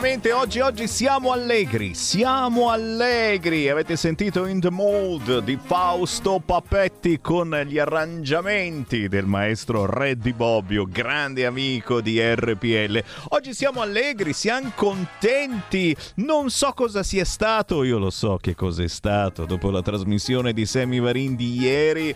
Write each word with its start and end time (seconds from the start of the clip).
Veramente 0.00 0.32
oggi, 0.32 0.60
oggi 0.60 0.86
siamo 0.86 1.32
allegri, 1.32 1.92
siamo 1.92 2.70
allegri. 2.70 3.68
Avete 3.68 3.96
sentito 3.96 4.46
In 4.46 4.60
the 4.60 4.70
Mood 4.70 5.40
di 5.40 5.58
Fausto 5.60 6.38
Papetti 6.38 7.20
con 7.20 7.50
gli 7.66 7.80
arrangiamenti 7.80 9.08
del 9.08 9.26
maestro 9.26 9.86
Reddy 9.86 10.34
Bobbio, 10.34 10.84
grande 10.84 11.46
amico 11.46 12.00
di 12.00 12.20
RPL. 12.20 13.02
Oggi 13.30 13.52
siamo 13.52 13.80
allegri, 13.80 14.32
siamo 14.34 14.70
contenti. 14.76 15.96
Non 16.16 16.48
so 16.50 16.72
cosa 16.74 17.02
sia 17.02 17.24
stato, 17.24 17.82
io 17.82 17.98
lo 17.98 18.10
so 18.10 18.38
che 18.40 18.54
cosa 18.54 18.84
è 18.84 18.88
stato 18.88 19.46
dopo 19.46 19.68
la 19.72 19.82
trasmissione 19.82 20.52
di 20.52 20.64
Semi 20.64 21.00
Varin 21.00 21.34
di 21.34 21.58
ieri. 21.58 22.14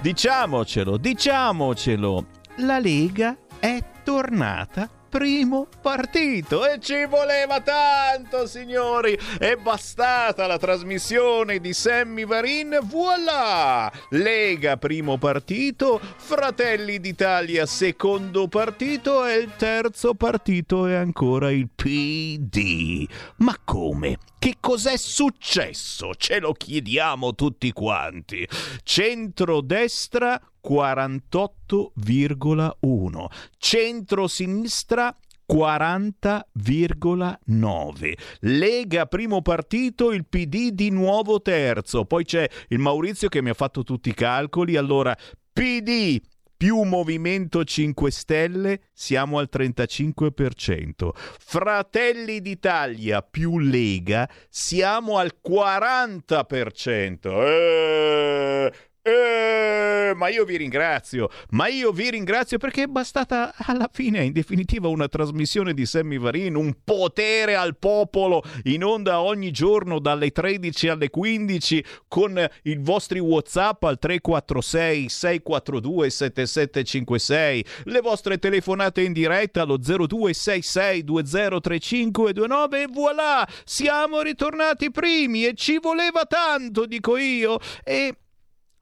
Diciamocelo, 0.00 0.96
diciamocelo. 0.98 2.26
La 2.58 2.78
Lega 2.78 3.36
è 3.58 3.82
tornata 4.04 4.88
primo 5.14 5.68
partito 5.80 6.66
e 6.66 6.80
ci 6.80 7.06
voleva 7.06 7.60
tanto 7.60 8.48
signori. 8.48 9.16
È 9.38 9.54
bastata 9.54 10.48
la 10.48 10.58
trasmissione 10.58 11.60
di 11.60 11.72
Sammy 11.72 12.26
Varin. 12.26 12.80
Voilà! 12.82 13.92
Lega 14.10 14.76
primo 14.76 15.16
partito. 15.16 16.00
Fratelli 16.16 16.98
d'Italia 16.98 17.64
secondo 17.64 18.48
partito. 18.48 19.24
E 19.24 19.36
il 19.36 19.52
terzo 19.56 20.14
partito 20.14 20.84
è 20.86 20.94
ancora 20.94 21.52
il 21.52 21.68
PD 21.72 23.06
ma 23.36 23.56
come? 23.64 24.18
Che 24.44 24.56
cos'è 24.60 24.98
successo? 24.98 26.14
Ce 26.14 26.38
lo 26.38 26.52
chiediamo 26.52 27.34
tutti 27.34 27.72
quanti. 27.72 28.46
Centrodestra 28.82 30.38
48,1. 30.62 33.26
Centro-sinistra 33.56 35.16
40,9. 35.50 38.12
Lega 38.40 39.06
primo 39.06 39.40
partito, 39.40 40.12
il 40.12 40.26
PD 40.26 40.72
di 40.72 40.90
nuovo 40.90 41.40
terzo. 41.40 42.04
Poi 42.04 42.26
c'è 42.26 42.46
il 42.68 42.80
Maurizio 42.80 43.30
che 43.30 43.40
mi 43.40 43.48
ha 43.48 43.54
fatto 43.54 43.82
tutti 43.82 44.10
i 44.10 44.14
calcoli. 44.14 44.76
Allora, 44.76 45.16
PD 45.54 46.20
più 46.56 46.82
Movimento 46.82 47.64
5 47.64 48.10
Stelle 48.10 48.80
siamo 48.92 49.38
al 49.38 49.48
35%. 49.52 51.10
Fratelli 51.14 52.40
d'Italia 52.40 53.22
più 53.22 53.58
Lega 53.58 54.28
siamo 54.48 55.18
al 55.18 55.34
40%. 55.46 57.28
Eh, 57.46 58.72
Eh, 59.06 60.14
ma 60.16 60.28
io 60.28 60.46
vi 60.46 60.56
ringrazio, 60.56 61.28
ma 61.50 61.66
io 61.68 61.92
vi 61.92 62.08
ringrazio 62.08 62.56
perché 62.56 62.84
è 62.84 62.86
bastata 62.86 63.52
alla 63.54 63.90
fine, 63.92 64.24
in 64.24 64.32
definitiva, 64.32 64.88
una 64.88 65.08
trasmissione 65.08 65.74
di 65.74 65.84
Sammy 65.84 66.18
Varin, 66.18 66.54
un 66.54 66.74
potere 66.82 67.54
al 67.54 67.76
popolo 67.76 68.42
in 68.62 68.82
onda 68.82 69.20
ogni 69.20 69.50
giorno 69.50 69.98
dalle 69.98 70.30
13 70.30 70.88
alle 70.88 71.10
15 71.10 71.84
con 72.08 72.48
i 72.62 72.76
vostri 72.80 73.18
WhatsApp 73.18 73.82
al 73.82 73.98
346 73.98 75.08
642 75.10 76.08
7756, 76.08 77.64
le 77.84 78.00
vostre 78.00 78.38
telefonate 78.38 79.02
in 79.02 79.12
diretta 79.12 79.60
allo 79.60 79.76
0266 79.76 81.04
203529 81.04 82.80
e 82.80 82.86
voilà, 82.90 83.46
siamo 83.64 84.22
ritornati 84.22 84.90
primi 84.90 85.44
e 85.44 85.52
ci 85.52 85.78
voleva 85.78 86.24
tanto, 86.24 86.86
dico 86.86 87.18
io, 87.18 87.58
e 87.84 88.14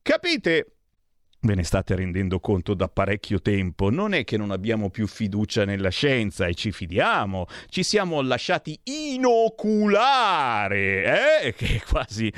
Capite? 0.00 0.77
Ve 1.40 1.54
ne 1.54 1.62
state 1.62 1.94
rendendo 1.94 2.40
conto 2.40 2.74
da 2.74 2.88
parecchio 2.88 3.40
tempo, 3.40 3.90
non 3.90 4.12
è 4.12 4.24
che 4.24 4.36
non 4.36 4.50
abbiamo 4.50 4.90
più 4.90 5.06
fiducia 5.06 5.64
nella 5.64 5.90
scienza 5.90 6.46
e 6.46 6.54
ci 6.54 6.72
fidiamo, 6.72 7.46
ci 7.68 7.84
siamo 7.84 8.20
lasciati 8.22 8.76
inoculare, 9.12 9.84
eh? 11.44 11.54
che 11.54 11.80
quasi, 11.88 12.32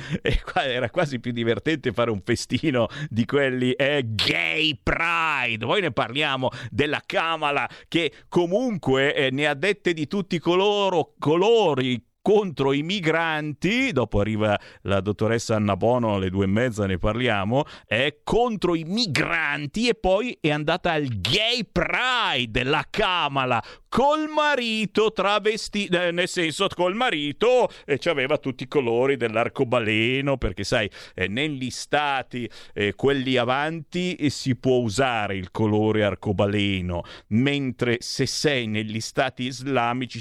era 0.53 0.91
quasi 0.91 1.19
più 1.19 1.33
divertente 1.33 1.93
fare 1.93 2.11
un 2.11 2.21
festino 2.23 2.89
di 3.09 3.25
quelli 3.25 3.73
eh, 3.73 4.05
gay 4.07 4.79
pride, 4.83 5.65
poi 5.65 5.81
ne 5.81 5.93
parliamo 5.93 6.51
della 6.71 7.03
Kamala 7.07 7.67
che 7.89 8.13
comunque 8.29 9.15
eh, 9.15 9.31
ne 9.31 9.47
ha 9.47 9.55
dette 9.55 9.95
di 9.95 10.07
tutti 10.09 10.39
coloro, 10.39 11.15
colori, 11.19 12.10
contro 12.23 12.73
i 12.73 12.83
migranti, 12.83 13.93
dopo 13.93 14.21
arriva 14.21 14.59
la 14.83 15.01
dottoressa 15.01 15.57
Anna 15.57 15.77
Bono 15.77 16.15
alle 16.15 16.31
due 16.31 16.45
e 16.45 16.49
mezza, 16.49 16.87
ne 16.87 16.99
parliamo, 16.99 17.65
è 17.87 18.19
contro 18.23 18.75
i 18.75 18.85
migranti 18.85 19.89
e 19.89 19.95
poi 19.95 20.37
è 20.41 20.51
andata 20.51 20.93
al 20.93 21.07
Gay 21.07 21.67
Pride, 21.71 22.63
la 22.65 22.87
Kamala, 22.89 23.63
col 23.89 24.29
marito 24.29 25.13
travestito, 25.13 26.01
eh, 26.01 26.13
nel 26.13 26.29
senso 26.29 26.69
col 26.75 26.95
marito 26.95 27.69
e 27.85 27.99
ci 27.99 28.09
aveva 28.09 28.39
tutti 28.39 28.63
i 28.63 28.69
colori 28.69 29.17
dell'arcobaleno, 29.17 30.37
perché 30.37 30.63
sai, 30.63 30.89
eh, 31.15 31.27
negli 31.27 31.71
stati, 31.71 32.49
eh, 32.73 32.95
quelli 32.95 33.37
avanti, 33.37 34.15
eh, 34.15 34.31
si 34.31 34.55
può 34.57 34.77
usare 34.77 35.37
il 35.37 35.51
colore 35.51 36.05
arcobaleno, 36.05 37.03
mentre 37.29 37.97
se 38.01 38.27
sei 38.27 38.67
negli 38.67 39.01
stati 39.01 39.45
islamici 39.45 40.21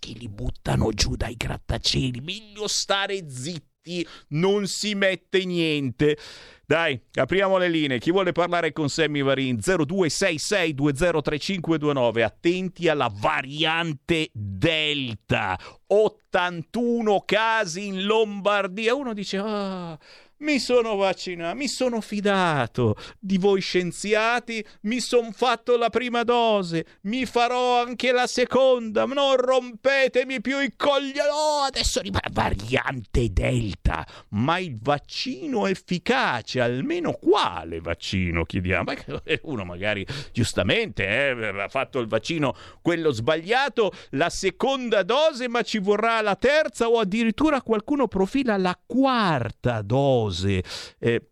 che 0.00 0.14
li 0.16 0.28
buttano 0.28 0.90
giù 0.90 1.14
dai 1.14 1.36
grattacieli. 1.36 2.20
Meglio 2.20 2.66
stare 2.66 3.30
zitti, 3.30 4.04
non 4.30 4.66
si 4.66 4.96
mette 4.96 5.44
niente. 5.44 6.18
Dai, 6.66 7.00
apriamo 7.14 7.58
le 7.58 7.68
linee. 7.68 7.98
Chi 7.98 8.10
vuole 8.10 8.32
parlare 8.32 8.72
con 8.72 8.88
Sammy 8.88 9.22
Varin? 9.22 9.58
0266203529. 9.58 12.22
Attenti 12.22 12.88
alla 12.88 13.12
variante 13.12 14.30
Delta. 14.32 15.56
81 15.86 17.22
casi 17.24 17.86
in 17.86 18.04
Lombardia. 18.04 18.94
Uno 18.94 19.14
dice: 19.14 19.38
Ah. 19.38 19.96
Mi 20.40 20.58
sono 20.58 20.96
vaccinato, 20.96 21.54
mi 21.54 21.68
sono 21.68 22.00
fidato 22.00 22.96
di 23.18 23.36
voi 23.36 23.60
scienziati, 23.60 24.64
mi 24.82 24.98
son 24.98 25.32
fatto 25.32 25.76
la 25.76 25.90
prima 25.90 26.22
dose, 26.22 26.86
mi 27.02 27.26
farò 27.26 27.82
anche 27.82 28.10
la 28.10 28.26
seconda, 28.26 29.04
non 29.04 29.36
rompetemi 29.36 30.40
più 30.40 30.58
i 30.60 30.72
coglioni, 30.74 31.28
oh, 31.30 31.64
adesso 31.64 31.98
arriva 31.98 32.20
la 32.22 32.30
variante 32.32 33.30
Delta, 33.30 34.06
ma 34.30 34.58
il 34.58 34.78
vaccino 34.80 35.66
efficace, 35.66 36.62
almeno 36.62 37.12
quale 37.12 37.82
vaccino 37.82 38.44
chiediamo? 38.44 38.94
Uno 39.42 39.64
magari 39.66 40.06
giustamente 40.32 41.04
eh, 41.04 41.60
ha 41.60 41.68
fatto 41.68 41.98
il 41.98 42.06
vaccino 42.06 42.56
quello 42.80 43.10
sbagliato, 43.10 43.92
la 44.12 44.30
seconda 44.30 45.02
dose, 45.02 45.48
ma 45.48 45.60
ci 45.60 45.78
vorrà 45.78 46.22
la 46.22 46.34
terza 46.34 46.88
o 46.88 46.98
addirittura 46.98 47.60
qualcuno 47.60 48.08
profila 48.08 48.56
la 48.56 48.78
quarta 48.86 49.82
dose 49.82 50.28
cose. 50.30 50.64
Eh, 50.98 51.30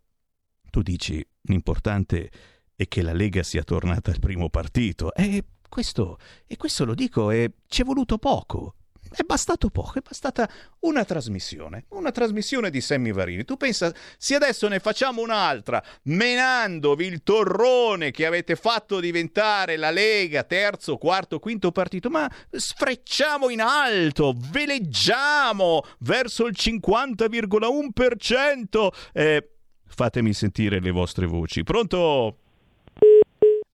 tu 0.70 0.82
dici, 0.82 1.24
l'importante 1.42 2.30
è 2.74 2.86
che 2.86 3.02
la 3.02 3.12
Lega 3.12 3.42
sia 3.42 3.62
tornata 3.62 4.10
al 4.10 4.18
primo 4.18 4.50
partito. 4.50 5.14
E 5.14 5.44
questo, 5.68 6.18
e 6.46 6.56
questo 6.56 6.84
lo 6.84 6.94
dico, 6.94 7.30
e 7.30 7.52
ci 7.66 7.82
è 7.82 7.84
voluto 7.84 8.18
poco. 8.18 8.74
È 9.10 9.22
bastato 9.22 9.70
poco, 9.70 9.98
è 9.98 10.02
bastata 10.06 10.46
una 10.80 11.04
trasmissione, 11.04 11.86
una 11.90 12.10
trasmissione 12.10 12.70
di 12.70 12.80
Sammy 12.80 13.12
Varini. 13.12 13.44
Tu 13.44 13.56
pensa, 13.56 13.94
se 14.16 14.34
adesso 14.34 14.66
ne 14.68 14.80
facciamo 14.80 15.20
un'altra, 15.22 15.82
menandovi 16.04 17.06
il 17.06 17.22
torrone 17.22 18.10
che 18.10 18.24
avete 18.26 18.56
fatto 18.56 19.00
diventare 19.00 19.76
la 19.76 19.90
Lega, 19.90 20.44
terzo, 20.44 20.96
quarto, 20.96 21.38
quinto 21.38 21.72
partito, 21.72 22.08
ma 22.10 22.30
sfrecciamo 22.50 23.50
in 23.50 23.60
alto, 23.60 24.34
veleggiamo 24.36 25.84
verso 26.00 26.46
il 26.46 26.56
50,1%. 26.58 28.88
Eh, 29.12 29.50
fatemi 29.86 30.32
sentire 30.32 30.80
le 30.80 30.90
vostre 30.90 31.26
voci. 31.26 31.62
Pronto? 31.62 32.38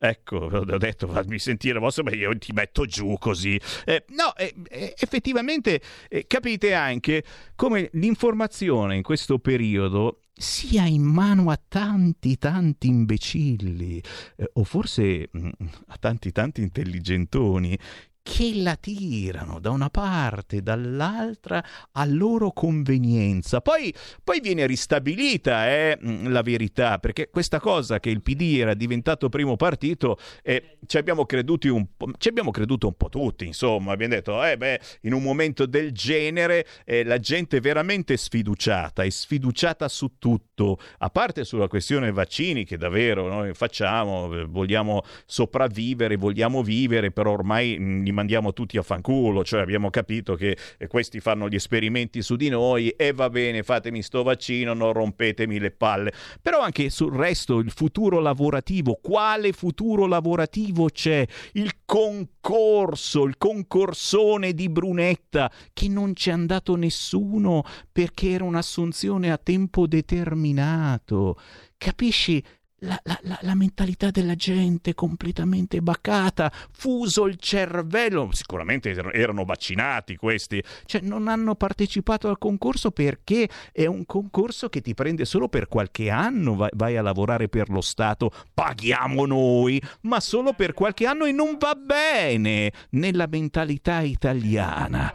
Ecco, 0.06 0.36
ho 0.36 0.76
detto 0.76 1.08
fammi 1.08 1.38
sentire 1.38 1.78
vostro, 1.78 2.04
ma 2.04 2.10
io 2.10 2.36
ti 2.36 2.52
metto 2.52 2.84
giù 2.84 3.16
così. 3.18 3.58
Eh, 3.86 4.04
no, 4.08 4.36
eh, 4.36 4.54
eh, 4.68 4.94
effettivamente 4.98 5.80
eh, 6.10 6.26
capite 6.26 6.74
anche 6.74 7.24
come 7.56 7.88
l'informazione 7.94 8.96
in 8.96 9.02
questo 9.02 9.38
periodo 9.38 10.20
sia 10.36 10.84
in 10.84 11.04
mano 11.04 11.50
a 11.50 11.58
tanti 11.66 12.36
tanti 12.36 12.88
imbecilli 12.88 14.02
eh, 14.36 14.50
o 14.54 14.64
forse 14.64 15.30
mh, 15.30 15.38
mm, 15.38 15.66
a 15.86 15.96
tanti 15.98 16.32
tanti 16.32 16.60
intelligentoni 16.60 17.78
che 18.24 18.52
la 18.54 18.74
tirano 18.74 19.60
da 19.60 19.68
una 19.68 19.90
parte, 19.90 20.62
dall'altra 20.62 21.62
a 21.92 22.06
loro 22.06 22.52
convenienza. 22.52 23.60
Poi, 23.60 23.94
poi 24.24 24.40
viene 24.40 24.66
ristabilita 24.66 25.68
eh, 25.68 25.98
la 26.00 26.40
verità, 26.40 26.98
perché 26.98 27.28
questa 27.28 27.60
cosa 27.60 28.00
che 28.00 28.08
il 28.08 28.22
PD 28.22 28.60
era 28.60 28.72
diventato 28.72 29.28
primo 29.28 29.56
partito, 29.56 30.16
eh, 30.42 30.78
ci, 30.86 30.96
abbiamo 30.96 31.26
creduti 31.26 31.68
un 31.68 31.86
po', 31.94 32.10
ci 32.16 32.28
abbiamo 32.28 32.50
creduto 32.50 32.86
un 32.86 32.96
po' 32.96 33.10
tutti, 33.10 33.44
insomma, 33.44 33.92
abbiamo 33.92 34.14
detto, 34.14 34.42
eh 34.42 34.56
beh, 34.56 34.80
in 35.02 35.12
un 35.12 35.22
momento 35.22 35.66
del 35.66 35.92
genere 35.92 36.66
eh, 36.86 37.04
la 37.04 37.18
gente 37.18 37.58
è 37.58 37.60
veramente 37.60 38.16
sfiduciata, 38.16 39.02
è 39.02 39.10
sfiduciata 39.10 39.86
su 39.86 40.12
tutto, 40.18 40.78
a 40.98 41.10
parte 41.10 41.44
sulla 41.44 41.68
questione 41.68 42.10
vaccini 42.10 42.64
che 42.64 42.78
davvero 42.78 43.28
noi 43.28 43.52
facciamo, 43.52 44.34
eh, 44.34 44.44
vogliamo 44.46 45.02
sopravvivere, 45.26 46.16
vogliamo 46.16 46.62
vivere, 46.62 47.10
però 47.10 47.32
ormai 47.32 48.02
li 48.02 48.12
mandiamo 48.14 48.54
tutti 48.54 48.78
a 48.78 48.82
fanculo, 48.82 49.44
cioè 49.44 49.60
abbiamo 49.60 49.90
capito 49.90 50.34
che 50.34 50.56
eh, 50.78 50.86
questi 50.86 51.20
fanno 51.20 51.48
gli 51.48 51.56
esperimenti 51.56 52.22
su 52.22 52.36
di 52.36 52.48
noi 52.48 52.88
e 52.90 53.12
va 53.12 53.28
bene, 53.28 53.62
fatemi 53.62 54.00
sto 54.02 54.22
vaccino, 54.22 54.72
non 54.72 54.92
rompetemi 54.92 55.58
le 55.58 55.70
palle. 55.70 56.12
Però 56.40 56.60
anche 56.60 56.88
sul 56.88 57.12
resto, 57.12 57.58
il 57.58 57.70
futuro 57.70 58.20
lavorativo, 58.20 58.98
quale 59.02 59.52
futuro 59.52 60.06
lavorativo 60.06 60.86
c'è? 60.86 61.26
Il 61.52 61.72
concorso, 61.84 63.24
il 63.24 63.36
concorsone 63.36 64.54
di 64.54 64.68
Brunetta 64.68 65.50
che 65.72 65.88
non 65.88 66.14
c'è 66.14 66.30
andato 66.30 66.76
nessuno 66.76 67.64
perché 67.92 68.30
era 68.30 68.44
un'assunzione 68.44 69.30
a 69.30 69.38
tempo 69.38 69.86
determinato. 69.86 71.36
Capisci? 71.76 72.42
La, 72.84 73.00
la, 73.22 73.38
la, 73.40 73.54
mentalità 73.54 74.10
della 74.10 74.34
gente 74.34 74.94
completamente 74.94 75.80
bacata, 75.80 76.52
fuso 76.72 77.26
il 77.26 77.38
cervello, 77.38 78.28
sicuramente 78.32 78.90
erano 79.12 79.44
vaccinati 79.44 80.16
questi, 80.16 80.62
cioè 80.84 81.00
non 81.00 81.28
hanno 81.28 81.54
partecipato 81.54 82.28
al 82.28 82.38
concorso 82.38 82.90
perché 82.90 83.48
è 83.72 83.86
un 83.86 84.04
concorso 84.04 84.68
che 84.68 84.80
ti 84.80 84.94
prende 84.94 85.24
solo 85.24 85.48
per 85.48 85.68
qualche 85.68 86.10
anno, 86.10 86.54
vai, 86.54 86.70
vai 86.74 86.96
a 86.96 87.02
lavorare 87.02 87.48
per 87.48 87.70
lo 87.70 87.80
Stato, 87.80 88.30
paghiamo 88.52 89.26
noi, 89.26 89.80
ma 90.02 90.20
solo 90.20 90.52
per 90.52 90.74
qualche 90.74 91.06
anno 91.06 91.24
e 91.24 91.32
non 91.32 91.56
va 91.58 91.74
bene 91.74 92.72
nella 92.90 93.26
mentalità 93.28 94.00
italiana. 94.00 95.12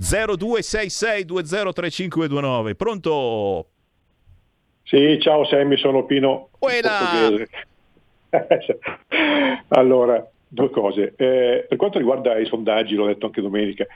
0266203529, 0.00 2.74
pronto? 2.74 3.68
Sì, 4.90 5.20
ciao 5.20 5.44
Sammy, 5.44 5.76
sono 5.76 6.04
Pino. 6.04 6.48
allora, 9.68 10.28
due 10.48 10.70
cose. 10.70 11.14
Eh, 11.16 11.64
per 11.68 11.76
quanto 11.76 11.98
riguarda 11.98 12.36
i 12.36 12.46
sondaggi, 12.46 12.96
l'ho 12.96 13.06
detto 13.06 13.26
anche 13.26 13.40
domenica, 13.40 13.86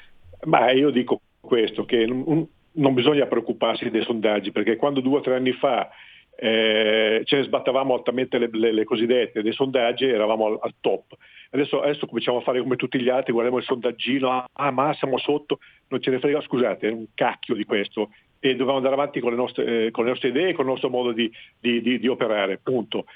ma 0.45 0.71
io 0.71 0.91
dico 0.91 1.21
questo, 1.41 1.85
che 1.85 2.07
non, 2.07 2.47
non 2.75 2.95
bisogna 2.95 3.27
preoccuparsi 3.27 3.91
dei 3.91 4.05
sondaggi, 4.05 4.53
perché 4.53 4.77
quando 4.77 5.01
due 5.01 5.19
o 5.19 5.21
tre 5.21 5.35
anni 5.35 5.51
fa 5.51 5.91
eh, 6.37 7.23
ce 7.25 7.37
ne 7.39 7.43
sbattavamo 7.43 7.93
altamente 7.93 8.39
le, 8.39 8.49
le, 8.53 8.73
le, 8.73 8.85
cosiddette 8.85 9.43
dei 9.43 9.53
sondaggi 9.53 10.05
eravamo 10.05 10.47
al, 10.47 10.59
al 10.61 10.75
top. 10.79 11.17
Adesso, 11.51 11.83
adesso, 11.83 12.07
cominciamo 12.07 12.39
a 12.39 12.43
fare 12.43 12.61
come 12.61 12.77
tutti 12.77 13.01
gli 13.01 13.09
altri, 13.09 13.33
guardiamo 13.33 13.59
il 13.59 13.65
sondaggino, 13.65 14.45
ah 14.53 14.71
ma 14.71 14.95
siamo 14.95 15.19
sotto, 15.19 15.59
non 15.89 16.01
ce 16.01 16.11
ne 16.11 16.21
frega, 16.21 16.41
scusate, 16.41 16.87
è 16.87 16.93
un 16.93 17.07
cacchio 17.15 17.57
di 17.57 17.65
questo 17.65 18.11
e 18.45 18.57
dobbiamo 18.57 18.77
andare 18.77 18.93
avanti 18.93 19.21
con 19.21 19.31
le 19.31 19.37
nostre, 19.37 19.87
eh, 19.87 19.91
con 19.91 20.05
le 20.05 20.11
nostre 20.11 20.29
idee 20.29 20.53
con 20.53 20.67
il 20.67 20.73
nostro 20.73 20.91
modo 20.91 21.13
di, 21.13 21.33
di, 21.59 21.81
di, 21.81 21.99
di, 21.99 22.09
operare, 22.09 22.61
punto. 22.63 23.07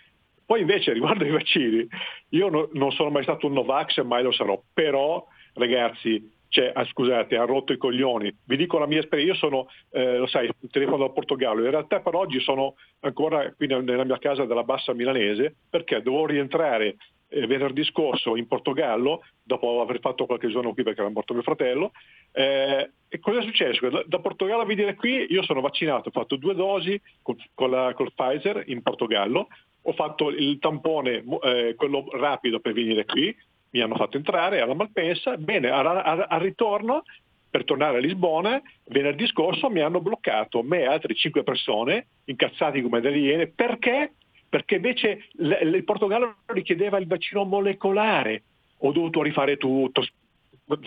Poi 0.47 0.63
invece 0.63 0.95
riguardo 0.95 1.23
ai 1.23 1.31
vaccini, 1.31 1.87
io 2.31 2.49
no, 2.49 2.71
non 2.73 2.93
sono 2.93 3.11
mai 3.11 3.25
stato 3.25 3.47
un 3.47 3.53
Novax 3.53 3.99
e 3.99 4.05
mai 4.05 4.23
lo 4.23 4.33
sarò, 4.33 4.59
però 4.73 5.23
ragazzi, 5.53 6.33
cioè, 6.49 6.73
ah, 6.75 6.83
scusate, 6.87 7.37
ha 7.37 7.45
rotto 7.45 7.75
i 7.75 7.77
coglioni. 7.77 8.35
Vi 8.43 8.57
dico 8.57 8.79
la 8.79 8.87
mia 8.87 9.01
esperienza, 9.01 9.35
io 9.35 9.39
sono, 9.39 9.69
eh, 9.91 10.17
lo 10.17 10.27
sai, 10.27 10.49
telefono 10.71 10.97
dal 10.97 11.13
Portogallo, 11.13 11.63
in 11.63 11.73
realtà 11.73 12.01
per 12.01 12.15
oggi 12.15 12.41
sono 12.41 12.77
ancora 13.01 13.53
qui 13.53 13.67
nella 13.67 14.05
mia 14.05 14.19
casa 14.19 14.47
della 14.47 14.65
Bassa 14.65 14.95
Milanese 14.95 15.57
perché 15.69 16.01
devo 16.01 16.25
rientrare 16.25 16.97
eh, 17.29 17.47
venerdì 17.47 17.85
scorso 17.85 18.37
in 18.37 18.47
Portogallo, 18.47 19.25
dopo 19.43 19.81
aver 19.81 20.01
fatto 20.01 20.27
qualche 20.27 20.49
giorno 20.49 20.73
qui 20.73 20.83
perché 20.83 21.01
era 21.01 21.11
morto 21.11 21.35
mio 21.35 21.43
fratello. 21.43 21.93
Eh, 22.33 22.91
e 23.09 23.19
cosa 23.19 23.41
è 23.41 23.43
successo? 23.43 23.89
Da, 23.89 24.03
da, 24.07 24.19
Portogallo 24.19 24.63
a 24.63 24.67
venire 24.67 24.95
qui 24.95 25.27
io 25.31 25.43
sono 25.43 25.61
vaccinato, 25.61 26.09
ho 26.09 26.13
fatto 26.13 26.37
due 26.37 26.55
dosi 26.55 27.01
con, 27.23 27.37
con, 27.55 27.71
la, 27.71 27.93
con 27.95 28.11
Pfizer 28.15 28.65
in 28.67 28.83
Portogallo, 28.83 29.49
ho 29.83 29.93
fatto 29.93 30.31
il 30.31 30.59
tampone, 30.59 31.25
eh, 31.43 31.75
quello 31.77 32.07
rapido 32.13 32.61
per 32.61 32.73
venire 32.73 33.05
qui, 33.05 33.35
mi 33.71 33.81
hanno 33.81 33.97
fatto 33.97 34.17
entrare 34.17 34.61
alla 34.61 34.75
Malpensa, 34.75 35.37
bene, 35.37 35.69
al 35.71 36.41
ritorno 36.41 37.03
per 37.51 37.65
tornare 37.65 37.99
a 37.99 38.01
Lisbona, 38.01 38.61
venerdì 38.87 39.27
scorso 39.27 39.71
mi 39.71 39.81
hanno 39.81 40.01
bloccato 40.01 40.63
me 40.63 40.81
e 40.81 40.87
altre 40.87 41.15
cinque 41.15 41.43
persone, 41.43 42.09
incazzati 42.25 42.83
come 42.83 43.01
delle 43.01 43.19
iene, 43.19 43.47
perché 43.49 44.13
perché 44.49 44.77
invece 44.77 45.29
il 45.39 45.83
Portogallo 45.85 46.37
richiedeva 46.47 46.99
il 46.99 47.07
vaccino 47.07 47.45
molecolare. 47.45 48.43
Ho 48.79 48.93
dovuto 48.93 49.23
rifare 49.23 49.57
tutto, 49.57 50.03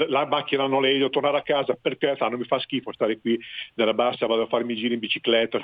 la 0.07 0.25
macchina 0.25 0.67
non 0.67 0.81
le 0.81 0.93
devo 0.93 1.09
tornare 1.09 1.37
a 1.37 1.41
casa 1.41 1.77
perché 1.79 2.15
sa, 2.17 2.27
non 2.27 2.39
mi 2.39 2.45
fa 2.45 2.59
schifo 2.59 2.91
stare 2.91 3.19
qui 3.19 3.39
nella 3.75 3.93
bassa, 3.93 4.27
vado 4.27 4.43
a 4.43 4.47
farmi 4.47 4.75
giri 4.75 4.93
in 4.93 4.99
bicicletta, 4.99 5.59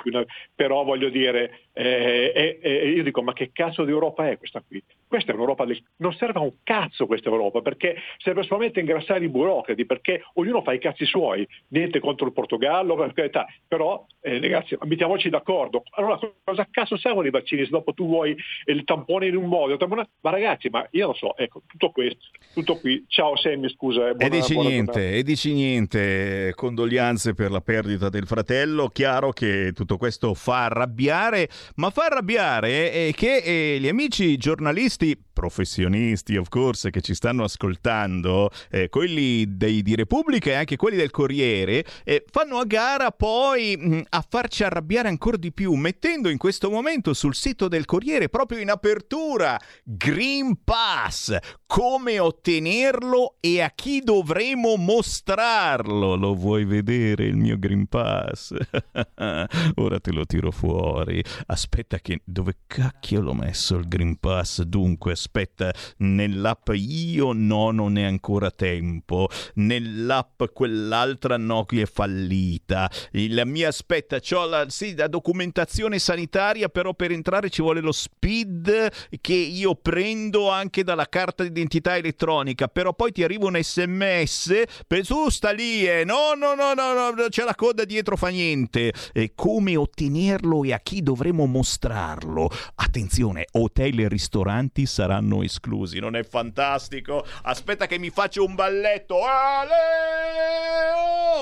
però 0.54 0.82
voglio 0.84 1.08
dire, 1.08 1.60
eh, 1.72 2.32
eh, 2.34 2.58
eh, 2.60 2.88
io 2.90 3.02
dico 3.02 3.22
ma 3.22 3.32
che 3.32 3.50
cazzo 3.52 3.84
di 3.84 3.90
Europa 3.90 4.28
è 4.28 4.38
questa 4.38 4.62
qui? 4.66 4.82
Questa 5.06 5.32
è 5.32 5.34
un'Europa 5.34 5.64
del... 5.64 5.82
non 5.96 6.12
serve 6.12 6.38
a 6.38 6.42
un 6.42 6.52
cazzo 6.62 7.06
questa 7.06 7.28
Europa 7.28 7.60
perché 7.62 7.96
serve 8.18 8.42
solamente 8.42 8.80
ingrassare 8.80 9.24
i 9.24 9.28
burocrati 9.28 9.86
perché 9.86 10.22
ognuno 10.34 10.62
fa 10.62 10.72
i 10.72 10.78
cazzi 10.78 11.04
suoi, 11.04 11.46
niente 11.68 12.00
contro 12.00 12.26
il 12.26 12.32
Portogallo, 12.32 12.96
per 12.96 13.12
carità, 13.12 13.46
però 13.66 14.04
eh, 14.20 14.40
ragazzi 14.40 14.76
mettiamoci 14.82 15.28
d'accordo, 15.28 15.82
allora 15.90 16.18
cosa 16.44 16.66
cazzo 16.70 16.96
servono 16.96 17.26
i 17.26 17.30
vaccini 17.30 17.64
se 17.64 17.70
dopo 17.70 17.92
tu 17.94 18.06
vuoi 18.06 18.36
il 18.64 18.84
tampone 18.84 19.26
in 19.26 19.36
un 19.36 19.46
modo, 19.46 19.76
tampone... 19.76 20.08
ma 20.20 20.30
ragazzi 20.30 20.68
ma 20.68 20.86
io 20.90 21.06
non 21.06 21.14
so, 21.14 21.36
ecco 21.36 21.62
tutto 21.66 21.90
questo, 21.90 22.26
tutto 22.52 22.78
qui, 22.78 23.04
ciao 23.08 23.36
Sammy 23.36 23.68
scusa 23.70 24.07
eh, 24.10 24.14
buona, 24.14 24.24
e 24.24 24.28
dici 24.28 24.56
niente, 24.58 25.12
e 25.12 25.22
dici 25.22 25.52
niente, 25.52 26.52
condoglianze 26.54 27.34
per 27.34 27.50
la 27.50 27.60
perdita 27.60 28.08
del 28.08 28.26
fratello. 28.26 28.88
Chiaro 28.88 29.32
che 29.32 29.72
tutto 29.74 29.96
questo 29.96 30.34
fa 30.34 30.64
arrabbiare, 30.64 31.48
ma 31.76 31.90
fa 31.90 32.06
arrabbiare 32.06 32.92
eh, 32.92 33.14
che 33.16 33.36
eh, 33.36 33.78
gli 33.80 33.88
amici 33.88 34.36
giornalisti 34.36 35.16
professionisti, 35.38 36.36
of 36.36 36.48
course, 36.48 36.90
che 36.90 37.00
ci 37.00 37.14
stanno 37.14 37.44
ascoltando, 37.44 38.50
eh, 38.72 38.88
quelli 38.88 39.56
dei, 39.56 39.82
di 39.82 39.94
Repubblica 39.94 40.50
e 40.50 40.54
anche 40.54 40.74
quelli 40.74 40.96
del 40.96 41.12
Corriere, 41.12 41.84
eh, 42.02 42.24
fanno 42.28 42.58
a 42.58 42.64
gara 42.64 43.12
poi 43.12 43.76
mh, 43.78 43.94
mm, 43.94 44.00
a 44.08 44.26
farci 44.28 44.64
arrabbiare 44.64 45.06
ancora 45.06 45.36
di 45.36 45.52
più, 45.52 45.74
mettendo 45.74 46.28
in 46.28 46.38
questo 46.38 46.70
momento 46.70 47.14
sul 47.14 47.36
sito 47.36 47.68
del 47.68 47.84
Corriere, 47.84 48.28
proprio 48.28 48.58
in 48.58 48.68
apertura, 48.68 49.56
Green 49.84 50.64
Pass, 50.64 51.36
come 51.64 52.18
ottenerlo 52.18 53.36
e 53.38 53.60
a 53.60 53.70
chi 53.70 54.00
dovremo 54.00 54.74
mostrarlo. 54.74 56.16
Lo 56.16 56.34
vuoi 56.34 56.64
vedere 56.64 57.26
il 57.26 57.36
mio 57.36 57.56
Green 57.60 57.86
Pass? 57.86 58.56
Ora 59.76 60.00
te 60.00 60.10
lo 60.10 60.26
tiro 60.26 60.50
fuori. 60.50 61.22
Aspetta 61.46 62.00
che... 62.00 62.22
Dove 62.24 62.56
cacchio 62.66 63.20
l'ho 63.20 63.34
messo 63.34 63.76
il 63.76 63.86
Green 63.86 64.18
Pass? 64.18 64.62
Dunque, 64.62 65.12
aspetta 65.12 65.27
aspetta, 65.28 65.72
nell'app 65.98 66.70
io 66.72 67.32
no, 67.32 67.70
non 67.70 67.98
è 67.98 68.04
ancora 68.04 68.50
tempo, 68.50 69.28
nell'app 69.54 70.42
quell'altra 70.54 71.36
no, 71.36 71.66
che 71.66 71.82
è 71.82 71.86
fallita, 71.86 72.90
la 73.10 73.44
mia 73.44 73.68
aspetta, 73.68 74.18
ho 74.30 74.46
la, 74.46 74.64
sì, 74.68 74.96
la 74.96 75.06
documentazione 75.06 75.98
sanitaria, 75.98 76.68
però 76.70 76.94
per 76.94 77.12
entrare 77.12 77.50
ci 77.50 77.60
vuole 77.60 77.80
lo 77.80 77.92
speed 77.92 78.90
che 79.20 79.34
io 79.34 79.74
prendo 79.74 80.48
anche 80.50 80.82
dalla 80.82 81.08
carta 81.08 81.42
d'identità 81.42 81.96
elettronica, 81.96 82.68
però 82.68 82.94
poi 82.94 83.12
ti 83.12 83.22
arriva 83.22 83.46
un 83.46 83.58
sms, 83.60 84.62
per 84.86 85.04
su 85.04 85.28
sta 85.28 85.50
lì, 85.50 85.86
eh. 85.86 86.04
no, 86.04 86.32
no, 86.34 86.54
no, 86.54 86.72
no, 86.72 87.10
no, 87.10 87.28
c'è 87.28 87.44
la 87.44 87.54
coda 87.54 87.84
dietro, 87.84 88.16
fa 88.16 88.28
niente. 88.28 88.92
E 89.12 89.32
come 89.34 89.76
ottenerlo 89.76 90.64
e 90.64 90.72
a 90.72 90.80
chi 90.80 91.02
dovremo 91.02 91.44
mostrarlo? 91.44 92.50
Attenzione, 92.76 93.46
hotel 93.52 94.00
e 94.00 94.08
ristoranti 94.08 94.86
saranno 94.86 95.17
saranno 95.18 95.42
esclusi. 95.42 95.98
Non 95.98 96.14
è 96.16 96.22
fantastico? 96.22 97.26
Aspetta 97.42 97.86
che 97.86 97.98
mi 97.98 98.08
faccio 98.10 98.44
un 98.44 98.54
balletto. 98.54 99.24
Ale! 99.24 99.74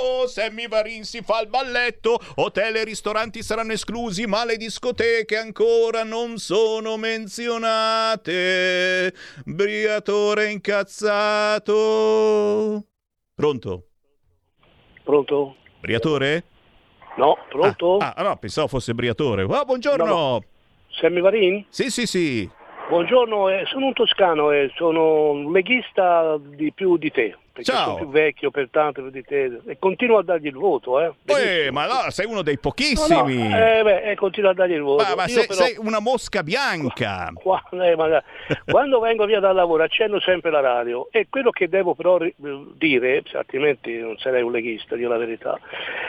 Oh, 0.01 0.27
Sammy 0.27 0.67
Varin 0.69 1.05
si 1.05 1.21
fa 1.23 1.41
il 1.41 1.49
balletto. 1.49 2.19
Hotel 2.37 2.77
e 2.77 2.85
ristoranti 2.85 3.43
saranno 3.43 3.73
esclusi, 3.73 4.27
ma 4.27 4.45
le 4.45 4.57
discoteche 4.57 5.37
ancora 5.37 6.05
non 6.05 6.39
sono 6.39 6.97
menzionate. 6.97 8.33
Briatore 9.45 10.51
incazzato. 10.51 11.75
Pronto? 13.35 13.89
Pronto? 15.05 15.57
Briatore? 15.81 16.45
No, 17.17 17.37
pronto? 17.49 17.97
Ah, 17.99 18.15
ah 18.17 18.23
no, 18.23 18.37
pensavo 18.37 18.69
fosse 18.69 18.95
Briatore. 18.95 19.43
Oh, 19.45 19.65
buongiorno. 19.65 20.05
No, 20.05 20.15
no. 20.15 20.45
Sammy 20.91 21.21
Varin? 21.21 21.65
Sì, 21.69 21.91
sì, 21.91 22.07
sì. 22.07 22.51
Buongiorno, 22.89 23.49
eh, 23.49 23.65
sono 23.67 23.87
un 23.87 23.93
toscano 23.95 24.53
e 24.53 24.71
sono 24.77 25.31
un 25.31 25.51
leghista 25.53 26.37
di 26.41 26.73
più 26.73 26.97
di 26.97 27.11
te. 27.11 27.37
perché 27.57 27.73
Ciao. 27.73 27.85
sono 27.85 27.97
più 27.97 28.09
vecchio 28.11 28.51
pertanto 28.51 29.01
più 29.01 29.11
di 29.11 29.25
te 29.25 29.61
e 29.67 29.79
continuo 29.79 30.19
a 30.19 30.23
dargli 30.23 30.47
il 30.47 30.55
voto, 30.55 31.01
eh. 31.01 31.11
Eh, 31.25 31.71
ma 31.73 31.87
no, 31.87 32.11
sei 32.11 32.27
uno 32.27 32.43
dei 32.43 32.55
No, 32.55 32.61
no, 32.63 32.71
pochissimi. 32.71 33.47
eh, 33.47 33.81
beh, 33.83 34.03
eh, 34.11 34.15
continuo 34.15 34.51
a 34.51 34.55
dargli 34.55 34.73
il 34.75 34.83
voto. 34.83 35.03
ma 35.09 35.15
ma 35.17 35.27
sei, 35.27 35.47
però- 35.47 35.65
sei 35.65 35.77
una 35.79 35.99
mosca 35.99 36.43
bianca. 36.43 37.31
Qua- 37.43 37.63
eh, 37.73 37.97
ma- 37.97 38.23
quando 38.67 39.01
vengo 39.01 39.25
via 39.25 39.41
dal 39.41 39.55
lavoro 39.55 39.83
accenno 39.85 40.21
sempre 40.21 40.51
la 40.51 40.61
radio 40.61 41.09
e 41.11 41.27
quello 41.31 41.51
che 41.51 41.69
devo 41.71 41.95
però 41.95 42.19
ri- 42.19 42.35
dire, 42.77 43.23
altrimenti 43.33 43.97
non 43.99 44.17
sarei 44.19 44.43
un 44.43 44.53
leghista, 44.53 44.95
dio 44.95 45.09
la 45.09 45.17
verità, 45.17 45.59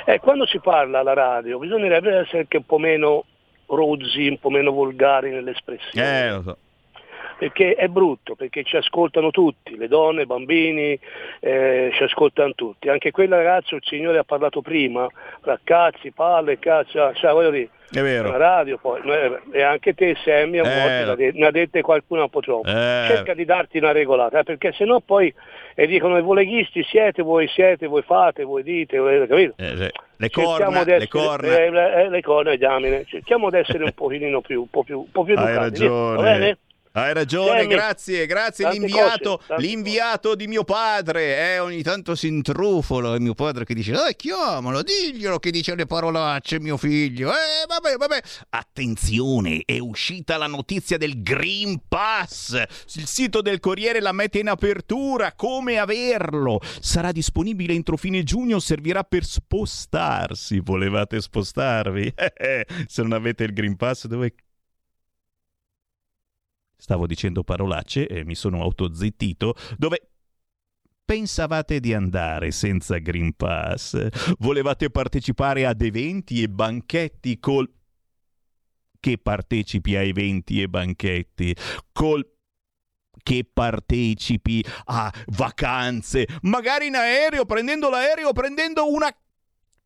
è 0.06 0.20
quando 0.20 0.46
si 0.46 0.60
parla 0.60 1.00
alla 1.00 1.14
radio 1.14 1.58
bisognerebbe 1.60 2.14
essere 2.14 2.40
anche 2.40 2.58
un 2.58 2.66
po' 2.66 2.78
meno 2.78 3.24
rozzi, 3.68 4.28
un 4.28 4.38
po' 4.40 4.50
meno 4.50 4.72
volgari 4.72 5.30
nell'espressione. 5.32 6.26
Eh, 6.26 6.30
lo 6.32 6.42
so. 6.42 6.58
Perché 7.38 7.76
è 7.76 7.88
brutto, 7.88 8.36
perché 8.36 8.64
ci 8.64 8.78
ascoltano 8.78 9.32
tutti, 9.32 9.78
le 9.78 9.88
donne, 9.88 10.24
i 10.24 10.26
bambini, 10.26 10.98
eh, 11.40 11.92
ci 11.94 12.04
ascoltano 12.04 12.54
tutti. 12.56 12.90
Anche 12.90 13.12
quel 13.12 13.30
ragazzo, 13.30 13.76
il 13.76 13.84
signore 13.86 14.18
ha 14.18 14.24
parlato 14.24 14.62
prima, 14.62 15.08
fra 15.42 15.60
cazzi, 15.64 16.12
palle, 16.12 16.58
cazzi, 16.60 16.92
cioè 17.14 17.32
voglio 17.34 17.52
dire, 17.52 17.70
È 17.92 18.02
vero. 18.02 18.32
la 18.32 18.38
radio 18.38 18.78
poi, 18.78 19.00
eh, 19.06 19.40
e 19.52 19.62
anche 19.62 19.94
te 19.94 20.16
Sammy 20.24 20.58
a 20.60 20.64
Eh, 20.66 21.06
volte 21.06 21.32
lo- 21.32 21.32
ne 21.40 21.46
ha 21.46 21.52
dette 21.52 21.82
qualcuna 21.82 22.24
un 22.24 22.30
po' 22.30 22.42
troppo. 22.42 22.68
Eh. 22.70 23.06
Cerca 23.08 23.34
di 23.34 23.46
darti 23.46 23.78
una 23.78 23.92
regolata, 23.92 24.40
eh, 24.40 24.44
perché 24.44 24.72
sennò 24.74 25.00
poi 25.00 25.34
e 25.76 25.86
dicono 25.86 26.20
voi 26.22 26.38
leghisti 26.38 26.84
siete, 26.84 27.22
voi 27.22 27.48
siete, 27.48 27.86
voi 27.88 28.02
fate, 28.02 28.44
voi 28.44 28.64
dite, 28.64 28.98
voi, 28.98 29.26
capito? 29.28 29.54
Eh. 29.58 29.92
Le 30.20 30.30
corna, 30.32 30.80
essere- 30.80 30.98
le 31.00 31.08
corna. 31.08 31.48
eh, 31.56 31.70
le, 31.70 31.94
eh, 32.06 32.10
le 32.10 32.22
corna, 32.22 32.56
diamine. 32.56 33.06
cerchiamo 33.06 33.52
di 33.52 33.58
essere 33.58 33.84
un 33.84 33.92
pochino 33.94 34.42
più, 34.42 34.62
un 34.62 34.70
po' 34.70 34.84
più, 34.84 34.98
un 35.00 35.12
po' 35.12 35.24
più 35.24 35.36
Hai 35.38 35.44
educati, 35.46 35.86
va 35.86 35.94
ragione. 36.24 36.58
Hai 36.98 37.14
ragione, 37.14 37.62
Sammy, 37.62 37.68
grazie, 37.68 38.26
grazie. 38.26 38.72
L'inviato, 38.72 39.40
cose, 39.46 39.62
l'inviato 39.62 40.34
di 40.34 40.48
mio 40.48 40.64
padre, 40.64 41.54
eh, 41.54 41.60
ogni 41.60 41.84
tanto 41.84 42.16
si 42.16 42.26
intrufolo. 42.26 43.14
È 43.14 43.20
mio 43.20 43.36
padre 43.36 43.66
che 43.66 43.76
dice: 43.76 43.92
Dai, 43.92 44.16
chiamalo, 44.16 44.82
diglielo 44.82 45.38
che 45.38 45.52
dice 45.52 45.76
le 45.76 45.86
parolacce, 45.86 46.60
mio 46.60 46.76
figlio. 46.76 47.30
Eh, 47.30 47.68
vabbè, 47.68 47.98
vabbè. 47.98 48.20
Attenzione, 48.50 49.62
è 49.64 49.78
uscita 49.78 50.38
la 50.38 50.48
notizia 50.48 50.98
del 50.98 51.22
Green 51.22 51.84
Pass. 51.88 52.60
Il 52.96 53.06
sito 53.06 53.44
del 53.44 53.60
Corriere 53.60 54.02
la 54.02 54.12
mette 54.12 54.40
in 54.40 54.50
apertura. 54.50 55.34
Come 55.34 55.78
averlo? 55.78 56.60
Sarà 56.80 57.12
disponibile 57.12 57.74
entro 57.74 57.96
fine 57.96 58.24
giugno. 58.24 58.58
Servirà 58.58 59.04
per 59.04 59.24
spostarsi. 59.24 60.62
Volevate 60.62 61.22
spostarvi? 61.22 62.12
Se 62.88 63.04
non 63.04 63.12
avete 63.12 63.44
il 63.44 63.54
Green 63.54 63.76
Pass, 63.76 64.08
dove 64.08 64.34
stavo 66.78 67.08
dicendo 67.08 67.44
parolacce 67.44 68.08
e 68.08 68.24
mi 68.24 68.36
sono 68.36 68.62
autozittito, 68.62 69.56
dove 69.78 70.10
pensavate 71.04 71.80
di 71.80 71.94
andare 71.94 72.52
senza 72.52 72.98
Green 72.98 73.34
Pass? 73.34 74.08
Volevate 74.40 74.90
partecipare 74.90 75.66
ad 75.66 75.82
eventi 75.82 76.42
e 76.42 76.50
banchetti 76.50 77.40
col... 77.40 77.70
Che 79.00 79.18
partecipi 79.20 79.96
a 79.96 80.02
eventi 80.02 80.62
e 80.62 80.68
banchetti 80.68 81.56
col 81.92 82.28
che 83.22 83.48
partecipi 83.52 84.64
a 84.86 85.14
vacanze, 85.28 86.26
magari 86.44 86.88
in 86.88 86.96
aereo, 86.96 87.46
prendendo 87.46 87.90
l'aereo, 87.90 88.32
prendendo 88.32 88.90
una 88.92 89.14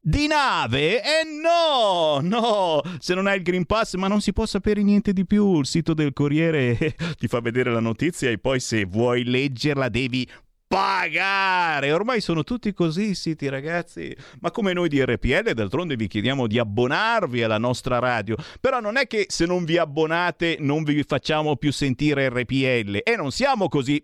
di 0.01 0.25
nave? 0.25 1.01
Eh 1.01 1.23
no, 1.23 2.19
no, 2.21 2.81
se 2.99 3.13
non 3.13 3.27
hai 3.27 3.37
il 3.37 3.43
Green 3.43 3.65
Pass, 3.65 3.93
ma 3.95 4.07
non 4.07 4.19
si 4.19 4.33
può 4.33 4.45
sapere 4.45 4.81
niente 4.81 5.13
di 5.13 5.25
più. 5.25 5.59
Il 5.59 5.65
sito 5.65 5.93
del 5.93 6.13
Corriere 6.13 6.95
ti 7.17 7.27
fa 7.27 7.39
vedere 7.39 7.71
la 7.71 7.79
notizia 7.79 8.29
e 8.29 8.39
poi 8.39 8.59
se 8.59 8.85
vuoi 8.85 9.23
leggerla 9.23 9.89
devi 9.89 10.27
pagare. 10.71 11.91
Ormai 11.91 12.21
sono 12.21 12.43
tutti 12.43 12.73
così 12.73 13.09
i 13.09 13.15
siti, 13.15 13.49
ragazzi. 13.49 14.15
Ma 14.39 14.51
come 14.51 14.71
noi 14.71 14.87
di 14.87 15.03
RPL, 15.03 15.51
d'altronde 15.51 15.97
vi 15.97 16.07
chiediamo 16.07 16.47
di 16.47 16.57
abbonarvi 16.57 17.43
alla 17.43 17.57
nostra 17.57 17.99
radio. 17.99 18.37
Però 18.59 18.79
non 18.79 18.95
è 18.95 19.05
che 19.05 19.25
se 19.27 19.45
non 19.45 19.65
vi 19.65 19.77
abbonate 19.77 20.57
non 20.59 20.83
vi 20.83 21.03
facciamo 21.03 21.57
più 21.57 21.71
sentire 21.73 22.29
RPL. 22.29 23.01
E 23.03 23.15
non 23.17 23.31
siamo 23.31 23.67
così. 23.67 24.03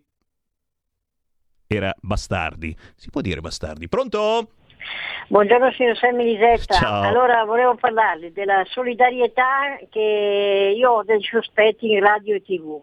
Era 1.66 1.94
bastardi. 2.02 2.76
Si 2.98 3.10
può 3.10 3.22
dire 3.22 3.40
bastardi. 3.40 3.88
Pronto? 3.88 4.52
Buongiorno 5.30 5.72
signor 5.72 5.98
Sammy 5.98 6.24
Lisetta. 6.24 6.76
Ciao. 6.76 7.04
Allora 7.04 7.44
volevo 7.44 7.76
parlarle 7.76 8.32
della 8.32 8.64
solidarietà 8.66 9.78
che 9.90 10.74
io 10.76 10.92
ho 10.92 11.04
dei 11.04 11.22
sospetti 11.22 11.92
in 11.92 12.00
radio 12.00 12.36
e 12.36 12.42
tv. 12.42 12.82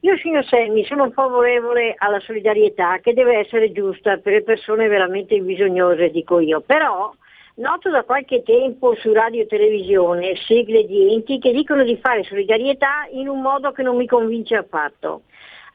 Io 0.00 0.16
signor 0.18 0.44
Sammy 0.44 0.84
sono 0.84 1.10
favorevole 1.10 1.94
alla 1.96 2.20
solidarietà 2.20 2.98
che 2.98 3.14
deve 3.14 3.38
essere 3.38 3.72
giusta 3.72 4.18
per 4.18 4.34
le 4.34 4.42
persone 4.42 4.86
veramente 4.86 5.40
bisognose, 5.40 6.10
dico 6.10 6.38
io. 6.38 6.60
Però 6.60 7.12
noto 7.54 7.90
da 7.90 8.04
qualche 8.04 8.42
tempo 8.42 8.94
su 8.94 9.12
radio 9.12 9.42
e 9.42 9.46
televisione 9.46 10.36
sigle 10.46 10.84
di 10.84 11.12
enti 11.12 11.38
che 11.38 11.52
dicono 11.52 11.82
di 11.82 11.98
fare 12.00 12.22
solidarietà 12.22 13.08
in 13.10 13.28
un 13.28 13.40
modo 13.40 13.72
che 13.72 13.82
non 13.82 13.96
mi 13.96 14.06
convince 14.06 14.56
affatto. 14.56 15.22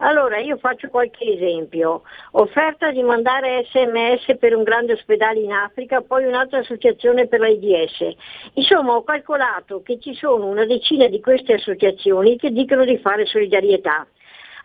Allora 0.03 0.37
io 0.37 0.57
faccio 0.57 0.89
qualche 0.89 1.23
esempio. 1.23 2.01
Offerta 2.31 2.91
di 2.91 3.01
mandare 3.03 3.65
sms 3.71 4.37
per 4.37 4.53
un 4.53 4.63
grande 4.63 4.93
ospedale 4.93 5.39
in 5.39 5.53
Africa, 5.53 6.01
poi 6.01 6.25
un'altra 6.25 6.59
associazione 6.59 7.27
per 7.27 7.39
l'AIDS. 7.39 8.13
Insomma 8.55 8.95
ho 8.95 9.03
calcolato 9.03 9.81
che 9.81 9.99
ci 9.99 10.13
sono 10.13 10.47
una 10.47 10.65
decina 10.65 11.07
di 11.07 11.21
queste 11.21 11.53
associazioni 11.53 12.35
che 12.35 12.51
dicono 12.51 12.83
di 12.83 12.97
fare 12.97 13.25
solidarietà. 13.25 14.05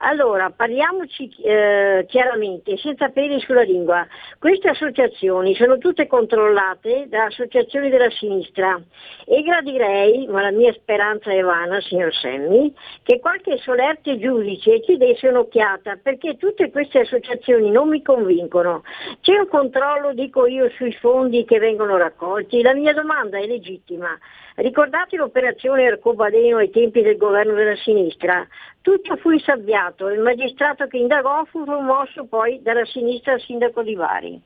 Allora, 0.00 0.50
parliamoci 0.50 1.28
eh, 1.42 2.04
chiaramente, 2.08 2.76
senza 2.76 3.08
peli 3.08 3.40
sulla 3.40 3.62
lingua. 3.62 4.06
Queste 4.38 4.68
associazioni 4.68 5.56
sono 5.56 5.78
tutte 5.78 6.06
controllate 6.06 7.06
da 7.08 7.24
associazioni 7.24 7.90
della 7.90 8.10
sinistra 8.10 8.80
e 9.26 9.42
gradirei, 9.42 10.28
ma 10.28 10.42
la 10.42 10.52
mia 10.52 10.72
speranza 10.72 11.32
è 11.32 11.40
vana, 11.40 11.80
signor 11.80 12.14
Semmi, 12.14 12.72
che 13.02 13.18
qualche 13.18 13.58
solerte 13.58 14.18
giudice 14.18 14.82
ci 14.84 14.96
desse 14.96 15.28
un'occhiata, 15.28 15.98
perché 16.00 16.36
tutte 16.36 16.70
queste 16.70 17.00
associazioni 17.00 17.70
non 17.70 17.88
mi 17.88 18.00
convincono. 18.00 18.84
C'è 19.20 19.36
un 19.36 19.48
controllo, 19.48 20.12
dico 20.12 20.46
io, 20.46 20.70
sui 20.70 20.92
fondi 20.92 21.44
che 21.44 21.58
vengono 21.58 21.96
raccolti? 21.96 22.62
La 22.62 22.74
mia 22.74 22.92
domanda 22.92 23.38
è 23.38 23.46
legittima. 23.46 24.16
Ricordate 24.60 25.16
l'operazione 25.16 25.86
Arcobaleno 25.86 26.56
ai 26.56 26.70
tempi 26.70 27.00
del 27.00 27.16
governo 27.16 27.54
della 27.54 27.76
sinistra? 27.76 28.44
Tutto 28.80 29.14
fu 29.18 29.30
insabbiato, 29.30 30.08
il 30.08 30.18
magistrato 30.18 30.88
che 30.88 30.96
indagò 30.96 31.44
fu 31.44 31.62
promosso 31.62 32.24
poi 32.24 32.60
dalla 32.60 32.84
sinistra 32.84 33.34
al 33.34 33.40
sindaco 33.40 33.84
di 33.84 33.94
Bari. 33.94 34.42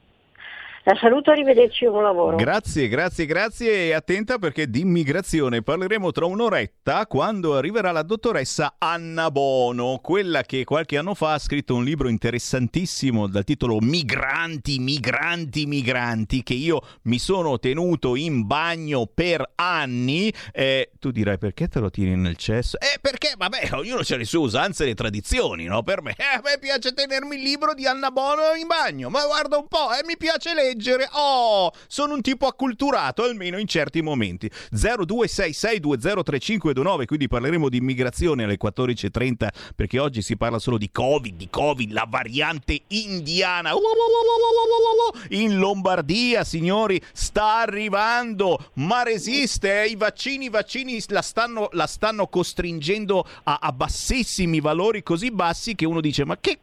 La 0.85 0.97
saluto, 1.01 1.31
arrivederci, 1.31 1.87
buon 1.87 2.03
lavoro. 2.03 2.35
Grazie, 2.35 2.89
grazie, 2.89 3.25
grazie 3.25 3.87
e 3.87 3.93
attenta 3.93 4.39
perché 4.39 4.69
di 4.69 4.81
immigrazione 4.81 5.63
parleremo 5.63 6.11
tra 6.11 6.25
un'oretta 6.25 7.07
quando 7.07 7.57
arriverà 7.57 7.93
la 7.93 8.03
dottoressa 8.03 8.75
Anna 8.79 9.31
Bono, 9.31 10.01
quella 10.03 10.43
che 10.43 10.65
qualche 10.65 10.99
anno 10.99 11.15
fa 11.15 11.35
ha 11.35 11.39
scritto 11.39 11.77
un 11.77 11.85
libro 11.85 12.09
interessantissimo 12.09 13.29
dal 13.29 13.45
titolo 13.45 13.79
Migranti, 13.81 14.81
migranti, 14.81 15.67
migranti, 15.67 16.43
che 16.43 16.55
io 16.55 16.81
mi 17.03 17.21
sono 17.21 17.61
tenuto 17.61 18.17
in 18.17 18.45
bagno 18.49 19.07
per 19.07 19.53
anni. 19.55 20.35
Eh, 20.51 20.91
tu 20.99 21.13
dirai 21.13 21.39
perché 21.39 21.69
te 21.69 21.79
lo 21.79 21.91
tieni 21.91 22.17
nel 22.17 22.35
cesso? 22.37 22.77
Eh, 22.81 22.99
perché, 23.01 23.35
vabbè, 23.39 23.69
ognuno 23.75 24.01
ha 24.01 24.17
le 24.17 24.25
sue 24.25 24.41
usanze 24.41 24.83
e 24.83 24.87
le 24.87 24.95
tradizioni, 24.95 25.67
no? 25.67 25.85
Per 25.85 26.03
me, 26.03 26.17
eh, 26.17 26.39
a 26.39 26.41
me 26.43 26.59
piace 26.59 26.93
tenermi 26.93 27.37
il 27.37 27.43
libro 27.43 27.73
di 27.73 27.87
Anna 27.87 28.11
Bono 28.11 28.55
in 28.59 28.67
bagno, 28.67 29.11
ma 29.11 29.25
guarda 29.27 29.59
un 29.59 29.69
po', 29.69 29.93
eh, 29.93 30.05
mi 30.05 30.17
piace 30.17 30.53
leggere. 30.73 31.09
Oh, 31.13 31.71
sono 31.87 32.15
un 32.15 32.23
tipo 32.23 32.47
acculturato, 32.47 33.25
almeno 33.25 33.59
in 33.59 33.67
certi 33.67 34.01
momenti. 34.03 34.51
0266203529, 34.75 37.05
quindi 37.05 37.29
parleremo 37.29 37.69
di 37.69 37.77
immigrazione 37.77 38.45
alle 38.45 38.57
14.30, 38.63 39.49
perché 39.77 39.99
oggi 39.99 40.23
si 40.23 40.37
parla 40.37 40.59
solo 40.59 40.79
di 40.79 40.91
Covid, 40.91 41.37
di 41.37 41.49
Covid, 41.51 41.93
la 41.93 42.07
variante 42.09 42.81
indiana. 42.89 43.73
In 45.31 45.59
Lombardia, 45.59 46.45
signori, 46.45 47.03
sta 47.13 47.59
arrivando, 47.59 48.71
ma 48.75 49.03
resiste, 49.03 49.83
eh, 49.83 49.89
i 49.89 49.97
vaccini, 49.97 50.45
i 50.47 50.51
vaccini 50.51 51.03
la 51.09 51.23
stanno, 51.23 51.69
la 51.73 51.87
stanno 51.87 52.27
costringendo 52.27 53.27
a, 53.45 53.59
a 53.61 53.73
bassissimi 53.73 54.61
valori, 54.61 55.03
così 55.03 55.31
bassi 55.31 55.75
che 55.75 55.87
uno 55.87 56.01
dice, 56.01 56.25
ma 56.25 56.39
che 56.39 56.59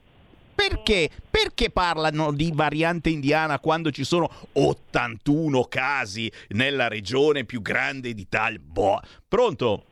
perché? 0.59 1.09
Perché 1.29 1.69
parlano 1.69 2.33
di 2.33 2.51
variante 2.53 3.09
indiana 3.09 3.59
quando 3.59 3.91
ci 3.91 4.03
sono 4.03 4.27
81 4.53 5.63
casi 5.69 6.29
nella 6.49 6.89
regione 6.89 7.45
più 7.45 7.61
grande 7.61 8.13
d'Italia? 8.13 8.59
Boh. 8.61 8.99
Pronto? 9.25 9.83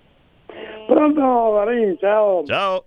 Pronto, 0.87 1.21
Marin, 1.21 1.97
ciao. 1.99 2.43
Ciao. 2.43 2.83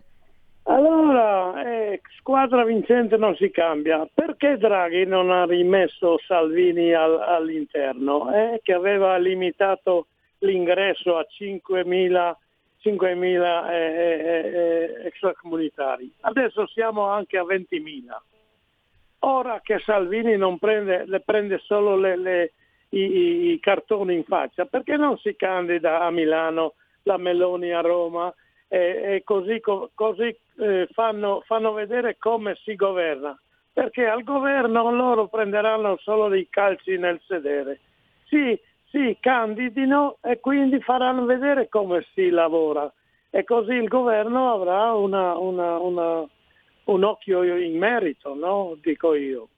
Allora, 0.65 1.65
eh, 1.65 2.01
squadra 2.19 2.65
vincente 2.65 3.17
non 3.17 3.35
si 3.37 3.51
cambia. 3.51 4.07
Perché 4.13 4.59
Draghi 4.59 5.07
non 5.07 5.31
ha 5.31 5.47
rimesso 5.47 6.19
Salvini 6.27 6.93
al- 6.93 7.19
all'interno? 7.19 8.31
Eh, 8.33 8.61
che 8.63 8.75
aveva 8.75 9.17
limitato 9.17 10.07
l'ingresso 10.41 11.17
a 11.17 11.27
5.000 11.27 12.37
5.000 12.83 13.71
eh, 13.71 13.75
eh, 13.75 14.49
eh, 15.03 15.07
extracomunitari. 15.07 16.11
Adesso 16.21 16.67
siamo 16.69 17.09
anche 17.09 17.37
a 17.39 17.43
20.000. 17.43 18.05
ora 19.21 19.61
che 19.63 19.79
Salvini 19.81 20.37
non 20.37 20.59
prende, 20.59 21.05
le 21.07 21.21
prende 21.21 21.59
solo 21.59 21.97
le, 21.97 22.17
le, 22.17 22.53
i, 22.91 23.53
i, 23.53 23.61
cartoni 23.61 24.15
in 24.15 24.25
faccia, 24.25 24.65
perché 24.65 24.97
non 24.97 25.19
si 25.19 25.37
candida 25.37 26.01
a 26.01 26.11
Milano, 26.11 26.75
la 27.03 27.19
Meloni 27.19 27.73
a 27.73 27.81
Roma 27.81 28.33
e, 28.67 28.79
e 28.79 29.23
così, 29.25 29.61
così 29.95 30.35
eh, 30.59 30.89
fanno, 30.93 31.43
fanno 31.45 31.73
vedere 31.73 32.17
come 32.19 32.57
si 32.63 32.75
governa? 32.77 33.39
Perché 33.73 34.07
al 34.07 34.23
governo 34.25 34.91
loro 34.91 35.29
prenderanno 35.29 35.99
solo 35.99 36.29
dei 36.29 36.49
calci 36.49 36.97
nel 36.97 37.21
sedere. 37.27 37.81
Sì, 38.27 38.59
si 38.91 39.17
candidino 39.21 40.17
e 40.23 40.41
quindi 40.41 40.81
faranno 40.81 41.25
vedere 41.25 41.69
come 41.69 42.05
si 42.15 42.29
lavora 42.29 42.93
e 43.31 43.45
così 43.45 43.73
il 43.73 43.89
governo 43.89 44.53
avrà 44.53 44.93
una, 44.93 45.39
una, 45.39 45.79
una, 45.79 46.27
un 46.85 47.05
occhio 47.05 47.43
in 47.57 47.79
merito, 47.79 48.35
no? 48.35 48.77
dico 48.83 49.15
io. 49.15 49.49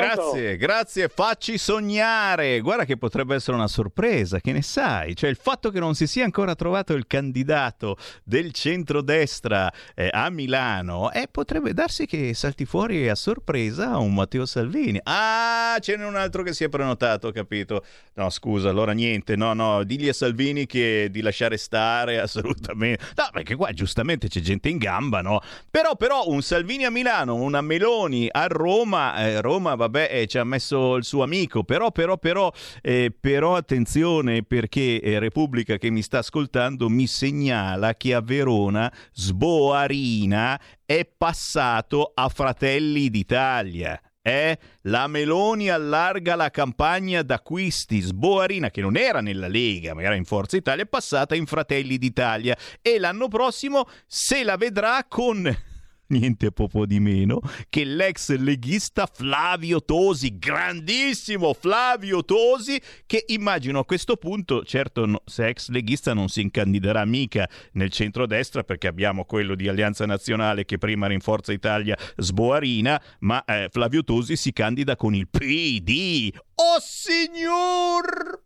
Grazie, 0.00 0.56
grazie, 0.58 1.08
facci 1.08 1.56
sognare. 1.56 2.60
Guarda 2.60 2.84
che 2.84 2.98
potrebbe 2.98 3.34
essere 3.34 3.56
una 3.56 3.66
sorpresa, 3.66 4.40
che 4.40 4.52
ne 4.52 4.60
sai? 4.60 5.16
Cioè 5.16 5.30
il 5.30 5.38
fatto 5.40 5.70
che 5.70 5.80
non 5.80 5.94
si 5.94 6.06
sia 6.06 6.24
ancora 6.24 6.54
trovato 6.54 6.92
il 6.92 7.06
candidato 7.06 7.96
del 8.22 8.52
centrodestra 8.52 9.72
eh, 9.94 10.10
a 10.12 10.28
Milano, 10.28 11.10
eh, 11.12 11.28
potrebbe 11.30 11.72
darsi 11.72 12.04
che 12.04 12.34
salti 12.34 12.66
fuori 12.66 13.08
a 13.08 13.14
sorpresa 13.14 13.96
un 13.96 14.12
Matteo 14.12 14.44
Salvini. 14.44 15.00
Ah, 15.04 15.78
ce 15.80 15.96
n'è 15.96 16.04
un 16.04 16.16
altro 16.16 16.42
che 16.42 16.52
si 16.52 16.64
è 16.64 16.68
prenotato, 16.68 17.32
capito? 17.32 17.82
No, 18.14 18.28
scusa, 18.28 18.68
allora 18.68 18.92
niente, 18.92 19.34
no, 19.34 19.54
no, 19.54 19.82
digli 19.82 20.08
a 20.08 20.12
Salvini 20.12 20.66
che 20.66 21.08
di 21.10 21.22
lasciare 21.22 21.56
stare 21.56 22.20
assolutamente. 22.20 23.02
No, 23.14 23.28
perché 23.32 23.54
qua 23.54 23.72
giustamente 23.72 24.28
c'è 24.28 24.40
gente 24.40 24.68
in 24.68 24.76
gamba, 24.76 25.22
no? 25.22 25.40
Però, 25.70 25.96
però, 25.96 26.28
un 26.28 26.42
Salvini 26.42 26.84
a 26.84 26.90
Milano, 26.90 27.34
una 27.34 27.62
Meloni 27.62 28.28
a 28.30 28.46
Roma, 28.46 29.16
eh, 29.16 29.40
Roma 29.40 29.74
va 29.74 29.85
vabbè, 29.86 30.08
eh, 30.10 30.26
ci 30.26 30.38
ha 30.38 30.44
messo 30.44 30.96
il 30.96 31.04
suo 31.04 31.22
amico, 31.22 31.64
però, 31.64 31.90
però, 31.90 32.18
però, 32.18 32.52
eh, 32.82 33.14
però 33.18 33.56
attenzione 33.56 34.42
perché 34.42 35.00
eh, 35.00 35.18
Repubblica 35.18 35.78
che 35.78 35.90
mi 35.90 36.02
sta 36.02 36.18
ascoltando 36.18 36.88
mi 36.88 37.06
segnala 37.06 37.94
che 37.94 38.14
a 38.14 38.20
Verona 38.20 38.92
Sboarina 39.12 40.60
è 40.84 41.08
passato 41.16 42.12
a 42.14 42.28
Fratelli 42.28 43.08
d'Italia. 43.08 44.00
Eh? 44.20 44.58
La 44.82 45.06
Meloni 45.06 45.70
allarga 45.70 46.34
la 46.34 46.50
campagna 46.50 47.22
d'acquisti. 47.22 48.00
Sboarina, 48.00 48.70
che 48.70 48.80
non 48.80 48.96
era 48.96 49.20
nella 49.20 49.46
Lega, 49.46 49.94
ma 49.94 50.02
era 50.02 50.16
in 50.16 50.24
Forza 50.24 50.56
Italia, 50.56 50.82
è 50.82 50.88
passata 50.88 51.36
in 51.36 51.46
Fratelli 51.46 51.96
d'Italia. 51.96 52.56
E 52.82 52.98
l'anno 52.98 53.28
prossimo 53.28 53.88
se 54.04 54.42
la 54.42 54.56
vedrà 54.56 55.04
con 55.08 55.74
niente 56.08 56.52
poco 56.52 56.86
di 56.86 57.00
meno 57.00 57.40
che 57.68 57.84
l'ex 57.84 58.36
leghista 58.36 59.06
Flavio 59.06 59.82
Tosi, 59.82 60.38
grandissimo 60.38 61.52
Flavio 61.54 62.24
Tosi, 62.24 62.80
che 63.06 63.24
immagino 63.28 63.80
a 63.80 63.84
questo 63.84 64.16
punto, 64.16 64.64
certo 64.64 65.06
no, 65.06 65.22
se 65.24 65.48
ex 65.48 65.68
leghista 65.68 66.14
non 66.14 66.28
si 66.28 66.40
incandiderà 66.40 67.04
mica 67.04 67.48
nel 67.72 67.90
centrodestra 67.90 68.62
perché 68.62 68.86
abbiamo 68.86 69.24
quello 69.24 69.54
di 69.54 69.68
Alleanza 69.68 70.06
Nazionale 70.06 70.64
che 70.64 70.78
prima 70.78 71.06
era 71.06 71.14
in 71.14 71.20
Forza 71.20 71.52
Italia 71.52 71.96
Sboarina, 72.16 73.00
ma 73.20 73.44
eh, 73.44 73.68
Flavio 73.70 74.04
Tosi 74.04 74.36
si 74.36 74.52
candida 74.52 74.96
con 74.96 75.14
il 75.14 75.28
PD. 75.28 76.32
Oh 76.54 76.80
signor! 76.80 78.44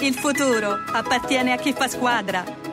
Il 0.00 0.14
futuro 0.14 0.82
appartiene 0.92 1.52
a 1.52 1.56
chi 1.56 1.72
fa 1.72 1.86
squadra. 1.86 2.61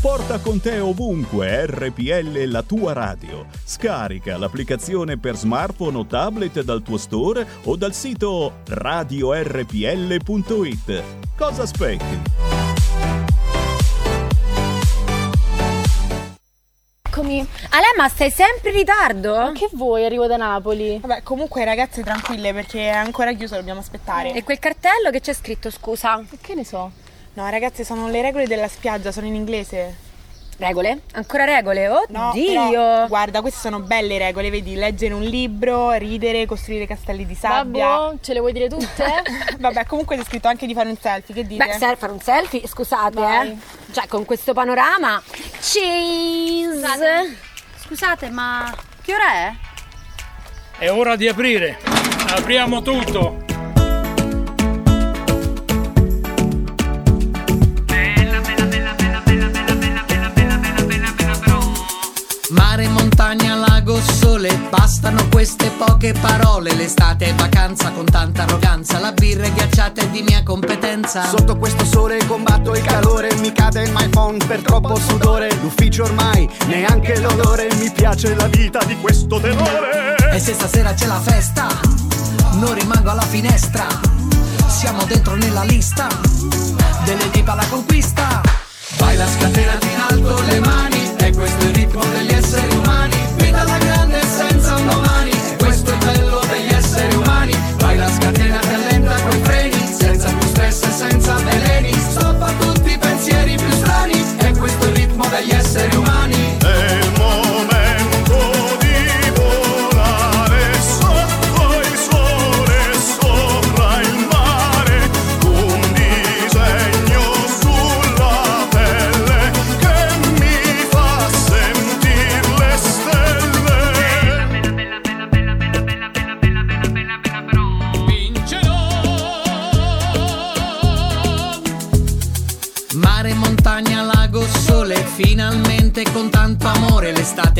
Porta 0.00 0.38
con 0.38 0.62
te 0.62 0.78
ovunque 0.78 1.66
RPL 1.66 2.44
la 2.46 2.62
tua 2.62 2.94
radio. 2.94 3.44
Scarica 3.62 4.38
l'applicazione 4.38 5.18
per 5.18 5.36
smartphone 5.36 5.98
o 5.98 6.06
tablet 6.06 6.62
dal 6.62 6.82
tuo 6.82 6.96
store 6.96 7.46
o 7.64 7.76
dal 7.76 7.92
sito 7.92 8.60
radiorpl.it. 8.66 9.42
Cosa 11.36 11.62
aspetti? 11.64 12.18
Eccomi. 17.02 17.46
Ale, 17.68 17.86
ma 17.94 18.08
stai 18.08 18.30
sempre 18.30 18.70
in 18.70 18.76
ritardo? 18.76 19.34
Ma 19.34 19.52
che 19.52 19.68
vuoi? 19.72 20.06
Arrivo 20.06 20.26
da 20.26 20.38
Napoli. 20.38 20.98
Vabbè, 20.98 21.22
comunque 21.22 21.62
ragazze 21.66 22.02
tranquille 22.02 22.54
perché 22.54 22.84
è 22.84 22.88
ancora 22.88 23.34
chiuso, 23.34 23.56
dobbiamo 23.56 23.80
aspettare. 23.80 24.32
E 24.32 24.44
quel 24.44 24.58
cartello 24.58 25.10
che 25.10 25.20
c'è 25.20 25.34
scritto, 25.34 25.70
scusa? 25.70 26.24
Che 26.40 26.54
ne 26.54 26.64
so? 26.64 27.08
No, 27.34 27.48
ragazze, 27.48 27.84
sono 27.84 28.08
le 28.08 28.22
regole 28.22 28.46
della 28.46 28.68
spiaggia, 28.68 29.12
sono 29.12 29.26
in 29.26 29.34
inglese. 29.34 30.08
Regole? 30.58 31.00
Ancora 31.12 31.44
regole? 31.44 31.88
Oddio! 31.88 32.70
No, 32.70 33.06
guarda, 33.08 33.40
queste 33.40 33.60
sono 33.60 33.80
belle 33.80 34.18
regole, 34.18 34.50
vedi, 34.50 34.74
leggere 34.74 35.14
un 35.14 35.22
libro, 35.22 35.92
ridere, 35.92 36.44
costruire 36.44 36.86
castelli 36.86 37.24
di 37.24 37.34
sabbia. 37.34 37.88
Vabbè, 37.88 38.16
ce 38.20 38.34
le 38.34 38.40
vuoi 38.40 38.52
dire 38.52 38.68
tutte? 38.68 39.22
Vabbè, 39.58 39.86
comunque 39.86 40.18
c'è 40.18 40.24
scritto 40.24 40.48
anche 40.48 40.66
di 40.66 40.74
fare 40.74 40.90
un 40.90 40.98
selfie, 41.00 41.34
che 41.34 41.46
dite? 41.46 41.64
Beh, 41.64 41.78
serve 41.78 41.96
fare 41.96 42.12
un 42.12 42.20
selfie, 42.20 42.66
scusate, 42.66 43.20
Vai. 43.20 43.48
eh. 43.48 43.56
Cioè, 43.90 44.06
con 44.06 44.26
questo 44.26 44.52
panorama. 44.52 45.22
Cheese! 45.60 46.74
Scusate, 46.78 47.36
scusate, 47.84 48.30
ma 48.30 48.70
che 49.00 49.14
ora 49.14 49.32
è? 49.32 49.52
È 50.76 50.90
ora 50.90 51.16
di 51.16 51.26
aprire. 51.26 51.78
Apriamo 52.36 52.82
tutto. 52.82 53.49
Mare, 62.50 62.88
montagna, 62.88 63.54
lago, 63.54 64.00
sole, 64.00 64.52
bastano 64.70 65.28
queste 65.28 65.70
poche 65.70 66.12
parole. 66.12 66.74
L'estate 66.74 67.26
è 67.26 67.34
vacanza 67.34 67.90
con 67.90 68.04
tanta 68.04 68.42
arroganza, 68.42 68.98
la 68.98 69.12
birra 69.12 69.44
è 69.44 69.52
ghiacciata 69.52 70.00
è 70.00 70.08
di 70.08 70.22
mia 70.22 70.42
competenza. 70.42 71.28
Sotto 71.28 71.56
questo 71.56 71.84
sole 71.84 72.24
combatto 72.26 72.74
il 72.74 72.82
calore, 72.82 73.32
mi 73.36 73.52
cade 73.52 73.82
il 73.82 73.92
my 73.92 74.08
phone 74.08 74.44
per 74.44 74.62
troppo 74.62 74.96
sudore. 74.96 75.54
L'ufficio 75.62 76.04
ormai, 76.04 76.48
neanche 76.66 77.20
l'odore, 77.20 77.68
mi 77.78 77.90
piace 77.92 78.34
la 78.34 78.46
vita 78.48 78.82
di 78.84 78.96
questo 78.96 79.38
tenore. 79.38 80.16
E 80.32 80.38
se 80.40 80.52
stasera 80.54 80.92
c'è 80.92 81.06
la 81.06 81.20
festa, 81.20 81.68
non 82.54 82.74
rimango 82.74 83.10
alla 83.10 83.22
finestra. 83.22 83.86
Siamo 84.66 85.04
dentro 85.04 85.36
nella 85.36 85.62
lista 85.62 86.08
delle 87.04 87.30
tipa 87.30 87.52
alla 87.52 87.66
conquista. 87.68 88.40
Vai 88.98 89.16
la 89.16 89.26
scatenati 89.26 89.86
in 89.86 90.00
alto 90.08 90.42
le 90.42 90.60
mani, 90.60 91.09
è 91.30 91.34
questo 91.34 91.66
il 91.66 91.74
ritmo 91.74 92.04
degli 92.12 92.32
esseri 92.32 92.76
umani. 92.76 93.39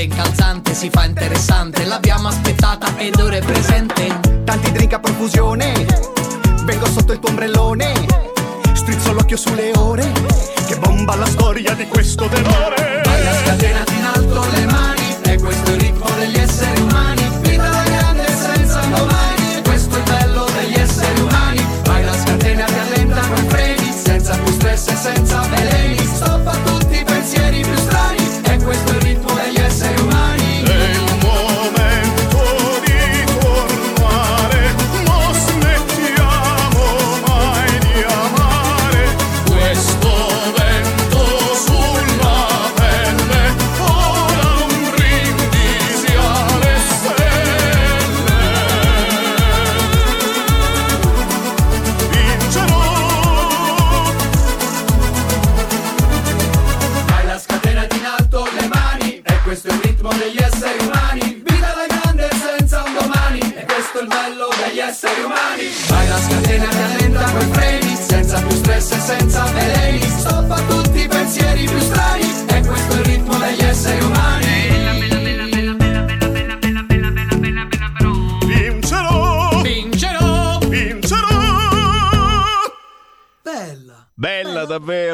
L'estate 0.00 0.02
incalzante 0.02 0.74
si 0.74 0.88
fa 0.88 1.04
interessante, 1.04 1.84
l'abbiamo 1.84 2.28
aspettata 2.28 2.96
ed 2.96 3.16
ora 3.16 3.36
è 3.36 3.44
presente. 3.44 4.20
Tanti 4.44 4.72
drink 4.72 4.94
a 4.94 4.98
profusione, 4.98 5.72
vengo 6.64 6.86
sotto 6.86 7.12
il 7.12 7.18
tuo 7.18 7.28
ombrellone, 7.28 7.92
strizzo 8.72 9.12
l'occhio 9.12 9.36
sulle 9.36 9.72
ore, 9.76 10.10
che 10.66 10.78
bomba 10.78 11.16
la 11.16 11.26
storia 11.26 11.74
di 11.74 11.86
questo 11.86 12.26
tenore. 12.28 13.09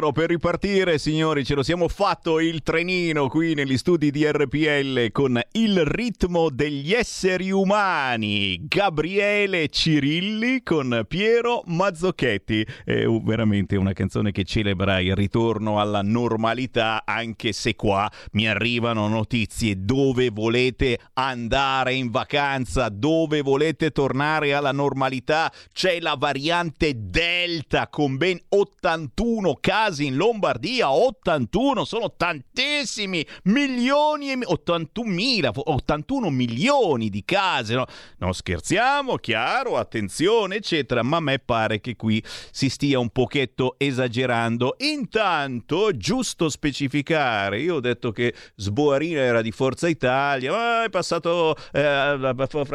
Davvero, 0.07 0.13
per 0.13 0.29
ripartire 0.29 0.99
signori 0.99 1.45
ce 1.45 1.55
lo 1.55 1.63
siamo 1.63 1.89
fatto 1.89 2.39
il 2.41 2.63
trenino 2.63 3.29
qui 3.29 3.55
negli 3.55 3.77
studi 3.77 4.11
di 4.11 4.25
RPL 4.27 5.11
con 5.13 5.41
il 5.53 5.85
ritmo 5.85 6.51
degli 6.51 6.93
esseri 6.93 7.51
umani, 7.51 8.67
Gabriele 8.67 9.69
Cirilli 9.69 10.63
con 10.63 11.05
Piero 11.09 11.63
Mazzocchetti, 11.67 12.67
è 12.85 13.05
veramente 13.07 13.77
una 13.77 13.93
canzone 13.93 14.33
che 14.33 14.45
celebra 14.45 15.01
il 15.01 15.15
ritorno 15.15 15.81
alla 15.81 16.03
normalità 16.03 17.03
anche 17.05 17.53
se 17.53 17.75
qua 17.75 18.11
mi 18.33 18.49
arrivano 18.49 19.09
notizie 19.09 19.85
dove 19.85 20.31
volete 20.31 20.99
andare 21.15 21.95
in 21.95 22.11
vacanza, 22.11 22.89
dove 22.89 23.41
volete 23.41 23.91
tornare 23.91 24.55
alla 24.55 24.73
normalità, 24.73 25.53
c'è 25.73 26.01
la 26.01 26.17
variante 26.19 26.93
Delta 26.97 27.89
con 27.89 28.17
ben 28.17 28.39
81 28.49 29.59
casi 29.61 29.96
in 30.05 30.17
Lombardia, 30.17 30.93
81 30.93 31.85
sono 31.85 32.15
tantissimi, 32.17 33.27
milioni 33.45 34.31
e 34.31 34.37
mi- 34.37 34.45
81 34.45 35.11
mila, 35.11 35.51
81 35.55 36.31
milioni 36.31 37.09
di 37.09 37.25
casi, 37.25 37.75
no? 37.75 37.87
non 38.19 38.35
scherziamo, 38.35 39.17
chiaro, 39.17 39.77
attenzione 39.77 40.57
eccetera, 40.57 41.03
ma 41.03 41.19
a 41.19 41.21
me 41.21 41.39
pare 41.39 41.81
che 41.81 41.97
qui 41.97 42.23
si 42.51 42.69
stia 42.69 42.99
un 42.99 43.11
pochetto 43.11 43.77
esagerando. 43.79 44.77
Intanto, 44.79 45.97
giusto 45.97 46.49
specificare, 46.49 47.61
io 47.61 47.77
ho 47.77 47.81
detto 47.81 48.13
che 48.13 48.35
Sboarina 48.57 49.21
era 49.21 49.43
di 49.43 49.53
Forza 49.53 49.89
Italia, 49.89 50.53
ma 50.53 50.85
è 50.85 50.91
passato 50.91 51.57
eh, 51.73 52.35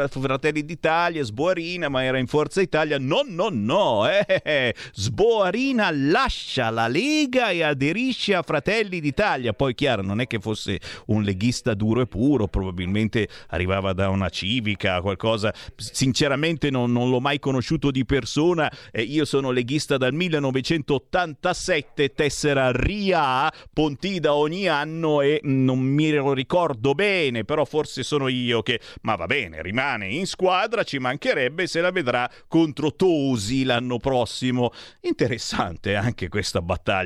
Fratelli 0.10 0.66
d'Italia, 0.66 1.24
Sboarina, 1.24 1.90
ma 1.90 2.04
era 2.04 2.18
in 2.18 2.28
Forza 2.28 2.62
Italia. 2.62 2.98
No, 2.98 3.24
no, 3.28 3.50
no, 3.52 4.08
eh. 4.08 4.76
Sboarina 4.94 5.90
lascia 5.92 6.70
la 6.70 6.88
Lega 6.88 7.11
e 7.12 7.64
aderisce 7.64 8.34
a 8.34 8.42
Fratelli 8.42 9.00
d'Italia. 9.00 9.54
Poi, 9.54 9.76
chiaro, 9.76 10.02
non 10.02 10.22
è 10.22 10.28
che 10.28 10.40
fosse 10.40 10.80
un 11.08 11.24
leghista 11.24 11.74
duro 11.74 12.02
e 12.02 12.08
puro, 12.08 12.48
probabilmente 12.48 13.28
arrivava 13.50 13.94
da 13.94 14.10
una 14.10 14.30
civica, 14.30 15.02
qualcosa. 15.02 15.54
Sinceramente 15.76 16.70
non, 16.70 16.92
non 16.92 17.10
l'ho 17.10 17.20
mai 17.20 17.40
conosciuto 17.40 17.92
di 17.92 18.06
persona. 18.06 18.72
Eh, 18.92 19.02
io 19.02 19.26
sono 19.26 19.52
leghista 19.52 19.98
dal 19.98 20.14
1987, 20.14 22.14
tessera 22.14 22.72
RIA, 22.72 23.52
Pontida 23.74 24.34
ogni 24.34 24.68
anno 24.68 25.22
e 25.22 25.40
non 25.44 25.80
mi 25.80 26.10
ricordo 26.34 26.94
bene, 26.94 27.44
però 27.44 27.66
forse 27.66 28.04
sono 28.04 28.28
io 28.28 28.62
che... 28.62 28.80
Ma 29.02 29.16
va 29.16 29.26
bene, 29.26 29.62
rimane 29.62 30.08
in 30.08 30.26
squadra, 30.26 30.84
ci 30.84 30.98
mancherebbe 30.98 31.68
se 31.68 31.82
la 31.82 31.92
vedrà 31.92 32.30
contro 32.48 32.94
Tosi 32.94 33.64
l'anno 33.64 33.98
prossimo. 33.98 34.72
Interessante 35.02 35.96
anche 35.96 36.30
questa 36.30 36.62
battaglia. 36.62 37.01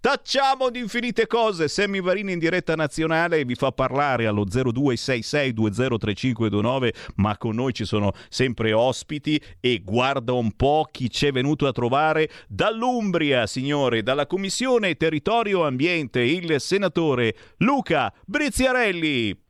Tacciamo 0.00 0.70
di 0.70 0.78
infinite 0.78 1.26
cose. 1.26 1.68
Sammy 1.68 2.00
Varini 2.00 2.32
in 2.32 2.38
diretta 2.38 2.74
nazionale 2.74 3.44
vi 3.44 3.54
fa 3.54 3.72
parlare 3.72 4.26
allo 4.26 4.44
0266203529, 4.44 6.90
ma 7.16 7.36
con 7.36 7.54
noi 7.54 7.72
ci 7.72 7.84
sono 7.84 8.12
sempre 8.28 8.72
ospiti 8.72 9.40
e 9.60 9.82
guarda 9.84 10.32
un 10.32 10.52
po' 10.52 10.88
chi 10.90 11.08
c'è 11.08 11.32
venuto 11.32 11.66
a 11.66 11.72
trovare 11.72 12.30
dall'Umbria, 12.48 13.46
signore, 13.46 14.02
dalla 14.02 14.26
Commissione 14.26 14.96
Territorio 14.96 15.66
Ambiente, 15.66 16.20
il 16.20 16.60
senatore 16.60 17.34
Luca 17.58 18.12
Briziarelli. 18.26 19.48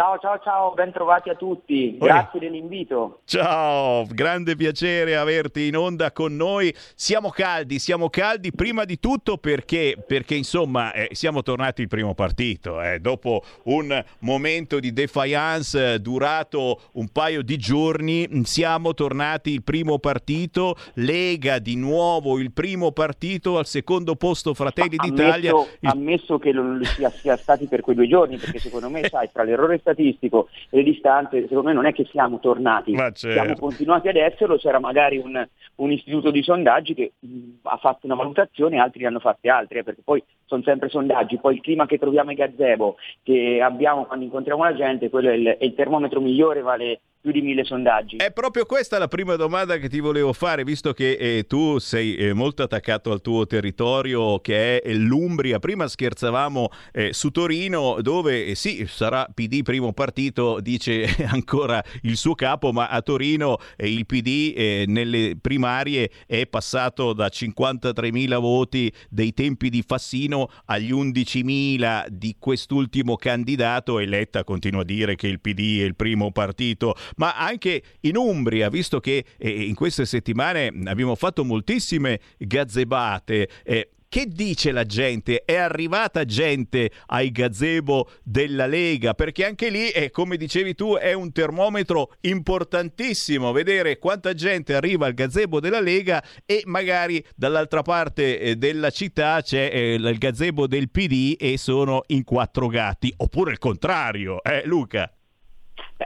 Ciao 0.00 0.18
ciao 0.18 0.40
ciao, 0.42 0.72
ben 0.72 0.92
trovati 0.92 1.28
a 1.28 1.34
tutti, 1.34 1.98
grazie 1.98 2.40
dell'invito. 2.40 3.20
Ciao, 3.26 4.06
grande 4.08 4.56
piacere 4.56 5.14
averti 5.14 5.66
in 5.66 5.76
onda 5.76 6.10
con 6.10 6.34
noi. 6.34 6.74
Siamo 6.94 7.28
caldi, 7.28 7.78
siamo 7.78 8.08
caldi 8.08 8.50
prima 8.50 8.86
di 8.86 8.98
tutto 8.98 9.36
perché, 9.36 10.02
perché 10.06 10.36
insomma, 10.36 10.94
eh, 10.94 11.08
siamo 11.12 11.42
tornati 11.42 11.82
il 11.82 11.88
primo 11.88 12.14
partito. 12.14 12.80
eh. 12.80 12.98
Dopo 12.98 13.42
un 13.64 14.02
momento 14.20 14.80
di 14.80 14.90
defiance 14.94 15.92
eh, 15.92 15.98
durato 15.98 16.80
un 16.92 17.08
paio 17.12 17.42
di 17.42 17.58
giorni, 17.58 18.26
mh, 18.26 18.40
siamo 18.44 18.94
tornati 18.94 19.50
il 19.52 19.62
primo 19.62 19.98
partito. 19.98 20.76
Lega 20.94 21.58
di 21.58 21.76
nuovo 21.76 22.38
il 22.38 22.52
primo 22.52 22.92
partito 22.92 23.58
al 23.58 23.66
secondo 23.66 24.16
posto 24.16 24.54
Fratelli 24.54 24.96
d'Italia. 24.96 25.50
Ammesso, 25.50 25.68
Il- 25.80 25.88
ammesso 25.90 26.38
che 26.38 26.52
non 26.52 26.78
lo 26.78 26.84
sia, 26.86 27.10
sia 27.10 27.36
stati 27.36 27.66
per 27.66 27.82
quei 27.82 27.94
due 27.96 28.08
giorni, 28.08 28.38
perché 28.38 28.60
secondo 28.60 28.88
me, 28.88 29.06
sai, 29.10 29.28
tra 29.30 29.42
l'errore 29.42 29.78
statistico 29.92 30.48
e 30.70 30.78
le 30.78 30.82
distanze, 30.84 31.40
secondo 31.42 31.64
me 31.68 31.72
non 31.72 31.86
è 31.86 31.92
che 31.92 32.06
siamo 32.10 32.38
tornati, 32.40 32.94
certo. 32.94 33.30
siamo 33.30 33.54
continuati 33.56 34.08
ad 34.08 34.16
esserlo, 34.16 34.56
c'era 34.56 34.78
magari 34.78 35.18
un, 35.18 35.46
un 35.76 35.92
istituto 35.92 36.30
di 36.30 36.42
sondaggi 36.42 36.94
che 36.94 37.12
mh, 37.18 37.50
ha 37.62 37.76
fatto 37.76 38.06
una 38.06 38.14
valutazione, 38.14 38.78
altri 38.78 39.02
ne 39.02 39.08
hanno 39.08 39.20
fatte 39.20 39.48
altre, 39.48 39.80
eh, 39.80 39.84
perché 39.84 40.02
poi 40.04 40.22
sono 40.44 40.62
sempre 40.62 40.88
sondaggi, 40.88 41.38
poi 41.38 41.54
il 41.54 41.60
clima 41.60 41.86
che 41.86 41.98
troviamo 41.98 42.30
ai 42.30 42.36
gazebo, 42.36 42.96
che 43.22 43.60
abbiamo 43.62 44.04
quando 44.04 44.24
incontriamo 44.24 44.64
la 44.64 44.74
gente, 44.74 45.10
quello 45.10 45.30
è 45.30 45.34
il, 45.34 45.46
è 45.46 45.64
il 45.64 45.74
termometro 45.74 46.20
migliore, 46.20 46.60
vale 46.60 47.00
più 47.20 47.32
di 47.32 47.42
mille 47.42 47.64
sondaggi. 47.64 48.16
È 48.16 48.32
proprio 48.32 48.64
questa 48.64 48.98
la 48.98 49.08
prima 49.08 49.36
domanda 49.36 49.76
che 49.76 49.88
ti 49.88 50.00
volevo 50.00 50.32
fare, 50.32 50.64
visto 50.64 50.94
che 50.94 51.12
eh, 51.12 51.44
tu 51.46 51.78
sei 51.78 52.16
eh, 52.16 52.32
molto 52.32 52.62
attaccato 52.62 53.12
al 53.12 53.20
tuo 53.20 53.46
territorio 53.46 54.38
che 54.40 54.80
è 54.80 54.92
l'Umbria. 54.94 55.58
Prima 55.58 55.86
scherzavamo 55.86 56.70
eh, 56.92 57.12
su 57.12 57.30
Torino, 57.30 57.98
dove 58.00 58.46
eh, 58.46 58.54
sì, 58.54 58.86
sarà 58.86 59.28
PD 59.32 59.62
primo 59.62 59.92
partito, 59.92 60.60
dice 60.60 61.04
ancora 61.28 61.82
il 62.02 62.16
suo 62.16 62.34
capo, 62.34 62.72
ma 62.72 62.88
a 62.88 63.02
Torino 63.02 63.58
eh, 63.76 63.92
il 63.92 64.06
PD 64.06 64.54
eh, 64.56 64.84
nelle 64.86 65.36
primarie 65.38 66.10
è 66.26 66.46
passato 66.46 67.12
da 67.12 67.26
53.000 67.26 68.40
voti 68.40 68.90
dei 69.10 69.34
tempi 69.34 69.68
di 69.68 69.82
Fassino 69.86 70.48
agli 70.66 70.92
11.000 70.92 72.06
di 72.08 72.36
quest'ultimo 72.38 73.16
candidato 73.16 73.98
e 73.98 74.06
Letta 74.06 74.42
continua 74.42 74.80
a 74.80 74.84
dire 74.84 75.16
che 75.16 75.26
il 75.26 75.40
PD 75.40 75.80
è 75.80 75.84
il 75.84 75.96
primo 75.96 76.32
partito, 76.32 76.94
ma 77.16 77.36
anche 77.36 77.82
in 78.00 78.16
Umbria, 78.16 78.68
visto 78.68 79.00
che 79.00 79.24
eh, 79.38 79.48
in 79.48 79.74
queste 79.74 80.04
settimane 80.04 80.72
abbiamo 80.84 81.14
fatto 81.14 81.44
moltissime 81.44 82.20
gazzebate, 82.38 83.48
eh, 83.64 83.90
che 84.10 84.26
dice 84.26 84.72
la 84.72 84.82
gente? 84.82 85.44
È 85.44 85.54
arrivata 85.54 86.24
gente 86.24 86.90
ai 87.06 87.30
gazebo 87.30 88.10
della 88.24 88.66
Lega? 88.66 89.14
Perché 89.14 89.44
anche 89.44 89.70
lì, 89.70 89.88
eh, 89.90 90.10
come 90.10 90.36
dicevi 90.36 90.74
tu, 90.74 90.96
è 90.96 91.12
un 91.12 91.30
termometro 91.30 92.14
importantissimo 92.22 93.52
vedere 93.52 94.00
quanta 94.00 94.34
gente 94.34 94.74
arriva 94.74 95.06
al 95.06 95.14
gazebo 95.14 95.60
della 95.60 95.78
Lega 95.78 96.24
e 96.44 96.62
magari 96.66 97.24
dall'altra 97.36 97.82
parte 97.82 98.40
eh, 98.40 98.56
della 98.56 98.90
città 98.90 99.42
c'è 99.42 99.70
eh, 99.72 99.94
il 99.94 100.18
gazebo 100.18 100.66
del 100.66 100.90
PD 100.90 101.36
e 101.38 101.56
sono 101.56 102.02
in 102.08 102.24
quattro 102.24 102.66
gatti. 102.66 103.14
Oppure 103.16 103.52
il 103.52 103.58
contrario, 103.58 104.42
eh 104.42 104.62
Luca? 104.64 105.08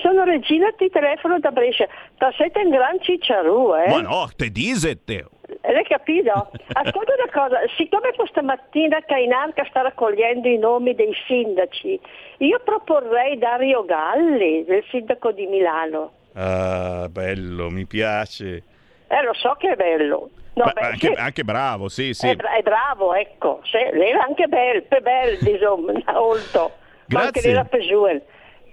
sono 0.00 0.22
Regina, 0.22 0.68
ti 0.78 0.88
telefono 0.88 1.40
da 1.40 1.50
Brescia, 1.50 1.88
da 2.16 2.32
siete 2.36 2.60
un 2.60 2.70
gran 2.70 3.00
cicciarù, 3.00 3.74
eh? 3.74 3.88
Ma 3.90 4.02
no, 4.02 4.30
te 4.36 4.50
disette. 4.50 5.26
L'hai 5.60 5.84
capito? 5.84 6.50
Ascolta 6.72 7.12
una 7.14 7.32
cosa, 7.32 7.60
siccome 7.76 8.12
questa 8.14 8.42
mattina 8.42 9.00
Cainarca 9.04 9.64
sta 9.68 9.82
raccogliendo 9.82 10.48
i 10.48 10.58
nomi 10.58 10.94
dei 10.94 11.12
sindaci, 11.26 12.00
io 12.38 12.60
proporrei 12.64 13.38
Dario 13.38 13.84
Galli, 13.84 14.64
del 14.64 14.84
sindaco 14.90 15.32
di 15.32 15.46
Milano. 15.46 16.12
Ah, 16.34 17.08
bello, 17.10 17.68
mi 17.70 17.86
piace. 17.86 18.62
Eh, 19.08 19.22
lo 19.22 19.34
so 19.34 19.54
che 19.58 19.72
è 19.72 19.76
bello. 19.76 20.30
No, 20.54 20.70
Beh, 20.72 20.80
anche, 20.80 21.06
sì, 21.06 21.20
anche 21.20 21.44
bravo, 21.44 21.88
sì, 21.88 22.12
sì. 22.12 22.28
È, 22.28 22.36
bra- 22.36 22.52
è 22.52 22.62
bravo, 22.62 23.14
ecco. 23.14 23.60
Sì, 23.64 23.78
lei 23.96 24.10
era 24.10 24.22
anche 24.22 24.46
bel, 24.48 24.84
bel, 25.00 25.38
insomma, 25.40 25.92
molto. 26.12 26.72
Ma 27.06 27.20
anche 27.20 27.40
Grazie. 27.40 27.42
lei 27.42 27.52
la 27.52 27.64
Pesuel. 27.64 28.22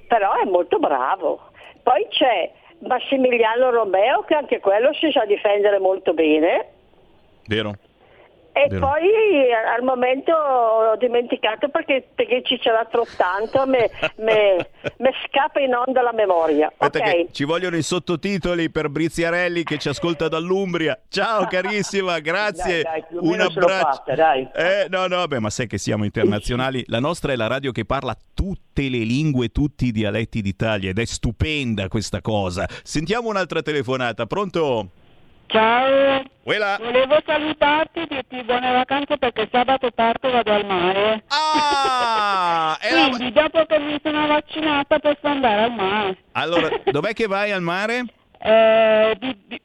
Però 0.07 0.33
è 0.35 0.45
molto 0.45 0.79
bravo. 0.79 1.51
Poi 1.83 2.05
c'è 2.09 2.51
Massimiliano 2.79 3.69
Romeo, 3.71 4.23
che 4.23 4.35
anche 4.35 4.59
quello 4.59 4.93
si 4.93 5.11
sa 5.11 5.25
difendere 5.25 5.79
molto 5.79 6.13
bene. 6.13 6.67
Vero? 7.47 7.73
E 8.59 8.67
Vero. 8.67 8.87
poi 8.87 9.07
eh, 9.47 9.53
al 9.53 9.83
momento 9.83 10.33
ho 10.33 10.97
dimenticato 10.97 11.69
perché, 11.69 12.05
perché 12.13 12.41
ci 12.43 12.57
c'era 12.57 12.85
troppo 12.91 13.07
tanto, 13.15 13.65
me 13.65 13.89
scappa 15.25 15.61
in 15.61 15.73
onda 15.73 16.01
la 16.01 16.11
memoria. 16.11 16.69
Aspetta 16.75 17.05
ok. 17.07 17.15
che 17.15 17.27
ci 17.31 17.45
vogliono 17.45 17.77
i 17.77 17.81
sottotitoli 17.81 18.69
per 18.69 18.89
Briziarelli 18.89 19.63
che 19.63 19.77
ci 19.77 19.87
ascolta 19.87 20.27
dall'Umbria. 20.27 20.99
Ciao 21.07 21.47
carissima, 21.49 22.19
grazie. 22.19 22.81
Dai, 22.81 23.05
dai, 23.09 23.19
Un 23.21 23.39
abbraccio. 23.39 23.85
fatta, 23.85 24.15
dai. 24.15 24.49
Eh, 24.53 24.87
no, 24.89 25.07
no, 25.07 25.25
beh, 25.25 25.39
ma 25.39 25.49
sai 25.49 25.67
che 25.67 25.77
siamo 25.77 26.03
internazionali. 26.03 26.83
La 26.87 26.99
nostra 26.99 27.31
è 27.31 27.37
la 27.37 27.47
radio 27.47 27.71
che 27.71 27.85
parla 27.85 28.13
tutte 28.33 28.89
le 28.89 28.99
lingue, 28.99 29.49
tutti 29.49 29.85
i 29.85 29.91
dialetti 29.93 30.41
d'Italia 30.41 30.89
ed 30.89 30.99
è 30.99 31.05
stupenda 31.05 31.87
questa 31.87 32.19
cosa. 32.19 32.67
Sentiamo 32.83 33.29
un'altra 33.29 33.61
telefonata. 33.61 34.25
Pronto? 34.25 34.89
Ciao, 35.51 36.21
Uela. 36.43 36.77
volevo 36.79 37.17
salutarti 37.25 38.01
e 38.01 38.05
dirti 38.07 38.43
buone 38.43 38.71
vacanze 38.71 39.17
perché 39.17 39.49
sabato 39.51 39.89
parto 39.89 40.29
vado 40.29 40.53
al 40.53 40.63
mare. 40.63 41.23
Ah, 41.29 42.77
Quindi 42.79 43.31
dopo 43.31 43.65
che 43.65 43.79
mi 43.79 43.99
sono 44.03 44.27
vaccinata 44.27 44.99
posso 44.99 45.25
andare 45.27 45.63
al 45.63 45.71
mare. 45.73 46.17
Allora, 46.33 46.69
dov'è 46.85 47.13
che 47.13 47.25
vai 47.25 47.51
al 47.51 47.63
mare? 47.63 48.05
Eh, 48.37 49.17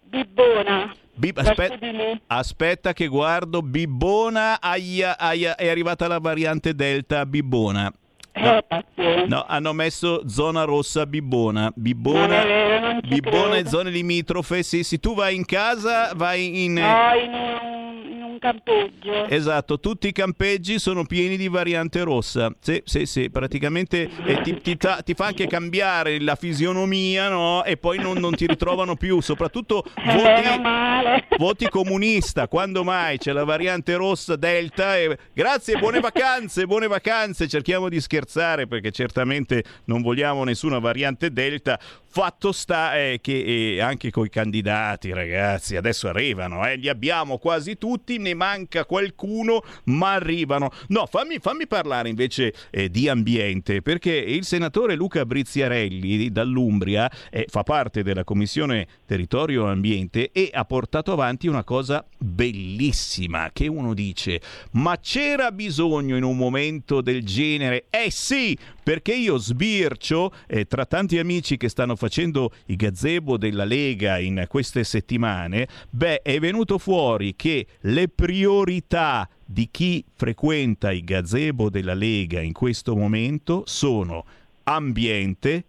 Bibbona. 0.04 0.90
Bib- 1.16 1.38
lì. 1.80 2.20
aspetta 2.28 2.94
che 2.94 3.06
guardo. 3.06 3.60
Bibbona, 3.60 4.60
aia, 4.62 5.18
aia, 5.18 5.54
è 5.54 5.68
arrivata 5.68 6.08
la 6.08 6.18
variante 6.18 6.74
Delta 6.74 7.26
Bibbona. 7.26 7.92
No, 8.36 8.60
Eh, 8.96 9.26
no, 9.28 9.44
hanno 9.46 9.72
messo 9.72 10.28
zona 10.28 10.64
rossa 10.64 11.06
Bibbona. 11.06 11.70
Bibbona, 11.74 12.42
vero, 12.42 12.98
Bibbona 13.06 13.56
e 13.56 13.66
zone 13.66 13.90
limitrofe. 13.90 14.62
Sì, 14.62 14.82
sì, 14.82 14.98
tu 14.98 15.14
vai 15.14 15.36
in 15.36 15.44
casa, 15.44 16.12
vai 16.14 16.64
in... 16.64 16.72
No, 16.74 16.80
in 17.22 17.32
un, 17.32 18.10
in 18.10 18.22
un 18.22 18.38
campeggio. 18.40 19.26
Esatto, 19.28 19.78
tutti 19.78 20.08
i 20.08 20.12
campeggi 20.12 20.78
sono 20.80 21.04
pieni 21.04 21.36
di 21.36 21.46
variante 21.48 22.02
rossa. 22.02 22.50
Sì, 22.60 22.82
sì, 22.84 23.06
sì, 23.06 23.30
praticamente 23.30 24.10
eh, 24.26 24.40
ti, 24.42 24.60
ti 24.60 24.76
ta- 24.76 25.00
ti 25.02 25.14
fa 25.14 25.26
anche 25.26 25.46
cambiare 25.46 26.20
la 26.20 26.34
fisionomia, 26.34 27.28
no? 27.28 27.62
E 27.64 27.76
poi 27.76 27.98
non, 27.98 28.18
non 28.18 28.34
ti 28.34 28.46
ritrovano 28.46 28.96
più, 28.96 29.20
soprattutto 29.20 29.84
Meno 30.04 30.22
voti, 30.60 31.36
voti 31.38 31.68
comunista. 31.68 32.48
Quando 32.48 32.82
mai 32.82 33.18
c'è 33.18 33.30
la 33.32 33.44
variante 33.44 33.94
rossa 33.94 34.34
Delta? 34.36 34.96
E... 34.98 35.16
Grazie, 35.32 35.78
buone 35.78 36.00
vacanze, 36.00 36.66
buone 36.66 36.88
vacanze. 36.88 37.46
Cerchiamo 37.46 37.88
di 37.88 38.00
scherzare 38.00 38.22
perché 38.66 38.90
certamente 38.90 39.64
non 39.84 40.02
vogliamo 40.02 40.44
nessuna 40.44 40.78
variante 40.78 41.32
Delta. 41.32 41.78
Fatto 42.14 42.52
sta 42.52 42.96
eh, 42.96 43.18
che 43.20 43.74
eh, 43.74 43.80
anche 43.80 44.12
coi 44.12 44.30
candidati, 44.30 45.12
ragazzi, 45.12 45.74
adesso 45.74 46.06
arrivano, 46.06 46.64
eh, 46.64 46.76
li 46.76 46.88
abbiamo 46.88 47.38
quasi 47.38 47.76
tutti, 47.76 48.18
ne 48.18 48.34
manca 48.34 48.84
qualcuno, 48.84 49.64
ma 49.86 50.12
arrivano. 50.12 50.70
No, 50.88 51.06
fammi, 51.06 51.38
fammi 51.40 51.66
parlare 51.66 52.08
invece 52.08 52.54
eh, 52.70 52.88
di 52.88 53.08
ambiente, 53.08 53.82
perché 53.82 54.12
il 54.12 54.44
senatore 54.44 54.94
Luca 54.94 55.26
Briziarelli 55.26 56.30
dall'Umbria 56.30 57.10
eh, 57.30 57.46
fa 57.48 57.64
parte 57.64 58.04
della 58.04 58.22
Commissione 58.22 58.86
Territorio 59.06 59.66
e 59.66 59.70
Ambiente 59.70 60.30
e 60.30 60.50
ha 60.52 60.64
portato 60.64 61.10
avanti 61.10 61.48
una 61.48 61.64
cosa 61.64 62.06
bellissima, 62.16 63.50
che 63.52 63.66
uno 63.66 63.92
dice, 63.92 64.40
ma 64.72 64.98
c'era 65.00 65.50
bisogno 65.50 66.16
in 66.16 66.22
un 66.22 66.36
momento 66.36 67.00
del 67.00 67.24
genere? 67.24 67.86
Eh 67.90 68.10
sì, 68.14 68.56
perché 68.82 69.12
io 69.12 69.36
sbircio 69.38 70.32
eh, 70.46 70.66
tra 70.66 70.86
tanti 70.86 71.18
amici 71.18 71.56
che 71.56 71.68
stanno 71.68 71.96
facendo 71.96 72.52
i 72.66 72.76
gazebo 72.76 73.36
della 73.36 73.64
Lega 73.64 74.18
in 74.18 74.44
queste 74.48 74.84
settimane, 74.84 75.66
beh, 75.90 76.22
è 76.22 76.38
venuto 76.38 76.78
fuori 76.78 77.34
che 77.34 77.66
le 77.80 78.08
priorità 78.08 79.28
di 79.44 79.68
chi 79.68 80.04
frequenta 80.14 80.92
i 80.92 81.02
gazebo 81.02 81.68
della 81.68 81.94
Lega 81.94 82.40
in 82.40 82.52
questo 82.52 82.94
momento 82.94 83.64
sono 83.66 84.24
ambiente, 84.62 85.64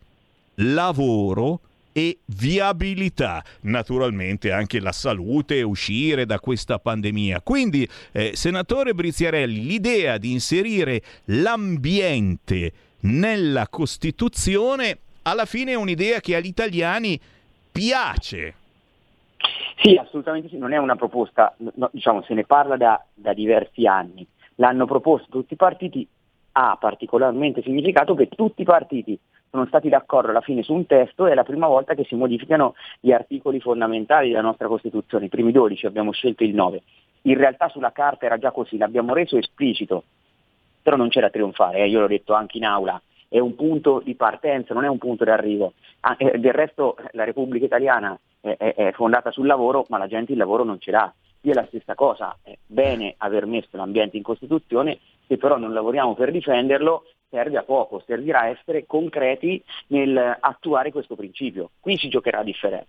lavoro 0.55 1.61
e 1.97 2.17
viabilità, 2.25 3.41
naturalmente 3.61 4.51
anche 4.51 4.81
la 4.81 4.91
salute 4.91 5.61
uscire 5.61 6.25
da 6.25 6.41
questa 6.41 6.77
pandemia. 6.77 7.39
Quindi, 7.39 7.87
eh, 8.11 8.31
senatore 8.35 8.93
Briziarelli, 8.93 9.65
l'idea 9.65 10.17
di 10.17 10.33
inserire 10.33 11.01
l'ambiente 11.25 12.73
nella 12.99 13.69
Costituzione 13.69 14.97
alla 15.21 15.45
fine 15.45 15.71
è 15.71 15.75
un'idea 15.75 16.19
che 16.19 16.35
agli 16.35 16.47
italiani 16.47 17.17
piace. 17.71 18.55
Sì, 19.81 19.95
assolutamente 19.95 20.49
sì, 20.49 20.57
non 20.57 20.73
è 20.73 20.77
una 20.77 20.97
proposta, 20.97 21.55
no, 21.75 21.89
diciamo, 21.93 22.23
se 22.23 22.33
ne 22.33 22.43
parla 22.43 22.75
da, 22.75 23.01
da 23.13 23.33
diversi 23.33 23.87
anni. 23.87 24.27
L'hanno 24.55 24.85
proposto 24.85 25.29
tutti 25.29 25.53
i 25.53 25.57
partiti, 25.57 26.05
ha 26.57 26.77
particolarmente 26.79 27.61
significato 27.61 28.15
che 28.15 28.29
tutti 28.29 28.61
i 28.61 28.65
partiti 28.65 29.19
sono 29.49 29.65
stati 29.65 29.89
d'accordo 29.89 30.29
alla 30.29 30.41
fine 30.41 30.63
su 30.63 30.73
un 30.73 30.85
testo 30.85 31.27
e 31.27 31.31
è 31.31 31.33
la 31.33 31.43
prima 31.43 31.67
volta 31.67 31.95
che 31.95 32.05
si 32.05 32.15
modificano 32.15 32.75
gli 32.99 33.11
articoli 33.11 33.59
fondamentali 33.59 34.29
della 34.29 34.41
nostra 34.41 34.67
Costituzione, 34.67 35.25
i 35.25 35.29
primi 35.29 35.51
12, 35.51 35.85
abbiamo 35.85 36.11
scelto 36.11 36.43
il 36.43 36.53
9. 36.53 36.81
In 37.23 37.37
realtà 37.37 37.67
sulla 37.69 37.91
carta 37.91 38.25
era 38.25 38.37
già 38.37 38.51
così, 38.51 38.77
l'abbiamo 38.77 39.13
reso 39.13 39.37
esplicito, 39.37 40.03
però 40.81 40.95
non 40.95 41.09
c'è 41.09 41.19
da 41.19 41.29
trionfare, 41.29 41.79
eh, 41.79 41.87
io 41.87 41.99
l'ho 41.99 42.07
detto 42.07 42.33
anche 42.33 42.57
in 42.57 42.65
aula, 42.65 43.01
è 43.27 43.39
un 43.39 43.55
punto 43.55 44.01
di 44.03 44.15
partenza, 44.15 44.73
non 44.73 44.85
è 44.85 44.87
un 44.87 44.97
punto 44.97 45.25
di 45.25 45.31
arrivo. 45.31 45.73
Ah, 46.01 46.15
eh, 46.17 46.37
del 46.37 46.53
resto 46.53 46.95
la 47.11 47.25
Repubblica 47.25 47.65
Italiana 47.65 48.17
è, 48.39 48.55
è, 48.57 48.73
è 48.75 48.91
fondata 48.93 49.31
sul 49.31 49.47
lavoro, 49.47 49.85
ma 49.89 49.97
la 49.97 50.07
gente 50.07 50.31
il 50.31 50.37
lavoro 50.37 50.63
non 50.63 50.79
ce 50.79 50.91
l'ha. 50.91 51.13
Qui 51.41 51.51
è 51.51 51.53
la 51.53 51.65
stessa 51.67 51.95
cosa, 51.95 52.37
è 52.43 52.55
bene 52.65 53.15
aver 53.17 53.45
messo 53.45 53.75
l'ambiente 53.77 54.17
in 54.17 54.23
Costituzione, 54.23 54.99
se 55.27 55.37
però 55.37 55.57
non 55.57 55.73
lavoriamo 55.73 56.13
per 56.15 56.31
difenderlo 56.31 57.03
serve 57.29 57.57
a 57.57 57.63
poco, 57.63 58.01
servirà 58.05 58.41
a 58.41 58.49
essere 58.49 58.85
concreti 58.85 59.61
nel 59.87 60.37
attuare 60.39 60.91
questo 60.91 61.15
principio. 61.15 61.71
Qui 61.79 61.97
si 61.97 62.07
giocherà 62.07 62.43
differenza. 62.43 62.87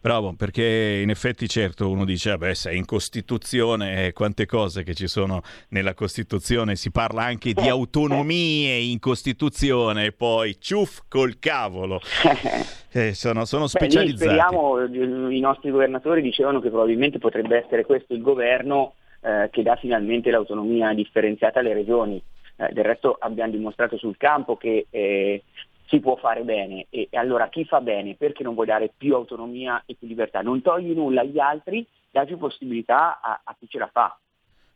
Bravo, 0.00 0.32
perché 0.36 1.00
in 1.02 1.10
effetti 1.10 1.48
certo 1.48 1.90
uno 1.90 2.04
dice, 2.04 2.30
vabbè, 2.30 2.54
sei 2.54 2.78
in 2.78 2.84
Costituzione, 2.84 4.06
eh, 4.06 4.12
quante 4.12 4.46
cose 4.46 4.84
che 4.84 4.94
ci 4.94 5.08
sono 5.08 5.42
nella 5.70 5.92
Costituzione, 5.94 6.76
si 6.76 6.92
parla 6.92 7.24
anche 7.24 7.52
di 7.52 7.68
autonomie 7.68 8.76
in 8.76 9.00
Costituzione 9.00 10.06
e 10.06 10.12
poi 10.12 10.56
ciuff 10.60 11.00
col 11.08 11.38
cavolo. 11.38 12.00
Eh, 12.90 13.12
sono, 13.12 13.44
sono 13.44 13.64
Beh, 13.64 13.68
specializzati. 13.68 14.16
speriamo, 14.16 14.80
eh, 14.80 15.36
i 15.36 15.40
nostri 15.40 15.70
governatori 15.70 16.22
dicevano 16.22 16.58
che 16.58 16.70
probabilmente 16.70 17.18
potrebbe 17.18 17.62
essere 17.62 17.84
questo 17.84 18.14
il 18.14 18.22
governo 18.22 18.94
eh, 19.28 19.50
che 19.50 19.62
dà 19.62 19.76
finalmente 19.76 20.30
l'autonomia 20.30 20.94
differenziata 20.94 21.58
alle 21.58 21.74
regioni. 21.74 22.22
Eh, 22.56 22.72
del 22.72 22.84
resto 22.84 23.14
abbiamo 23.20 23.52
dimostrato 23.52 23.98
sul 23.98 24.16
campo 24.16 24.56
che 24.56 24.86
eh, 24.88 25.42
si 25.86 26.00
può 26.00 26.16
fare 26.16 26.42
bene 26.44 26.86
e, 26.88 27.08
e 27.10 27.18
allora 27.18 27.48
chi 27.48 27.64
fa 27.66 27.82
bene 27.82 28.14
perché 28.14 28.42
non 28.42 28.54
vuoi 28.54 28.66
dare 28.66 28.90
più 28.96 29.14
autonomia 29.14 29.82
e 29.84 29.96
più 29.98 30.08
libertà? 30.08 30.40
Non 30.40 30.62
togli 30.62 30.92
nulla 30.94 31.20
agli 31.20 31.38
altri, 31.38 31.86
dai 32.10 32.24
più 32.24 32.38
possibilità 32.38 33.20
a, 33.20 33.40
a 33.44 33.54
chi 33.58 33.68
ce 33.68 33.78
la 33.78 33.90
fa. 33.92 34.18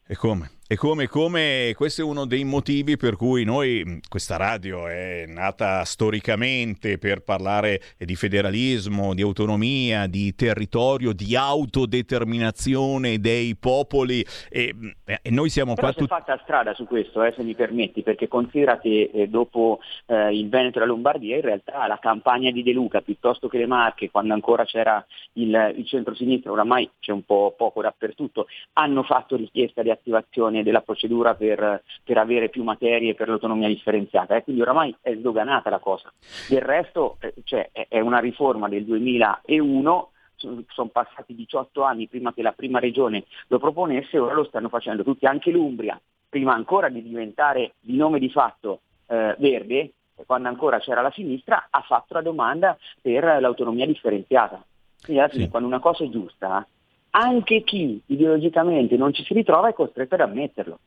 E 0.07 0.17
come? 0.17 0.51
E 0.69 0.77
come, 0.77 1.07
come 1.07 1.73
questo 1.77 2.01
è 2.01 2.05
uno 2.05 2.25
dei 2.25 2.45
motivi 2.45 2.97
per 2.97 3.17
cui 3.17 3.45
noi, 3.45 4.01
questa 4.09 4.39
radio 4.39 4.87
è 4.87 5.25
nata 5.27 5.85
storicamente 5.85 6.97
per 6.97 7.23
parlare 7.23 7.81
di 7.99 8.15
federalismo, 8.15 9.13
di 9.13 9.21
autonomia, 9.21 10.07
di 10.07 10.35
territorio, 10.35 11.13
di 11.13 11.37
autodeterminazione 11.37 13.19
dei 13.19 13.55
popoli. 13.55 14.25
E, 14.49 14.75
e 15.05 15.31
noi 15.31 15.51
siamo 15.51 15.75
Però 15.75 15.89
qua 15.89 15.97
tutti... 15.97 16.09
fatta 16.09 16.41
strada 16.43 16.73
su 16.73 16.87
questo, 16.87 17.23
eh, 17.23 17.35
se 17.37 17.43
mi 17.43 17.55
permetti, 17.55 18.03
perché 18.03 18.29
considera 18.29 18.79
che 18.79 19.11
eh, 19.13 19.29
dopo 19.29 19.81
eh, 20.07 20.35
il 20.35 20.49
Veneto 20.49 20.79
e 20.79 20.81
la 20.81 20.87
Lombardia 20.87 21.37
in 21.37 21.43
realtà 21.43 21.87
la 21.87 21.99
campagna 21.99 22.51
di 22.51 22.63
De 22.63 22.73
Luca 22.73 23.03
piuttosto 23.03 23.49
che 23.49 23.59
le 23.59 23.67
Marche, 23.67 24.11
quando 24.11 24.33
ancora 24.33 24.65
c'era 24.65 25.05
il, 25.35 25.75
il 25.77 25.87
centro-sinistra, 25.87 26.51
oramai 26.51 26.89
c'è 26.99 27.13
un 27.13 27.25
po' 27.25 27.53
poco 27.57 27.83
dappertutto, 27.83 28.47
hanno 28.75 29.03
fatto 29.03 29.37
richiesta 29.37 29.83
di 29.83 29.91
attivazione 29.91 30.52
della 30.63 30.83
procedura 30.83 31.35
per, 31.35 31.83
per 32.05 32.19
avere 32.19 32.51
più 32.51 32.63
materie 32.63 33.15
per 33.15 33.29
l'autonomia 33.29 33.69
differenziata. 33.69 34.37
eh, 34.37 34.43
Quindi 34.43 34.61
oramai 34.61 34.95
è 35.01 35.15
sdoganata 35.15 35.71
la 35.71 35.79
cosa. 35.79 36.13
Del 36.49 36.61
resto 36.61 37.17
eh, 37.21 37.33
cioè, 37.45 37.71
è- 37.73 38.01
una 38.01 38.19
riforma 38.19 38.69
del 38.69 38.85
2001 38.85 40.11
sono 40.37 40.89
passati 40.89 41.35
18 41.35 41.83
anni 41.83 42.09
prima 42.09 42.35
che 42.35 42.43
la 42.43 42.53
prima 42.53 42.81
regione 42.81 43.25
lo 43.47 43.59
proponesse, 43.59 44.19
ora 44.19 44.35
lo 44.35 44.45
stanno 44.45 44.69
facendo 44.69 45.05
tutti, 45.05 45.25
anche 45.25 45.51
l'Umbria, 45.51 45.99
prima 46.29 46.53
ancora 46.53 46.89
di 46.89 47.01
diventare 47.03 47.75
di 47.81 47.97
nome 47.97 48.19
di 48.19 48.29
fatto 48.29 48.81
eh, 49.07 49.37
verde, 49.39 49.93
quando 50.27 50.49
ancora 50.49 50.79
c'era 50.81 51.01
la 51.01 51.11
sinistra, 51.13 51.69
ha 51.71 51.81
fatto 51.83 52.15
la 52.15 52.23
domanda 52.23 52.77
per 53.01 53.23
l'autonomia 53.41 53.87
differenziata. 53.87 54.63
Quindi 55.03 55.23
alla 55.23 55.33
fine 55.33 55.49
quando 55.49 55.69
una 55.69 55.81
cosa 55.81 56.05
è 56.05 56.09
giusta, 56.09 56.67
anche 57.15 57.63
chi 57.63 58.01
ideologicamente 58.07 58.97
non 58.97 59.13
ci 59.13 59.25
si 59.25 59.35
ritrova 59.35 59.69
è 59.69 59.75
costretto 59.75 60.15
ad 60.15 60.21
ammetterlo. 60.21 60.79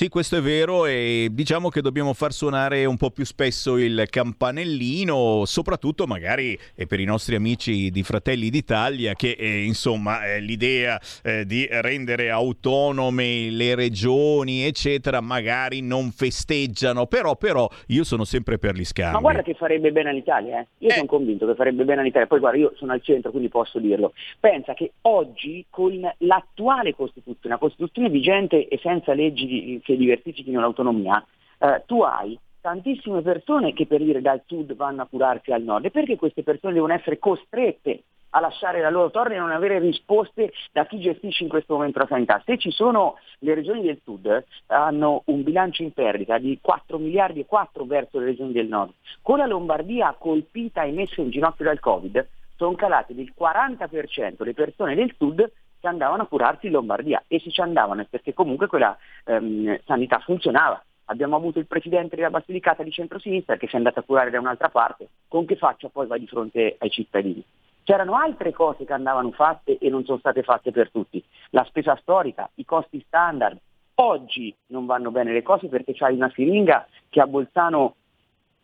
Sì, 0.00 0.08
questo 0.08 0.38
è 0.38 0.40
vero 0.40 0.86
e 0.86 1.28
diciamo 1.30 1.68
che 1.68 1.82
dobbiamo 1.82 2.14
far 2.14 2.32
suonare 2.32 2.86
un 2.86 2.96
po' 2.96 3.10
più 3.10 3.26
spesso 3.26 3.76
il 3.76 4.04
campanellino, 4.08 5.44
soprattutto 5.44 6.06
magari 6.06 6.58
eh, 6.74 6.86
per 6.86 7.00
i 7.00 7.04
nostri 7.04 7.34
amici 7.34 7.90
di 7.90 8.02
Fratelli 8.02 8.48
d'Italia 8.48 9.12
che 9.12 9.36
eh, 9.38 9.62
insomma 9.62 10.24
eh, 10.24 10.40
l'idea 10.40 10.98
eh, 11.22 11.44
di 11.44 11.68
rendere 11.70 12.30
autonome 12.30 13.50
le 13.50 13.74
regioni 13.74 14.64
eccetera 14.64 15.20
magari 15.20 15.82
non 15.82 16.12
festeggiano, 16.12 17.04
però, 17.04 17.36
però 17.36 17.68
io 17.88 18.02
sono 18.02 18.24
sempre 18.24 18.56
per 18.56 18.74
gli 18.74 18.86
scambi. 18.86 19.12
Ma 19.12 19.20
guarda 19.20 19.42
che 19.42 19.52
farebbe 19.52 19.92
bene 19.92 20.08
all'Italia, 20.08 20.60
eh. 20.60 20.66
io 20.78 20.90
sono 20.92 21.04
convinto 21.04 21.46
che 21.46 21.54
farebbe 21.54 21.84
bene 21.84 22.00
all'Italia, 22.00 22.26
poi 22.26 22.38
guarda 22.38 22.56
io 22.56 22.72
sono 22.76 22.92
al 22.92 23.02
centro 23.02 23.30
quindi 23.30 23.50
posso 23.50 23.78
dirlo, 23.78 24.14
pensa 24.38 24.72
che 24.72 24.92
oggi 25.02 25.66
con 25.68 26.00
l'attuale 26.20 26.94
Costituzione, 26.94 27.54
la 27.54 27.60
Costituzione 27.60 28.08
vigente 28.08 28.66
e 28.66 28.78
senza 28.82 29.12
leggi 29.12 29.46
che 29.82 29.96
diversifichino 29.96 30.60
l'autonomia, 30.60 31.24
eh, 31.58 31.82
tu 31.86 32.02
hai 32.02 32.38
tantissime 32.60 33.22
persone 33.22 33.72
che 33.72 33.86
per 33.86 34.02
dire 34.02 34.20
dal 34.20 34.42
sud 34.46 34.74
vanno 34.74 35.02
a 35.02 35.06
curarsi 35.06 35.50
al 35.50 35.62
nord 35.62 35.86
e 35.86 35.90
perché 35.90 36.16
queste 36.16 36.42
persone 36.42 36.74
devono 36.74 36.92
essere 36.92 37.18
costrette 37.18 38.02
a 38.30 38.40
lasciare 38.40 38.80
la 38.80 38.90
loro 38.90 39.10
torre 39.10 39.34
e 39.34 39.38
non 39.38 39.50
avere 39.50 39.78
risposte 39.78 40.52
da 40.72 40.86
chi 40.86 41.00
gestisce 41.00 41.42
in 41.42 41.48
questo 41.48 41.74
momento 41.74 41.98
la 41.98 42.06
sanità. 42.06 42.40
Se 42.44 42.58
ci 42.58 42.70
sono 42.70 43.16
le 43.40 43.54
regioni 43.54 43.82
del 43.82 44.00
sud 44.04 44.26
eh, 44.26 44.44
hanno 44.66 45.22
un 45.26 45.42
bilancio 45.42 45.82
in 45.82 45.92
perdita 45.92 46.38
di 46.38 46.58
4 46.60 46.98
miliardi 46.98 47.40
e 47.40 47.46
4 47.46 47.84
verso 47.84 48.18
le 48.18 48.26
regioni 48.26 48.52
del 48.52 48.68
nord, 48.68 48.92
con 49.22 49.38
la 49.38 49.46
Lombardia 49.46 50.14
colpita 50.18 50.82
e 50.82 50.92
messa 50.92 51.20
in 51.20 51.30
ginocchio 51.30 51.64
dal 51.64 51.80
Covid, 51.80 52.26
sono 52.56 52.74
calate 52.74 53.14
del 53.14 53.32
40% 53.36 54.44
le 54.44 54.54
persone 54.54 54.94
del 54.94 55.12
sud 55.16 55.50
che 55.80 55.88
andavano 55.88 56.22
a 56.22 56.26
curarsi 56.26 56.66
in 56.66 56.72
Lombardia 56.72 57.24
e 57.26 57.40
se 57.40 57.50
ci 57.50 57.60
andavano 57.60 58.02
è 58.02 58.06
perché 58.08 58.34
comunque 58.34 58.66
quella 58.66 58.96
ehm, 59.24 59.80
sanità 59.84 60.18
funzionava. 60.18 60.82
Abbiamo 61.06 61.34
avuto 61.34 61.58
il 61.58 61.66
presidente 61.66 62.14
della 62.14 62.30
Basilicata 62.30 62.84
di 62.84 62.92
centrosinistra 62.92 63.56
che 63.56 63.66
si 63.66 63.74
è 63.74 63.78
andato 63.78 63.98
a 63.98 64.02
curare 64.02 64.30
da 64.30 64.38
un'altra 64.38 64.68
parte, 64.68 65.08
con 65.26 65.44
che 65.44 65.56
faccia 65.56 65.88
poi 65.88 66.06
va 66.06 66.16
di 66.16 66.26
fronte 66.26 66.76
ai 66.78 66.90
cittadini? 66.90 67.42
C'erano 67.82 68.14
altre 68.14 68.52
cose 68.52 68.84
che 68.84 68.92
andavano 68.92 69.32
fatte 69.32 69.78
e 69.78 69.88
non 69.88 70.04
sono 70.04 70.18
state 70.18 70.42
fatte 70.42 70.70
per 70.70 70.90
tutti. 70.90 71.24
La 71.50 71.64
spesa 71.64 71.96
storica, 72.00 72.48
i 72.54 72.64
costi 72.64 73.02
standard. 73.06 73.58
Oggi 73.94 74.54
non 74.66 74.86
vanno 74.86 75.10
bene 75.10 75.32
le 75.32 75.42
cose 75.42 75.66
perché 75.66 75.94
c'hai 75.94 76.14
una 76.14 76.30
siringa 76.32 76.86
che 77.08 77.20
a 77.20 77.26
Bolzano 77.26 77.96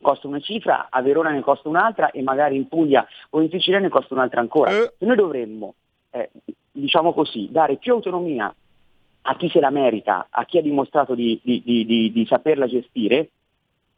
costa 0.01 0.29
una 0.29 0.41
cifra, 0.41 0.87
a 0.91 1.03
Verona 1.03 1.31
ne 1.31 1.41
costa 1.41 1.69
un'altra 1.69 2.11
e 2.11 2.23
magari 2.23 2.57
in 2.57 2.69
Puglia 2.69 3.07
o 3.31 3.41
in 3.41 3.51
Sicilia 3.51 3.81
ne 3.81 3.89
costa 3.89 4.15
un'altra 4.15 4.41
ancora. 4.41 4.71
Noi 4.99 5.17
dovremmo, 5.17 5.75
eh, 6.11 6.31
diciamo 6.81 7.13
così, 7.13 7.49
dare 7.51 7.77
più 7.77 7.95
autonomia 7.95 8.55
a 9.29 9.37
chi 9.37 9.49
se 9.49 9.61
la 9.61 9.71
merita, 9.71 10.29
a 10.31 10.45
chi 10.45 10.59
ha 10.59 10.63
dimostrato 10.63 11.15
di, 11.15 11.41
di- 11.43 11.63
di- 11.65 12.13
di- 12.13 12.27
saperla 12.27 12.67
gestire 12.67 13.31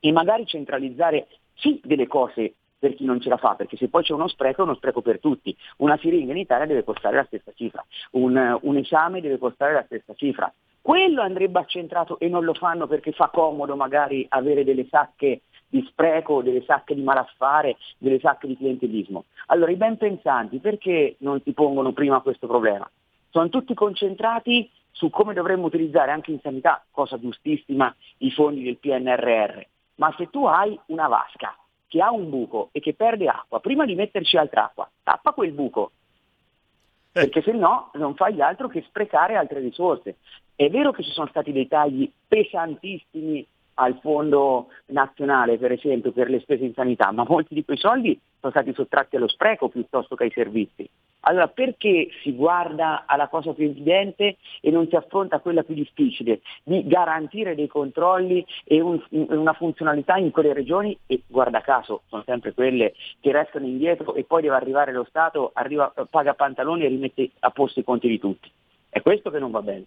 e 0.00 0.12
magari 0.12 0.46
centralizzare 0.46 1.26
sì 1.54 1.80
delle 1.84 2.06
cose 2.06 2.54
per 2.78 2.94
chi 2.94 3.04
non 3.04 3.20
ce 3.20 3.28
la 3.28 3.36
fa, 3.36 3.54
perché 3.54 3.76
se 3.76 3.88
poi 3.88 4.04
c'è 4.04 4.12
uno 4.12 4.28
spreco 4.28 4.60
è 4.60 4.64
uno 4.64 4.76
spreco 4.76 5.02
per 5.02 5.18
tutti. 5.18 5.54
Una 5.78 5.98
siringa 5.98 6.32
in 6.32 6.38
Italia 6.38 6.66
deve 6.66 6.84
costare 6.84 7.16
la 7.16 7.24
stessa 7.24 7.52
cifra, 7.54 7.84
un, 8.12 8.58
un 8.62 8.76
esame 8.76 9.20
deve 9.20 9.38
costare 9.38 9.72
la 9.72 9.84
stessa 9.84 10.14
cifra. 10.14 10.52
Quello 10.80 11.20
andrebbe 11.20 11.58
accentrato 11.58 12.18
e 12.18 12.28
non 12.28 12.44
lo 12.44 12.54
fanno 12.54 12.86
perché 12.86 13.12
fa 13.12 13.28
comodo 13.28 13.76
magari 13.76 14.24
avere 14.28 14.64
delle 14.64 14.86
sacche 14.88 15.42
di 15.68 15.84
spreco, 15.88 16.42
delle 16.42 16.62
sacche 16.64 16.94
di 16.94 17.02
malaffare, 17.02 17.76
delle 17.98 18.18
sacche 18.20 18.46
di 18.46 18.56
clientelismo. 18.56 19.24
Allora 19.46 19.70
i 19.70 19.76
ben 19.76 19.96
pensanti 19.96 20.58
perché 20.58 21.16
non 21.18 21.40
si 21.42 21.52
pongono 21.52 21.92
prima 21.92 22.20
questo 22.20 22.46
problema? 22.46 22.88
Sono 23.30 23.48
tutti 23.48 23.74
concentrati 23.74 24.70
su 24.90 25.10
come 25.10 25.34
dovremmo 25.34 25.66
utilizzare 25.66 26.10
anche 26.10 26.32
in 26.32 26.40
sanità, 26.40 26.84
cosa 26.90 27.18
giustissima, 27.18 27.94
i 28.18 28.30
fondi 28.30 28.62
del 28.62 28.78
PNRR. 28.78 29.60
Ma 29.96 30.14
se 30.16 30.30
tu 30.30 30.44
hai 30.44 30.78
una 30.86 31.08
vasca 31.08 31.56
che 31.86 32.00
ha 32.02 32.10
un 32.10 32.28
buco 32.28 32.68
e 32.72 32.80
che 32.80 32.94
perde 32.94 33.28
acqua, 33.28 33.60
prima 33.60 33.84
di 33.84 33.94
metterci 33.94 34.36
altra 34.36 34.64
acqua, 34.64 34.88
tappa 35.02 35.32
quel 35.32 35.52
buco, 35.52 35.92
perché 37.12 37.42
se 37.42 37.52
no 37.52 37.90
non 37.94 38.14
fai 38.14 38.40
altro 38.40 38.68
che 38.68 38.82
sprecare 38.82 39.34
altre 39.34 39.60
risorse. 39.60 40.16
È 40.54 40.68
vero 40.68 40.92
che 40.92 41.02
ci 41.02 41.10
sono 41.10 41.28
stati 41.28 41.52
dei 41.52 41.68
tagli 41.68 42.10
pesantissimi 42.26 43.46
al 43.78 43.98
fondo 44.00 44.68
nazionale, 44.86 45.56
per 45.56 45.72
esempio, 45.72 46.12
per 46.12 46.28
le 46.28 46.40
spese 46.40 46.64
in 46.64 46.74
sanità, 46.74 47.10
ma 47.12 47.24
molti 47.26 47.54
di 47.54 47.64
quei 47.64 47.76
soldi 47.76 48.18
sono 48.40 48.52
stati 48.52 48.72
sottratti 48.72 49.16
allo 49.16 49.28
spreco 49.28 49.68
piuttosto 49.68 50.14
che 50.14 50.24
ai 50.24 50.30
servizi. 50.30 50.88
Allora 51.20 51.48
perché 51.48 52.08
si 52.22 52.32
guarda 52.32 53.04
alla 53.06 53.28
cosa 53.28 53.52
più 53.52 53.66
evidente 53.66 54.36
e 54.60 54.70
non 54.70 54.88
si 54.88 54.96
affronta 54.96 55.40
quella 55.40 55.62
più 55.62 55.74
difficile 55.74 56.40
di 56.62 56.86
garantire 56.86 57.54
dei 57.54 57.66
controlli 57.66 58.44
e 58.64 58.80
un- 58.80 59.02
una 59.10 59.52
funzionalità 59.52 60.16
in 60.16 60.30
quelle 60.30 60.52
regioni 60.52 60.96
e 61.06 61.22
guarda 61.26 61.60
caso 61.60 62.02
sono 62.08 62.22
sempre 62.24 62.54
quelle 62.54 62.94
che 63.20 63.32
restano 63.32 63.66
indietro 63.66 64.14
e 64.14 64.24
poi 64.24 64.42
deve 64.42 64.54
arrivare 64.54 64.92
lo 64.92 65.04
Stato, 65.08 65.50
arriva, 65.54 65.92
paga 66.08 66.34
pantaloni 66.34 66.84
e 66.84 66.88
rimette 66.88 67.30
a 67.40 67.50
posto 67.50 67.80
i 67.80 67.84
conti 67.84 68.08
di 68.08 68.18
tutti. 68.18 68.50
È 68.88 69.02
questo 69.02 69.30
che 69.30 69.38
non 69.38 69.50
va 69.50 69.60
bene. 69.60 69.84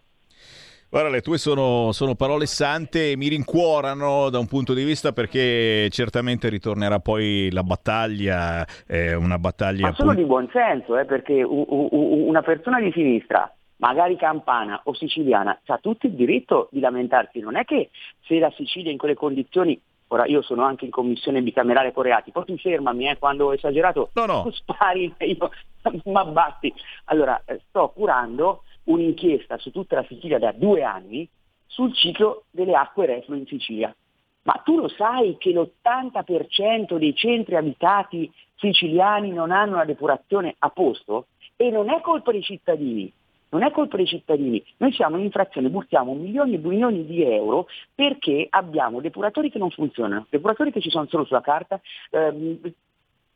Guarda, 0.91 1.07
le 1.07 1.21
tue 1.21 1.37
sono, 1.37 1.93
sono 1.93 2.15
parole 2.15 2.45
sante 2.45 3.11
e 3.11 3.15
mi 3.15 3.29
rincuorano 3.29 4.29
da 4.29 4.39
un 4.39 4.47
punto 4.47 4.73
di 4.73 4.83
vista 4.83 5.13
perché 5.13 5.87
certamente 5.89 6.49
ritornerà 6.49 6.99
poi 6.99 7.49
la 7.49 7.63
battaglia, 7.63 8.67
eh, 8.85 9.15
una 9.15 9.39
battaglia... 9.39 9.87
Ma 9.87 9.93
solo 9.93 10.13
di 10.13 10.25
buon 10.25 10.49
senso, 10.51 10.97
eh, 10.97 11.05
perché 11.05 11.43
u- 11.43 11.65
u- 11.65 12.27
una 12.27 12.41
persona 12.41 12.81
di 12.81 12.91
sinistra, 12.91 13.49
magari 13.77 14.17
campana 14.17 14.81
o 14.83 14.93
siciliana, 14.93 15.61
ha 15.65 15.77
tutto 15.77 16.07
il 16.07 16.11
diritto 16.11 16.67
di 16.73 16.81
lamentarsi. 16.81 17.39
Non 17.39 17.55
è 17.55 17.63
che 17.63 17.89
se 18.25 18.37
la 18.37 18.51
Sicilia 18.57 18.91
in 18.91 18.97
quelle 18.97 19.15
condizioni, 19.15 19.79
ora 20.09 20.25
io 20.25 20.41
sono 20.41 20.63
anche 20.65 20.83
in 20.83 20.91
commissione 20.91 21.41
bicamerale 21.41 21.93
con 21.93 22.03
reati, 22.03 22.31
poi 22.31 22.43
tu 22.43 22.57
fermami 22.57 23.07
eh, 23.07 23.17
quando 23.17 23.45
ho 23.45 23.53
esagerato, 23.53 24.09
tu 24.43 24.51
spari, 24.51 25.15
io 25.19 25.49
mi 26.03 26.15
abbatti. 26.17 26.73
Allora, 27.05 27.41
eh, 27.45 27.61
sto 27.69 27.93
curando 27.95 28.63
un'inchiesta 28.85 29.57
su 29.57 29.71
tutta 29.71 29.95
la 29.95 30.05
Sicilia 30.07 30.39
da 30.39 30.51
due 30.51 30.83
anni 30.83 31.27
sul 31.65 31.93
ciclo 31.93 32.43
delle 32.51 32.73
acque 32.73 33.05
reflue 33.05 33.37
in 33.37 33.45
Sicilia. 33.45 33.95
Ma 34.43 34.61
tu 34.65 34.77
lo 34.77 34.87
sai 34.87 35.37
che 35.37 35.51
l'80% 35.51 36.97
dei 36.97 37.15
centri 37.15 37.55
abitati 37.55 38.31
siciliani 38.55 39.31
non 39.31 39.51
hanno 39.51 39.75
la 39.75 39.85
depurazione 39.85 40.55
a 40.59 40.69
posto? 40.69 41.27
E 41.55 41.69
non 41.69 41.89
è 41.91 42.01
colpa 42.01 42.31
dei 42.31 42.41
cittadini, 42.41 43.11
non 43.49 43.61
è 43.61 43.71
colpa 43.71 43.97
dei 43.97 44.07
cittadini. 44.07 44.63
Noi 44.77 44.91
siamo 44.93 45.17
in 45.17 45.23
infrazione, 45.23 45.69
buttiamo 45.69 46.15
milioni 46.15 46.55
e 46.55 46.57
milioni 46.57 47.05
di 47.05 47.21
euro 47.23 47.67
perché 47.93 48.47
abbiamo 48.49 48.99
depuratori 48.99 49.51
che 49.51 49.59
non 49.59 49.69
funzionano, 49.69 50.25
depuratori 50.29 50.71
che 50.71 50.81
ci 50.81 50.89
sono 50.89 51.05
solo 51.07 51.25
sulla 51.25 51.41
carta, 51.41 51.79
ehm, 52.09 52.59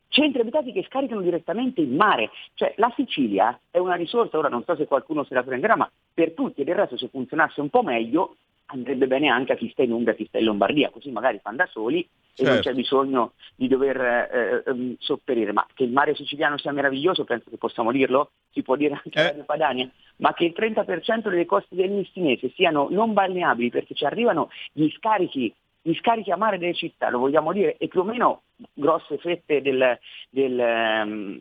centri 0.08 0.40
abitati 0.40 0.72
che 0.72 0.84
scaricano 0.88 1.20
direttamente 1.20 1.80
in 1.80 1.94
mare. 1.94 2.30
Cioè 2.54 2.74
la 2.76 2.92
Sicilia 2.96 3.58
è 3.70 3.78
una 3.78 3.94
risorsa, 3.94 4.38
ora 4.38 4.48
non 4.48 4.64
so 4.64 4.76
se 4.76 4.86
qualcuno 4.86 5.24
se 5.24 5.34
la 5.34 5.42
prenderà, 5.42 5.76
ma 5.76 5.90
per 6.12 6.32
tutti 6.32 6.60
e 6.60 6.64
del 6.64 6.74
resto 6.74 6.96
se 6.96 7.08
funzionasse 7.08 7.60
un 7.60 7.70
po' 7.70 7.82
meglio 7.82 8.36
andrebbe 8.66 9.06
bene 9.06 9.28
anche 9.28 9.52
a 9.52 9.56
chi 9.56 9.68
sta 9.70 9.82
in 9.82 9.92
Umbria, 9.92 10.12
a 10.12 10.16
chi 10.16 10.26
sta 10.26 10.38
in 10.38 10.44
Lombardia, 10.44 10.90
così 10.90 11.10
magari 11.10 11.38
fanno 11.42 11.58
da 11.58 11.66
soli 11.66 12.00
e 12.38 12.42
non 12.42 12.54
Certo. 12.54 12.68
c'è 12.68 12.74
bisogno 12.74 13.32
di 13.54 13.68
dover 13.68 14.00
eh, 14.00 14.62
ehm, 14.66 14.96
sopperire. 14.98 15.52
Ma 15.52 15.66
che 15.72 15.84
il 15.84 15.92
mare 15.92 16.14
siciliano 16.14 16.58
sia 16.58 16.72
meraviglioso, 16.72 17.24
penso 17.24 17.48
che 17.48 17.56
possiamo 17.56 17.92
dirlo, 17.92 18.30
si 18.50 18.62
può 18.62 18.76
dire 18.76 19.00
anche 19.02 19.20
a 19.20 19.22
Radio 19.28 19.44
Padania, 19.44 19.90
ma 20.16 20.34
che 20.34 20.44
il 20.44 20.54
30% 20.56 21.28
delle 21.28 21.46
coste 21.46 21.76
del 21.76 21.90
Messinese 21.90 22.50
siano 22.54 22.88
non 22.90 23.12
balneabili 23.12 23.70
perché 23.70 23.94
ci 23.94 24.04
arrivano 24.04 24.50
gli 24.72 24.88
scarichi 24.90 25.54
gli 25.86 25.94
scarichi 25.94 26.32
a 26.32 26.36
mare 26.36 26.58
delle 26.58 26.74
città, 26.74 27.10
lo 27.10 27.20
vogliamo 27.20 27.52
dire, 27.52 27.76
e 27.76 27.86
più 27.86 28.00
o 28.00 28.04
meno 28.04 28.42
grosse 28.72 29.18
fette 29.18 29.62
del- 29.62 29.96
del, 30.30 30.58
ehm, 30.58 31.40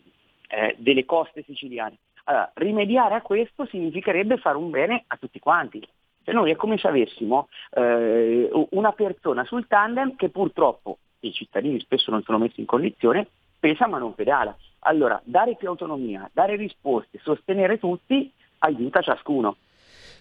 eh, 0.50 0.76
delle 0.78 1.04
coste 1.04 1.41
siciliane. 1.41 1.98
Allora, 2.26 2.52
rimediare 2.54 3.16
a 3.16 3.22
questo 3.22 3.66
significherebbe 3.66 4.38
fare 4.38 4.58
un 4.58 4.70
bene 4.70 5.04
a 5.08 5.18
tutti 5.18 5.39
quanti. 5.39 5.82
Se 6.24 6.32
noi 6.32 6.52
è 6.52 6.56
come 6.56 6.78
se 6.78 6.88
avessimo 6.88 7.48
eh, 7.72 8.50
una 8.72 8.91
persona 8.91 9.43
sul 9.46 9.66
tandem 9.66 10.16
che 10.16 10.30
purtroppo 10.30 11.00
i 11.22 11.32
cittadini 11.34 11.80
spesso 11.80 12.12
non 12.12 12.22
sono 12.22 12.38
messi 12.38 12.60
in 12.60 12.68
condizione, 12.68 13.28
pensa 13.60 13.88
ma 13.88 13.98
non 13.98 14.14
pedala. 14.14 14.56
Allora, 14.82 15.20
dare 15.24 15.56
più 15.56 15.70
autonomia, 15.70 16.30
dare 16.32 16.56
risposte, 16.56 17.20
sostenere 17.24 17.80
tutti, 17.80 18.32
aiuta 18.60 19.02
ciascuno. 19.02 19.58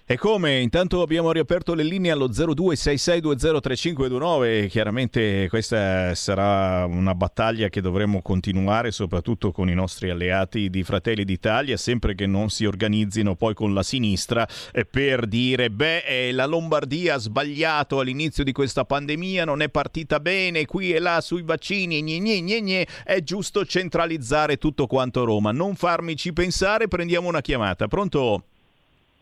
E 0.06 0.18
come? 0.18 0.60
Intanto 0.60 1.00
abbiamo 1.00 1.32
riaperto 1.32 1.72
le 1.72 1.82
linee 1.82 2.10
allo 2.10 2.28
0266203529 2.28 4.68
chiaramente 4.68 5.46
questa 5.48 6.14
sarà 6.14 6.84
una 6.84 7.14
battaglia 7.14 7.70
che 7.70 7.80
dovremo 7.80 8.20
continuare 8.20 8.90
soprattutto 8.90 9.50
con 9.50 9.70
i 9.70 9.74
nostri 9.74 10.10
alleati 10.10 10.68
di 10.68 10.82
Fratelli 10.82 11.24
d'Italia, 11.24 11.78
sempre 11.78 12.14
che 12.14 12.26
non 12.26 12.50
si 12.50 12.66
organizzino 12.66 13.34
poi 13.34 13.54
con 13.54 13.72
la 13.72 13.82
sinistra 13.82 14.46
eh, 14.72 14.84
per 14.84 15.24
dire 15.24 15.70
beh 15.70 16.00
eh, 16.00 16.32
la 16.32 16.44
Lombardia 16.44 17.14
ha 17.14 17.18
sbagliato 17.18 17.98
all'inizio 17.98 18.44
di 18.44 18.52
questa 18.52 18.84
pandemia, 18.84 19.46
non 19.46 19.62
è 19.62 19.70
partita 19.70 20.20
bene 20.20 20.66
qui 20.66 20.92
e 20.92 20.98
là 20.98 21.22
sui 21.22 21.44
vaccini, 21.44 22.02
gne, 22.02 22.18
gne, 22.18 22.42
gne, 22.42 22.60
gne, 22.60 22.86
è 23.04 23.22
giusto 23.22 23.64
centralizzare 23.64 24.58
tutto 24.58 24.86
quanto 24.86 25.24
Roma, 25.24 25.50
non 25.50 25.76
farmici 25.76 26.34
pensare, 26.34 26.88
prendiamo 26.88 27.26
una 27.26 27.40
chiamata. 27.40 27.88
Pronto? 27.88 28.48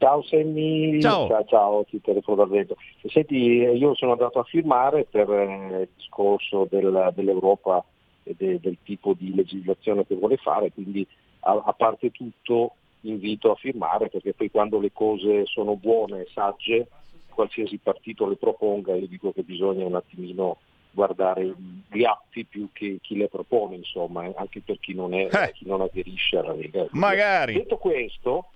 Ciao 0.02 0.20
Semmi, 0.24 1.00
Ciao. 1.00 1.28
ciao, 1.28 1.44
ciao, 1.44 1.84
ti 1.84 2.00
telefono 2.00 2.38
dal 2.38 2.48
vento. 2.48 2.74
Senti, 3.06 3.36
io 3.36 3.94
sono 3.94 4.10
andato 4.10 4.40
a 4.40 4.42
firmare 4.42 5.04
per 5.08 5.30
eh, 5.30 5.82
il 5.82 5.88
discorso 5.94 6.66
del- 6.68 7.12
dell'Europa 7.14 7.84
e 8.24 8.34
de- 8.36 8.58
del 8.58 8.78
tipo 8.82 9.14
di 9.16 9.32
legislazione 9.32 10.04
che 10.04 10.16
vuole 10.16 10.38
fare, 10.38 10.72
quindi 10.72 11.06
a, 11.42 11.62
a 11.66 11.72
parte 11.72 12.10
tutto 12.10 12.72
invito 13.02 13.52
a 13.52 13.54
firmare 13.54 14.08
perché 14.08 14.34
poi 14.34 14.50
quando 14.50 14.80
le 14.80 14.90
cose 14.92 15.46
sono 15.46 15.76
buone 15.76 16.22
e 16.22 16.28
sagge, 16.32 16.88
qualsiasi 17.32 17.78
partito 17.78 18.26
le 18.26 18.34
proponga, 18.34 18.96
io 18.96 19.06
dico 19.06 19.30
che 19.32 19.44
bisogna 19.44 19.84
un 19.86 19.94
attimino 19.94 20.56
guardare 20.90 21.54
gli 21.88 22.02
atti 22.02 22.44
più 22.44 22.70
che 22.72 22.98
chi 23.00 23.16
le 23.16 23.28
propone, 23.28 23.76
insomma, 23.76 24.24
eh, 24.26 24.32
anche 24.34 24.62
per 24.62 24.80
chi 24.80 24.94
non, 24.94 25.14
è, 25.14 25.28
chi 25.52 25.64
non 25.64 25.80
aderisce 25.80 26.38
alla 26.38 26.54
Lega. 26.54 26.88
Magari. 26.90 27.54
Detto 27.54 27.76
questo, 27.78 28.46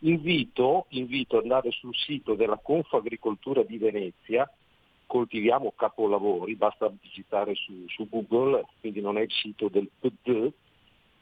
invito, 0.00 0.86
invito 0.90 1.36
ad 1.36 1.42
andare 1.42 1.70
sul 1.70 1.94
sito 1.94 2.34
della 2.34 2.58
Confagricoltura 2.58 3.62
di 3.62 3.78
Venezia, 3.78 4.50
coltiviamo 5.06 5.72
capolavori, 5.76 6.54
basta 6.54 6.90
digitare 7.00 7.54
su, 7.54 7.84
su 7.88 8.08
Google, 8.08 8.64
quindi 8.80 9.00
non 9.00 9.18
è 9.18 9.22
il 9.22 9.30
sito 9.30 9.68
del 9.68 9.88
PD, 9.98 10.50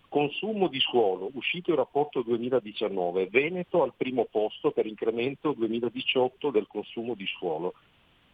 consumo 0.08 0.68
di 0.68 0.80
suolo, 0.80 1.30
uscito 1.34 1.70
il 1.70 1.76
rapporto 1.76 2.22
2019, 2.22 3.28
Veneto 3.28 3.82
al 3.82 3.92
primo 3.96 4.26
posto 4.30 4.70
per 4.70 4.86
incremento 4.86 5.52
2018 5.52 6.50
del 6.50 6.66
consumo 6.66 7.14
di 7.14 7.26
suolo. 7.26 7.74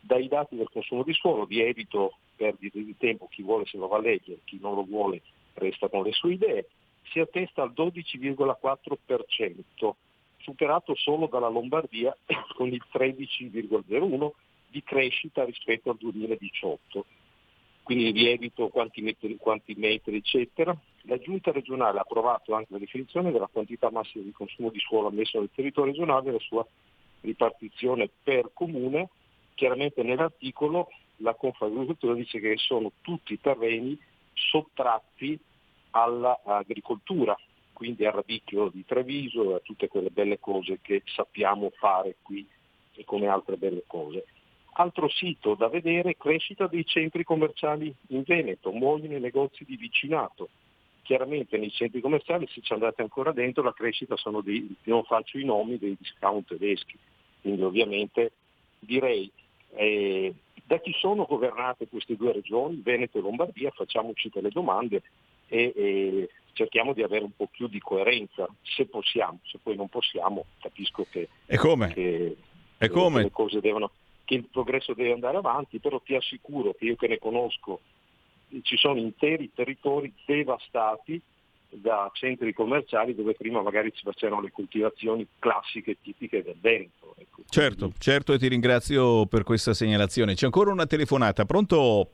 Dai 0.01 0.29
dati 0.29 0.57
del 0.57 0.69
consumo 0.71 1.03
di 1.03 1.15
suolo 1.15 1.47
vi 1.47 1.61
evito 1.61 2.19
perdite 2.37 2.85
di 2.85 2.97
tempo, 2.97 3.27
chi 3.29 3.43
vuole 3.43 3.65
se 3.67 3.79
lo 3.79 3.89
va 3.89 3.97
a 3.97 4.01
leggere, 4.01 4.41
chi 4.45 4.59
non 4.61 4.75
lo 4.75 4.85
vuole 4.85 5.23
resta 5.55 5.89
con 5.89 6.03
le 6.03 6.13
sue 6.13 6.35
idee, 6.35 6.69
si 7.11 7.21
attesta 7.21 7.63
al 7.63 7.73
12,4%, 7.73 9.93
superato 10.45 10.95
solo 10.95 11.27
dalla 11.27 11.49
Lombardia 11.49 12.17
con 12.55 12.69
il 12.69 12.83
13,01% 12.93 14.31
di 14.69 14.83
crescita 14.83 15.45
rispetto 15.45 15.91
al 15.91 15.97
2018. 15.99 17.05
Quindi 17.83 18.13
vi 18.13 18.29
evito 18.29 18.69
quanti 18.69 19.03
metri, 19.03 19.37
quanti 19.37 19.75
metri, 19.77 20.17
eccetera. 20.17 20.77
La 21.03 21.19
Giunta 21.19 21.53
regionale 21.53 21.99
ha 21.99 22.03
approvato 22.03 22.55
anche 22.55 22.73
la 22.73 22.79
definizione 22.79 23.31
della 23.31 23.49
quantità 23.51 23.91
massima 23.91 24.25
di 24.25 24.33
consumo 24.33 24.71
di 24.71 24.79
suolo 24.79 25.09
ammesso 25.09 25.39
nel 25.39 25.51
territorio 25.55 25.93
regionale 25.93 26.31
e 26.31 26.33
la 26.33 26.39
sua 26.39 26.67
ripartizione 27.21 28.09
per 28.23 28.51
comune. 28.55 29.11
Chiaramente 29.55 30.03
nell'articolo 30.03 30.89
la 31.19 31.35
Confagricoltura 31.35 32.15
dice 32.15 32.41
che 32.41 32.57
sono 32.57 32.91
tutti 33.03 33.39
terreni 33.39 33.99
sottratti 34.33 35.39
all'agricoltura, 35.91 37.37
quindi 37.75 38.07
al 38.07 38.13
radicchio 38.13 38.71
di 38.71 38.85
Treviso 38.87 39.51
e 39.51 39.55
a 39.55 39.61
tutte 39.61 39.89
quelle 39.89 40.09
belle 40.09 40.41
cose 40.41 40.79
che 40.81 41.03
sappiamo 41.05 41.71
fare 41.77 42.17
qui 42.23 42.47
e 42.95 43.05
come 43.05 43.27
altre 43.27 43.57
belle 43.57 43.83
cose. 43.87 44.25
Altro 44.77 45.09
sito 45.09 45.55
da 45.55 45.69
vedere, 45.69 46.17
crescita 46.17 46.67
dei 46.67 46.87
centri 46.87 47.23
commerciali 47.23 47.95
in 48.09 48.23
Veneto, 48.25 48.73
muoiono 48.73 49.17
i 49.17 49.21
negozi 49.21 49.65
di 49.65 49.77
vicinato. 49.77 50.49
Chiaramente 51.03 51.59
nei 51.59 51.71
centri 51.71 52.01
commerciali, 52.01 52.49
se 52.49 52.63
ci 52.63 52.73
andate 52.73 53.03
ancora 53.03 53.33
dentro, 53.33 53.63
la 53.63 53.75
crescita 53.75 54.17
sono 54.17 54.41
dei, 54.41 54.75
non 54.85 55.05
faccio 55.05 55.39
i 55.39 55.45
nomi, 55.45 55.77
dei 55.77 55.97
discount 55.99 56.49
tedeschi. 56.49 56.99
Quindi 57.43 57.63
ovviamente 57.63 58.33
direi 58.79 59.31
eh, 59.75 60.33
da 60.65 60.79
chi 60.79 60.93
sono 60.99 61.25
governate 61.25 61.89
queste 61.89 62.17
due 62.17 62.33
regioni, 62.33 62.81
Veneto 62.83 63.19
e 63.19 63.21
Lombardia, 63.21 63.71
facciamoci 63.71 64.31
delle 64.33 64.49
domande 64.49 65.03
e, 65.55 65.73
e 65.77 66.29
cerchiamo 66.53 66.93
di 66.93 67.03
avere 67.03 67.25
un 67.25 67.35
po' 67.37 67.47
più 67.51 67.69
di 67.69 67.79
coerenza, 67.79 68.47
se 68.63 68.87
possiamo, 68.87 69.39
se 69.45 69.59
poi 69.63 69.77
non 69.77 69.89
possiamo, 69.89 70.47
capisco 70.61 71.07
che, 71.11 71.29
E 71.47 71.57
come? 71.57 71.93
che- 71.93 72.37
E 72.79 72.89
come? 72.89 73.23
le 73.23 73.31
cose 73.31 73.61
devono, 73.61 73.91
che 74.25 74.35
il 74.35 74.49
progresso 74.51 74.95
deve 74.95 75.13
andare 75.13 75.37
avanti, 75.37 75.79
però 75.79 76.01
ti 76.01 76.15
assicuro 76.15 76.75
che 76.75 76.87
io 76.87 76.97
che 76.97 77.07
ne 77.09 77.19
conosco, 77.19 77.81
ci 78.63 78.77
sono 78.77 78.99
interi 78.99 79.51
territori 79.55 80.13
devastati 80.27 81.21
da 81.69 82.09
centri 82.15 82.53
commerciali 82.53 83.15
dove 83.17 83.35
prima 83.35 83.61
magari 83.63 83.91
si 83.95 84.03
facevano 84.05 84.41
le 84.43 84.53
coltivazioni 84.53 85.27
classiche 85.41 85.97
tipiche 86.01 86.43
del 86.43 86.57
Veneto. 86.61 87.15
ecco. 87.19 87.43
Certo, 87.49 87.93
certo 87.99 88.33
e 88.33 88.39
ti 88.39 88.47
ringrazio 88.49 89.27
per 89.27 89.43
questa 89.43 89.75
segnalazione. 89.75 90.35
C'è 90.35 90.45
ancora 90.45 90.71
una 90.71 90.87
telefonata, 90.87 91.45
pronto? 91.45 92.11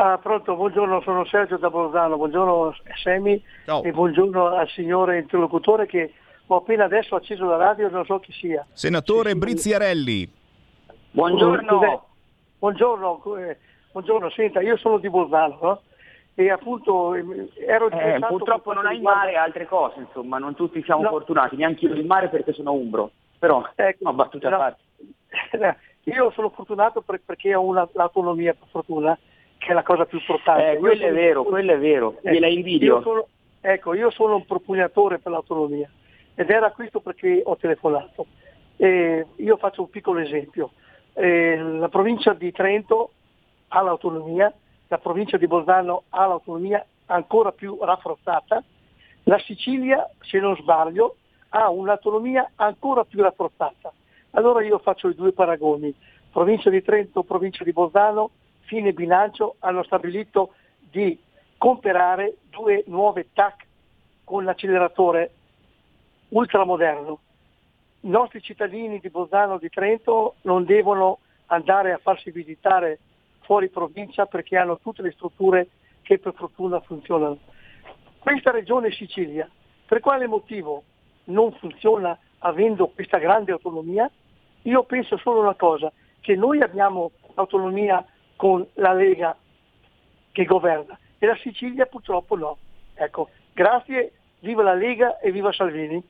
Ah, 0.00 0.16
pronto, 0.18 0.54
buongiorno, 0.54 1.00
sono 1.00 1.24
Sergio 1.24 1.56
da 1.56 1.70
Bolzano, 1.70 2.16
buongiorno 2.16 2.72
Semi 3.02 3.42
e 3.82 3.90
buongiorno 3.90 4.46
al 4.54 4.68
signore 4.68 5.18
interlocutore 5.18 5.86
che 5.86 6.12
ho 6.46 6.56
appena 6.58 6.84
adesso 6.84 7.16
acceso 7.16 7.46
la 7.46 7.56
radio 7.56 7.88
e 7.88 7.90
non 7.90 8.04
so 8.04 8.20
chi 8.20 8.30
sia. 8.30 8.64
Senatore 8.72 9.34
Briziarelli. 9.34 10.24
Cos'è? 11.12 11.98
Buongiorno, 12.60 13.36
eh, 13.38 13.58
buongiorno, 13.90 14.30
senta, 14.30 14.60
io 14.60 14.76
sono 14.76 14.98
di 14.98 15.10
Bolzano, 15.10 15.58
no? 15.60 15.80
E 16.36 16.48
appunto 16.48 17.14
eh, 17.16 17.48
ero 17.66 17.88
Eh, 17.90 17.94
interessato 17.94 18.36
purtroppo 18.36 18.72
non 18.72 18.86
hai 18.86 18.94
riguarda- 18.98 19.18
mare 19.22 19.32
e 19.32 19.36
altre 19.36 19.66
cose, 19.66 19.98
insomma, 19.98 20.38
non 20.38 20.54
tutti 20.54 20.80
siamo 20.84 21.02
No. 21.02 21.08
fortunati, 21.08 21.56
neanche 21.56 21.86
io 21.86 21.94
il 21.94 22.06
mare 22.06 22.28
perché 22.28 22.52
sono 22.52 22.70
umbro. 22.72 23.10
Però, 23.36 23.64
no, 23.98 24.12
battute 24.12 24.46
a 24.46 24.50
no. 24.50 24.56
parte. 24.58 25.76
Io 26.04 26.30
sono 26.30 26.50
fortunato 26.50 27.00
per- 27.00 27.20
perché 27.24 27.52
ho 27.56 27.62
una- 27.62 27.88
l'autonomia, 27.94 28.54
per 28.54 28.68
fortuna, 28.70 29.18
che 29.58 29.68
è 29.68 29.72
la 29.74 29.82
cosa 29.82 30.06
più 30.06 30.18
importante. 30.18 30.72
Eh, 30.72 30.76
quello 30.78 31.04
è 31.04 31.12
vero, 31.12 31.42
quello 31.42 31.72
è 31.72 31.78
vero, 31.78 32.18
gliela 32.22 32.46
invidio. 32.46 32.96
Io 32.96 33.02
sono, 33.02 33.26
ecco, 33.60 33.94
io 33.94 34.10
sono 34.10 34.36
un 34.36 34.46
propugnatore 34.46 35.18
per 35.18 35.32
l'autonomia 35.32 35.90
ed 36.34 36.50
era 36.50 36.70
questo 36.70 37.00
perché 37.00 37.42
ho 37.44 37.56
telefonato. 37.56 38.26
Eh, 38.76 39.26
io 39.36 39.56
faccio 39.56 39.82
un 39.82 39.90
piccolo 39.90 40.20
esempio. 40.20 40.70
Eh, 41.12 41.56
la 41.56 41.88
provincia 41.88 42.32
di 42.32 42.52
Trento 42.52 43.10
ha 43.68 43.82
l'autonomia, 43.82 44.52
la 44.86 44.98
provincia 44.98 45.36
di 45.36 45.46
Bolzano 45.46 46.04
ha 46.10 46.26
l'autonomia 46.26 46.84
ancora 47.06 47.52
più 47.52 47.76
rafforzata, 47.80 48.62
la 49.24 49.38
Sicilia, 49.40 50.08
se 50.20 50.38
non 50.38 50.56
sbaglio, 50.56 51.16
ha 51.50 51.68
un'autonomia 51.68 52.52
ancora 52.56 53.04
più 53.04 53.20
rafforzata. 53.20 53.92
Allora 54.32 54.62
io 54.62 54.78
faccio 54.78 55.08
i 55.08 55.14
due 55.14 55.32
paragoni. 55.32 55.94
Provincia 56.30 56.70
di 56.70 56.82
Trento, 56.82 57.24
provincia 57.24 57.64
di 57.64 57.72
Bolzano, 57.72 58.30
fine 58.68 58.92
bilancio, 58.92 59.56
hanno 59.60 59.82
stabilito 59.82 60.52
di 60.78 61.18
comprare 61.56 62.36
due 62.50 62.84
nuove 62.86 63.28
TAC 63.32 63.66
con 64.24 64.44
l'acceleratore 64.44 65.30
ultramoderno. 66.28 67.18
I 68.00 68.08
nostri 68.10 68.42
cittadini 68.42 69.00
di 69.00 69.08
Bolzano 69.08 69.56
e 69.56 69.58
di 69.58 69.70
Trento 69.70 70.34
non 70.42 70.64
devono 70.64 71.18
andare 71.46 71.92
a 71.92 71.98
farsi 71.98 72.30
visitare 72.30 72.98
fuori 73.40 73.70
provincia 73.70 74.26
perché 74.26 74.58
hanno 74.58 74.78
tutte 74.78 75.00
le 75.00 75.12
strutture 75.12 75.68
che 76.02 76.18
per 76.18 76.34
fortuna 76.34 76.78
funzionano. 76.80 77.38
Questa 78.18 78.50
regione 78.50 78.92
Sicilia, 78.92 79.48
per 79.86 80.00
quale 80.00 80.26
motivo 80.26 80.82
non 81.24 81.52
funziona 81.52 82.16
avendo 82.40 82.88
questa 82.88 83.16
grande 83.16 83.52
autonomia? 83.52 84.10
Io 84.62 84.82
penso 84.84 85.16
solo 85.16 85.40
una 85.40 85.54
cosa, 85.54 85.90
che 86.20 86.36
noi 86.36 86.60
abbiamo 86.60 87.12
autonomia 87.34 88.04
con 88.38 88.64
la 88.74 88.92
Lega 88.92 89.36
che 90.30 90.44
governa 90.44 90.96
e 91.18 91.26
la 91.26 91.36
Sicilia 91.42 91.86
purtroppo 91.86 92.36
no. 92.36 92.56
Ecco, 92.94 93.30
grazie, 93.52 94.12
viva 94.38 94.62
la 94.62 94.74
Lega 94.74 95.18
e 95.18 95.32
viva 95.32 95.52
Salvini. 95.52 96.00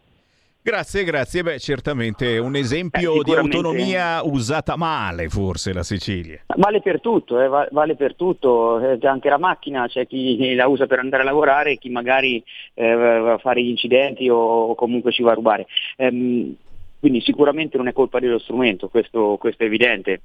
Grazie, 0.60 1.04
grazie. 1.04 1.42
Beh, 1.42 1.58
certamente 1.58 2.36
un 2.36 2.54
esempio 2.54 3.20
Eh, 3.20 3.22
di 3.22 3.32
autonomia 3.32 4.22
usata 4.22 4.76
male, 4.76 5.30
forse, 5.30 5.72
la 5.72 5.82
Sicilia. 5.82 6.42
Vale 6.54 6.82
per 6.82 7.00
tutto, 7.00 7.40
eh, 7.40 7.48
va- 7.48 7.68
vale 7.70 7.94
per 7.94 8.14
tutto, 8.14 8.78
eh, 8.78 8.98
anche 9.06 9.30
la 9.30 9.38
macchina, 9.38 9.86
c'è 9.86 10.06
chi 10.06 10.54
la 10.54 10.66
usa 10.66 10.86
per 10.86 10.98
andare 10.98 11.22
a 11.22 11.24
lavorare 11.24 11.72
e 11.72 11.78
chi 11.78 11.88
magari 11.88 12.44
eh, 12.74 12.94
va 12.94 13.32
a 13.34 13.38
fare 13.38 13.62
gli 13.62 13.70
incidenti 13.70 14.28
o, 14.28 14.36
o 14.36 14.74
comunque 14.74 15.10
ci 15.10 15.22
va 15.22 15.30
a 15.30 15.36
rubare. 15.36 15.66
Ehm, 15.96 16.54
quindi 17.00 17.22
sicuramente 17.22 17.78
non 17.78 17.88
è 17.88 17.94
colpa 17.94 18.18
dello 18.18 18.38
strumento, 18.38 18.88
questo, 18.88 19.38
questo 19.38 19.62
è 19.62 19.66
evidente. 19.66 20.20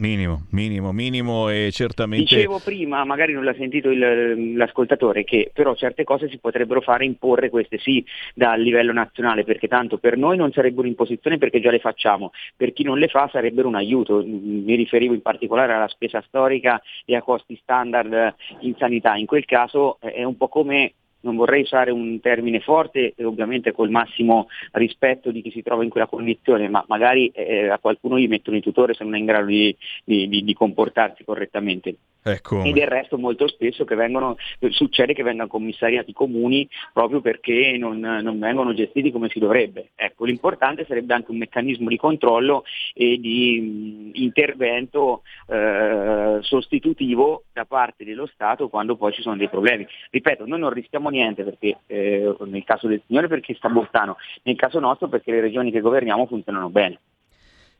Minimo, 0.00 0.46
minimo, 0.52 0.92
minimo 0.92 1.50
e 1.50 1.68
certamente... 1.72 2.34
Dicevo 2.34 2.58
prima, 2.58 3.04
magari 3.04 3.34
non 3.34 3.44
l'ha 3.44 3.52
sentito 3.52 3.90
il- 3.90 4.56
l'ascoltatore, 4.56 5.24
che 5.24 5.50
però 5.52 5.74
certe 5.74 6.04
cose 6.04 6.26
si 6.30 6.38
potrebbero 6.38 6.80
fare 6.80 7.04
imporre 7.04 7.50
queste 7.50 7.76
sì 7.76 8.02
dal 8.34 8.62
livello 8.62 8.94
nazionale, 8.94 9.44
perché 9.44 9.68
tanto 9.68 9.98
per 9.98 10.16
noi 10.16 10.38
non 10.38 10.52
sarebbero 10.52 10.86
imposizioni 10.86 11.36
perché 11.36 11.60
già 11.60 11.70
le 11.70 11.80
facciamo, 11.80 12.32
per 12.56 12.72
chi 12.72 12.82
non 12.82 12.98
le 12.98 13.08
fa 13.08 13.28
sarebbero 13.30 13.68
un 13.68 13.74
aiuto. 13.74 14.24
Mi 14.24 14.74
riferivo 14.74 15.12
in 15.12 15.20
particolare 15.20 15.74
alla 15.74 15.88
spesa 15.88 16.22
storica 16.26 16.80
e 17.04 17.14
a 17.14 17.20
costi 17.20 17.58
standard 17.60 18.34
in 18.60 18.74
sanità. 18.78 19.16
In 19.16 19.26
quel 19.26 19.44
caso 19.44 19.98
è 20.00 20.24
un 20.24 20.38
po' 20.38 20.48
come 20.48 20.94
non 21.22 21.36
vorrei 21.36 21.62
usare 21.62 21.90
un 21.90 22.20
termine 22.20 22.60
forte 22.60 23.12
e 23.16 23.24
ovviamente 23.24 23.72
col 23.72 23.90
massimo 23.90 24.48
rispetto 24.72 25.30
di 25.30 25.42
chi 25.42 25.50
si 25.50 25.62
trova 25.62 25.84
in 25.84 25.90
quella 25.90 26.06
condizione, 26.06 26.68
ma 26.68 26.84
magari 26.88 27.28
eh, 27.28 27.68
a 27.68 27.78
qualcuno 27.78 28.18
gli 28.18 28.28
mettono 28.28 28.56
il 28.56 28.62
tutore 28.62 28.94
se 28.94 29.04
non 29.04 29.14
è 29.14 29.18
in 29.18 29.26
grado 29.26 29.46
di, 29.46 29.76
di- 30.04 30.28
di- 30.28 30.44
di 30.44 30.54
comportarsi 30.54 31.24
correttamente. 31.24 31.96
Ecco. 32.22 32.62
E 32.62 32.72
del 32.72 32.86
resto 32.86 33.16
molto 33.16 33.48
spesso 33.48 33.84
che 33.84 33.94
vengono, 33.94 34.36
succede 34.68 35.14
che 35.14 35.22
vengano 35.22 35.48
commissariati 35.48 36.12
comuni 36.12 36.68
proprio 36.92 37.20
perché 37.20 37.76
non, 37.78 37.98
non 37.98 38.38
vengono 38.38 38.74
gestiti 38.74 39.10
come 39.10 39.28
si 39.30 39.38
dovrebbe. 39.38 39.90
Ecco, 39.94 40.24
l'importante 40.24 40.84
sarebbe 40.86 41.14
anche 41.14 41.30
un 41.30 41.38
meccanismo 41.38 41.88
di 41.88 41.96
controllo 41.96 42.64
e 42.92 43.18
di 43.18 44.12
mh, 44.12 44.20
intervento 44.20 45.22
eh, 45.46 46.38
sostitutivo 46.40 47.44
da 47.52 47.64
parte 47.64 48.04
dello 48.04 48.26
Stato 48.26 48.68
quando 48.68 48.96
poi 48.96 49.12
ci 49.12 49.22
sono 49.22 49.36
dei 49.36 49.48
problemi. 49.48 49.86
Ripeto, 50.10 50.46
noi 50.46 50.58
non 50.58 50.70
rischiamo 50.70 51.08
niente 51.08 51.42
perché 51.42 51.78
eh, 51.86 52.34
nel 52.46 52.64
caso 52.64 52.86
del 52.86 53.02
signore 53.06 53.28
perché 53.28 53.54
sta 53.54 53.68
Bolzano, 53.68 54.16
nel 54.42 54.56
caso 54.56 54.78
nostro 54.78 55.08
perché 55.08 55.30
le 55.30 55.40
regioni 55.40 55.70
che 55.70 55.80
governiamo 55.80 56.26
funzionano 56.26 56.68
bene. 56.68 56.98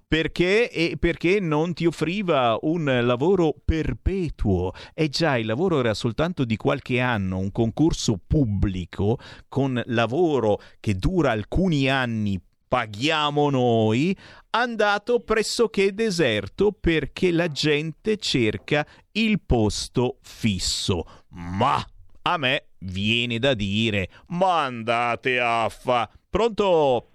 perché 0.07 0.69
e 0.71 0.97
perché 0.99 1.39
non 1.39 1.73
ti 1.73 1.85
offriva 1.85 2.57
un 2.61 2.99
lavoro 3.03 3.55
perpetuo. 3.63 4.71
E 4.93 5.09
già 5.09 5.37
il 5.37 5.45
lavoro 5.45 5.79
era 5.79 5.93
soltanto 5.93 6.45
di 6.45 6.57
qualche 6.57 6.99
anno, 6.99 7.37
un 7.37 7.51
concorso 7.51 8.19
pubblico 8.25 9.17
con 9.47 9.81
lavoro 9.87 10.59
che 10.79 10.95
dura 10.95 11.31
alcuni 11.31 11.89
anni 11.89 12.41
paghiamo 12.69 13.49
noi, 13.49 14.15
andato 14.51 15.19
pressoché 15.21 15.91
deserto 15.93 16.71
perché 16.71 17.31
la 17.31 17.47
gente 17.47 18.17
cerca 18.17 18.85
il 19.13 19.41
posto 19.41 20.19
fisso. 20.21 21.03
Ma 21.29 21.83
a 22.21 22.37
me 22.37 22.67
viene 22.79 23.39
da 23.39 23.55
dire, 23.55 24.09
ma 24.27 24.65
andate 24.65 25.39
a 25.39 25.67
fa. 25.69 26.09
Pronto? 26.29 27.07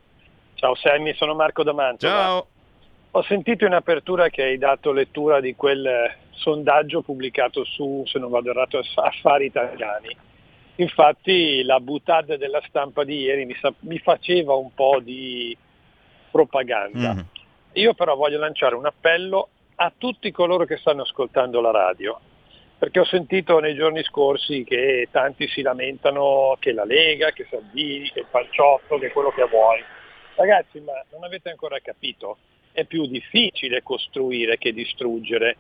Ciao 0.65 0.75
Sammy, 0.77 1.13
sono 1.13 1.35
Marco 1.35 1.63
D'Amanto. 1.63 2.07
Ciao. 2.07 2.47
Ho 3.11 3.23
sentito 3.25 3.67
in 3.67 3.75
apertura 3.75 4.31
che 4.31 4.45
hai 4.45 4.57
dato 4.57 4.93
lettura 4.93 5.39
di 5.39 5.55
quel 5.55 6.11
sondaggio 6.31 7.03
pubblicato 7.03 7.67
su, 7.67 8.03
se 8.07 8.19
non 8.19 8.31
vado 8.31 8.49
errato, 8.49 8.81
Affari 8.95 9.45
Italiani. 9.45 10.17
Infatti 10.77 11.63
la 11.65 11.81
butade 11.81 12.39
della 12.39 12.63
stampa 12.67 13.05
di 13.05 13.19
ieri 13.19 13.45
mi, 13.45 13.55
sa- 13.61 13.75
mi 13.81 13.99
faceva 13.99 14.55
un 14.55 14.73
po' 14.73 15.01
di 15.03 15.55
propaganda. 16.31 17.13
Mm. 17.13 17.21
Io 17.73 17.93
però 17.93 18.17
voglio 18.17 18.39
lanciare 18.39 18.75
un 18.75 18.87
appello 18.87 19.49
a 19.75 19.93
tutti 19.95 20.31
coloro 20.31 20.65
che 20.65 20.79
stanno 20.79 21.03
ascoltando 21.03 21.61
la 21.61 21.73
radio, 21.73 22.19
perché 22.79 23.01
ho 23.01 23.05
sentito 23.05 23.59
nei 23.59 23.75
giorni 23.75 24.03
scorsi 24.03 24.65
che 24.65 25.09
tanti 25.11 25.47
si 25.47 25.61
lamentano 25.61 26.57
che 26.59 26.73
la 26.73 26.87
Lega, 26.87 27.33
che 27.33 27.47
Salvini, 27.51 28.11
che 28.11 28.21
il 28.21 28.27
Palciotto, 28.31 28.97
che 28.97 29.11
quello 29.13 29.29
che 29.29 29.45
vuoi. 29.45 29.85
Ragazzi, 30.37 30.81
ma 30.81 30.93
non 31.13 31.23
avete 31.23 31.51
ancora 31.51 31.79
capito? 31.81 32.39
È 32.73 32.85
più 32.85 33.07
difficile 33.07 33.83
costruire 33.83 34.59
che 34.59 34.73
distruggere. 34.73 35.57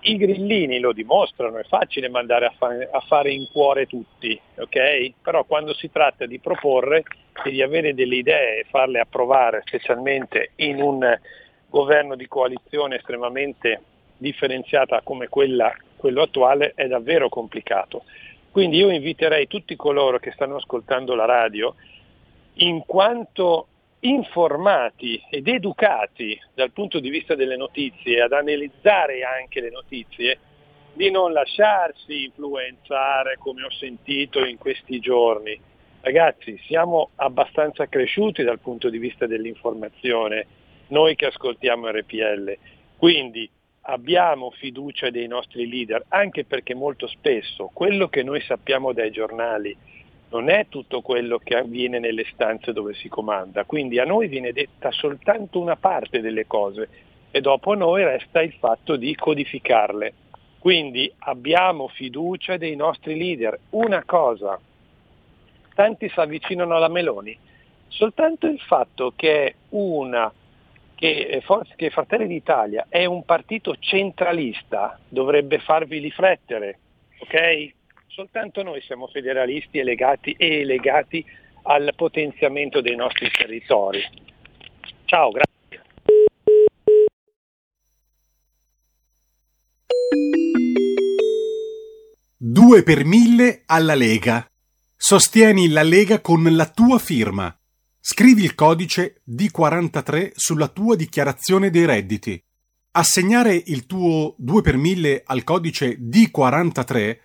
I 0.00 0.16
grillini 0.16 0.78
lo 0.78 0.92
dimostrano, 0.92 1.58
è 1.58 1.64
facile 1.64 2.08
mandare 2.08 2.46
a, 2.46 2.54
fa- 2.56 2.88
a 2.92 3.00
fare 3.00 3.32
in 3.32 3.48
cuore 3.50 3.86
tutti, 3.86 4.40
ok? 4.56 5.14
Però 5.20 5.42
quando 5.44 5.74
si 5.74 5.90
tratta 5.90 6.26
di 6.26 6.38
proporre 6.38 7.02
e 7.44 7.50
di 7.50 7.60
avere 7.60 7.94
delle 7.94 8.14
idee 8.14 8.60
e 8.60 8.66
farle 8.70 9.00
approvare, 9.00 9.62
specialmente 9.66 10.52
in 10.56 10.80
un 10.80 11.18
governo 11.68 12.14
di 12.14 12.28
coalizione 12.28 12.96
estremamente 12.96 13.82
differenziata 14.16 15.00
come 15.02 15.26
quella, 15.26 15.74
quello 15.96 16.22
attuale, 16.22 16.72
è 16.76 16.86
davvero 16.86 17.28
complicato. 17.28 18.04
Quindi 18.52 18.76
io 18.76 18.90
inviterei 18.90 19.48
tutti 19.48 19.74
coloro 19.74 20.20
che 20.20 20.30
stanno 20.30 20.56
ascoltando 20.56 21.16
la 21.16 21.24
radio, 21.24 21.74
in 22.60 22.84
quanto 22.86 23.66
informati 24.00 25.20
ed 25.28 25.48
educati 25.48 26.40
dal 26.54 26.70
punto 26.70 27.00
di 27.00 27.10
vista 27.10 27.34
delle 27.34 27.56
notizie, 27.56 28.22
ad 28.22 28.32
analizzare 28.32 29.22
anche 29.22 29.60
le 29.60 29.70
notizie, 29.70 30.38
di 30.92 31.10
non 31.10 31.32
lasciarsi 31.32 32.24
influenzare 32.24 33.36
come 33.38 33.62
ho 33.62 33.70
sentito 33.70 34.44
in 34.44 34.58
questi 34.58 34.98
giorni. 35.00 35.58
Ragazzi, 36.00 36.58
siamo 36.66 37.10
abbastanza 37.16 37.86
cresciuti 37.86 38.42
dal 38.42 38.60
punto 38.60 38.88
di 38.88 38.98
vista 38.98 39.26
dell'informazione, 39.26 40.46
noi 40.88 41.16
che 41.16 41.26
ascoltiamo 41.26 41.88
RPL, 41.90 42.56
quindi 42.96 43.48
abbiamo 43.82 44.50
fiducia 44.50 45.10
dei 45.10 45.26
nostri 45.26 45.68
leader, 45.68 46.04
anche 46.08 46.44
perché 46.44 46.74
molto 46.74 47.06
spesso 47.06 47.70
quello 47.72 48.08
che 48.08 48.22
noi 48.22 48.40
sappiamo 48.42 48.92
dai 48.92 49.10
giornali 49.10 49.76
non 50.30 50.50
è 50.50 50.66
tutto 50.68 51.00
quello 51.00 51.38
che 51.38 51.56
avviene 51.56 51.98
nelle 51.98 52.24
stanze 52.32 52.72
dove 52.72 52.94
si 52.94 53.08
comanda, 53.08 53.64
quindi 53.64 53.98
a 53.98 54.04
noi 54.04 54.28
viene 54.28 54.52
detta 54.52 54.90
soltanto 54.90 55.60
una 55.60 55.76
parte 55.76 56.20
delle 56.20 56.46
cose 56.46 56.88
e 57.30 57.40
dopo 57.40 57.72
a 57.72 57.76
noi 57.76 58.04
resta 58.04 58.42
il 58.42 58.52
fatto 58.58 58.96
di 58.96 59.14
codificarle. 59.14 60.14
Quindi 60.58 61.10
abbiamo 61.20 61.88
fiducia 61.88 62.56
dei 62.56 62.74
nostri 62.74 63.16
leader. 63.16 63.58
Una 63.70 64.02
cosa, 64.04 64.58
tanti 65.74 66.08
si 66.08 66.18
avvicinano 66.18 66.74
alla 66.74 66.88
Meloni, 66.88 67.36
soltanto 67.88 68.46
il 68.46 68.60
fatto 68.60 69.12
che 69.14 69.54
una 69.70 70.30
che, 70.98 71.28
eh, 71.28 71.42
che 71.76 71.90
Fratelli 71.90 72.26
d'Italia 72.26 72.86
è 72.88 73.04
un 73.04 73.24
partito 73.24 73.76
centralista 73.78 74.98
dovrebbe 75.08 75.60
farvi 75.60 75.98
riflettere, 75.98 76.78
ok? 77.20 77.76
Soltanto 78.18 78.64
noi 78.64 78.80
siamo 78.80 79.06
federalisti 79.06 79.78
e 79.78 79.84
legati, 79.84 80.32
e 80.32 80.64
legati 80.64 81.24
al 81.62 81.92
potenziamento 81.94 82.80
dei 82.80 82.96
nostri 82.96 83.30
territori. 83.30 84.00
Ciao, 85.04 85.30
grazie. 85.30 85.84
Due 92.36 92.82
per 92.82 93.04
mille 93.04 93.62
alla 93.66 93.94
Lega. 93.94 94.44
Sostieni 94.96 95.68
la 95.68 95.84
Lega 95.84 96.20
con 96.20 96.42
la 96.42 96.68
tua 96.68 96.98
firma. 96.98 97.56
Scrivi 98.00 98.42
il 98.42 98.56
codice 98.56 99.22
D43 99.30 100.32
sulla 100.34 100.66
tua 100.66 100.96
dichiarazione 100.96 101.70
dei 101.70 101.86
redditi. 101.86 102.42
Assegnare 102.96 103.54
il 103.54 103.86
tuo 103.86 104.34
2 104.38 104.60
per 104.60 104.76
1000 104.76 105.22
al 105.24 105.44
codice 105.44 105.96
D43, 106.00 107.18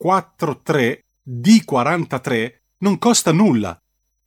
D43, 0.00 0.98
D43 1.28 2.52
non 2.78 2.98
costa 2.98 3.32
nulla. 3.32 3.76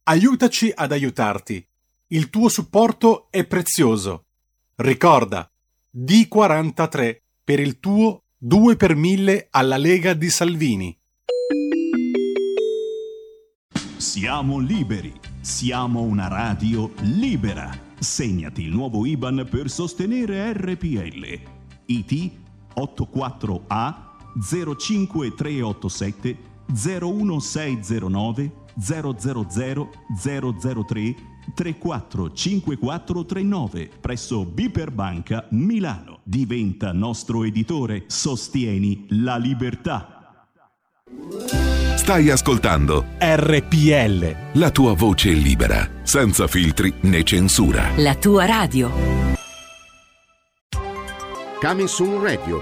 Aiutaci 0.03 0.69
ad 0.75 0.91
aiutarti. 0.91 1.65
Il 2.07 2.29
tuo 2.29 2.49
supporto 2.49 3.27
è 3.29 3.45
prezioso. 3.45 4.25
Ricorda, 4.75 5.49
D43 5.95 7.17
per 7.43 7.61
il 7.61 7.79
tuo 7.79 8.23
2 8.37 8.75
per 8.75 8.95
1000 8.95 9.47
alla 9.49 9.77
Lega 9.77 10.13
di 10.13 10.29
Salvini. 10.29 10.99
Siamo 13.95 14.59
liberi. 14.59 15.13
Siamo 15.39 16.01
una 16.01 16.27
radio 16.27 16.91
libera. 16.99 17.71
Segnati 17.97 18.63
il 18.63 18.71
nuovo 18.71 19.05
IBAN 19.05 19.47
per 19.49 19.69
sostenere 19.69 20.51
RPL. 20.51 21.39
IT 21.85 22.31
84A 22.75 24.09
05387 24.39 26.37
01609 26.73 28.51
000 28.77 29.15
003 30.87 31.15
345439 31.55 33.89
presso 33.99 34.45
Biperbanca 34.45 35.47
Milano. 35.51 36.19
Diventa 36.23 36.91
nostro 36.91 37.43
editore. 37.43 38.03
Sostieni 38.07 39.05
la 39.09 39.37
libertà. 39.37 40.17
Stai 41.95 42.29
ascoltando 42.29 43.05
RPL. 43.19 44.35
la 44.53 44.71
tua 44.71 44.93
voce 44.93 45.31
libera, 45.31 45.89
senza 46.03 46.47
filtri 46.47 46.93
né 47.01 47.23
censura. 47.23 47.89
La 47.97 48.15
tua 48.15 48.45
radio. 48.45 48.89
Coming 51.59 51.87
Soon 51.87 52.21
Radio, 52.21 52.61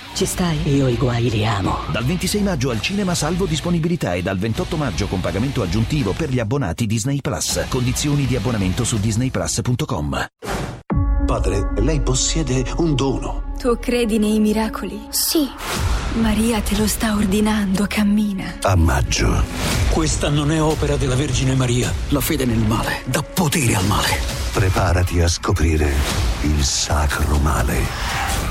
Ci 0.13 0.25
stai? 0.25 0.59
Io 0.75 0.87
i 0.87 0.95
guai 0.95 1.29
li 1.29 1.45
amo. 1.45 1.79
Dal 1.91 2.03
26 2.05 2.41
maggio 2.41 2.69
al 2.69 2.81
cinema 2.81 3.15
salvo 3.15 3.45
disponibilità 3.45 4.13
e 4.13 4.21
dal 4.21 4.37
28 4.37 4.75
maggio 4.77 5.07
con 5.07 5.19
pagamento 5.19 5.61
aggiuntivo 5.61 6.11
per 6.11 6.29
gli 6.29 6.39
abbonati 6.39 6.85
Disney 6.85 7.21
Plus. 7.21 7.65
Condizioni 7.69 8.25
di 8.25 8.35
abbonamento 8.35 8.83
su 8.83 8.99
disneyplus.com. 8.99 10.27
Padre, 11.25 11.71
lei 11.77 12.01
possiede 12.01 12.63
un 12.77 12.93
dono. 12.93 13.53
Tu 13.57 13.77
credi 13.79 14.19
nei 14.19 14.39
miracoli? 14.39 14.99
Sì. 15.09 15.49
Maria 16.19 16.59
te 16.59 16.75
lo 16.75 16.87
sta 16.87 17.15
ordinando, 17.15 17.85
cammina. 17.87 18.55
A 18.63 18.75
maggio. 18.75 19.43
Questa 19.91 20.29
non 20.29 20.51
è 20.51 20.61
opera 20.61 20.97
della 20.97 21.15
Vergine 21.15 21.55
Maria. 21.55 21.91
La 22.09 22.19
fede 22.19 22.45
nel 22.45 22.59
male 22.59 23.01
dà 23.05 23.23
potere 23.23 23.75
al 23.75 23.85
male. 23.85 24.19
Preparati 24.51 25.21
a 25.21 25.27
scoprire 25.29 25.89
il 26.41 26.63
sacro 26.63 27.37
male. 27.37 28.50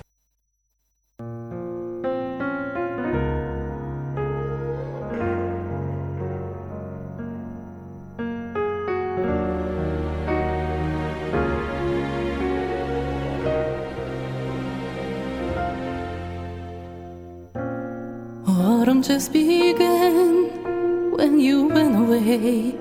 Just 19.01 19.33
began 19.33 21.11
when 21.17 21.39
you 21.39 21.67
went 21.67 21.95
away. 21.97 22.75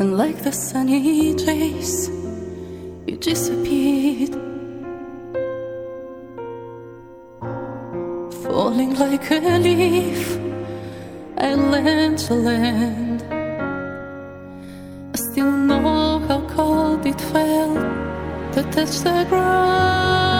And 0.00 0.16
like 0.16 0.42
the 0.42 0.52
sunny 0.52 1.34
trace, 1.34 2.08
you 3.06 3.16
disappeared. 3.16 4.42
falling 8.52 8.94
like 8.98 9.30
a 9.30 9.58
leaf, 9.58 10.38
I 11.38 11.54
land 11.54 12.18
to 12.26 12.34
land. 12.34 13.22
I 15.14 15.16
still 15.30 15.50
know 15.50 16.18
how 16.28 16.40
cold 16.48 17.06
it 17.06 17.20
felt 17.32 17.78
to 18.54 18.62
touch 18.74 18.94
the 19.06 19.24
ground, 19.30 20.31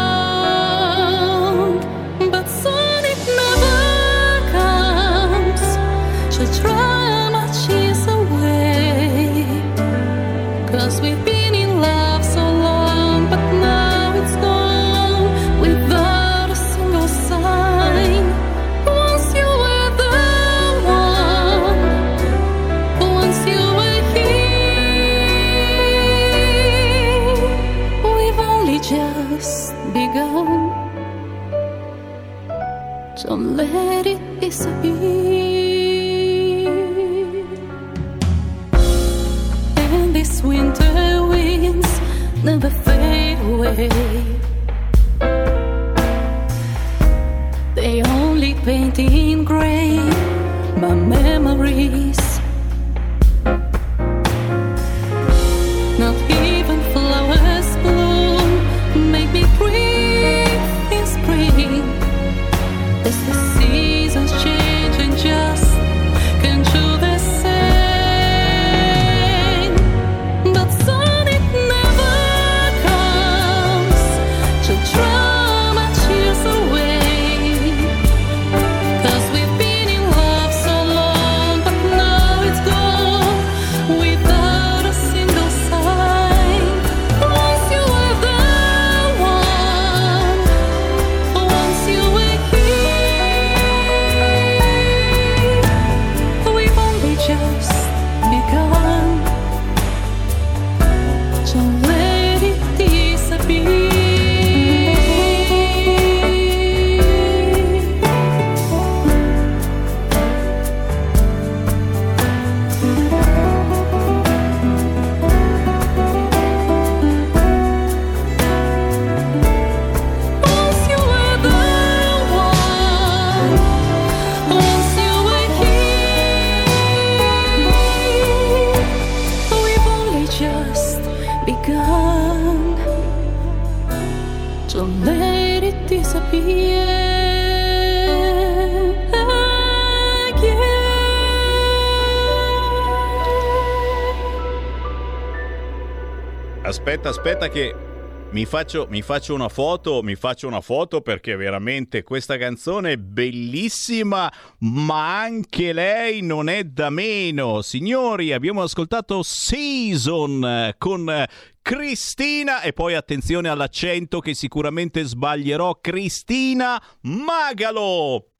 mi 148.33 148.47
faccio, 148.47 148.87
mi 148.89 149.03
faccio 149.03 149.35
una 149.35 149.51
foto, 149.51 150.03
mi 150.03 150.15
faccio 150.15 150.47
una 150.47 150.63
foto 150.63 151.03
perché 151.03 151.37
veramente 151.37 152.03
questa 152.03 152.39
canzone 152.39 152.93
è 152.93 152.97
bellissima, 152.97 154.33
ma 154.61 155.21
anche 155.21 155.75
lei 155.75 156.23
non 156.23 156.49
è 156.49 156.65
da 156.65 156.89
meno. 156.89 157.61
Signori, 157.61 158.33
abbiamo 158.33 158.63
ascoltato 158.63 159.23
Season 159.23 160.45
eh, 160.45 160.75
con 160.79 161.11
eh, 161.11 161.29
Cristina 161.61 162.63
e 162.63 162.73
poi 162.73 162.95
attenzione 162.95 163.51
all'accento 163.51 164.21
che 164.21 164.35
sicuramente 164.35 165.03
sbaglierò, 165.03 165.79
Cristina 165.81 166.83
Magalo. 167.03 168.32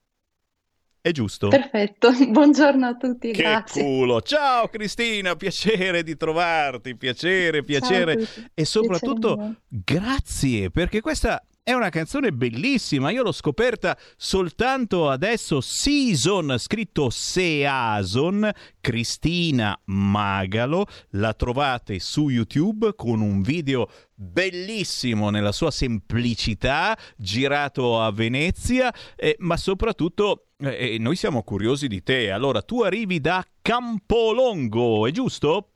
È 1.05 1.11
giusto? 1.11 1.49
Perfetto, 1.49 2.11
buongiorno 2.31 2.87
a 2.87 2.95
tutti, 2.95 3.33
Che 3.33 3.41
grazie. 3.41 3.83
culo! 3.83 4.21
Ciao 4.21 4.69
Cristina, 4.69 5.35
piacere 5.35 6.01
di 6.01 6.15
trovarti, 6.15 6.95
piacere, 6.95 7.61
piacere. 7.61 8.25
E 8.53 8.63
soprattutto 8.63 9.35
Piacere 9.35 9.57
grazie, 9.67 10.71
perché 10.71 11.01
questa 11.01 11.45
è 11.61 11.73
una 11.73 11.89
canzone 11.89 12.31
bellissima. 12.31 13.11
Io 13.11 13.21
l'ho 13.21 13.33
scoperta 13.33 13.97
soltanto 14.15 15.09
adesso. 15.09 15.59
Season, 15.59 16.55
scritto 16.57 17.09
Season, 17.09 18.49
Cristina 18.79 19.77
Magalo. 19.87 20.85
La 21.11 21.33
trovate 21.33 21.99
su 21.99 22.29
YouTube 22.29 22.95
con 22.95 23.19
un 23.19 23.41
video 23.41 23.89
bellissimo 24.13 25.29
nella 25.29 25.51
sua 25.51 25.69
semplicità, 25.69 26.97
girato 27.17 28.01
a 28.01 28.09
Venezia, 28.11 28.93
eh, 29.17 29.35
ma 29.39 29.57
soprattutto 29.57 30.47
eh, 30.63 30.97
noi 30.99 31.15
siamo 31.15 31.43
curiosi 31.43 31.87
di 31.87 32.03
te. 32.03 32.31
Allora, 32.31 32.61
tu 32.61 32.81
arrivi 32.81 33.19
da 33.19 33.45
Campolongo, 33.61 35.07
è 35.07 35.11
giusto? 35.11 35.69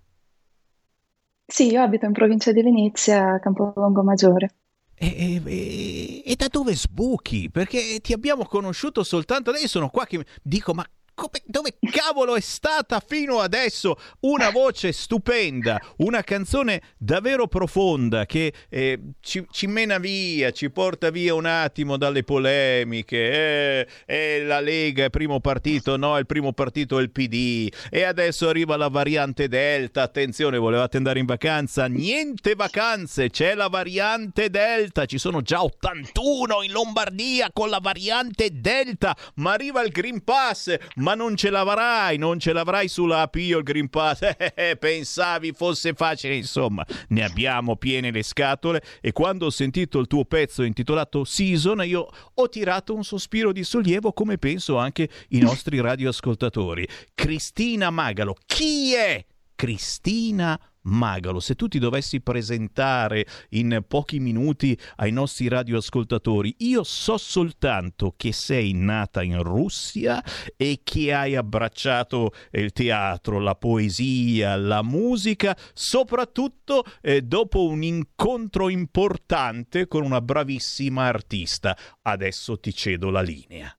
Sì, 1.45 1.71
io 1.71 1.81
abito 1.81 2.05
in 2.05 2.11
provincia 2.11 2.51
di 2.51 2.61
Venezia, 2.61 3.33
a 3.33 3.39
Campolongo 3.39 4.03
Maggiore. 4.03 4.55
E, 4.95 5.41
e- 5.45 6.23
e 6.25 6.35
da 6.35 6.47
dove 6.47 6.75
sbuchi? 6.75 7.49
Perché 7.49 7.99
ti 8.01 8.13
abbiamo 8.13 8.45
conosciuto 8.45 9.03
soltanto 9.03 9.51
adesso. 9.51 9.67
Sono 9.67 9.89
qua 9.89 10.05
che 10.05 10.25
dico, 10.41 10.73
ma 10.73 10.85
come- 11.17 11.41
dove 11.45 11.77
cavolo 11.89 12.35
è 12.35 12.39
stata 12.39 13.01
fino 13.05 13.39
adesso? 13.39 13.97
Una 14.19 14.51
voce 14.51 14.91
stupenda, 14.91 15.81
una 15.97 16.21
canzone 16.21 16.81
davvero 16.95 17.47
profonda 17.47 18.27
che 18.27 18.53
eh, 18.69 18.99
ci, 19.19 19.43
ci 19.49 19.65
mena 19.65 19.97
via, 19.97 20.51
ci 20.51 20.69
porta 20.69 21.09
via 21.09 21.33
un 21.33 21.45
attimo 21.45 21.97
dalle 21.97 22.23
polemiche. 22.23 23.17
Eh, 23.17 23.87
eh, 24.05 24.43
la 24.43 24.59
Lega 24.59 25.05
è 25.05 25.09
primo 25.09 25.39
partito, 25.39 25.97
no, 25.97 26.19
il 26.19 26.27
primo 26.27 26.53
partito 26.53 26.99
è 26.99 27.01
il 27.01 27.09
PD. 27.09 27.73
E 27.89 28.03
adesso 28.03 28.47
arriva 28.47 28.77
la 28.77 28.89
variante 28.89 29.47
Delta. 29.47 30.03
Attenzione, 30.03 30.59
volevate 30.59 30.97
andare 30.97 31.17
in 31.17 31.25
vacanza? 31.25 31.87
Niente 31.87 32.53
vacanze, 32.53 33.31
c'è 33.31 33.55
la 33.55 33.69
variante 33.69 34.51
Delta. 34.51 35.05
Ci 35.05 35.17
sono 35.17 35.41
già 35.41 35.63
81 35.63 36.61
in 36.61 36.71
Lombardia 36.71 37.49
con 37.51 37.69
la 37.69 37.79
variante 37.81 38.49
Delta. 38.51 39.17
Ma 39.35 39.53
arriva 39.53 39.81
il 39.81 39.91
Green 39.91 40.23
Pass, 40.23 40.75
ma 41.07 41.15
non 41.15 41.37
ce 41.37 41.49
l'avrai, 41.49 42.17
non 42.17 42.37
ce 42.37 42.51
l'avrai 42.51 42.89
sulla 42.89 43.29
Pio 43.29 43.59
il 43.59 43.63
Green 43.63 43.87
Pass. 43.87 44.19
Eh, 44.57 44.75
pensavi 44.75 45.53
fosse 45.53 45.93
facile, 45.93 46.35
insomma, 46.35 46.85
ne 47.09 47.23
abbiamo 47.23 47.77
piene 47.77 48.11
le 48.11 48.23
scatole. 48.23 48.81
E 48.99 49.11
quando 49.13 49.45
ho 49.45 49.49
sentito 49.49 49.99
il 49.99 50.07
tuo 50.07 50.25
pezzo 50.25 50.63
intitolato 50.63 51.23
Season, 51.23 51.81
io 51.85 52.09
ho 52.33 52.49
tirato 52.49 52.93
un 52.93 53.03
sospiro 53.03 53.51
di 53.53 53.63
sollievo, 53.63 54.11
come 54.11 54.37
penso 54.37 54.77
anche 54.77 55.07
i 55.29 55.39
nostri 55.39 55.79
radioascoltatori. 55.81 56.87
Cristina 57.13 57.89
Magalo, 57.89 58.35
chi 58.45 58.93
è 58.93 59.23
Cristina 59.55 60.47
Magalo? 60.47 60.76
Se 61.39 61.55
tu 61.55 61.67
ti 61.67 61.79
dovessi 61.79 62.21
presentare 62.21 63.25
in 63.49 63.83
pochi 63.87 64.19
minuti 64.19 64.77
ai 64.97 65.11
nostri 65.11 65.47
radioascoltatori, 65.47 66.55
io 66.59 66.83
so 66.83 67.17
soltanto 67.17 68.13
che 68.15 68.31
sei 68.31 68.73
nata 68.73 69.21
in 69.21 69.41
Russia 69.43 70.23
e 70.55 70.81
che 70.83 71.13
hai 71.13 71.35
abbracciato 71.35 72.31
il 72.51 72.71
teatro, 72.71 73.39
la 73.39 73.55
poesia, 73.55 74.55
la 74.55 74.81
musica, 74.81 75.55
soprattutto 75.73 76.83
eh, 77.01 77.21
dopo 77.21 77.65
un 77.65 77.83
incontro 77.83 78.69
importante 78.69 79.87
con 79.87 80.03
una 80.03 80.21
bravissima 80.21 81.05
artista. 81.05 81.77
Adesso 82.01 82.59
ti 82.59 82.73
cedo 82.73 83.09
la 83.09 83.21
linea. 83.21 83.77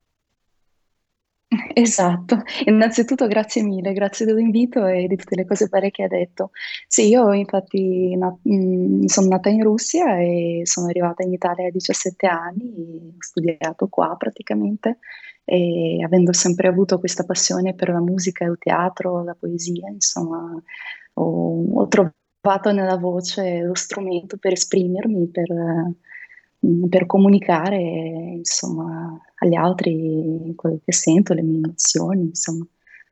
Esatto, 1.73 2.43
innanzitutto 2.65 3.25
grazie 3.25 3.63
mille, 3.63 3.91
grazie 3.93 4.23
dell'invito 4.25 4.85
e 4.85 5.07
di 5.07 5.15
tutte 5.15 5.35
le 5.35 5.45
cose 5.45 5.65
belle 5.67 5.89
che 5.89 6.03
hai 6.03 6.07
detto. 6.07 6.51
Sì, 6.87 7.07
io 7.07 7.33
infatti 7.33 8.15
na- 8.15 8.37
mh, 8.39 9.05
sono 9.05 9.27
nata 9.29 9.49
in 9.49 9.63
Russia 9.63 10.19
e 10.19 10.61
sono 10.65 10.87
arrivata 10.87 11.23
in 11.23 11.33
Italia 11.33 11.67
a 11.67 11.71
17 11.71 12.27
anni, 12.27 13.13
ho 13.15 13.15
studiato 13.17 13.87
qua 13.87 14.15
praticamente 14.15 14.99
e 15.43 16.03
avendo 16.03 16.33
sempre 16.33 16.67
avuto 16.67 16.99
questa 16.99 17.23
passione 17.25 17.73
per 17.73 17.89
la 17.89 17.99
musica, 17.99 18.45
il 18.45 18.57
teatro, 18.59 19.23
la 19.23 19.33
poesia, 19.33 19.89
insomma, 19.89 20.53
ho, 21.13 21.63
ho 21.81 21.87
trovato 21.87 22.71
nella 22.71 22.97
voce 22.97 23.61
lo 23.63 23.73
strumento 23.73 24.37
per 24.37 24.51
esprimermi, 24.51 25.27
per, 25.29 25.47
per 26.89 27.05
comunicare 27.05 27.77
insomma, 28.37 29.19
agli 29.35 29.55
altri 29.55 30.53
quello 30.55 30.79
che 30.83 30.93
sento, 30.93 31.33
le 31.33 31.41
mie 31.41 31.57
emozioni, 31.57 32.21
insomma. 32.23 32.65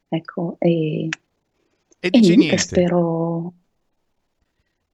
Ecco, 0.10 0.56
e, 0.60 1.10
E 2.00 2.10
e 2.10 2.20
niente, 2.20 2.36
niente. 2.36 2.58
spero... 2.58 3.54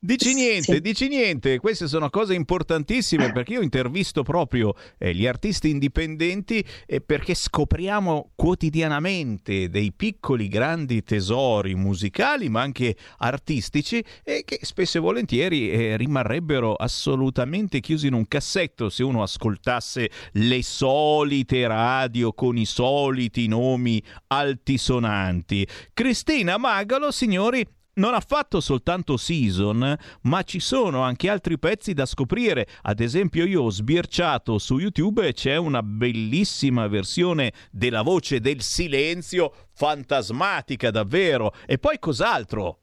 Dici 0.06 0.34
niente, 0.34 0.82
dici 0.82 1.08
niente, 1.08 1.60
queste 1.60 1.88
sono 1.88 2.10
cose 2.10 2.34
importantissime 2.34 3.32
perché 3.32 3.54
io 3.54 3.62
intervisto 3.62 4.22
proprio 4.22 4.74
eh, 4.97 5.16
gli 5.16 5.26
artisti 5.26 5.70
indipendenti 5.70 6.62
eh, 6.86 6.99
perché 6.99 7.34
scopriamo 7.34 8.32
quotidianamente 8.36 9.70
dei 9.70 9.93
piccoli 9.93 10.49
grandi 10.49 11.04
tesori 11.04 11.74
musicali 11.76 12.49
ma 12.49 12.60
anche 12.60 12.97
artistici 13.20 14.04
e 14.26 14.41
che 14.43 14.60
spesso 14.64 14.97
e 14.97 14.99
volentieri 14.99 15.72
eh, 15.72 15.95
rimarrebbero 15.95 16.74
assolutamente 16.74 17.80
chiusi 17.80 18.08
in 18.08 18.14
un 18.14 18.28
cassetto 18.28 18.89
se 18.89 19.04
uno 19.04 19.24
ascoltasse 19.24 20.10
le 20.34 20.64
solite 20.64 21.66
radio 21.66 22.34
con 22.34 22.58
i 22.58 22.66
soliti 22.66 23.47
nomi 23.47 24.04
altisonanti. 24.28 25.66
Cristina 25.93 26.58
Magalo, 26.58 27.10
signori, 27.10 27.66
non 27.96 28.14
ha 28.14 28.20
fatto 28.20 28.60
soltanto 28.60 29.18
Season, 29.18 29.96
ma 30.22 30.44
ci 30.44 30.60
sono 30.60 31.02
anche 31.02 31.30
altri 31.30 31.60
pezzi 31.60 31.94
da 31.94 32.06
scoprire. 32.06 32.68
Ad 32.84 33.00
esempio, 33.00 33.46
io 33.46 33.64
ho 33.64 33.70
sbirciato 33.70 34.58
su 34.58 34.80
YouTube 34.80 35.28
e 35.28 35.34
c'è 35.34 35.56
una 35.56 35.84
bellissima 35.84 36.88
versione 36.88 37.54
della 37.72 38.02
voce 38.02 38.39
del 38.39 38.62
silenzio, 38.62 39.54
fantasmatica 39.74 40.91
davvero. 40.91 41.54
E 41.66 41.78
poi 41.78 42.00
cos'altro? 42.00 42.80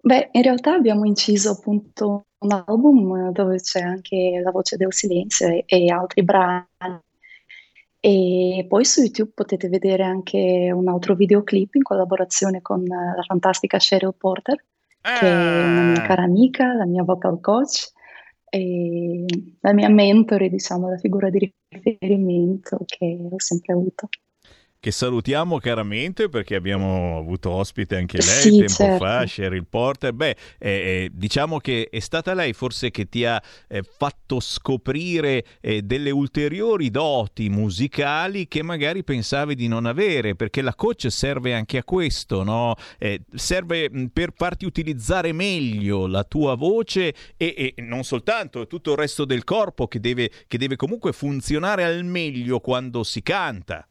Beh, 0.00 0.28
in 0.32 0.42
realtà 0.42 0.74
abbiamo 0.74 1.06
inciso 1.06 1.50
appunto 1.50 2.26
un 2.40 2.62
album 2.66 3.30
dove 3.30 3.56
c'è 3.56 3.80
anche 3.80 4.40
la 4.42 4.50
voce 4.50 4.76
del 4.76 4.92
silenzio 4.92 5.48
e, 5.48 5.64
e 5.66 5.90
altri 5.90 6.22
brani. 6.22 6.66
E 8.06 8.66
poi 8.68 8.84
su 8.84 9.00
YouTube 9.00 9.30
potete 9.34 9.70
vedere 9.70 10.02
anche 10.02 10.70
un 10.70 10.88
altro 10.88 11.14
videoclip 11.14 11.76
in 11.76 11.82
collaborazione 11.82 12.60
con 12.60 12.82
eh, 12.82 13.16
la 13.16 13.22
fantastica 13.22 13.78
Cheryl 13.78 14.14
Porter, 14.14 14.62
che 15.00 15.26
è 15.26 15.64
una 15.64 15.92
mia 15.92 16.02
cara 16.02 16.22
amica, 16.22 16.74
la 16.74 16.84
mia 16.84 17.02
vocal 17.02 17.40
coach 17.40 17.92
e 18.50 19.24
la 19.58 19.72
mia 19.72 19.88
mentore, 19.88 20.50
diciamo, 20.50 20.90
la 20.90 20.98
figura 20.98 21.30
di 21.30 21.50
riferimento 21.66 22.80
che 22.84 23.18
ho 23.26 23.40
sempre 23.40 23.72
avuto. 23.72 24.08
Che 24.84 24.90
salutiamo 24.90 25.60
caramente 25.60 26.28
perché 26.28 26.56
abbiamo 26.56 27.16
avuto 27.16 27.48
ospite 27.48 27.96
anche 27.96 28.18
lei 28.18 28.42
Sì, 28.42 28.50
tempo 28.58 28.74
certo. 28.74 29.02
fa, 29.02 29.24
Cheryl 29.24 29.64
Porter. 29.66 30.12
Beh, 30.12 30.36
eh, 30.58 30.70
eh, 30.70 31.10
diciamo 31.10 31.56
che 31.58 31.88
è 31.90 32.00
stata 32.00 32.34
lei 32.34 32.52
forse 32.52 32.90
che 32.90 33.08
ti 33.08 33.24
ha 33.24 33.42
eh, 33.66 33.82
fatto 33.82 34.40
scoprire 34.40 35.42
eh, 35.62 35.80
delle 35.80 36.10
ulteriori 36.10 36.90
doti 36.90 37.48
musicali 37.48 38.46
che 38.46 38.62
magari 38.62 39.02
pensavi 39.04 39.54
di 39.54 39.68
non 39.68 39.86
avere, 39.86 40.34
perché 40.34 40.60
la 40.60 40.74
coach 40.74 41.10
serve 41.10 41.54
anche 41.54 41.78
a 41.78 41.82
questo, 41.82 42.42
no? 42.42 42.74
Eh, 42.98 43.22
serve 43.32 43.88
mh, 43.90 44.08
per 44.12 44.34
farti 44.36 44.66
utilizzare 44.66 45.32
meglio 45.32 46.06
la 46.06 46.24
tua 46.24 46.56
voce 46.56 47.14
e, 47.38 47.74
e 47.74 47.74
non 47.80 48.04
soltanto 48.04 48.66
tutto 48.66 48.90
il 48.92 48.98
resto 48.98 49.24
del 49.24 49.44
corpo 49.44 49.86
che 49.88 49.98
deve, 49.98 50.30
che 50.46 50.58
deve 50.58 50.76
comunque 50.76 51.14
funzionare 51.14 51.84
al 51.84 52.04
meglio 52.04 52.60
quando 52.60 53.02
si 53.02 53.22
canta. 53.22 53.88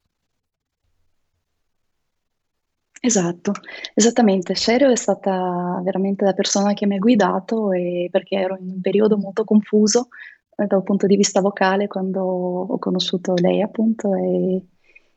Esatto, 3.05 3.51
esattamente. 3.93 4.53
Cheryl 4.53 4.91
è 4.91 4.95
stata 4.95 5.81
veramente 5.83 6.23
la 6.23 6.31
persona 6.33 6.71
che 6.73 6.85
mi 6.85 6.95
ha 6.95 6.99
guidato 6.99 7.73
e 7.73 8.07
perché 8.09 8.35
ero 8.37 8.55
in 8.57 8.69
un 8.69 8.79
periodo 8.81 9.17
molto 9.17 9.43
confuso 9.43 10.07
eh, 10.55 10.65
dal 10.67 10.83
punto 10.83 11.05
di 11.05 11.17
vista 11.17 11.41
vocale 11.41 11.87
quando 11.87 12.21
ho 12.23 12.77
conosciuto 12.79 13.33
lei 13.35 13.61
appunto 13.61 14.13
e, 14.15 14.65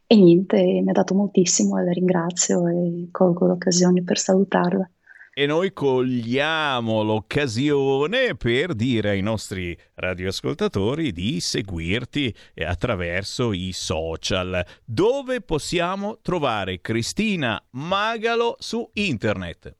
e 0.04 0.16
niente, 0.16 0.56
mi 0.82 0.88
ha 0.90 0.92
dato 0.92 1.14
moltissimo 1.14 1.78
e 1.78 1.84
la 1.84 1.92
ringrazio 1.92 2.66
e 2.66 3.08
colgo 3.12 3.46
l'occasione 3.46 4.02
per 4.02 4.18
salutarla. 4.18 4.90
E 5.38 5.44
noi 5.44 5.74
cogliamo 5.74 7.02
l'occasione 7.02 8.36
per 8.36 8.74
dire 8.74 9.10
ai 9.10 9.20
nostri 9.20 9.78
radioascoltatori 9.96 11.12
di 11.12 11.40
seguirti 11.40 12.34
eh, 12.54 12.64
attraverso 12.64 13.52
i 13.52 13.72
social. 13.74 14.64
Dove 14.82 15.42
possiamo 15.42 16.20
trovare 16.22 16.80
Cristina 16.80 17.62
Magalo 17.72 18.56
su 18.60 18.88
internet? 18.94 19.76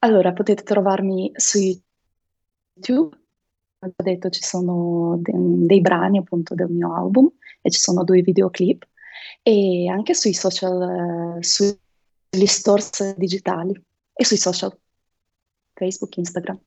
Allora, 0.00 0.32
potete 0.32 0.64
trovarmi 0.64 1.30
su 1.36 1.58
YouTube, 1.60 3.16
come 3.78 3.94
ho 3.96 4.02
detto 4.02 4.30
ci 4.30 4.42
sono 4.42 5.16
de- 5.22 5.32
dei 5.64 5.80
brani 5.80 6.18
appunto 6.18 6.56
del 6.56 6.70
mio 6.70 6.92
album 6.92 7.30
e 7.60 7.70
ci 7.70 7.78
sono 7.78 8.02
due 8.02 8.20
videoclip 8.20 8.84
e 9.44 9.88
anche 9.88 10.14
sui 10.14 10.34
social, 10.34 11.36
eh, 11.38 11.44
sugli 12.30 12.46
stores 12.46 13.14
digitali 13.16 13.72
e 14.12 14.24
sui 14.24 14.36
social, 14.36 14.76
Facebook, 15.74 16.16
Instagram. 16.16 16.60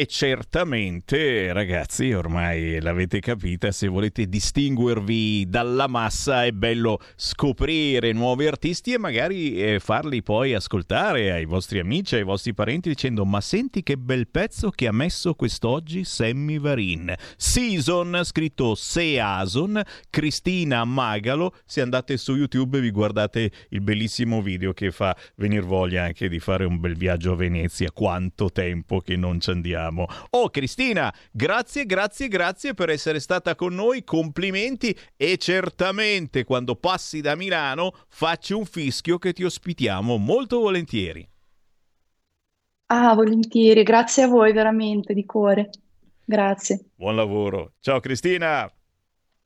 E 0.00 0.06
certamente, 0.06 1.52
ragazzi, 1.52 2.10
ormai 2.14 2.80
l'avete 2.80 3.20
capita, 3.20 3.70
se 3.70 3.86
volete 3.86 4.30
distinguervi 4.30 5.46
dalla 5.46 5.88
massa 5.88 6.46
è 6.46 6.52
bello 6.52 6.98
scoprire 7.16 8.10
nuovi 8.12 8.46
artisti 8.46 8.94
e 8.94 8.98
magari 8.98 9.60
eh, 9.62 9.78
farli 9.78 10.22
poi 10.22 10.54
ascoltare 10.54 11.32
ai 11.32 11.44
vostri 11.44 11.80
amici, 11.80 12.14
ai 12.14 12.22
vostri 12.22 12.54
parenti 12.54 12.88
dicendo 12.88 13.26
ma 13.26 13.42
senti 13.42 13.82
che 13.82 13.98
bel 13.98 14.26
pezzo 14.28 14.70
che 14.70 14.86
ha 14.86 14.92
messo 14.92 15.34
quest'oggi 15.34 16.02
Sammy 16.02 16.58
Varin. 16.58 17.12
Season, 17.36 18.22
scritto 18.24 18.74
Season, 18.74 19.82
Cristina 20.08 20.82
Magalo, 20.86 21.54
se 21.66 21.82
andate 21.82 22.16
su 22.16 22.36
YouTube 22.36 22.80
vi 22.80 22.90
guardate 22.90 23.50
il 23.68 23.82
bellissimo 23.82 24.40
video 24.40 24.72
che 24.72 24.92
fa 24.92 25.14
venire 25.34 25.60
voglia 25.60 26.04
anche 26.04 26.30
di 26.30 26.38
fare 26.38 26.64
un 26.64 26.80
bel 26.80 26.96
viaggio 26.96 27.32
a 27.32 27.36
Venezia, 27.36 27.90
quanto 27.92 28.50
tempo 28.50 29.00
che 29.00 29.16
non 29.16 29.40
ci 29.40 29.50
andiamo. 29.50 29.88
Oh 30.30 30.50
Cristina, 30.50 31.12
grazie, 31.30 31.84
grazie, 31.84 32.28
grazie 32.28 32.74
per 32.74 32.90
essere 32.90 33.20
stata 33.20 33.54
con 33.54 33.74
noi, 33.74 34.04
complimenti 34.04 34.96
e 35.16 35.36
certamente 35.36 36.44
quando 36.44 36.76
passi 36.76 37.20
da 37.20 37.34
Milano 37.34 37.92
facci 38.08 38.52
un 38.52 38.64
fischio 38.64 39.18
che 39.18 39.32
ti 39.32 39.44
ospitiamo 39.44 40.16
molto 40.16 40.60
volentieri. 40.60 41.28
Ah, 42.86 43.14
volentieri, 43.14 43.82
grazie 43.82 44.24
a 44.24 44.28
voi 44.28 44.52
veramente 44.52 45.14
di 45.14 45.24
cuore. 45.24 45.70
Grazie. 46.24 46.90
Buon 46.94 47.16
lavoro. 47.16 47.72
Ciao 47.80 48.00
Cristina. 48.00 48.70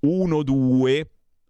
12 0.00 1.06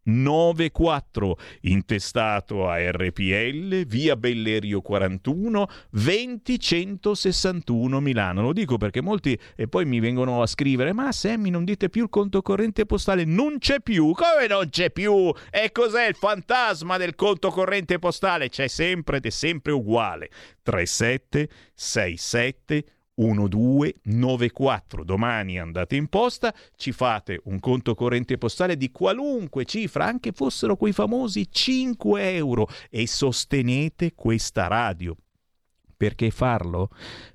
94 0.09 1.37
intestato 1.63 2.69
a 2.69 2.79
RPL 2.91 3.87
via 3.87 4.17
Bellerio 4.17 4.81
41 4.81 5.69
20161 5.91 8.01
Milano. 8.01 8.43
Lo 8.43 8.53
dico 8.53 8.79
perché 8.79 9.03
molti 9.03 9.39
e 9.55 9.69
poi 9.69 9.85
mi 9.85 10.01
vengono 10.01 10.43
a 10.43 10.47
scrivere 10.47 10.93
ma 10.93 11.13
Sammy 11.13 11.51
non 11.51 11.65
dite 11.65 11.89
più 11.89 12.05
il 12.05 12.09
conto 12.09 12.43
corrente 12.43 12.87
postale? 12.87 13.25
Non 13.25 13.59
c'è 13.59 13.81
più. 13.81 14.13
Come 14.13 14.47
non 14.49 14.69
c'è 14.71 14.91
più? 14.91 15.33
E 15.51 15.71
cos'è 15.73 16.09
il 16.09 16.15
fantasma 16.15 16.97
del 16.97 17.15
conto 17.15 17.51
corrente 17.51 17.99
postale? 17.99 18.49
C'è 18.49 18.69
sempre 18.69 19.19
ed 19.19 19.27
è 19.27 19.31
sempre 19.31 19.73
uguale. 19.73 20.31
37 20.63 21.49
67 21.75 22.85
1294. 23.19 25.05
Domani 25.05 25.59
andate 25.59 25.97
in 25.97 26.09
posta, 26.09 26.55
ci 26.77 26.93
fate 26.93 27.41
un 27.45 27.59
conto 27.61 27.95
corrente 27.95 28.39
postale 28.39 28.77
di 28.77 28.91
qualunque 28.91 29.65
cifra, 29.65 30.07
anche 30.07 30.33
fossero 30.33 30.77
quei 30.77 30.93
famosi 30.93 31.49
5 31.51 32.35
euro, 32.35 32.69
e 32.91 33.07
sostenete 33.07 34.15
questa 34.15 34.67
radio. 34.67 35.17
Perché 35.97 36.31
farlo? 36.31 36.91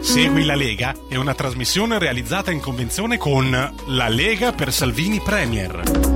Segui 0.00 0.44
la 0.44 0.56
Lega 0.56 0.94
è 1.08 1.16
una 1.16 1.34
trasmissione 1.34 1.98
realizzata 1.98 2.50
in 2.50 2.60
convenzione 2.60 3.16
con 3.16 3.50
La 3.86 4.08
Lega 4.08 4.52
per 4.52 4.72
Salvini 4.72 5.20
Premier. 5.20 6.11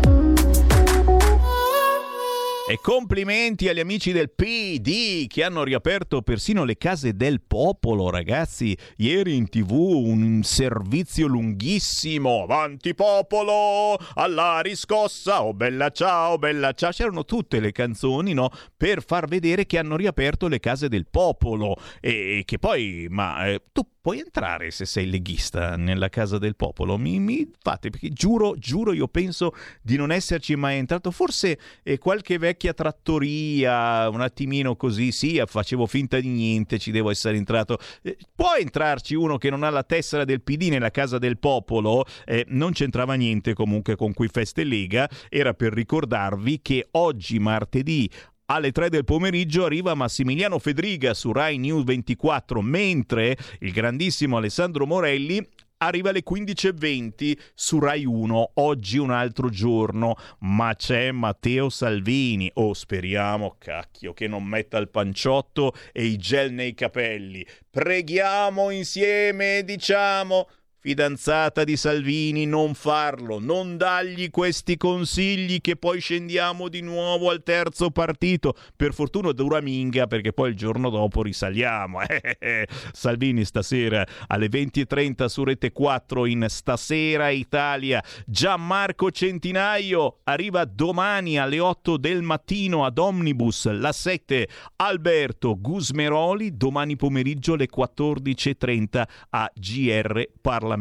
E 2.68 2.80
complimenti 2.82 3.68
agli 3.68 3.78
amici 3.78 4.10
del 4.10 4.28
PD 4.28 5.28
che 5.28 5.44
hanno 5.44 5.62
riaperto 5.62 6.20
persino 6.22 6.64
le 6.64 6.76
case 6.76 7.14
del 7.14 7.40
popolo, 7.40 8.10
ragazzi. 8.10 8.76
Ieri 8.96 9.36
in 9.36 9.48
tv 9.48 9.70
un 9.70 10.42
servizio 10.42 11.28
lunghissimo. 11.28 12.42
Avanti 12.42 12.92
popolo, 12.96 13.96
alla 14.14 14.58
riscossa, 14.62 15.44
oh 15.44 15.54
bella 15.54 15.90
ciao, 15.90 16.38
bella 16.38 16.72
ciao. 16.72 16.90
C'erano 16.90 17.24
tutte 17.24 17.60
le 17.60 17.70
canzoni, 17.70 18.32
no? 18.32 18.50
Per 18.76 19.04
far 19.04 19.28
vedere 19.28 19.64
che 19.64 19.78
hanno 19.78 19.94
riaperto 19.94 20.48
le 20.48 20.58
case 20.58 20.88
del 20.88 21.06
popolo. 21.08 21.76
E 22.00 22.42
che 22.44 22.58
poi, 22.58 23.06
ma 23.08 23.46
eh, 23.46 23.62
tu 23.70 23.82
puoi 24.06 24.20
entrare 24.20 24.70
se 24.70 24.84
sei 24.84 25.10
leghista 25.10 25.74
nella 25.74 26.08
casa 26.08 26.38
del 26.38 26.54
popolo? 26.54 26.96
Mi, 26.96 27.18
mi 27.18 27.50
fate, 27.60 27.90
perché 27.90 28.10
giuro, 28.10 28.54
giuro, 28.56 28.92
io 28.92 29.08
penso 29.08 29.52
di 29.82 29.96
non 29.96 30.12
esserci 30.12 30.54
mai 30.54 30.76
entrato. 30.76 31.10
Forse 31.10 31.58
eh, 31.82 31.98
qualche 31.98 32.38
vecchia 32.38 32.72
trattoria, 32.72 34.08
un 34.08 34.20
attimino 34.20 34.76
così, 34.76 35.10
sì, 35.10 35.42
facevo 35.44 35.86
finta 35.86 36.20
di 36.20 36.28
niente, 36.28 36.78
ci 36.78 36.92
devo 36.92 37.10
essere 37.10 37.36
entrato. 37.36 37.78
Eh, 38.02 38.16
può 38.32 38.54
entrarci 38.56 39.16
uno 39.16 39.38
che 39.38 39.50
non 39.50 39.64
ha 39.64 39.70
la 39.70 39.82
tessera 39.82 40.24
del 40.24 40.40
PD 40.40 40.68
nella 40.68 40.92
casa 40.92 41.18
del 41.18 41.38
popolo? 41.38 42.04
Eh, 42.24 42.44
non 42.50 42.74
c'entrava 42.74 43.14
niente 43.14 43.54
comunque 43.54 43.96
con 43.96 44.12
cui 44.12 44.28
Feste 44.28 44.62
Lega, 44.62 45.10
era 45.28 45.52
per 45.52 45.72
ricordarvi 45.72 46.60
che 46.62 46.86
oggi 46.92 47.40
martedì 47.40 48.08
alle 48.46 48.70
3 48.72 48.88
del 48.90 49.04
pomeriggio 49.04 49.64
arriva 49.64 49.94
Massimiliano 49.94 50.58
Fedriga 50.58 51.14
su 51.14 51.32
Rai 51.32 51.58
News 51.58 51.84
24, 51.84 52.60
mentre 52.60 53.36
il 53.60 53.72
grandissimo 53.72 54.36
Alessandro 54.36 54.86
Morelli 54.86 55.44
arriva 55.78 56.10
alle 56.10 56.22
15.20 56.28 57.36
su 57.54 57.78
Rai 57.78 58.04
1, 58.04 58.50
oggi 58.54 58.98
un 58.98 59.10
altro 59.10 59.50
giorno, 59.50 60.16
ma 60.40 60.74
c'è 60.74 61.10
Matteo 61.10 61.68
Salvini, 61.68 62.50
oh 62.54 62.72
speriamo, 62.72 63.56
cacchio, 63.58 64.12
che 64.12 64.28
non 64.28 64.44
metta 64.44 64.78
il 64.78 64.88
panciotto 64.88 65.74
e 65.92 66.04
i 66.04 66.16
gel 66.16 66.52
nei 66.52 66.74
capelli, 66.74 67.44
preghiamo 67.70 68.70
insieme, 68.70 69.62
diciamo... 69.64 70.48
Fidanzata 70.86 71.64
di 71.64 71.76
Salvini, 71.76 72.46
non 72.46 72.74
farlo, 72.74 73.40
non 73.40 73.76
dargli 73.76 74.30
questi 74.30 74.76
consigli 74.76 75.60
che 75.60 75.74
poi 75.74 75.98
scendiamo 75.98 76.68
di 76.68 76.80
nuovo 76.80 77.28
al 77.28 77.42
terzo 77.42 77.90
partito. 77.90 78.54
Per 78.76 78.94
fortuna 78.94 79.32
dura 79.32 79.60
minga 79.60 80.06
perché 80.06 80.32
poi 80.32 80.50
il 80.50 80.54
giorno 80.54 80.88
dopo 80.88 81.22
risaliamo. 81.22 81.98
Salvini 82.92 83.44
stasera 83.44 84.06
alle 84.28 84.46
20.30 84.46 85.24
su 85.24 85.42
Rete 85.42 85.72
4 85.72 86.24
in 86.26 86.46
Stasera 86.48 87.30
Italia. 87.30 88.00
Gianmarco 88.24 89.10
Centinaio 89.10 90.18
arriva 90.22 90.64
domani 90.64 91.36
alle 91.36 91.58
8 91.58 91.96
del 91.96 92.22
mattino 92.22 92.84
ad 92.84 92.98
Omnibus, 92.98 93.68
la 93.72 93.90
7. 93.90 94.48
Alberto 94.76 95.60
Gusmeroli 95.60 96.56
domani 96.56 96.94
pomeriggio 96.94 97.54
alle 97.54 97.66
14.30 97.68 99.02
a 99.30 99.50
GR 99.52 100.28
Parlamento. 100.40 100.74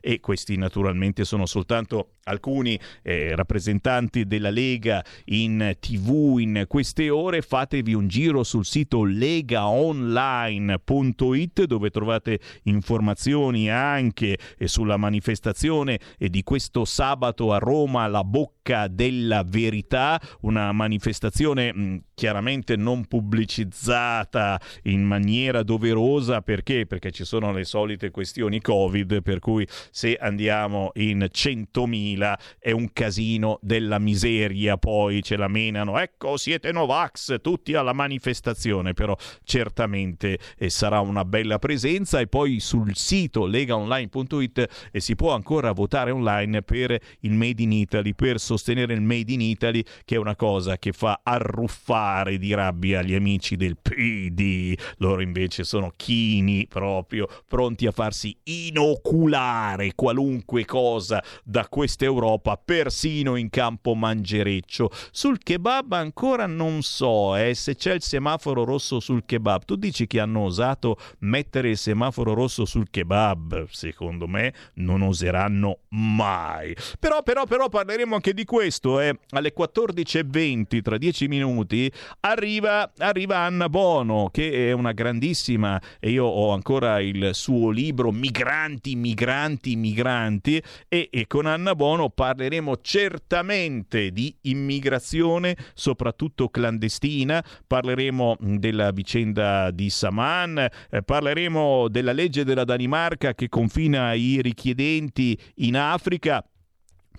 E 0.00 0.20
questi 0.20 0.56
naturalmente 0.56 1.24
sono 1.24 1.46
soltanto 1.46 2.14
alcuni 2.24 2.78
eh, 3.02 3.34
rappresentanti 3.34 4.26
della 4.26 4.50
Lega 4.50 5.02
in 5.26 5.76
tv 5.78 6.38
in 6.38 6.64
queste 6.66 7.10
ore. 7.10 7.42
Fatevi 7.42 7.94
un 7.94 8.08
giro 8.08 8.42
sul 8.42 8.64
sito 8.64 9.04
legaonline.it 9.04 11.64
dove 11.64 11.90
trovate 11.90 12.40
informazioni 12.64 13.70
anche 13.70 14.36
eh, 14.58 14.68
sulla 14.68 14.96
manifestazione 14.96 15.98
eh, 16.18 16.28
di 16.28 16.42
questo 16.42 16.84
sabato 16.84 17.52
a 17.52 17.58
Roma, 17.58 18.06
la 18.06 18.24
bocca 18.24 18.88
della 18.88 19.44
verità, 19.44 20.20
una 20.40 20.72
manifestazione 20.72 21.72
mh, 21.72 22.02
chiaramente 22.14 22.76
non 22.76 23.06
pubblicizzata 23.06 24.60
in 24.84 25.02
maniera 25.02 25.62
doverosa 25.62 26.40
perché? 26.40 26.86
Perché 26.86 27.10
ci 27.10 27.24
sono 27.24 27.52
le 27.52 27.64
solite 27.64 28.10
questioni 28.10 28.60
Covid 28.60 29.22
per 29.22 29.40
cui 29.40 29.66
se 29.90 30.16
andiamo 30.16 30.92
in 30.94 31.28
100.000 31.30 32.13
è 32.58 32.70
un 32.70 32.92
casino 32.92 33.58
della 33.62 33.98
miseria, 33.98 34.76
poi 34.76 35.22
ce 35.22 35.36
la 35.36 35.48
menano, 35.48 35.98
ecco 35.98 36.36
siete 36.36 36.72
Novax, 36.72 37.40
tutti 37.40 37.74
alla 37.74 37.92
manifestazione, 37.92 38.92
però 38.92 39.16
certamente 39.44 40.38
eh, 40.58 40.70
sarà 40.70 41.00
una 41.00 41.24
bella 41.24 41.58
presenza. 41.58 42.20
E 42.20 42.26
poi 42.26 42.60
sul 42.60 42.94
sito 42.94 43.46
legaonline.it 43.46 44.88
eh, 44.92 45.00
si 45.00 45.14
può 45.14 45.34
ancora 45.34 45.72
votare 45.72 46.10
online 46.10 46.62
per 46.62 46.98
il 47.20 47.32
Made 47.32 47.62
in 47.62 47.72
Italy, 47.72 48.14
per 48.14 48.38
sostenere 48.38 48.94
il 48.94 49.00
Made 49.00 49.32
in 49.32 49.40
Italy 49.40 49.82
che 50.04 50.16
è 50.16 50.18
una 50.18 50.36
cosa 50.36 50.78
che 50.78 50.92
fa 50.92 51.20
arruffare 51.22 52.38
di 52.38 52.54
rabbia 52.54 53.02
gli 53.02 53.14
amici 53.14 53.56
del 53.56 53.76
PD, 53.76 54.74
loro 54.98 55.20
invece 55.22 55.64
sono 55.64 55.92
chini 55.96 56.66
proprio, 56.68 57.28
pronti 57.46 57.86
a 57.86 57.90
farsi 57.90 58.36
inoculare 58.44 59.92
qualunque 59.94 60.64
cosa 60.64 61.22
da 61.42 61.68
questa 61.68 62.03
Europa, 62.04 62.56
persino 62.56 63.36
in 63.36 63.50
campo 63.50 63.94
mangereccio. 63.94 64.90
Sul 65.10 65.38
kebab 65.38 65.92
ancora 65.92 66.46
non 66.46 66.82
so 66.82 67.36
eh, 67.36 67.54
se 67.54 67.76
c'è 67.76 67.94
il 67.94 68.02
semaforo 68.02 68.64
rosso 68.64 69.00
sul 69.00 69.24
kebab. 69.24 69.64
Tu 69.64 69.76
dici 69.76 70.06
che 70.06 70.20
hanno 70.20 70.40
osato 70.40 70.96
mettere 71.20 71.70
il 71.70 71.76
semaforo 71.76 72.34
rosso 72.34 72.64
sul 72.64 72.88
kebab? 72.90 73.66
Secondo 73.70 74.26
me 74.26 74.52
non 74.74 75.02
oseranno 75.02 75.80
mai. 75.90 76.74
Però, 76.98 77.22
però, 77.22 77.44
però 77.44 77.68
parleremo 77.68 78.14
anche 78.14 78.34
di 78.34 78.44
questo. 78.44 79.00
Eh. 79.00 79.18
Alle 79.30 79.52
14.20, 79.56 80.82
tra 80.82 80.98
10 80.98 81.28
minuti, 81.28 81.90
arriva, 82.20 82.92
arriva 82.98 83.38
Anna 83.38 83.68
Bono, 83.68 84.28
che 84.30 84.68
è 84.68 84.72
una 84.72 84.92
grandissima, 84.92 85.80
e 85.98 86.10
io 86.10 86.24
ho 86.24 86.50
ancora 86.52 87.00
il 87.00 87.30
suo 87.32 87.70
libro 87.70 88.10
Migranti, 88.10 88.94
migranti, 88.96 89.76
migranti, 89.76 90.62
e, 90.88 91.08
e 91.10 91.26
con 91.26 91.46
Anna 91.46 91.74
Bono 91.74 91.93
parleremo 92.10 92.78
certamente 92.80 94.10
di 94.10 94.36
immigrazione, 94.42 95.56
soprattutto 95.74 96.48
clandestina, 96.48 97.44
parleremo 97.66 98.36
della 98.40 98.90
vicenda 98.90 99.70
di 99.70 99.90
Saman, 99.90 100.58
eh, 100.90 101.02
parleremo 101.02 101.88
della 101.88 102.12
legge 102.12 102.44
della 102.44 102.64
Danimarca 102.64 103.34
che 103.34 103.48
confina 103.48 104.12
i 104.14 104.40
richiedenti 104.42 105.38
in 105.56 105.76
Africa. 105.76 106.44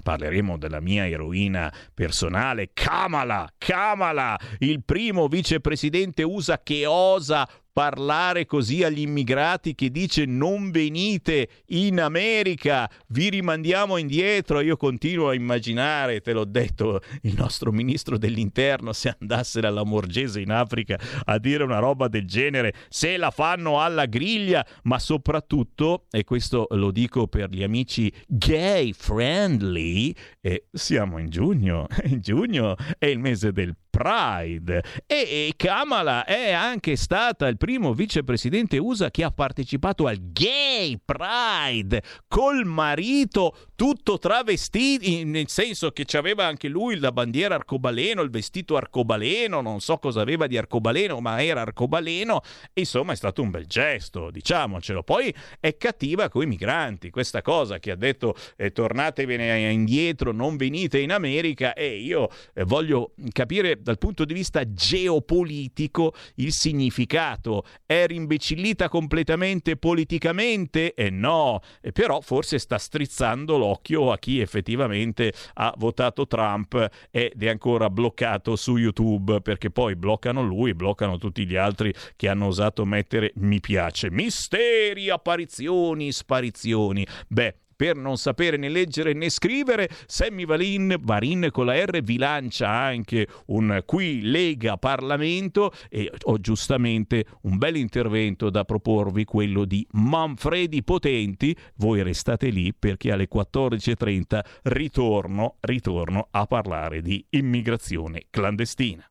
Parleremo 0.04 0.58
della 0.58 0.82
mia 0.82 1.08
eroina 1.08 1.74
personale, 1.94 2.72
Kamala, 2.74 3.50
Kamala, 3.58 4.38
il 4.60 4.84
primo 4.84 5.28
vicepresidente 5.28 6.22
USA 6.22 6.62
che 6.62 6.86
osa 6.86 7.48
parlare 7.76 8.46
così 8.46 8.86
agli 8.86 9.02
immigrati 9.02 9.76
che 9.76 9.92
dice 9.92 10.24
non 10.24 10.72
venite 10.72 11.50
in 11.68 12.00
America, 12.00 12.90
vi 13.08 13.30
rimandiamo 13.30 13.98
indietro. 13.98 14.62
Io 14.62 14.78
continuo 14.78 15.28
a 15.28 15.34
immaginare, 15.34 16.22
te 16.22 16.32
l'ho 16.32 16.46
detto, 16.46 17.02
il 17.24 17.34
nostro 17.36 17.74
ministro 17.74 18.18
dell'interno 18.18 18.94
se 18.94 19.18
andasse 19.20 19.60
dalla 19.60 19.84
Morgese 19.84 20.40
in 20.40 20.52
Africa 20.52 20.98
a 21.26 21.38
dire 21.38 21.66
una 21.66 21.80
roba 21.80 22.08
del 22.08 22.26
genere, 22.26 22.74
se 22.88 23.18
la 23.18 23.30
fanno 23.30 23.82
alla 23.82 24.06
griglia, 24.06 24.66
ma 24.84 24.98
soprattutto, 24.98 26.06
e 26.12 26.24
questo 26.24 26.68
lo 26.70 26.92
dico 26.92 27.28
per 27.28 27.50
gli 27.50 27.62
amici 27.62 28.10
gay 28.26 28.94
friendly, 28.94 30.16
eh, 30.40 30.68
siamo 30.72 31.18
in 31.18 31.28
giugno, 31.28 31.88
in 32.08 32.22
giugno 32.22 32.78
è 32.98 33.08
il 33.08 33.20
mese 33.20 33.52
del 33.52 33.76
Pride 33.96 34.84
e, 35.08 35.16
e 35.16 35.54
Kamala 35.56 36.26
è 36.26 36.52
anche 36.52 36.98
stata 36.98 37.48
il 37.48 37.56
primo 37.66 37.96
vicepresidente 37.96 38.78
USA 38.78 39.10
che 39.10 39.24
ha 39.24 39.32
partecipato 39.32 40.06
al 40.06 40.20
Gay 40.22 41.00
Pride 41.04 42.04
col 42.28 42.64
marito 42.64 43.58
tutto 43.74 44.20
travestito, 44.20 45.04
nel 45.26 45.50
senso 45.50 45.90
che 45.90 46.06
aveva 46.16 46.46
anche 46.46 46.68
lui 46.68 47.00
la 47.00 47.12
bandiera 47.12 47.56
arcobaleno, 47.56 48.22
il 48.22 48.30
vestito 48.30 48.78
arcobaleno, 48.78 49.62
non 49.62 49.82
so 49.82 49.98
cosa 49.98 50.22
aveva 50.22 50.46
di 50.46 50.60
arcobaleno, 50.60 51.20
ma 51.20 51.44
era 51.44 51.62
arcobaleno, 51.62 52.42
insomma 52.74 53.14
è 53.14 53.16
stato 53.16 53.42
un 53.42 53.50
bel 53.50 53.66
gesto, 53.66 54.30
diciamocelo. 54.30 55.02
Poi 55.02 55.34
è 55.60 55.76
cattiva 55.76 56.30
con 56.30 56.44
i 56.44 56.46
migranti, 56.46 57.10
questa 57.10 57.42
cosa 57.42 57.80
che 57.80 57.90
ha 57.90 57.96
detto 57.96 58.36
eh, 58.58 58.72
tornatevene 58.74 59.72
indietro, 59.72 60.32
non 60.32 60.56
venite 60.56 61.00
in 61.00 61.12
America 61.12 61.74
e 61.74 61.98
io 61.98 62.30
eh, 62.54 62.64
voglio 62.64 63.14
capire 63.32 63.82
dal 63.82 63.98
punto 63.98 64.24
di 64.24 64.36
vista 64.36 64.72
geopolitico 64.72 66.14
il 66.36 66.52
significato. 66.54 67.55
È 67.86 68.06
rimbecillita 68.08 68.90
completamente 68.90 69.78
politicamente? 69.78 70.94
E 70.94 71.06
eh 71.06 71.10
no, 71.10 71.62
eh, 71.82 71.92
però 71.92 72.22
forse 72.22 72.60
sta 72.60 72.78
strizzando 72.78 73.58
l'occhio 73.58 74.12
a 74.12 74.18
chi 74.18 74.40
effettivamente 74.40 75.34
ha 75.54 75.74
votato 75.78 76.28
Trump 76.28 76.90
ed 77.12 77.42
è 77.42 77.50
ancora 77.50 77.90
bloccato 77.90 78.56
su 78.56 78.78
YouTube 78.78 79.42
perché 79.42 79.70
poi 79.70 79.96
bloccano 79.96 80.42
lui, 80.42 80.74
bloccano 80.74 81.18
tutti 81.18 81.46
gli 81.46 81.56
altri 81.56 81.94
che 82.16 82.28
hanno 82.28 82.48
osato 82.48 82.86
mettere 82.86 83.32
mi 83.36 83.60
piace. 83.60 84.10
Misteri, 84.12 85.10
apparizioni, 85.10 86.12
sparizioni. 86.12 87.06
Beh, 87.28 87.56
per 87.76 87.96
non 87.96 88.18
sapere 88.18 88.58
né 88.58 88.70
leggere 88.70 89.14
né 89.14 89.30
scrivere, 89.30 89.90
Sammy 90.06 90.46
Varin, 90.46 90.98
Varin 91.02 91.50
con 91.52 91.66
la 91.66 91.84
R 91.84 92.02
vi 92.02 92.18
lancia 92.18 92.70
anche 92.70 93.28
un 93.48 93.82
qui 93.86 94.22
Lega 94.22 94.78
Parlamento 94.78 95.72
e 95.90 96.12
ho 96.24 96.40
giustamente 96.40 97.26
un 97.42 97.58
bel 97.58 97.76
intervento 97.76 98.50
da 98.50 98.64
proporvi, 98.64 99.26
quello 99.26 99.66
di 99.66 99.86
Manfredi 99.92 100.84
Potenti. 100.84 101.56
Voi 101.76 102.04
restate 102.04 102.50
lì 102.50 102.74
perché 102.74 103.12
alle 103.12 103.28
14.30 103.32 104.40
ritorno, 104.64 105.58
ritorno 105.62 106.28
a 106.32 106.46
parlare 106.46 107.02
di 107.02 107.26
immigrazione 107.30 108.26
clandestina. 108.30 109.08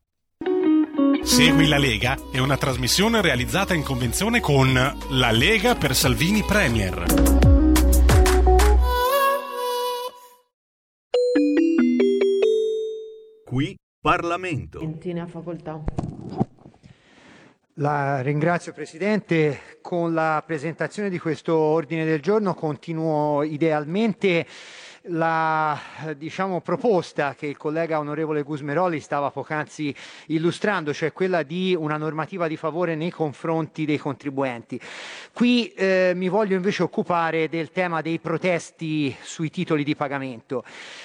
Segui 1.23 1.67
la 1.67 1.77
Lega 1.77 2.17
è 2.31 2.37
una 2.37 2.55
trasmissione 2.55 3.21
realizzata 3.21 3.73
in 3.73 3.83
convenzione 3.83 4.39
con 4.39 4.73
La 5.09 5.31
Lega 5.31 5.75
per 5.75 5.95
Salvini 5.95 6.43
Premier. 6.43 7.54
Qui 13.45 13.77
Parlamento. 14.01 14.79
Facoltà. 15.27 15.79
La 17.75 18.21
ringrazio 18.21 18.73
Presidente. 18.73 19.77
Con 19.83 20.15
la 20.15 20.43
presentazione 20.43 21.11
di 21.11 21.19
questo 21.19 21.55
ordine 21.55 22.05
del 22.05 22.23
giorno 22.23 22.55
continuo 22.55 23.43
idealmente 23.43 24.47
la 25.07 25.79
diciamo, 26.15 26.61
proposta 26.61 27.35
che 27.35 27.47
il 27.47 27.57
collega 27.57 27.99
onorevole 27.99 28.43
Gusmeroli 28.43 28.99
stava 28.99 29.31
poc'anzi 29.31 29.93
illustrando, 30.27 30.93
cioè 30.93 31.11
quella 31.11 31.43
di 31.43 31.75
una 31.77 31.97
normativa 31.97 32.47
di 32.47 32.57
favore 32.57 32.95
nei 32.95 33.11
confronti 33.11 33.85
dei 33.85 33.97
contribuenti. 33.97 34.79
Qui 35.33 35.67
eh, 35.73 36.13
mi 36.15 36.29
voglio 36.29 36.55
invece 36.55 36.83
occupare 36.83 37.49
del 37.49 37.71
tema 37.71 38.01
dei 38.01 38.19
protesti 38.19 39.15
sui 39.21 39.49
titoli 39.49 39.83
di 39.83 39.95
pagamento. 39.95 40.63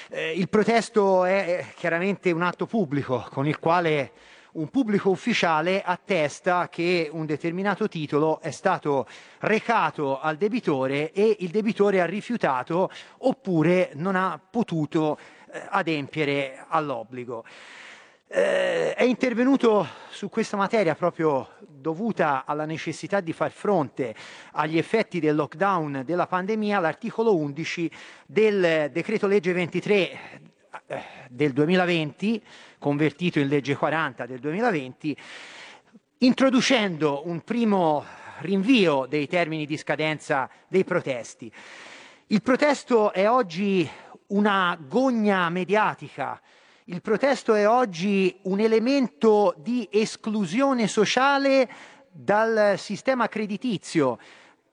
Eh, 0.09 0.33
il 0.33 0.49
protesto 0.49 1.25
è 1.25 1.67
chiaramente 1.77 2.31
un 2.31 2.43
atto 2.43 2.67
pubblico 2.67 3.27
con 3.31 3.47
il 3.47 3.59
quale 3.59 4.13
un 4.53 4.69
pubblico 4.69 5.11
ufficiale 5.11 5.83
attesta 5.83 6.69
che 6.69 7.09
un 7.13 7.27
determinato 7.27 7.89
titolo 7.89 8.41
è 8.41 8.51
stato 8.51 9.07
recato 9.41 10.21
al 10.21 10.37
debitore 10.37 11.13
e 11.13 11.37
il 11.41 11.51
debitore 11.51 12.01
ha 12.01 12.07
rifiutato 12.07 12.91
oppure 13.19 13.91
non 13.95 14.17
ha 14.17 14.41
potuto 14.51 15.19
eh, 15.53 15.63
adempiere 15.69 16.65
all'obbligo. 16.69 17.45
Eh, 18.33 18.95
è 18.95 19.03
intervenuto 19.03 19.87
su 20.11 20.29
questa 20.29 20.57
materia 20.57 20.95
proprio 20.95 21.49
dovuta 21.67 22.45
alla 22.47 22.65
necessità 22.65 23.19
di 23.19 23.33
far 23.33 23.51
fronte 23.51 24.15
agli 24.53 24.79
effetti 24.79 25.19
del 25.19 25.35
lockdown 25.35 26.03
della 26.05 26.29
pandemia 26.29 26.79
l'articolo 26.79 27.37
11 27.37 27.91
del 28.27 28.91
decreto 28.93 29.27
legge 29.27 29.53
23 29.53 29.95
eh, 29.95 30.19
del 31.29 31.53
2020 31.53 32.43
convertito 32.79 33.39
in 33.39 33.49
legge 33.49 33.77
40 33.77 34.27
del 34.27 34.39
2020, 34.39 35.17
introducendo 36.19 37.23
un 37.27 37.41
primo 37.43 38.05
rinvio 38.39 39.07
dei 39.07 39.27
termini 39.27 39.67
di 39.67 39.77
scadenza 39.77 40.49
dei 40.69 40.85
protesti. 40.85 41.53
Il 42.29 42.43
protesto 42.43 43.13
è 43.13 43.29
oggi 43.29 43.89
una 44.29 44.79
gogna 44.81 45.49
mediatica, 45.51 46.41
il 46.85 47.03
protesto 47.03 47.55
è 47.55 47.69
oggi 47.69 48.37
un 48.43 48.61
elemento 48.61 49.55
di 49.59 49.89
esclusione 49.91 50.87
sociale 50.87 51.69
dal 52.11 52.75
sistema 52.79 53.29
creditizio, 53.29 54.19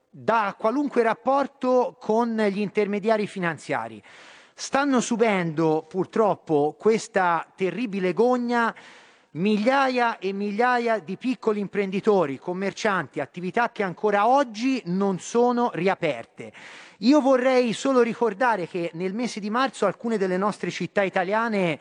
da 0.10 0.56
qualunque 0.58 1.04
rapporto 1.04 1.98
con 2.00 2.36
gli 2.50 2.60
intermediari 2.60 3.28
finanziari 3.28 4.02
stanno 4.60 5.02
subendo 5.02 5.86
purtroppo 5.88 6.76
questa 6.80 7.46
terribile 7.56 8.12
gogna 8.12 8.74
migliaia 9.34 10.18
e 10.18 10.34
migliaia 10.34 10.98
di 10.98 11.16
piccoli 11.16 11.60
imprenditori, 11.60 12.40
commercianti, 12.40 13.20
attività 13.20 13.72
che 13.72 13.84
ancora 13.84 14.28
oggi 14.28 14.82
non 14.86 15.20
sono 15.20 15.70
riaperte. 15.76 16.52
Io 17.02 17.22
vorrei 17.22 17.74
solo 17.74 18.02
ricordare 18.02 18.68
che 18.68 18.90
nel 18.96 19.14
mese 19.14 19.40
di 19.40 19.52
marzo 19.52 19.86
alcune 19.86 20.18
delle 20.18 20.38
nostre 20.38 20.72
città 20.72 21.04
italiane 21.04 21.80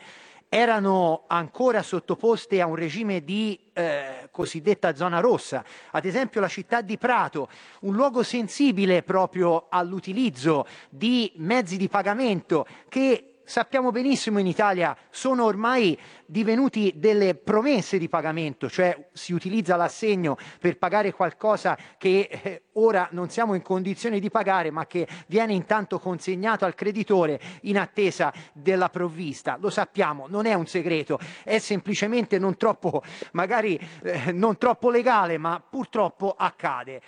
erano 0.49 1.25
ancora 1.27 1.81
sottoposte 1.83 2.61
a 2.61 2.65
un 2.67 2.75
regime 2.75 3.23
di 3.23 3.59
eh, 3.73 4.29
cosiddetta 4.31 4.95
zona 4.95 5.19
rossa, 5.19 5.63
ad 5.91 6.05
esempio 6.05 6.41
la 6.41 6.47
città 6.47 6.81
di 6.81 6.97
Prato, 6.97 7.49
un 7.81 7.93
luogo 7.95 8.23
sensibile 8.23 9.03
proprio 9.03 9.67
all'utilizzo 9.69 10.65
di 10.89 11.31
mezzi 11.35 11.77
di 11.77 11.89
pagamento 11.89 12.65
che 12.87 13.26
sappiamo 13.47 13.91
benissimo 13.91 14.39
in 14.39 14.45
Italia 14.45 14.95
sono 15.09 15.45
ormai 15.45 15.97
divenuti 16.25 16.91
delle 16.97 17.33
promesse 17.33 17.97
di 17.97 18.09
pagamento, 18.09 18.69
cioè 18.69 19.07
si 19.13 19.31
utilizza 19.31 19.77
l'assegno 19.77 20.37
per 20.59 20.77
pagare 20.77 21.13
qualcosa 21.13 21.77
che 21.97 22.27
eh, 22.29 22.63
ora 22.73 23.07
non 23.11 23.29
siamo 23.29 23.53
in 23.53 23.61
condizione 23.61 24.19
di 24.19 24.29
pagare, 24.29 24.69
ma 24.69 24.85
che 24.85 25.07
viene 25.27 25.53
intanto 25.53 25.97
consegnato 25.97 26.65
al 26.65 26.75
creditore 26.75 27.39
in 27.61 27.79
attesa 27.79 28.33
della 28.51 28.89
provvista. 28.89 29.57
Lo 29.61 29.69
sappiamo, 29.69 30.27
non 30.27 30.45
è 30.45 30.53
un 30.53 30.67
segreto, 30.67 31.17
è 31.43 31.57
semplicemente 31.59 32.37
non 32.37 32.57
troppo, 32.57 33.01
magari 33.31 33.79
eh, 34.03 34.33
non 34.33 34.57
troppo 34.57 34.89
legale, 34.89 35.37
ma 35.37 35.63
purtroppo 35.67 36.35
accade 36.37 37.01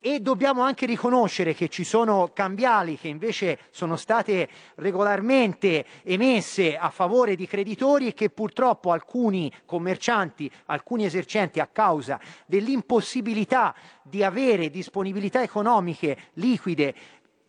e 0.00 0.20
dobbiamo 0.20 0.62
anche 0.62 0.86
riconoscere 0.86 1.54
che 1.54 1.68
ci 1.68 1.84
sono 1.84 2.30
cambiali 2.32 2.98
che 2.98 3.08
invece 3.08 3.58
sono 3.70 3.96
state 3.96 4.48
regolarmente 4.76 5.84
emesse 6.02 6.76
a 6.76 6.90
favore 6.90 7.36
di 7.36 7.46
creditori 7.46 8.08
e 8.08 8.14
che 8.14 8.30
purtroppo 8.30 8.92
alcuni 8.92 9.52
commercianti, 9.64 10.50
alcuni 10.66 11.04
esercenti 11.04 11.60
a 11.60 11.66
causa 11.66 12.20
dell'impossibilità 12.46 13.74
di 14.02 14.22
avere 14.22 14.70
disponibilità 14.70 15.42
economiche 15.42 16.16
liquide 16.34 16.94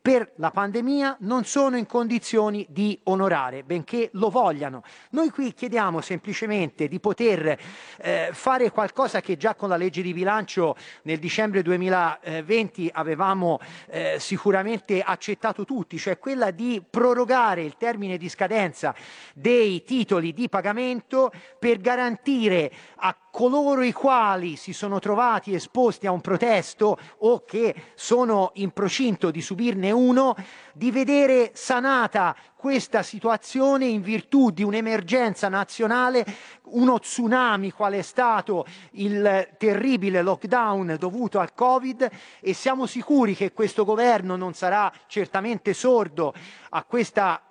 per 0.07 0.31
la 0.37 0.51
pandemia 0.51 1.17
non 1.19 1.43
sono 1.43 1.75
in 1.75 1.85
condizioni 1.85 2.65
di 2.69 2.97
onorare, 3.03 3.63
benché 3.63 4.07
lo 4.13 4.29
vogliano. 4.29 4.81
Noi 5.09 5.29
qui 5.31 5.53
chiediamo 5.53 5.99
semplicemente 5.99 6.87
di 6.87 7.01
poter 7.01 7.59
eh, 7.97 8.29
fare 8.31 8.71
qualcosa 8.71 9.19
che 9.19 9.35
già 9.35 9.53
con 9.55 9.67
la 9.67 9.75
legge 9.75 10.01
di 10.01 10.13
bilancio 10.13 10.77
nel 11.01 11.19
dicembre 11.19 11.61
2020 11.61 12.89
avevamo 12.93 13.59
eh, 13.89 14.15
sicuramente 14.17 15.01
accettato 15.01 15.65
tutti, 15.65 15.97
cioè 15.97 16.17
quella 16.17 16.51
di 16.51 16.81
prorogare 16.89 17.63
il 17.63 17.75
termine 17.75 18.15
di 18.15 18.29
scadenza 18.29 18.95
dei 19.33 19.83
titoli 19.83 20.31
di 20.31 20.47
pagamento 20.47 21.33
per 21.59 21.81
garantire 21.81 22.71
a 22.95 23.13
coloro 23.37 23.83
i 23.83 23.93
quali 23.93 24.55
si 24.55 24.73
sono 24.73 24.97
trovati 24.97 25.53
esposti 25.53 26.07
a 26.07 26.11
un 26.11 26.21
protesto 26.21 26.97
o 27.19 27.43
che 27.45 27.75
sono 27.93 28.49
in 28.55 28.71
procinto 28.71 29.29
di 29.29 29.41
subirne 29.41 29.91
uno, 29.91 30.35
di 30.73 30.89
vedere 30.89 31.51
sanata 31.53 32.35
questa 32.55 33.03
situazione 33.03 33.85
in 33.85 34.01
virtù 34.01 34.49
di 34.49 34.63
un'emergenza 34.63 35.49
nazionale, 35.49 36.25
uno 36.69 36.97
tsunami 36.97 37.69
qual 37.69 37.93
è 37.93 38.01
stato 38.01 38.65
il 38.93 39.49
terribile 39.59 40.23
lockdown 40.23 40.95
dovuto 40.97 41.37
al 41.37 41.53
Covid 41.53 42.09
e 42.39 42.53
siamo 42.53 42.87
sicuri 42.87 43.35
che 43.35 43.53
questo 43.53 43.85
governo 43.85 44.35
non 44.35 44.55
sarà 44.55 44.91
certamente 45.05 45.75
sordo 45.75 46.33
a 46.69 46.83
questa 46.83 47.43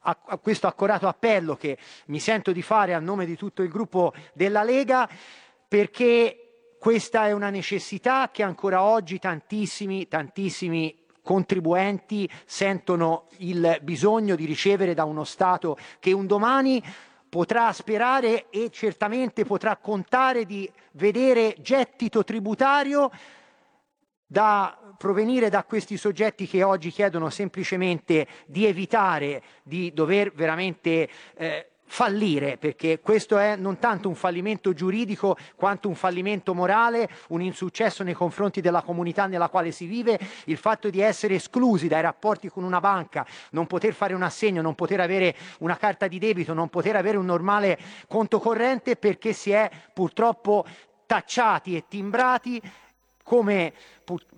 a, 0.00 0.18
a 0.26 0.38
questo 0.38 0.66
accorato 0.66 1.08
appello 1.08 1.56
che 1.56 1.78
mi 2.06 2.20
sento 2.20 2.52
di 2.52 2.62
fare 2.62 2.94
a 2.94 2.98
nome 2.98 3.26
di 3.26 3.36
tutto 3.36 3.62
il 3.62 3.68
gruppo 3.68 4.12
della 4.32 4.62
Lega, 4.62 5.08
perché 5.66 6.74
questa 6.78 7.26
è 7.26 7.32
una 7.32 7.50
necessità 7.50 8.30
che 8.32 8.42
ancora 8.42 8.82
oggi 8.82 9.18
tantissimi, 9.18 10.08
tantissimi 10.08 10.96
contribuenti 11.22 12.28
sentono 12.46 13.26
il 13.38 13.78
bisogno 13.82 14.34
di 14.34 14.46
ricevere 14.46 14.94
da 14.94 15.04
uno 15.04 15.24
Stato 15.24 15.76
che 15.98 16.12
un 16.12 16.26
domani 16.26 16.82
potrà 17.28 17.72
sperare 17.72 18.48
e 18.50 18.70
certamente 18.70 19.44
potrà 19.44 19.76
contare 19.76 20.44
di 20.44 20.68
vedere 20.92 21.54
gettito 21.60 22.24
tributario 22.24 23.10
da 24.30 24.94
provenire 24.96 25.48
da 25.48 25.64
questi 25.64 25.96
soggetti 25.96 26.46
che 26.46 26.62
oggi 26.62 26.90
chiedono 26.90 27.30
semplicemente 27.30 28.28
di 28.46 28.64
evitare 28.64 29.42
di 29.64 29.92
dover 29.92 30.30
veramente 30.32 31.08
eh, 31.34 31.70
fallire, 31.84 32.56
perché 32.56 33.00
questo 33.00 33.38
è 33.38 33.56
non 33.56 33.80
tanto 33.80 34.08
un 34.08 34.14
fallimento 34.14 34.72
giuridico 34.72 35.36
quanto 35.56 35.88
un 35.88 35.96
fallimento 35.96 36.54
morale, 36.54 37.10
un 37.30 37.42
insuccesso 37.42 38.04
nei 38.04 38.14
confronti 38.14 38.60
della 38.60 38.82
comunità 38.82 39.26
nella 39.26 39.48
quale 39.48 39.72
si 39.72 39.86
vive, 39.86 40.16
il 40.44 40.56
fatto 40.56 40.90
di 40.90 41.00
essere 41.00 41.34
esclusi 41.34 41.88
dai 41.88 42.02
rapporti 42.02 42.48
con 42.48 42.62
una 42.62 42.78
banca, 42.78 43.26
non 43.50 43.66
poter 43.66 43.94
fare 43.94 44.14
un 44.14 44.22
assegno, 44.22 44.62
non 44.62 44.76
poter 44.76 45.00
avere 45.00 45.34
una 45.58 45.76
carta 45.76 46.06
di 46.06 46.20
debito, 46.20 46.54
non 46.54 46.68
poter 46.68 46.94
avere 46.94 47.16
un 47.16 47.26
normale 47.26 47.76
conto 48.06 48.38
corrente 48.38 48.94
perché 48.94 49.32
si 49.32 49.50
è 49.50 49.68
purtroppo 49.92 50.64
tacciati 51.04 51.74
e 51.74 51.86
timbrati 51.88 52.62
come, 53.22 53.72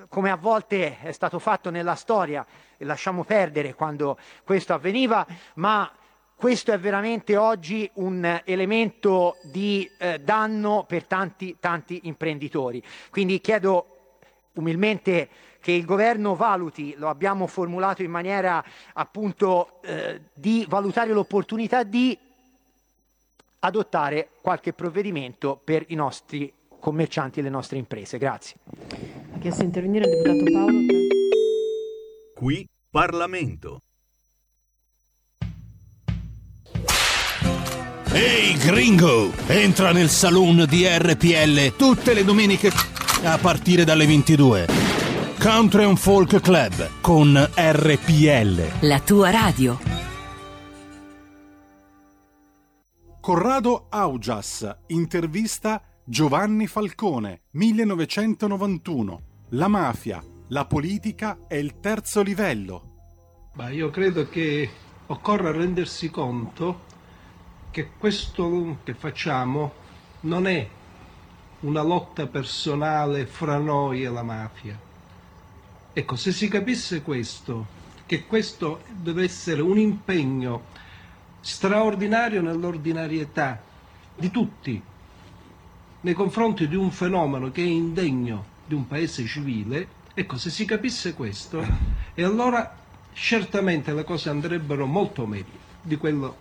come 0.09 0.31
a 0.31 0.37
volte 0.37 0.99
è 1.01 1.13
stato 1.13 1.39
fatto 1.39 1.71
nella 1.71 1.95
storia, 1.95 2.45
e 2.77 2.85
lasciamo 2.85 3.25
perdere 3.25 3.75
quando 3.75 4.19
questo 4.45 4.75
avveniva, 4.75 5.27
ma 5.55 5.91
questo 6.35 6.73
è 6.73 6.79
veramente 6.79 7.37
oggi 7.37 7.89
un 7.95 8.41
elemento 8.45 9.37
di 9.43 9.89
eh, 9.99 10.19
danno 10.19 10.85
per 10.89 11.05
tanti, 11.05 11.57
tanti 11.61 12.01
imprenditori. 12.05 12.83
Quindi 13.11 13.41
chiedo 13.41 14.17
umilmente 14.55 15.29
che 15.61 15.71
il 15.71 15.85
governo 15.85 16.35
valuti, 16.35 16.95
lo 16.97 17.09
abbiamo 17.09 17.47
formulato 17.47 18.03
in 18.03 18.11
maniera 18.11 18.63
appunto 18.95 19.81
eh, 19.83 20.23
di 20.35 20.67
valutare 20.69 21.13
l'opportunità 21.13 21.85
di 21.85 22.19
adottare 23.61 24.31
qualche 24.41 24.73
provvedimento 24.73 25.61
per 25.63 25.85
i 25.87 25.95
nostri 25.95 26.53
commercianti 26.83 27.39
e 27.39 27.43
le 27.43 27.49
nostre 27.49 27.79
imprese. 27.79 28.19
Grazie. 28.19 28.57
Ha 29.35 29.39
chiesto 29.39 29.61
di 29.61 29.67
intervenire 29.67 30.05
il 30.05 30.21
deputato 30.21 30.51
Paolo. 30.51 30.79
Qui 32.35 32.69
Parlamento. 32.91 33.81
Ehi 38.13 38.57
gringo, 38.59 39.31
entra 39.47 39.93
nel 39.93 40.09
saloon 40.09 40.67
di 40.69 40.85
RPL 40.87 41.77
tutte 41.77 42.13
le 42.13 42.25
domeniche 42.25 42.71
a 43.23 43.39
partire 43.39 43.85
dalle 43.85 44.05
22. 44.05 44.67
Country 45.41 45.85
and 45.85 45.97
Folk 45.97 46.41
Club 46.41 47.01
con 47.01 47.35
RPL. 47.55 48.87
La 48.87 49.01
tua 49.01 49.31
radio. 49.31 49.79
Corrado 53.21 53.87
Augias 53.89 54.69
intervista 54.89 55.81
Giovanni 56.05 56.67
Falcone 56.67 57.43
1991. 57.53 59.23
La 59.51 59.69
mafia, 59.69 60.21
la 60.49 60.67
politica 60.67 61.39
e 61.47 61.61
il 61.61 61.79
terzo 61.79 62.23
livello. 62.23 63.51
Ma 63.53 63.71
io 63.71 63.89
credo 63.91 64.29
che 64.29 64.69
occorra 65.07 65.53
rendersi 65.53 66.11
conto 66.11 66.91
che 67.71 67.91
questo 67.97 68.79
che 68.83 68.95
facciamo 68.95 69.73
non 70.23 70.49
è 70.49 70.69
una 71.61 71.83
lotta 71.83 72.27
personale 72.27 73.27
fra 73.27 73.59
noi 73.59 74.03
e 74.03 74.09
la 74.09 74.25
mafia. 74.25 74.77
Ecco, 75.93 76.17
se 76.17 76.33
si 76.33 76.49
capisse 76.49 77.03
questo, 77.03 77.67
che 78.07 78.27
questo 78.27 78.83
deve 78.91 79.23
essere 79.23 79.63
un 79.63 79.79
impegno 79.79 80.65
straordinario 81.39 82.43
nell'ordinarietà 82.43 83.63
di 84.17 84.31
tutti, 84.33 84.91
nei 86.03 86.15
confronti 86.15 86.69
di 86.69 86.77
un 86.77 86.91
fenomeno 86.91 87.51
che 87.51 87.63
è 87.63 87.67
indegno 87.67 88.45
di 88.67 88.75
un 88.75 88.87
paese 88.87 89.25
civile, 89.25 89.87
ecco, 90.15 90.37
se 90.37 90.51
si 90.51 90.65
capisse 90.65 91.15
questo, 91.15 91.65
e 92.15 92.23
allora 92.23 92.77
certamente 93.13 93.93
le 93.93 94.05
cose 94.05 94.29
andrebbero 94.31 94.87
molto 94.87 95.27
meglio 95.27 95.61
di 95.81 95.97
quello 95.97 96.37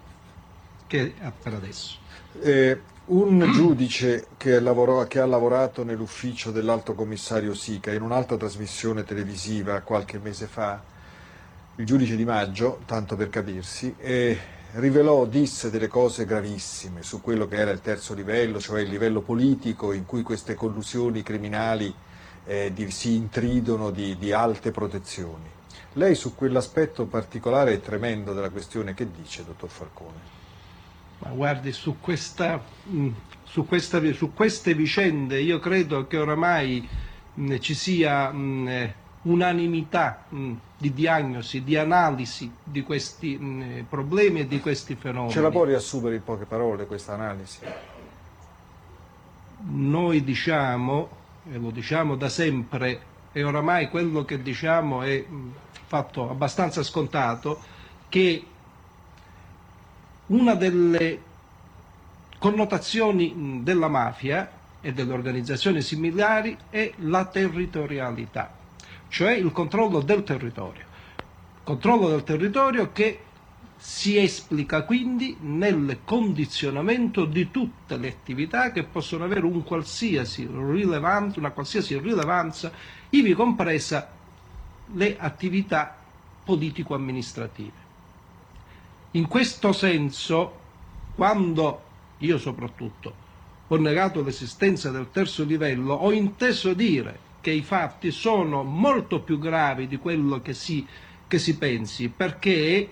che 0.87 1.13
è 1.19 1.31
per 1.41 1.53
adesso. 1.53 1.97
Eh, 2.41 2.79
un 3.05 3.51
giudice 3.51 4.27
che, 4.37 4.59
lavorò, 4.59 5.05
che, 5.05 5.19
ha 5.19 5.25
lavorato 5.25 5.83
nell'ufficio 5.83 6.51
dell'alto 6.51 6.93
commissario 6.93 7.53
Sica 7.53 7.91
in 7.91 8.01
un'altra 8.01 8.37
trasmissione 8.37 9.03
televisiva 9.03 9.81
qualche 9.81 10.17
mese 10.19 10.47
fa, 10.47 10.81
il 11.75 11.85
giudice 11.85 12.15
di 12.15 12.25
Maggio, 12.25 12.81
tanto 12.85 13.15
per 13.15 13.29
capirsi, 13.29 13.93
eh, 13.97 14.39
rivelò, 14.73 15.25
disse 15.25 15.69
delle 15.69 15.87
cose 15.87 16.25
gravissime 16.25 17.03
su 17.03 17.21
quello 17.21 17.47
che 17.47 17.57
era 17.57 17.71
il 17.71 17.81
terzo 17.81 18.13
livello, 18.13 18.59
cioè 18.59 18.81
il 18.81 18.89
livello 18.89 19.21
politico 19.21 19.91
in 19.91 20.05
cui 20.05 20.23
queste 20.23 20.55
collusioni 20.55 21.23
criminali 21.23 21.93
eh, 22.45 22.71
di, 22.73 22.89
si 22.89 23.15
intridono 23.15 23.91
di, 23.91 24.17
di 24.17 24.31
alte 24.31 24.71
protezioni. 24.71 25.49
Lei 25.93 26.15
su 26.15 26.35
quell'aspetto 26.35 27.05
particolare 27.05 27.73
e 27.73 27.81
tremendo 27.81 28.33
della 28.33 28.49
questione 28.49 28.93
che 28.93 29.07
dice, 29.11 29.43
dottor 29.43 29.69
Falcone? 29.69 30.39
Ma 31.19 31.29
guardi, 31.31 31.71
su, 31.73 31.97
questa, 31.99 32.63
su, 33.43 33.65
questa, 33.65 34.01
su, 34.13 34.33
queste 34.33 34.73
vicende 34.73 35.41
io 35.41 35.59
credo 35.59 36.07
che 36.07 36.17
oramai 36.17 36.87
mh, 37.33 37.57
ci 37.57 37.73
sia 37.73 38.31
mh, 38.31 38.93
unanimità 39.23 40.23
mh, 40.29 40.51
di 40.77 40.93
diagnosi, 40.93 41.63
di 41.63 41.77
analisi 41.77 42.51
di 42.63 42.81
questi 42.81 43.85
problemi 43.87 44.41
e 44.41 44.47
di 44.47 44.59
questi 44.59 44.95
fenomeni. 44.95 45.31
Ce 45.31 45.41
la 45.41 45.49
può 45.49 45.63
riassumere 45.63 46.15
in 46.15 46.23
poche 46.23 46.45
parole 46.45 46.85
questa 46.87 47.13
analisi? 47.13 47.59
Noi 49.63 50.23
diciamo, 50.23 51.09
e 51.51 51.57
lo 51.57 51.69
diciamo 51.69 52.15
da 52.15 52.29
sempre, 52.29 53.01
e 53.31 53.43
oramai 53.43 53.89
quello 53.89 54.25
che 54.25 54.41
diciamo 54.41 55.03
è 55.03 55.23
fatto 55.85 56.29
abbastanza 56.29 56.81
scontato, 56.81 57.61
che 58.09 58.45
una 60.27 60.55
delle 60.55 61.21
connotazioni 62.39 63.61
della 63.61 63.87
mafia 63.87 64.49
e 64.81 64.93
delle 64.93 65.13
organizzazioni 65.13 65.81
similari 65.81 66.57
è 66.71 66.91
la 66.97 67.25
territorialità, 67.25 68.51
cioè 69.11 69.33
il 69.33 69.51
controllo 69.51 69.99
del 69.99 70.23
territorio. 70.23 70.85
Controllo 71.63 72.07
del 72.07 72.23
territorio 72.23 72.93
che 72.93 73.19
si 73.75 74.17
esplica 74.17 74.83
quindi 74.83 75.35
nel 75.41 75.99
condizionamento 76.05 77.25
di 77.25 77.51
tutte 77.51 77.97
le 77.97 78.07
attività 78.07 78.71
che 78.71 78.83
possono 78.83 79.25
avere 79.25 79.45
un 79.45 79.63
qualsiasi 79.63 80.45
una 80.45 81.51
qualsiasi 81.51 81.97
rilevanza, 81.97 82.71
ivi 83.09 83.33
compresa 83.33 84.07
le 84.93 85.17
attività 85.19 85.97
politico-amministrative. 86.45 87.89
In 89.11 89.27
questo 89.27 89.73
senso, 89.73 90.59
quando 91.15 91.83
io 92.19 92.37
soprattutto 92.37 93.13
ho 93.67 93.75
negato 93.75 94.23
l'esistenza 94.23 94.89
del 94.89 95.11
terzo 95.11 95.43
livello, 95.43 95.95
ho 95.95 96.13
inteso 96.13 96.73
dire 96.73 97.29
che 97.41 97.51
i 97.51 97.63
fatti 97.63 98.11
sono 98.11 98.63
molto 98.63 99.21
più 99.21 99.39
gravi 99.39 99.87
di 99.87 99.97
quello 99.97 100.41
che 100.41 100.53
si, 100.53 100.85
che 101.27 101.39
si 101.39 101.57
pensi, 101.57 102.09
perché 102.09 102.89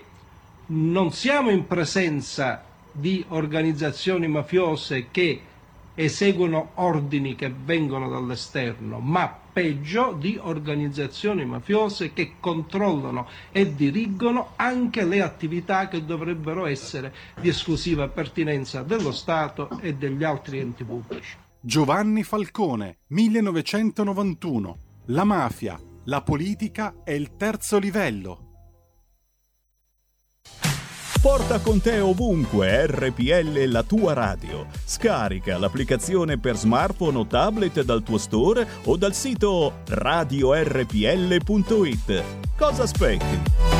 non 0.66 1.12
siamo 1.12 1.50
in 1.50 1.66
presenza 1.66 2.64
di 2.92 3.24
organizzazioni 3.28 4.28
mafiose 4.28 5.08
che 5.10 5.40
eseguono 5.94 6.70
ordini 6.74 7.34
che 7.34 7.52
vengono 7.52 8.08
dall'esterno, 8.08 8.98
ma 8.98 9.38
peggio 9.52 10.16
di 10.18 10.38
organizzazioni 10.40 11.44
mafiose 11.44 12.12
che 12.12 12.34
controllano 12.40 13.28
e 13.50 13.74
dirigono 13.74 14.52
anche 14.56 15.04
le 15.04 15.20
attività 15.20 15.88
che 15.88 16.04
dovrebbero 16.04 16.66
essere 16.66 17.12
di 17.38 17.48
esclusiva 17.48 18.08
pertinenza 18.08 18.82
dello 18.82 19.12
Stato 19.12 19.72
e 19.80 19.94
degli 19.94 20.24
altri 20.24 20.60
enti 20.60 20.84
pubblici. 20.84 21.36
Giovanni 21.62 22.22
Falcone, 22.22 23.00
1991. 23.08 24.78
La 25.08 25.24
mafia, 25.24 25.78
la 26.04 26.22
politica 26.22 26.94
e 27.04 27.14
il 27.14 27.36
terzo 27.36 27.78
livello. 27.78 28.46
Porta 31.20 31.60
con 31.60 31.82
te 31.82 32.00
ovunque 32.00 32.86
RPL 32.86 33.64
la 33.66 33.82
tua 33.82 34.14
radio. 34.14 34.68
Scarica 34.86 35.58
l'applicazione 35.58 36.38
per 36.38 36.56
smartphone 36.56 37.18
o 37.18 37.26
tablet 37.26 37.82
dal 37.82 38.02
tuo 38.02 38.16
store 38.16 38.66
o 38.84 38.96
dal 38.96 39.12
sito 39.12 39.82
radiorpl.it. 39.86 40.64
Cosa 42.56 42.84
aspetti? 42.84 43.79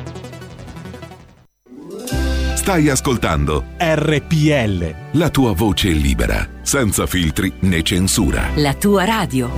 Stai 2.61 2.89
ascoltando 2.89 3.69
RPL. 3.75 5.17
la 5.17 5.31
tua 5.31 5.51
voce 5.51 5.89
libera, 5.89 6.47
senza 6.61 7.07
filtri 7.07 7.51
né 7.61 7.81
censura. 7.81 8.49
La 8.53 8.75
tua 8.75 9.03
radio. 9.03 9.49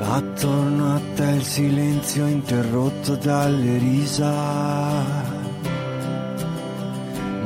Attorno 0.00 0.94
a 0.96 1.00
te 1.14 1.30
il 1.30 1.44
silenzio 1.44 2.26
interrotto 2.26 3.14
dalle 3.14 3.78
risa 3.78 5.43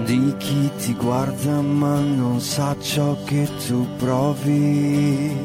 di 0.08 0.34
chi 0.38 0.70
ti 0.78 0.94
guarda 0.94 1.60
ma 1.60 2.00
non 2.00 2.40
sa 2.40 2.74
ciò 2.80 3.14
che 3.24 3.46
tu 3.66 3.86
provi. 3.98 5.36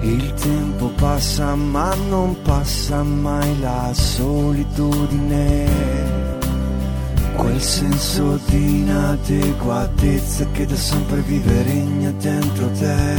Il 0.00 0.32
tempo 0.32 0.88
passa 0.96 1.54
ma 1.54 1.94
non 2.08 2.34
passa 2.40 3.02
mai 3.02 3.60
la 3.60 3.92
solitudine. 3.92 5.68
Quel 7.36 7.60
senso 7.60 8.40
di 8.46 8.80
inadeguatezza 8.80 10.46
che 10.52 10.64
da 10.64 10.76
sempre 10.76 11.20
vive 11.20 11.62
regna 11.62 12.10
dentro 12.12 12.70
te. 12.70 13.16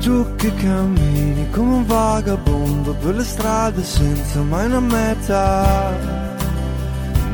Tu 0.00 0.26
che 0.34 0.52
cammini 0.56 1.48
come 1.50 1.74
un 1.74 1.86
vagabondo 1.86 2.94
per 2.94 3.14
le 3.14 3.22
strade 3.22 3.84
senza 3.84 4.42
mai 4.42 4.66
una 4.66 4.80
meta. 4.80 6.23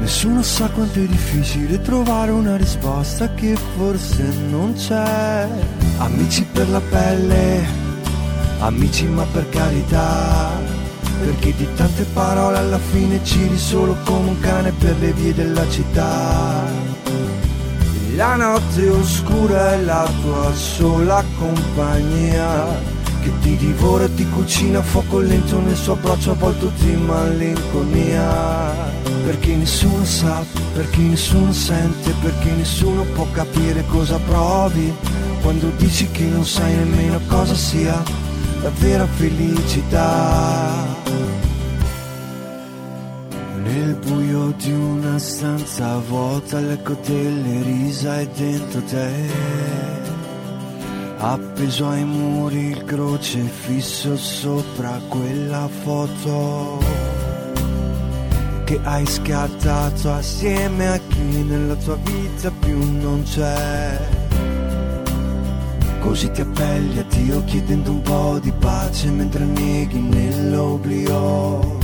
Nessuno 0.01 0.43
sa 0.43 0.69
quanto 0.71 0.99
è 0.99 1.07
difficile 1.07 1.81
trovare 1.83 2.31
una 2.31 2.57
risposta 2.57 3.33
che 3.35 3.55
forse 3.77 4.25
non 4.49 4.73
c'è. 4.75 5.47
Amici 5.99 6.43
per 6.51 6.69
la 6.71 6.81
pelle, 6.81 7.65
amici 8.61 9.07
ma 9.07 9.25
per 9.25 9.49
carità, 9.51 10.59
perché 11.21 11.55
di 11.55 11.69
tante 11.75 12.05
parole 12.15 12.57
alla 12.57 12.79
fine 12.79 13.23
giri 13.23 13.59
solo 13.59 13.95
come 14.05 14.31
un 14.31 14.41
cane 14.41 14.73
per 14.73 14.97
le 14.99 15.13
vie 15.13 15.35
della 15.35 15.69
città. 15.69 16.65
La 18.17 18.37
notte 18.37 18.89
oscura 18.89 19.75
è 19.75 19.83
la 19.83 20.11
tua 20.23 20.53
sola 20.55 21.23
compagnia 21.39 23.00
che 23.23 23.31
ti 23.41 23.57
divora 23.57 24.05
e 24.05 24.15
ti 24.15 24.29
cucina 24.29 24.79
a 24.79 24.83
fuoco 24.83 25.19
lento 25.19 25.61
nel 25.61 25.77
suo 25.77 25.93
abbraccio 25.93 26.33
avvolto 26.33 26.71
di 26.79 26.95
malinconia 26.97 28.91
perché 29.25 29.55
nessuno 29.55 30.05
sa, 30.05 30.45
perché 30.73 30.99
nessuno 30.99 31.53
sente, 31.53 32.13
perché 32.21 32.51
nessuno 32.53 33.05
può 33.15 33.27
capire 33.31 33.85
cosa 33.87 34.19
provi. 34.19 34.93
Quando 35.43 35.71
dici 35.77 36.11
che 36.11 36.25
non 36.25 36.45
sai 36.45 36.75
nemmeno 36.75 37.21
cosa 37.27 37.55
sia 37.55 38.03
la 38.63 38.71
vera 38.79 39.07
felicità. 39.07 40.99
Nel 43.63 43.95
buio 43.95 44.53
di 44.57 44.73
una 44.73 45.19
stanza 45.19 45.99
vuota 45.99 46.59
l'eco 46.59 46.97
delle 47.07 47.63
risa 47.63 48.19
è 48.19 48.27
dentro 48.27 48.83
te 48.83 50.10
Appeso 51.23 51.87
ai 51.87 52.03
muri 52.03 52.69
il 52.69 52.83
croce 52.85 53.41
fisso 53.41 54.17
sopra 54.17 54.99
quella 55.07 55.69
foto 55.69 56.79
che 58.65 58.81
hai 58.85 59.05
scattato 59.05 60.13
assieme 60.13 60.89
a 60.89 60.99
chi 61.09 61.43
nella 61.43 61.75
tua 61.75 61.97
vita 61.97 62.51
più 62.51 62.79
non 63.03 63.23
c'è. 63.25 63.99
Così 66.01 66.31
ti 66.31 66.41
appelli 66.41 66.99
a 66.99 67.05
Dio 67.07 67.45
chiedendo 67.45 67.91
un 67.91 68.01
po' 68.01 68.39
di 68.41 68.53
pace 68.53 69.11
mentre 69.11 69.45
neghi 69.45 70.01
nell'oblio. 70.01 71.79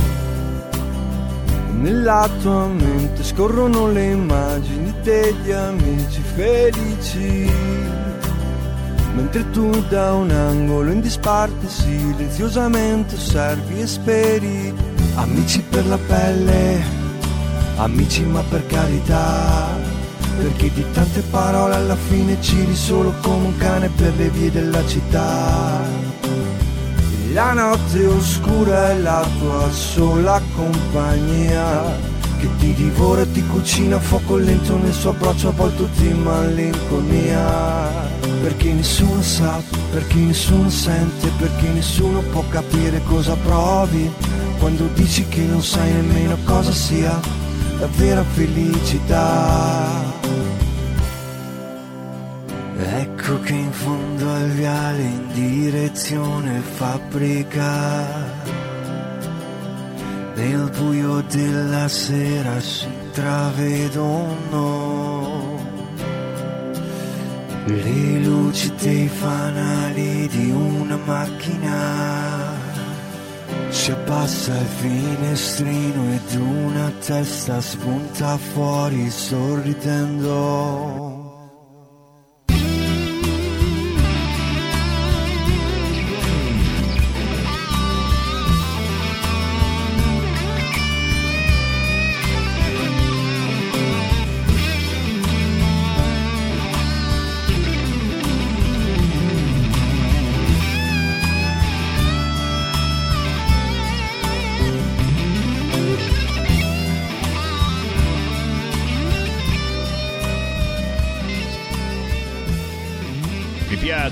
Nella 1.73 2.27
tua 2.41 2.65
mente 2.69 3.23
scorrono 3.23 3.91
le 3.91 4.09
immagini 4.09 4.91
degli 5.03 5.51
amici 5.51 6.21
felici 6.21 8.06
Mentre 9.17 9.49
tu 9.49 9.67
da 9.89 10.13
un 10.13 10.29
angolo 10.29 10.91
in 10.91 11.01
disparte 11.01 11.67
silenziosamente 11.67 13.15
osservi 13.15 13.81
e 13.81 13.87
speri. 13.87 14.73
Amici 15.15 15.59
per 15.61 15.87
la 15.87 15.97
pelle, 15.97 16.79
amici 17.77 18.23
ma 18.25 18.43
per 18.43 18.63
carità. 18.67 19.75
Perché 20.37 20.71
di 20.71 20.85
tante 20.93 21.21
parole 21.31 21.73
alla 21.73 21.95
fine 21.95 22.39
giri 22.39 22.75
solo 22.75 23.11
come 23.23 23.47
un 23.47 23.57
cane 23.57 23.89
per 23.89 24.13
le 24.17 24.29
vie 24.29 24.51
della 24.51 24.85
città. 24.85 25.81
La 27.33 27.53
notte 27.53 28.05
oscura 28.05 28.91
è 28.91 28.99
la 28.99 29.27
tua 29.39 29.67
sola 29.71 30.39
compagnia 30.55 32.16
che 32.37 32.49
ti 32.57 32.73
divora 32.73 33.21
e 33.21 33.31
ti 33.31 33.45
cucina 33.45 33.97
a 33.97 33.99
fuoco 33.99 34.37
lento 34.37 34.77
nel 34.77 34.93
suo 34.93 35.09
abbraccio 35.11 35.49
avvolto 35.49 35.89
di 35.95 36.13
malinconia 36.13 38.07
perché 38.41 38.71
nessuno 38.71 39.21
sa, 39.21 39.61
perché 39.91 40.15
nessuno 40.15 40.69
sente, 40.69 41.29
perché 41.37 41.67
nessuno 41.69 42.21
può 42.31 42.43
capire 42.49 43.01
cosa 43.03 43.35
provi 43.35 44.09
quando 44.57 44.87
dici 44.93 45.27
che 45.27 45.41
non 45.41 45.61
sai 45.61 45.91
nemmeno 45.91 46.37
cosa 46.45 46.71
sia 46.71 47.19
la 47.79 47.87
vera 47.97 48.23
felicità. 48.23 50.15
Ecco 52.79 53.39
che 53.41 53.53
in 53.53 53.71
fondo 53.71 54.31
al 54.31 54.49
viale 54.51 55.01
in 55.01 55.27
direzione 55.33 56.59
fabbrica, 56.59 58.36
nel 60.37 60.69
buio 60.69 61.21
della 61.21 61.87
sera 61.87 62.59
si 62.59 62.85
intravedono 62.85 64.45
le 67.65 68.19
luci 68.19 68.71
dei 68.79 69.07
fanali 69.07 70.27
di 70.27 70.51
una 70.51 70.97
macchina. 71.03 72.53
Si 73.69 73.91
abbassa 73.91 74.55
il 74.57 74.65
finestrino 74.65 76.13
ed 76.13 76.35
una 76.39 76.91
testa 77.03 77.59
spunta 77.59 78.37
fuori 78.37 79.09
sorridendo. 79.09 81.06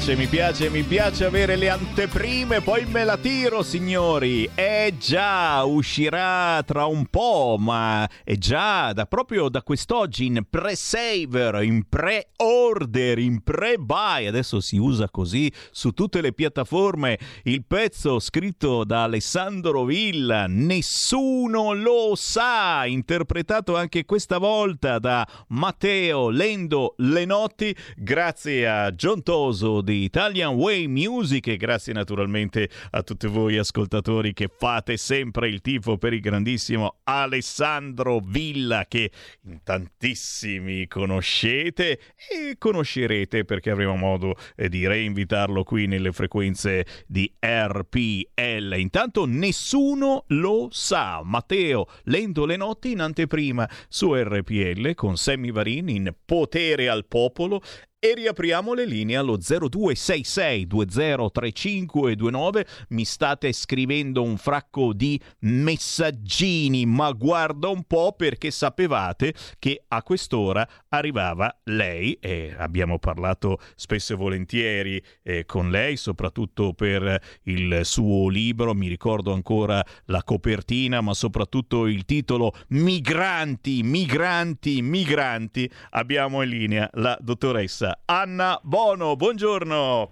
Piace, 0.05 0.15
mi 0.15 0.27
piace, 0.27 0.69
mi 0.69 0.83
piace 0.83 1.25
avere 1.25 1.55
le 1.55 1.69
anteprime, 1.69 2.61
poi 2.61 2.85
me 2.85 3.03
la 3.03 3.17
tiro, 3.17 3.63
signori. 3.63 4.47
Eh 4.53 4.93
già, 4.99 5.63
uscirà 5.63 6.61
tra 6.63 6.85
un 6.85 7.07
po', 7.07 7.55
ma 7.57 8.07
è 8.23 8.35
già 8.35 8.93
da 8.93 9.07
proprio 9.07 9.49
da 9.49 9.63
quest'oggi 9.63 10.27
in 10.27 10.45
pre-saver, 10.47 11.63
in 11.63 11.89
pre-order, 11.89 13.17
in 13.17 13.41
pre-buy. 13.41 14.27
Adesso 14.27 14.61
si 14.61 14.77
usa 14.77 15.09
così 15.09 15.51
su 15.71 15.89
tutte 15.91 16.21
le 16.21 16.33
piattaforme. 16.33 17.17
Il 17.43 17.65
pezzo 17.65 18.19
scritto 18.19 18.83
da 18.83 19.03
Alessandro 19.03 19.85
Villa, 19.85 20.45
Nessuno 20.47 21.73
lo 21.73 22.13
sa, 22.15 22.85
interpretato 22.85 23.75
anche 23.75 24.05
questa 24.05 24.37
volta 24.37 24.99
da 24.99 25.27
Matteo 25.47 26.29
Lendo 26.29 26.93
Lenotti, 26.97 27.75
grazie 27.95 28.69
a 28.69 28.91
John 28.91 29.23
Toso 29.23 29.81
di 29.81 29.94
Italian 30.03 30.53
Way 30.55 30.87
Music 30.87 31.47
e 31.47 31.57
grazie 31.57 31.93
naturalmente 31.93 32.69
a 32.91 33.03
tutti 33.03 33.27
voi 33.27 33.57
ascoltatori 33.57 34.33
che 34.33 34.49
fate 34.55 34.97
sempre 34.97 35.47
il 35.47 35.61
tifo 35.61 35.97
per 35.97 36.13
il 36.13 36.19
grandissimo 36.19 36.97
Alessandro 37.03 38.19
Villa 38.19 38.85
che 38.87 39.11
in 39.45 39.59
tantissimi 39.63 40.87
conoscete 40.87 41.99
e 42.29 42.55
conoscerete 42.57 43.45
perché 43.45 43.69
avremo 43.69 43.95
modo 43.95 44.35
eh, 44.55 44.69
di 44.69 44.87
reinvitarlo 44.87 45.63
qui 45.63 45.87
nelle 45.87 46.11
frequenze 46.11 46.85
di 47.07 47.31
RPL. 47.39 48.75
Intanto 48.77 49.25
nessuno 49.25 50.25
lo 50.27 50.69
sa. 50.71 51.21
Matteo 51.23 51.87
Lento 52.03 52.45
le 52.45 52.57
notti 52.57 52.91
in 52.91 53.01
anteprima 53.01 53.69
su 53.87 54.13
RPL 54.13 54.93
con 54.93 55.17
Sammy 55.17 55.51
Varini 55.51 55.95
in 55.95 56.13
Potere 56.25 56.89
al 56.89 57.05
Popolo 57.05 57.61
e 58.05 58.13
riapriamo 58.13 58.75
le 58.75 58.85
linee 58.85 59.17
allo 59.17 59.35
0266 59.35 60.67
203529. 60.67 62.67
Mi 62.89 63.03
state 63.03 63.51
scrivendo 63.51 64.21
un 64.21 64.37
fracco 64.37 64.93
di 64.93 65.19
messaggini, 65.39 66.85
ma 66.85 67.11
guarda 67.13 67.69
un 67.69 67.83
po' 67.85 68.13
perché 68.15 68.51
sapevate 68.51 69.33
che 69.57 69.85
a 69.87 70.03
quest'ora 70.03 70.69
arrivava 70.89 71.61
lei 71.63 72.15
e 72.21 72.53
abbiamo 72.55 72.99
parlato 72.99 73.57
spesso 73.73 74.13
e 74.13 74.17
volentieri 74.17 75.01
eh, 75.23 75.47
con 75.47 75.71
lei, 75.71 75.97
soprattutto 75.97 76.73
per 76.73 77.19
il 77.45 77.79
suo 77.85 78.29
libro. 78.29 78.75
Mi 78.75 78.87
ricordo 78.87 79.33
ancora 79.33 79.83
la 80.05 80.21
copertina, 80.23 81.01
ma 81.01 81.15
soprattutto 81.15 81.87
il 81.87 82.05
titolo 82.05 82.53
Migranti, 82.67 83.81
migranti, 83.81 84.83
migranti. 84.83 85.67
Abbiamo 85.89 86.43
in 86.43 86.49
linea 86.49 86.87
la 86.93 87.17
dottoressa 87.19 87.93
Anna 88.05 88.59
Bono. 88.61 89.15
Buongiorno. 89.15 90.09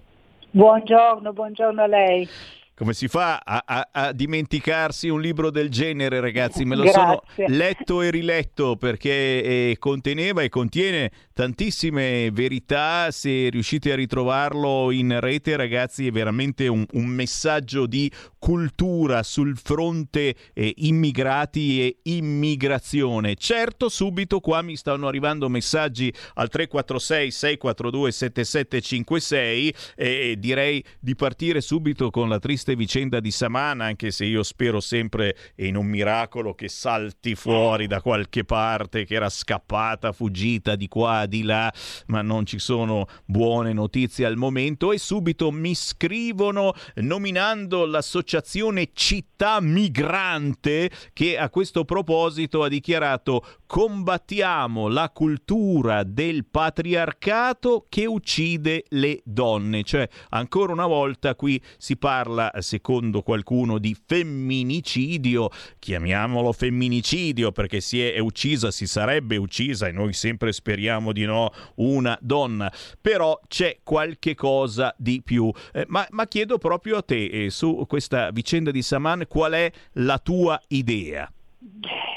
Buongiorno, 0.52 1.34
buongiorno 1.34 1.82
a 1.82 1.88
lei. 1.88 2.30
Come 2.76 2.94
si 2.94 3.08
fa 3.08 3.38
a, 3.38 3.64
a, 3.66 3.90
a, 3.92 4.12
dimenticarsi 4.14 5.08
un 5.08 5.22
libro 5.22 5.52
del 5.52 5.70
genere, 5.70 6.20
ragazzi? 6.20 6.66
Me 6.66 6.76
lo 6.76 6.90
sono 6.90 7.22
letto 7.48 8.02
e 8.02 8.10
riletto 8.10 8.78
perché 8.78 9.12
eh, 9.12 9.76
conteneva 9.78 10.42
e 10.42 10.50
contiene 10.50 11.12
tantissime 11.34 12.32
verità. 12.32 13.12
Se 13.12 13.50
riuscite 13.50 13.92
a 13.92 13.96
ritrovarlo 13.96 14.90
in 14.90 15.20
rete, 15.20 15.56
ragazzi, 15.56 16.08
è 16.08 16.12
veramente 16.12 16.68
un, 16.68 16.84
un 16.94 17.06
messaggio 17.06 17.86
di 17.86 18.12
cultura 18.40 19.22
sul 19.22 19.56
fronte 19.56 20.36
eh, 20.54 20.74
immigrati 20.78 21.82
e 21.82 21.98
immigrazione. 22.04 23.36
Certo, 23.36 23.88
subito 23.88 24.40
qua 24.40 24.64
mi 24.64 24.76
stanno 24.76 25.08
arrivando 25.08 25.48
messaggi 25.48 26.12
al 26.34 26.50
346 26.50 27.32
642 27.32 28.12
7756 28.12 29.74
e 29.96 30.36
direi 30.40 30.84
di 31.00 31.16
partire 31.16 31.62
subito 31.62 32.10
con 32.10 32.30
la 32.30 32.40
triste 32.40 32.63
triste 32.64 32.76
vicenda 32.76 33.20
di 33.20 33.30
Samana, 33.30 33.86
anche 33.86 34.10
se 34.10 34.24
io 34.24 34.42
spero 34.42 34.80
sempre 34.80 35.36
in 35.58 35.76
un 35.76 35.86
miracolo 35.86 36.54
che 36.54 36.70
salti 36.70 37.36
fuori 37.36 37.88
da 37.88 38.02
qualche 38.02 38.46
parte, 38.46 39.04
che 39.04 39.16
era 39.16 39.30
scappata, 39.30 40.14
fuggita 40.14 40.76
di 40.76 40.88
qua, 40.88 41.26
di 41.26 41.44
là, 41.44 41.72
ma 42.08 42.22
non 42.22 42.46
ci 42.46 42.60
sono 42.60 43.08
buone 43.26 43.74
notizie 43.74 44.26
al 44.26 44.38
momento. 44.38 44.94
E 44.94 44.98
subito 44.98 45.52
mi 45.52 45.76
scrivono 45.76 46.74
nominando 46.96 47.86
l'associazione 47.86 48.92
Città 48.94 49.60
Migrante 49.60 50.90
che 51.12 51.38
a 51.38 51.50
questo 51.50 51.84
proposito 51.84 52.64
ha 52.64 52.70
dichiarato 52.70 53.44
combattiamo 53.66 54.88
la 54.88 55.10
cultura 55.10 56.04
del 56.04 56.46
patriarcato 56.46 57.88
che 57.90 58.06
uccide 58.06 58.86
le 58.90 59.22
donne, 59.26 59.84
cioè 59.84 60.08
ancora 60.30 60.72
una 60.72 60.86
volta 60.86 61.36
qui 61.36 61.62
si 61.78 61.98
parla 61.98 62.52
secondo 62.62 63.22
qualcuno, 63.22 63.78
di 63.78 63.96
femminicidio, 63.96 65.50
chiamiamolo 65.80 66.52
femminicidio 66.52 67.52
perché 67.52 67.82
si 67.82 68.02
è 68.02 68.20
uccisa, 68.20 68.72
si 68.72 68.88
sarebbe 68.88 69.38
uccisa 69.38 69.88
e 69.88 69.92
noi 69.92 70.14
sempre 70.14 70.52
speriamo 70.52 71.12
di 71.12 71.26
no, 71.26 71.52
una 71.76 72.18
donna, 72.22 72.72
però 73.02 73.40
c'è 73.48 73.78
qualche 73.84 74.36
cosa 74.36 74.94
di 74.98 75.22
più. 75.24 75.52
Eh, 75.74 75.86
ma, 75.88 76.06
ma, 76.12 76.28
chiedo 76.28 76.58
proprio 76.58 76.98
a 76.98 77.02
te, 77.02 77.26
eh, 77.26 77.50
su 77.50 77.86
questa 77.88 78.32
vicenda 78.32 78.72
di 78.72 78.82
Saman, 78.82 79.26
qual 79.28 79.54
è 79.54 79.72
la 79.94 80.20
tua 80.20 80.60
idea? 80.70 81.32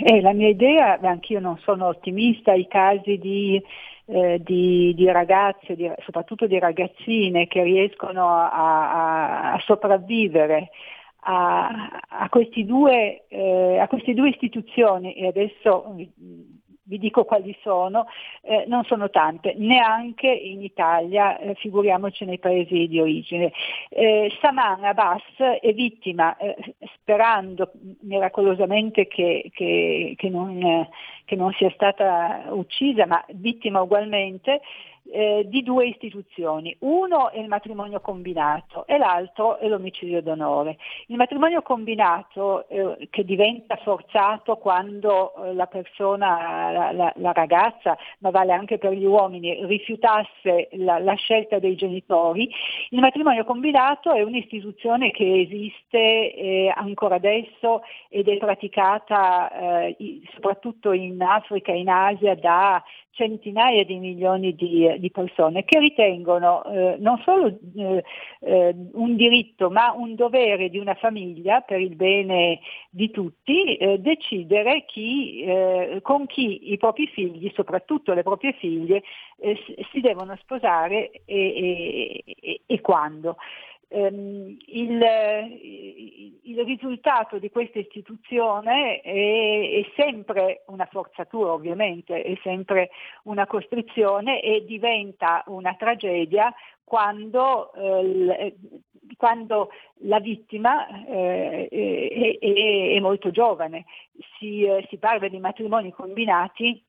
Eh, 0.05 0.21
la 0.21 0.33
mia 0.33 0.49
idea, 0.49 0.99
anch'io 1.01 1.41
non 1.41 1.59
sono 1.65 1.87
ottimista, 1.87 2.53
i 2.53 2.67
casi 2.69 3.19
di 3.19 3.63
eh, 4.07 4.41
di, 4.43 4.95
di, 4.95 5.11
ragazze, 5.11 5.75
di, 5.75 5.91
soprattutto 6.05 6.47
di 6.47 6.59
ragazzine 6.59 7.47
che 7.47 7.63
riescono 7.63 8.29
a, 8.29 8.51
a, 8.51 9.53
a 9.53 9.61
sopravvivere 9.61 10.71
a, 11.29 11.99
a, 12.09 12.29
due, 12.65 13.25
eh, 13.29 13.79
a, 13.79 13.89
queste 13.89 14.15
due 14.15 14.31
istituzioni. 14.31 15.15
E 15.15 15.27
adesso 15.27 15.97
vi 16.87 16.99
dico 16.99 17.25
quali 17.25 17.57
sono, 17.63 18.07
eh, 18.43 18.65
non 18.67 18.85
sono 18.85 19.11
tante, 19.11 19.55
neanche 19.57 20.29
in 20.29 20.63
Italia, 20.63 21.39
eh, 21.39 21.55
figuriamoci 21.55 22.25
nei 22.25 22.39
paesi 22.39 22.87
di 22.89 23.01
origine. 23.01 23.53
Eh, 23.89 24.33
Saman 24.41 24.85
Abbas 24.85 25.23
è 25.61 25.73
vittima, 25.73 26.37
eh, 26.37 26.57
sperando 26.95 27.73
miracolosamente 28.01 29.07
che, 29.07 29.51
che, 29.53 30.15
che, 30.17 30.29
non, 30.29 30.89
che 31.25 31.37
non 31.37 31.53
sia 31.53 31.71
stata 31.71 32.45
uccisa, 32.51 33.07
ma 33.07 33.25
vittima 33.29 33.81
ugualmente, 33.81 34.61
eh, 35.13 35.45
di 35.47 35.63
due 35.63 35.87
istituzioni. 35.87 36.77
Uno 36.81 37.31
è 37.31 37.39
il 37.39 37.49
matrimonio 37.49 38.01
combinato 38.01 38.87
e 38.87 38.99
l'altro 38.99 39.59
è 39.59 39.69
l'omicidio 39.69 40.23
d'onore. 40.23 40.77
Il 41.07 41.17
matrimonio 41.17 41.63
combinato 41.63 42.69
eh, 42.69 43.09
che 43.11 43.25
diventa 43.25 43.77
forzato 43.77 44.57
quando 44.57 45.35
eh, 45.35 45.55
la 45.55 45.67
persona, 45.67 46.73
la, 46.73 46.93
la, 46.93 47.13
la, 47.17 47.33
ragazza, 47.33 47.97
ma 48.19 48.31
vale 48.31 48.53
anche 48.53 48.79
per 48.79 48.93
gli 48.93 49.05
uomini, 49.05 49.65
rifiutasse 49.67 50.69
la, 50.73 50.99
la, 50.99 51.15
scelta 51.15 51.59
dei 51.59 51.77
genitori, 51.77 52.51
il 52.91 53.01
matrimonio 53.01 53.45
combinato 53.45 54.13
è 54.13 54.23
un'istituzione 54.23 55.11
che 55.11 55.41
esiste 55.41 56.35
eh, 56.35 56.73
ancora 56.75 57.17
adesso 57.17 57.83
ed 58.09 58.29
è 58.29 58.37
praticata 58.39 59.87
eh, 59.97 60.21
soprattutto 60.33 60.93
in 60.93 61.21
Africa 61.23 61.73
e 61.73 61.79
in 61.79 61.89
Asia 61.89 62.35
da 62.35 62.83
centinaia 63.17 63.83
di 63.85 63.99
milioni 63.99 64.55
di, 64.55 64.95
di 64.99 65.11
persone 65.11 65.65
che 65.65 65.79
ritengono 65.79 66.63
eh, 66.65 66.97
non 66.99 67.19
solo 67.25 67.47
eh, 67.77 68.05
eh, 68.41 68.75
un 68.93 69.17
diritto 69.17 69.71
ma 69.71 69.93
un 69.93 70.15
dovere 70.15 70.69
di 70.69 70.79
una 70.79 70.95
famiglia 70.95 71.63
per 71.63 71.81
il 71.81 71.97
bene 71.97 72.61
di 72.91 73.11
tutti 73.11 73.77
eh, 73.77 73.99
decidere 73.99 74.85
chi, 74.85 75.41
eh, 75.43 76.01
con 76.03 76.27
chi 76.27 76.73
i 76.73 76.77
propri 76.77 77.07
figli, 77.07 77.51
soprattutto 77.55 78.13
le 78.13 78.23
proprie 78.23 78.53
figlie, 78.53 79.03
eh, 79.39 79.57
si 79.91 80.01
devono 80.01 80.37
sposare 80.37 81.11
e, 81.25 82.23
e, 82.25 82.61
e 82.67 82.81
quando. 82.83 83.37
Um, 83.89 84.57
il, 84.67 85.01
il, 86.43 86.65
risultato 86.65 87.39
di 87.39 87.51
questa 87.51 87.79
istituzione 87.79 89.01
è, 89.01 89.13
è, 89.13 89.93
sempre 89.95 90.65
una 90.67 90.87
forzatura 90.87 91.53
ovviamente, 91.53 92.21
è 92.21 92.37
sempre 92.43 92.91
una 93.25 93.47
costrizione 93.47 94.43
e 94.43 94.65
diventa 94.65 95.45
una 95.47 95.75
tragedia 95.75 96.53
quando, 96.83 97.73
eh, 97.75 98.57
quando 99.17 99.71
la 100.01 100.19
vittima 100.19 100.89
eh, 101.07 101.69
è, 101.69 102.39
è, 102.41 102.95
è, 102.97 102.99
molto 102.99 103.31
giovane. 103.31 103.85
Si, 104.37 104.65
eh, 104.65 104.85
si 104.89 104.99
parla 104.99 105.29
di 105.29 105.39
matrimoni 105.39 105.93
combinati 105.93 106.86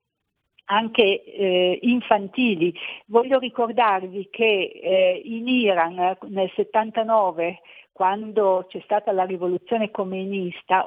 anche 0.68 1.23
eh, 1.23 1.80
infantili. 1.81 2.73
Voglio 3.07 3.39
ricordarvi 3.39 4.30
che 4.31 4.72
eh, 4.81 5.22
in 5.23 5.48
Iran 5.48 6.18
nel 6.27 6.52
79 6.56 7.60
quando 7.98 8.65
c'è 8.69 8.80
stata 8.84 9.11
la 9.11 9.23
rivoluzione 9.23 9.89
comunista, 9.89 10.85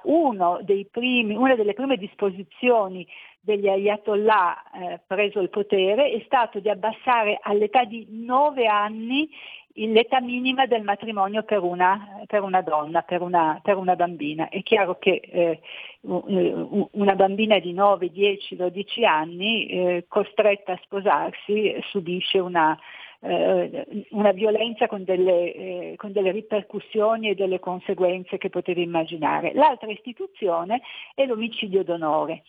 primi, 0.88 1.34
una 1.34 1.56
delle 1.56 1.74
prime 1.74 1.96
disposizioni 1.96 3.04
degli 3.40 3.68
ayatollah 3.68 4.62
eh, 4.72 5.00
preso 5.06 5.40
il 5.40 5.48
potere 5.48 6.10
è 6.10 6.22
stato 6.24 6.60
di 6.60 6.68
abbassare 6.68 7.38
all'età 7.42 7.84
di 7.84 8.06
9 8.10 8.66
anni 8.66 9.28
l'età 9.74 10.20
minima 10.20 10.66
del 10.66 10.82
matrimonio 10.82 11.42
per 11.42 11.62
una, 11.62 12.24
per 12.26 12.42
una 12.42 12.60
donna, 12.60 13.02
per 13.02 13.22
una, 13.22 13.60
per 13.62 13.76
una, 13.76 13.94
bambina. 13.96 14.48
È 14.48 14.62
chiaro 14.62 14.98
che 14.98 15.20
eh, 15.24 15.60
una 16.02 17.14
bambina 17.14 17.58
di 17.58 17.72
9, 17.72 18.10
10, 18.10 18.56
12 18.56 19.04
anni 19.04 19.66
eh, 19.66 20.04
costretta 20.08 20.72
a 20.72 20.80
sposarsi 20.82 21.76
subisce 21.88 22.38
una, 22.38 22.78
eh, 23.22 24.06
una 24.10 24.32
violenza 24.32 24.86
con 24.86 25.04
delle, 25.04 25.54
eh, 25.54 25.94
con 25.96 26.12
delle, 26.12 26.30
ripercussioni 26.30 27.30
e 27.30 27.34
delle 27.34 27.58
conseguenze 27.58 28.38
che 28.38 28.50
potete 28.50 28.80
immaginare. 28.80 29.52
L'altra 29.52 29.90
istituzione 29.90 30.80
è 31.14 31.26
l'omicidio 31.26 31.84
d'onore. 31.84 32.42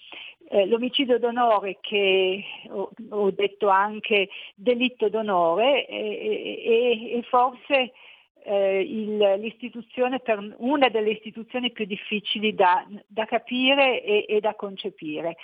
Eh, 0.49 0.65
l'omicidio 0.65 1.19
d'onore 1.19 1.77
che 1.81 2.43
ho, 2.69 2.89
ho, 3.09 3.31
detto 3.31 3.69
anche 3.69 4.29
delitto 4.55 5.07
d'onore 5.07 5.85
e 5.85 7.23
forse 7.29 7.93
eh, 8.43 8.81
il, 8.81 9.53
per, 10.23 10.55
una 10.57 10.89
delle 10.89 11.11
istituzioni 11.11 11.71
più 11.71 11.85
difficili 11.85 12.53
da, 12.53 12.85
da 13.07 13.25
capire 13.25 14.03
e, 14.03 14.25
e, 14.27 14.39
da 14.39 14.55
concepire 14.55 15.37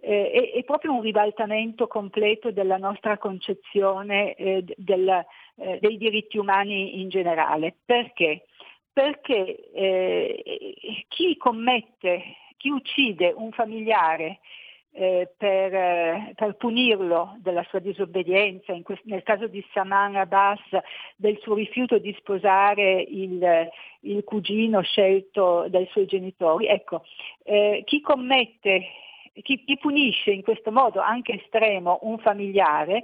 eh, 0.00 0.30
è, 0.30 0.58
è, 0.58 0.64
proprio 0.64 0.92
un 0.92 1.02
ribaltamento 1.02 1.86
completo 1.86 2.50
della 2.50 2.76
nostra 2.76 3.18
concezione 3.18 4.34
eh, 4.34 4.64
del, 4.76 5.24
eh, 5.56 5.78
dei 5.80 5.96
diritti 5.96 6.38
umani 6.38 7.00
in 7.00 7.08
generale. 7.08 7.74
Perché? 7.84 8.44
Perché 8.92 9.70
eh, 9.72 10.74
chi 11.08 11.36
commette, 11.36 12.22
chi 12.56 12.70
uccide 12.70 13.32
un 13.36 13.50
familiare 13.52 14.38
eh, 14.92 15.32
per, 15.36 15.74
eh, 15.74 16.32
per, 16.34 16.56
punirlo 16.56 17.36
della 17.38 17.64
sua 17.68 17.78
disobbedienza, 17.78 18.76
quest- 18.82 19.04
nel 19.04 19.22
caso 19.22 19.46
di 19.46 19.64
Saman 19.72 20.16
Abbas 20.16 20.60
del 21.16 21.38
suo 21.40 21.54
rifiuto 21.54 21.98
di 21.98 22.14
sposare 22.18 23.02
il, 23.02 23.68
il 24.00 24.24
cugino 24.24 24.80
scelto 24.82 25.66
dai 25.68 25.86
suoi 25.90 26.06
genitori. 26.06 26.66
Ecco, 26.66 27.04
chi 27.84 28.00
commette 28.00 28.82
chi, 29.42 29.62
chi, 29.64 29.76
punisce 29.78 30.30
in 30.30 30.42
questo 30.42 30.70
modo 30.70 31.00
anche 31.00 31.34
estremo 31.34 31.98
un 32.02 32.18
familiare 32.18 33.02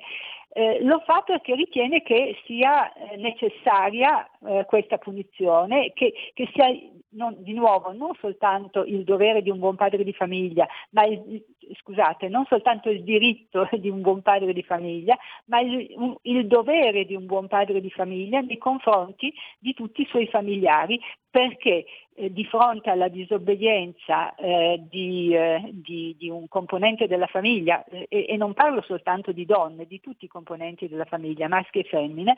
eh, 0.56 0.78
lo 0.82 1.02
fa 1.04 1.22
perché 1.22 1.56
ritiene 1.56 2.02
che 2.02 2.36
sia 2.46 2.92
eh, 2.92 3.16
necessaria 3.16 4.28
eh, 4.46 4.64
questa 4.66 4.98
punizione, 4.98 5.92
che, 5.92 6.14
che 6.32 6.48
sia 6.52 6.66
non, 7.10 7.34
di 7.38 7.52
nuovo 7.52 7.92
non 7.92 8.12
soltanto 8.20 8.84
il 8.84 9.02
dovere 9.02 9.42
di 9.42 9.50
un 9.50 9.58
buon 9.58 9.74
padre 9.74 10.04
di 10.04 10.12
famiglia, 10.12 10.66
ma 10.90 11.04
il, 11.04 11.44
scusate, 11.80 12.28
non 12.28 12.44
soltanto 12.46 12.90
il 12.90 13.02
diritto 13.02 13.68
di 13.78 13.88
un 13.88 14.00
buon 14.00 14.22
padre 14.22 14.52
di 14.52 14.62
famiglia, 14.62 15.16
ma 15.46 15.60
il, 15.60 16.18
il 16.22 16.46
dovere 16.46 17.04
di 17.04 17.14
un 17.14 17.26
buon 17.26 17.48
padre 17.48 17.80
di 17.80 17.90
famiglia 17.90 18.40
nei 18.40 18.58
confronti 18.58 19.32
di 19.58 19.74
tutti 19.74 20.02
i 20.02 20.06
suoi 20.06 20.26
familiari 20.28 21.00
perché 21.34 21.84
eh, 22.16 22.32
di 22.32 22.44
fronte 22.44 22.90
alla 22.90 23.08
disobbedienza 23.08 24.36
eh, 24.36 24.80
di, 24.88 25.34
eh, 25.34 25.68
di, 25.72 26.14
di, 26.16 26.28
un 26.30 26.46
componente 26.46 27.08
della 27.08 27.26
famiglia, 27.26 27.82
eh, 27.86 28.06
e, 28.08 28.26
e, 28.28 28.36
non 28.36 28.54
parlo 28.54 28.82
soltanto 28.82 29.32
di 29.32 29.44
donne, 29.44 29.84
di 29.84 29.98
tutti 30.00 30.26
i 30.26 30.28
componenti 30.28 30.86
della 30.86 31.06
famiglia, 31.06 31.48
maschi 31.48 31.80
e 31.80 31.82
femmine, 31.82 32.36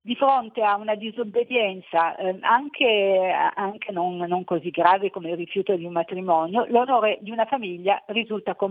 di 0.00 0.14
fronte 0.14 0.62
a 0.62 0.76
una 0.76 0.94
disobbedienza 0.94 2.14
eh, 2.14 2.36
anche, 2.42 3.34
anche 3.52 3.90
non, 3.90 4.18
non, 4.18 4.44
così 4.44 4.70
grave 4.70 5.10
come 5.10 5.30
il 5.30 5.36
rifiuto 5.36 5.74
di 5.74 5.84
un 5.84 5.92
matrimonio, 5.92 6.64
l'onore 6.68 7.18
di 7.20 7.32
una 7.32 7.46
famiglia 7.46 8.00
risulta 8.06 8.54
compromesso 8.54 8.65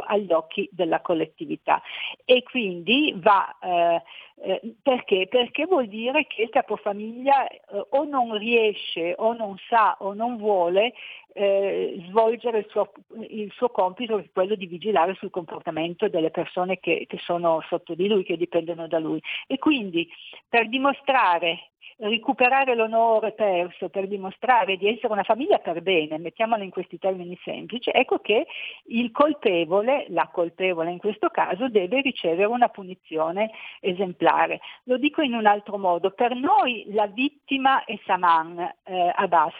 agli 0.00 0.32
occhi 0.32 0.68
della 0.72 1.00
collettività. 1.00 1.82
E 2.24 2.42
quindi 2.42 3.12
va 3.16 3.56
eh, 3.60 4.02
eh, 4.44 4.74
perché? 4.82 5.28
Perché 5.28 5.66
vuol 5.66 5.86
dire 5.86 6.26
che 6.26 6.42
il 6.42 6.48
capofamiglia 6.48 7.46
eh, 7.46 7.60
o 7.90 8.02
non 8.04 8.36
riesce 8.36 9.14
o 9.16 9.34
non 9.34 9.56
sa 9.68 9.96
o 10.00 10.14
non 10.14 10.36
vuole 10.36 10.94
eh, 11.32 12.02
svolgere 12.08 12.58
il 12.58 12.66
suo, 12.68 12.90
il 13.28 13.52
suo, 13.52 13.68
compito 13.68 14.16
che 14.16 14.24
è 14.24 14.30
quello 14.32 14.56
di 14.56 14.66
vigilare 14.66 15.14
sul 15.14 15.30
comportamento 15.30 16.08
delle 16.08 16.30
persone 16.30 16.80
che, 16.80 17.04
che 17.08 17.18
sono 17.18 17.62
sotto 17.68 17.94
di 17.94 18.08
lui, 18.08 18.24
che 18.24 18.36
dipendono 18.36 18.88
da 18.88 18.98
lui. 18.98 19.22
E 19.46 19.58
quindi 19.58 20.08
per 20.48 20.68
dimostrare 20.68 21.68
recuperare 21.98 22.74
l'onore 22.74 23.32
perso 23.32 23.88
per 23.88 24.08
dimostrare 24.08 24.76
di 24.76 24.88
essere 24.88 25.12
una 25.12 25.22
famiglia 25.22 25.58
per 25.58 25.82
bene, 25.82 26.18
mettiamola 26.18 26.64
in 26.64 26.70
questi 26.70 26.98
termini 26.98 27.38
semplici, 27.44 27.90
ecco 27.92 28.18
che 28.18 28.46
il 28.86 29.10
colpevole, 29.12 30.06
la 30.08 30.28
colpevole 30.32 30.90
in 30.90 30.98
questo 30.98 31.28
caso, 31.28 31.68
deve 31.68 32.00
ricevere 32.00 32.46
una 32.46 32.68
punizione 32.68 33.50
esemplare. 33.80 34.31
Lo 34.84 34.96
dico 34.96 35.22
in 35.22 35.34
un 35.34 35.46
altro 35.46 35.78
modo, 35.78 36.10
per 36.10 36.34
noi 36.34 36.84
la 36.88 37.06
vittima 37.06 37.84
è 37.84 37.98
Saman 38.04 38.58
eh, 38.84 39.12
Abbas 39.14 39.54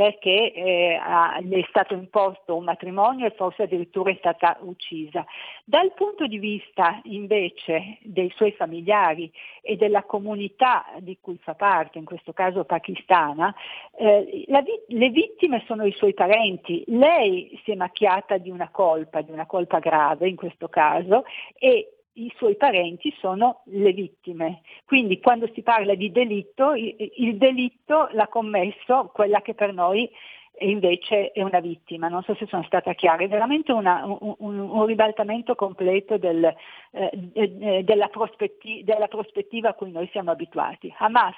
perché 0.00 0.54
eh, 0.54 0.98
le 1.42 1.58
è 1.58 1.66
stato 1.68 1.92
imposto 1.92 2.56
un 2.56 2.64
matrimonio 2.64 3.26
e 3.26 3.34
forse 3.36 3.64
addirittura 3.64 4.10
è 4.10 4.16
stata 4.18 4.56
uccisa. 4.60 5.26
Dal 5.62 5.92
punto 5.92 6.26
di 6.26 6.38
vista 6.38 7.02
invece 7.04 7.98
dei 8.00 8.32
suoi 8.34 8.52
familiari 8.52 9.30
e 9.60 9.76
della 9.76 10.04
comunità 10.04 10.86
di 11.00 11.18
cui 11.20 11.36
fa 11.36 11.54
parte, 11.54 11.98
in 11.98 12.06
questo 12.06 12.32
caso 12.32 12.64
pakistana, 12.64 13.54
eh, 13.98 14.46
vi- 14.46 14.96
le 14.96 15.10
vittime 15.10 15.62
sono 15.66 15.84
i 15.84 15.92
suoi 15.92 16.14
parenti, 16.14 16.82
lei 16.86 17.60
si 17.62 17.72
è 17.72 17.74
macchiata 17.74 18.38
di 18.38 18.48
una 18.48 18.70
colpa, 18.70 19.20
di 19.20 19.32
una 19.32 19.44
colpa 19.44 19.80
grave 19.80 20.30
in 20.30 20.36
questo 20.36 20.68
caso 20.68 21.24
e 21.58 21.99
i 22.14 22.32
suoi 22.36 22.56
parenti 22.56 23.14
sono 23.18 23.62
le 23.66 23.92
vittime. 23.92 24.62
Quindi 24.84 25.20
quando 25.20 25.48
si 25.54 25.62
parla 25.62 25.94
di 25.94 26.10
delitto, 26.10 26.72
il 26.74 27.36
delitto 27.36 28.08
l'ha 28.12 28.28
commesso 28.28 29.10
quella 29.12 29.40
che 29.42 29.54
per 29.54 29.72
noi 29.72 30.10
invece 30.60 31.30
è 31.32 31.42
una 31.42 31.60
vittima. 31.60 32.08
Non 32.08 32.22
so 32.22 32.34
se 32.34 32.46
sono 32.46 32.62
stata 32.64 32.92
chiara, 32.94 33.22
è 33.22 33.28
veramente 33.28 33.72
una, 33.72 34.04
un, 34.04 34.58
un, 34.58 34.84
ribaltamento 34.86 35.54
completo 35.54 36.18
del, 36.18 36.52
eh, 36.90 37.82
della, 37.84 38.08
prospetti- 38.08 38.82
della 38.84 39.08
prospettiva 39.08 39.70
a 39.70 39.74
cui 39.74 39.90
noi 39.90 40.08
siamo 40.12 40.30
abituati. 40.30 40.92
Hamas 40.98 41.36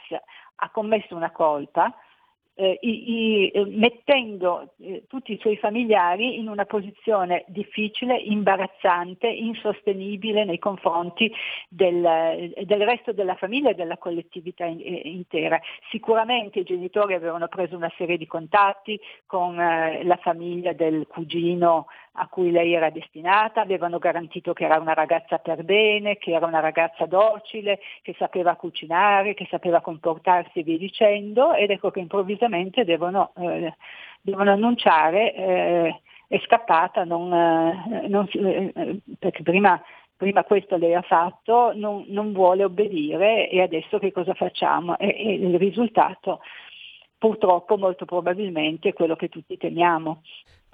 ha 0.56 0.70
commesso 0.70 1.14
una 1.14 1.30
colpa, 1.30 1.94
eh, 2.54 2.78
i, 2.82 3.12
i, 3.12 3.48
eh, 3.48 3.64
mettendo 3.66 4.74
eh, 4.80 5.04
tutti 5.08 5.32
i 5.32 5.38
suoi 5.38 5.56
familiari 5.56 6.38
in 6.38 6.48
una 6.48 6.64
posizione 6.64 7.44
difficile, 7.48 8.16
imbarazzante, 8.16 9.26
insostenibile 9.26 10.44
nei 10.44 10.58
confronti 10.58 11.32
del, 11.68 12.04
eh, 12.04 12.64
del 12.64 12.82
resto 12.82 13.12
della 13.12 13.36
famiglia 13.36 13.70
e 13.70 13.74
della 13.74 13.96
collettività 13.96 14.64
in, 14.64 14.80
eh, 14.80 15.02
intera. 15.04 15.60
Sicuramente 15.90 16.60
i 16.60 16.64
genitori 16.64 17.14
avevano 17.14 17.48
preso 17.48 17.76
una 17.76 17.92
serie 17.96 18.18
di 18.18 18.26
contatti 18.26 19.00
con 19.26 19.58
eh, 19.58 20.04
la 20.04 20.16
famiglia 20.16 20.72
del 20.72 21.06
cugino 21.06 21.86
a 22.14 22.28
cui 22.28 22.50
lei 22.50 22.74
era 22.74 22.90
destinata, 22.90 23.62
avevano 23.62 23.98
garantito 23.98 24.52
che 24.52 24.64
era 24.64 24.78
una 24.78 24.92
ragazza 24.92 25.38
per 25.38 25.64
bene, 25.64 26.18
che 26.18 26.32
era 26.32 26.46
una 26.46 26.60
ragazza 26.60 27.06
docile, 27.06 27.80
che 28.02 28.14
sapeva 28.18 28.56
cucinare, 28.56 29.34
che 29.34 29.46
sapeva 29.50 29.80
comportarsi 29.80 30.58
e 30.58 30.62
via 30.62 30.78
dicendo, 30.78 31.54
ed 31.54 31.70
ecco 31.70 31.90
che 31.90 32.00
improvvisamente 32.00 32.84
devono, 32.84 33.32
eh, 33.36 33.74
devono 34.20 34.50
annunciare 34.52 35.34
eh, 35.34 36.00
è 36.32 36.40
scappata, 36.46 37.04
non, 37.04 37.30
eh, 37.32 38.08
non, 38.08 38.26
eh, 38.32 39.00
perché 39.18 39.42
prima, 39.42 39.78
prima, 40.16 40.44
questo 40.44 40.76
lei 40.76 40.94
ha 40.94 41.02
fatto, 41.02 41.72
non, 41.74 42.06
non, 42.08 42.32
vuole 42.32 42.64
obbedire 42.64 43.50
e 43.50 43.60
adesso 43.60 43.98
che 43.98 44.12
cosa 44.12 44.32
facciamo? 44.32 44.96
E, 44.96 45.08
e 45.08 45.34
il 45.34 45.58
risultato 45.58 46.40
purtroppo 47.18 47.76
molto 47.76 48.04
probabilmente 48.04 48.88
è 48.88 48.92
quello 48.94 49.14
che 49.14 49.28
tutti 49.28 49.56
temiamo. 49.58 50.22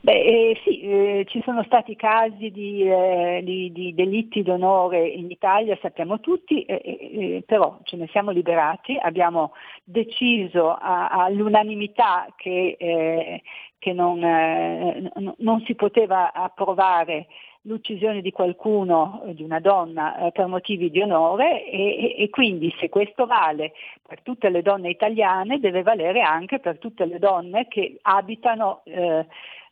Beh, 0.00 0.20
eh, 0.20 0.60
sì, 0.62 0.80
eh, 0.82 1.24
ci 1.28 1.40
sono 1.44 1.62
stati 1.64 1.96
casi 1.96 2.50
di, 2.50 2.82
eh, 2.82 3.40
di, 3.42 3.72
di, 3.72 3.94
delitti 3.94 4.42
d'onore 4.42 5.08
in 5.08 5.30
Italia, 5.30 5.78
sappiamo 5.80 6.20
tutti, 6.20 6.62
eh, 6.64 6.80
eh, 6.84 7.42
però 7.46 7.78
ce 7.84 7.96
ne 7.96 8.06
siamo 8.08 8.30
liberati, 8.30 8.98
abbiamo 9.00 9.52
deciso 9.82 10.72
a, 10.72 11.08
all'unanimità 11.08 12.26
che, 12.36 12.76
eh, 12.78 13.42
che 13.78 13.92
non, 13.92 14.18
non, 15.38 15.62
si 15.64 15.74
poteva 15.74 16.32
approvare 16.32 17.26
l'uccisione 17.66 18.20
di 18.20 18.30
qualcuno, 18.30 19.22
di 19.28 19.42
una 19.42 19.60
donna, 19.60 20.16
eh, 20.18 20.32
per 20.32 20.46
motivi 20.46 20.90
di 20.90 21.00
onore 21.00 21.64
e, 21.64 22.14
e, 22.18 22.30
quindi 22.30 22.74
se 22.78 22.88
questo 22.88 23.26
vale 23.26 23.72
per 24.06 24.20
tutte 24.22 24.50
le 24.50 24.62
donne 24.62 24.90
italiane 24.90 25.60
deve 25.60 25.82
valere 25.82 26.20
anche 26.20 26.58
per 26.58 26.78
tutte 26.78 27.06
le 27.06 27.18
donne 27.18 27.66
che 27.68 27.98
abitano, 28.02 28.82
eh, 28.84 29.26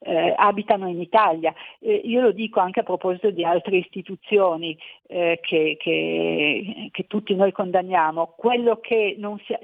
eh, 0.04 0.34
abitano 0.36 0.88
in 0.88 1.00
Italia. 1.00 1.54
Eh, 1.78 2.02
io 2.04 2.20
lo 2.20 2.32
dico 2.32 2.60
anche 2.60 2.80
a 2.80 2.84
proposito 2.84 3.30
di 3.30 3.44
altre 3.44 3.76
istituzioni 3.76 4.76
eh, 5.06 5.38
che, 5.42 5.76
che, 5.78 6.88
che, 6.90 7.06
tutti 7.06 7.34
noi 7.34 7.52
condanniamo, 7.52 8.34
quello 8.36 8.78
che 8.80 9.14
non 9.18 9.38
si, 9.46 9.56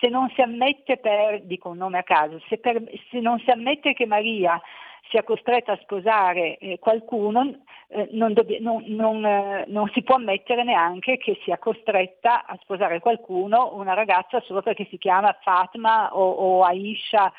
se 0.00 0.08
non 0.08 0.30
si 0.34 0.40
ammette 0.40 0.98
per, 0.98 1.42
dico 1.42 1.70
un 1.70 1.78
nome 1.78 1.98
a 1.98 2.02
caso, 2.02 2.40
se, 2.48 2.58
per, 2.58 2.82
se 3.10 3.20
non 3.20 3.38
si 3.40 3.50
ammette 3.50 3.94
che 3.94 4.06
Maria 4.06 4.60
sia 5.08 5.22
costretta 5.22 5.72
a 5.72 5.78
sposare 5.82 6.56
eh, 6.56 6.78
qualcuno, 6.78 7.64
eh, 7.88 8.08
non, 8.12 8.32
dobb- 8.32 8.58
non, 8.60 8.82
non, 8.86 9.24
eh, 9.24 9.64
non, 9.68 9.90
si 9.92 10.02
può 10.02 10.14
ammettere 10.14 10.64
neanche 10.64 11.18
che 11.18 11.38
sia 11.44 11.58
costretta 11.58 12.46
a 12.46 12.58
sposare 12.62 13.00
qualcuno, 13.00 13.74
una 13.74 13.92
ragazza 13.92 14.40
solo 14.40 14.62
perché 14.62 14.86
si 14.88 14.96
chiama 14.96 15.36
Fatma 15.42 16.16
o, 16.16 16.30
o 16.30 16.62
Aisha 16.62 17.30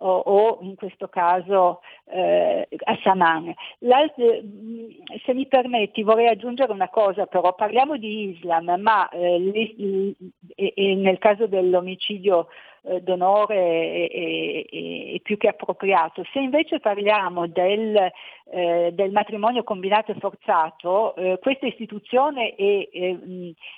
o, 0.00 0.18
o 0.18 0.58
in 0.62 0.74
questo 0.76 1.08
caso 1.08 1.80
eh, 2.06 2.68
a 2.84 2.98
Saman. 3.02 3.54
se 5.24 5.34
mi 5.34 5.46
permetti 5.46 6.02
vorrei 6.02 6.28
aggiungere 6.28 6.72
una 6.72 6.88
cosa 6.88 7.26
però, 7.26 7.54
parliamo 7.54 7.96
di 7.96 8.30
Islam, 8.36 8.76
ma 8.80 9.08
eh, 9.08 10.16
e, 10.54 10.72
e 10.74 10.94
nel 10.94 11.18
caso 11.18 11.46
dell'omicidio 11.46 12.48
eh, 12.82 13.00
d'onore 13.02 13.56
è, 13.56 14.10
è, 14.10 15.14
è, 15.14 15.20
più 15.20 15.36
che 15.36 15.48
appropriato. 15.48 16.24
Se 16.32 16.38
invece 16.38 16.80
parliamo 16.80 17.46
del, 17.46 17.96
eh, 18.50 18.90
del 18.92 19.12
matrimonio 19.12 19.62
combinato 19.62 20.12
e 20.12 20.18
forzato, 20.18 21.14
eh, 21.16 21.38
questa 21.40 21.66
istituzione 21.66 22.54
è, 22.54 22.88
è, 22.90 23.16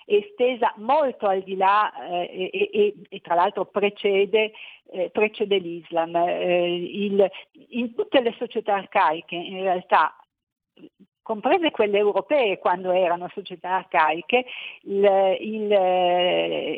estesa 0.06 0.72
molto 0.76 1.26
al 1.26 1.42
di 1.42 1.56
là 1.56 1.92
eh, 2.08 2.50
e, 2.52 2.94
e, 3.08 3.20
tra 3.20 3.34
l'altro 3.34 3.64
precede 3.66 4.52
eh, 4.92 5.10
precede 5.10 5.58
l'Islam. 5.58 6.14
Eh, 6.14 7.24
in 7.70 7.94
tutte 7.94 8.20
le 8.20 8.34
società 8.38 8.74
arcaiche 8.74 9.34
in 9.34 9.62
realtà 9.62 10.14
comprese 11.22 11.70
quelle 11.70 11.98
europee 11.98 12.58
quando 12.58 12.90
erano 12.90 13.28
società 13.32 13.76
arcaiche, 13.76 14.44
il, 14.82 15.36
il, 15.40 15.72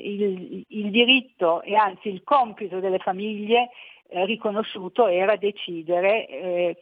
il, 0.04 0.64
il 0.68 0.90
diritto 0.90 1.62
e 1.62 1.74
anzi 1.74 2.08
il 2.08 2.22
compito 2.22 2.80
delle 2.80 2.98
famiglie 2.98 3.70
eh, 4.08 4.24
riconosciuto 4.26 5.06
era 5.06 5.36
decidere, 5.36 6.28
eh, 6.28 6.78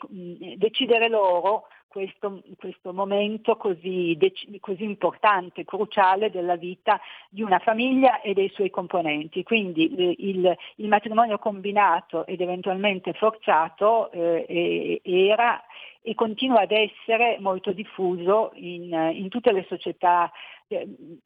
decidere 0.57 1.09
loro 1.09 1.69
questo, 1.93 2.43
questo 2.59 2.94
momento 2.94 3.56
così, 3.56 4.16
così, 4.60 4.82
importante, 4.82 5.66
cruciale 5.66 6.31
della 6.31 6.56
vita 6.56 6.98
di 7.28 7.43
una 7.43 7.59
famiglia 7.59 8.23
e 8.23 8.32
dei 8.32 8.51
suoi 8.55 8.70
componenti. 8.70 9.43
Quindi 9.43 9.94
eh, 9.94 10.14
il, 10.19 10.56
il 10.77 10.89
matrimonio 10.89 11.39
combinato 11.39 12.24
ed 12.24 12.40
eventualmente 12.40 13.12
forzato 13.12 14.10
eh, 14.10 15.01
era 15.05 15.62
e 16.05 16.14
continua 16.16 16.62
ad 16.62 16.73
essere 16.73 17.36
molto 17.39 17.70
diffuso 17.73 18.51
in, 18.55 18.93
in 19.14 19.28
tutte 19.28 19.52
le 19.52 19.64
società 19.69 20.32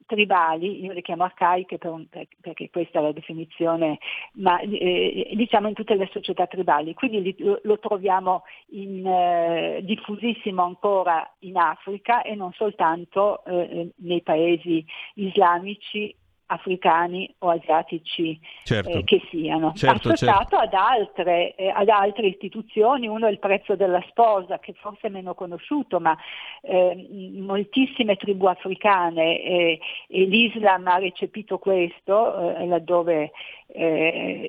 tribali, 0.07 0.83
io 0.85 0.93
le 0.93 1.03
chiamo 1.03 1.25
arcaiche 1.25 1.79
per 1.79 1.91
un, 1.91 2.09
per, 2.09 2.27
perché 2.41 2.71
questa 2.71 2.99
è 2.99 3.03
la 3.03 3.13
definizione, 3.13 3.99
ma 4.35 4.59
eh, 4.61 5.31
diciamo 5.35 5.69
in 5.69 5.75
tutte 5.75 5.95
le 5.95 6.09
società 6.13 6.47
tribali. 6.47 6.95
Quindi 6.95 7.35
lo, 7.39 7.61
lo 7.63 7.79
troviamo 7.79 8.45
in, 8.71 9.07
eh, 9.07 9.81
diffusissimo 9.83 10.63
ancora 10.63 11.29
in 11.41 11.57
Africa 11.57 12.23
e 12.23 12.35
non 12.35 12.53
soltanto 12.53 13.45
eh, 13.45 13.93
nei 13.97 14.23
paesi 14.23 14.85
islamici 15.15 16.15
africani 16.47 17.33
o 17.39 17.51
asiatici 17.51 18.39
certo. 18.63 18.91
eh, 18.91 19.05
che 19.05 19.21
siano, 19.31 19.73
certo, 19.75 20.09
associato 20.09 20.57
certo. 20.57 20.57
Ad, 20.57 20.75
altre, 20.75 21.55
eh, 21.57 21.69
ad, 21.69 21.89
altre, 21.89 22.29
istituzioni, 22.29 23.09
uno 23.09 23.27
è 23.27 23.31
il 23.31 23.39
prezzo 23.39 23.75
della 23.75 24.03
sposa, 24.09 24.59
che 24.59 24.75
forse 24.75 25.09
è 25.09 25.11
meno 25.11 25.35
conosciuto, 25.35 25.99
ma 25.99 26.17
eh, 26.63 27.35
moltissime 27.41 28.17
tribù 28.17 28.47
africane 28.47 29.43
eh, 29.43 29.81
e 30.09 30.25
l'Islam 30.25 30.87
ha 30.87 30.99
recepito 30.99 31.59
questo, 31.59 32.57
eh, 32.57 32.67
laddove 32.67 33.33
eh, 33.69 34.49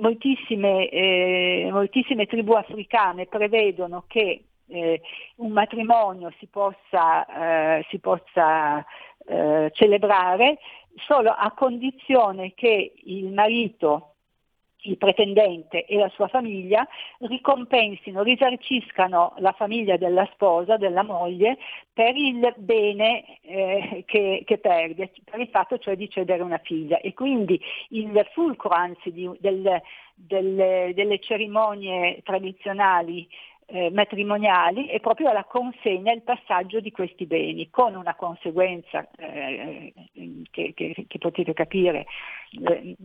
moltissime, 0.00 1.68
moltissime 1.70 2.26
tribù 2.26 2.52
africane 2.52 3.26
prevedono 3.26 4.04
che 4.06 4.42
un 4.70 5.50
matrimonio 5.50 6.30
si 6.38 6.46
possa, 6.46 7.82
si 7.88 7.98
possa 8.00 8.84
eh, 9.28 9.70
celebrare 9.74 10.58
solo 11.06 11.30
a 11.30 11.52
condizione 11.52 12.54
che 12.54 12.92
il 13.04 13.32
marito 13.32 14.14
il 14.82 14.96
pretendente 14.96 15.84
e 15.84 15.96
la 15.96 16.08
sua 16.10 16.28
famiglia 16.28 16.86
ricompensino, 17.18 18.22
risarciscano 18.22 19.34
la 19.38 19.52
famiglia 19.52 19.96
della 19.96 20.28
sposa, 20.32 20.76
della 20.76 21.02
moglie, 21.02 21.58
per 21.92 22.16
il 22.16 22.54
bene 22.56 23.40
eh, 23.42 24.04
che, 24.06 24.42
che, 24.44 24.58
perde, 24.58 25.10
per 25.24 25.40
il 25.40 25.48
fatto 25.48 25.78
cioè 25.78 25.96
di 25.96 26.08
cedere 26.08 26.42
una 26.42 26.58
figlia. 26.58 27.00
E 27.00 27.12
quindi 27.12 27.60
il 27.90 28.26
fulcro 28.32 28.70
anzi 28.70 29.10
di, 29.10 29.28
del, 29.40 29.82
del, 30.14 30.94
delle 30.94 31.18
cerimonie 31.18 32.20
tradizionali 32.22 33.28
eh, 33.70 33.90
matrimoniali 33.90 34.86
è 34.86 34.98
proprio 34.98 35.30
la 35.32 35.44
consegna, 35.44 36.12
il 36.12 36.22
passaggio 36.22 36.80
di 36.80 36.90
questi 36.90 37.26
beni, 37.26 37.68
con 37.68 37.94
una 37.94 38.14
conseguenza 38.14 39.06
eh, 39.18 39.92
che, 40.50 40.72
che, 40.74 41.04
che, 41.06 41.18
potete 41.18 41.52
capire 41.52 42.06
eh, 42.64 42.96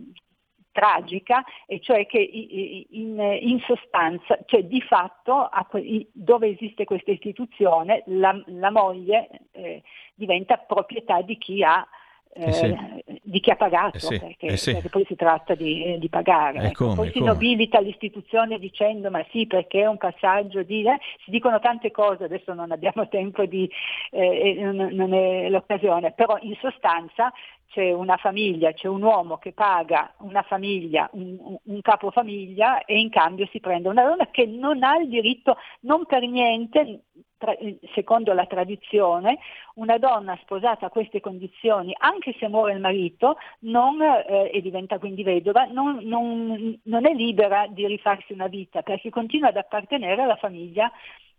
tragica, 0.71 1.43
e 1.65 1.81
cioè 1.81 2.05
che 2.05 2.19
in, 2.19 3.19
in 3.41 3.59
sostanza, 3.59 4.39
cioè 4.45 4.63
di 4.63 4.81
fatto 4.81 5.49
dove 6.13 6.47
esiste 6.47 6.85
questa 6.85 7.11
istituzione, 7.11 8.03
la, 8.07 8.41
la 8.45 8.71
moglie 8.71 9.27
eh, 9.51 9.83
diventa 10.15 10.57
proprietà 10.57 11.21
di 11.21 11.37
chi 11.37 11.61
ha 11.61 11.85
eh, 12.35 12.51
sì. 12.51 13.12
Di 13.23 13.39
chi 13.39 13.49
ha 13.49 13.55
pagato, 13.55 13.97
eh 13.97 13.99
sì, 13.99 14.19
perché, 14.19 14.45
eh 14.47 14.57
sì. 14.57 14.73
perché, 14.73 14.89
poi 14.89 15.05
si 15.05 15.15
tratta 15.15 15.55
di, 15.55 15.83
eh, 15.83 15.97
di 15.97 16.09
pagare. 16.09 16.59
Ecco, 16.59 16.93
poi 16.93 17.07
si 17.07 17.19
come. 17.19 17.31
nobilita 17.31 17.79
l'istituzione 17.79 18.59
dicendo 18.59 19.09
ma 19.09 19.25
sì 19.31 19.47
perché 19.47 19.81
è 19.81 19.87
un 19.87 19.97
passaggio 19.97 20.63
di... 20.63 20.83
Eh, 20.83 20.99
si 21.23 21.31
dicono 21.31 21.59
tante 21.59 21.91
cose, 21.91 22.25
adesso 22.25 22.53
non 22.53 22.71
abbiamo 22.71 23.07
tempo 23.09 23.45
di... 23.45 23.69
non, 24.11 24.89
non 24.91 25.13
è 25.13 25.49
l'occasione, 25.49 26.11
però 26.11 26.37
in 26.41 26.55
sostanza 26.59 27.31
c'è 27.73 27.91
una 27.91 28.17
famiglia, 28.17 28.71
c'è 28.71 28.87
un 28.87 29.01
uomo 29.01 29.37
che 29.37 29.51
paga 29.51 30.13
una 30.19 30.43
famiglia, 30.43 31.09
un, 31.13 31.57
un 31.63 31.81
capofamiglia 31.81 32.85
e 32.85 32.99
in 32.99 33.09
cambio 33.09 33.47
si 33.51 33.59
prende 33.59 33.89
una 33.89 34.03
donna 34.03 34.27
che 34.29 34.45
non 34.45 34.83
ha 34.83 34.97
il 34.97 35.09
diritto, 35.09 35.57
non 35.81 36.05
per 36.05 36.21
niente, 36.21 37.05
tra, 37.43 37.55
secondo 37.93 38.31
la 38.31 38.45
tradizione, 38.45 39.39
una 39.75 39.97
donna 39.97 40.37
sposata 40.41 40.85
a 40.85 40.89
queste 40.89 41.19
condizioni, 41.19 41.93
anche 41.97 42.33
se 42.39 42.47
muore 42.47 42.73
il 42.73 42.79
marito 42.79 43.37
non, 43.59 44.01
eh, 44.01 44.49
e 44.53 44.61
diventa 44.61 44.97
quindi 44.97 45.23
vedova, 45.23 45.65
non, 45.65 45.99
non, 46.03 46.79
non 46.83 47.05
è 47.05 47.13
libera 47.13 47.67
di 47.67 47.85
rifarsi 47.85 48.31
una 48.31 48.47
vita 48.47 48.81
perché 48.81 49.09
continua 49.09 49.49
ad 49.49 49.57
appartenere 49.57 50.21
alla 50.21 50.37
famiglia 50.37 50.89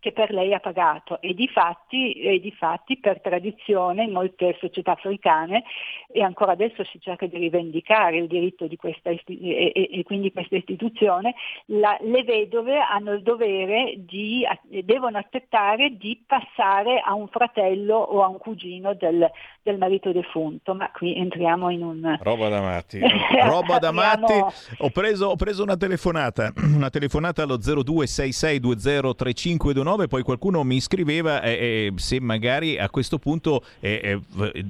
che 0.05 0.13
per 0.13 0.31
lei 0.33 0.53
ha 0.53 0.61
pagato 0.61 1.19
e 1.23 1.33
di 1.33 1.49
fatti, 1.49 2.13
e 2.13 2.39
di 2.39 2.53
fatti 2.53 2.99
per 2.99 3.23
tradizione 3.23 4.05
in 4.05 4.13
molte 4.13 4.55
società 4.61 4.93
africane 4.93 5.65
e 6.13 6.23
ancora 6.23 6.53
adesso 6.53 6.85
si 6.85 7.01
cerca 7.01 7.25
di 7.25 7.39
rivendicare 7.39 8.19
il 8.19 8.27
diritto 8.27 8.67
di 8.67 8.77
questa 8.77 9.09
e, 9.09 9.23
e, 9.27 9.89
e 9.91 10.03
quindi 10.03 10.31
questa 10.31 10.57
istituzione, 10.57 11.35
la, 11.67 11.97
le 12.03 12.23
vedove 12.23 12.79
hanno 12.81 13.13
il 13.13 13.23
dovere 13.23 13.95
di, 13.97 14.45
devono 14.83 15.17
accettare 15.17 15.97
di 15.97 16.23
passare 16.27 17.01
a 17.03 17.15
un 17.15 17.29
fratello 17.29 17.97
o 17.97 18.23
a 18.23 18.29
un 18.29 18.37
cugino 18.37 18.93
del, 18.93 19.27
del 19.63 19.79
marito 19.79 20.13
defunto, 20.13 20.75
ma 20.75 20.91
qui 20.91 21.17
entriamo 21.17 21.71
in 21.71 21.83
un... 21.83 22.19
Roba 22.21 22.51
da 22.51 22.61
matti, 22.61 23.01
roba 23.49 23.79
da 23.79 23.91
matti. 23.91 24.35
Ho 24.81 24.91
preso, 24.91 25.29
ho 25.29 25.37
preso 25.37 25.63
una 25.63 25.79
telefonata, 25.79 26.53
una 26.77 26.91
telefonata 26.91 27.45
allo 27.45 27.57
0266203529 27.57 29.93
2019 29.95 30.09
poi 30.09 30.23
qualcuno 30.23 30.65
mi 30.65 30.81
scriveva 30.81 31.43
eh, 31.43 31.53
eh, 31.53 31.93
se 31.97 32.21
magari 32.21 32.79
a 32.79 32.91
questo 32.91 33.19
punto 33.19 33.65
eh, 33.81 34.21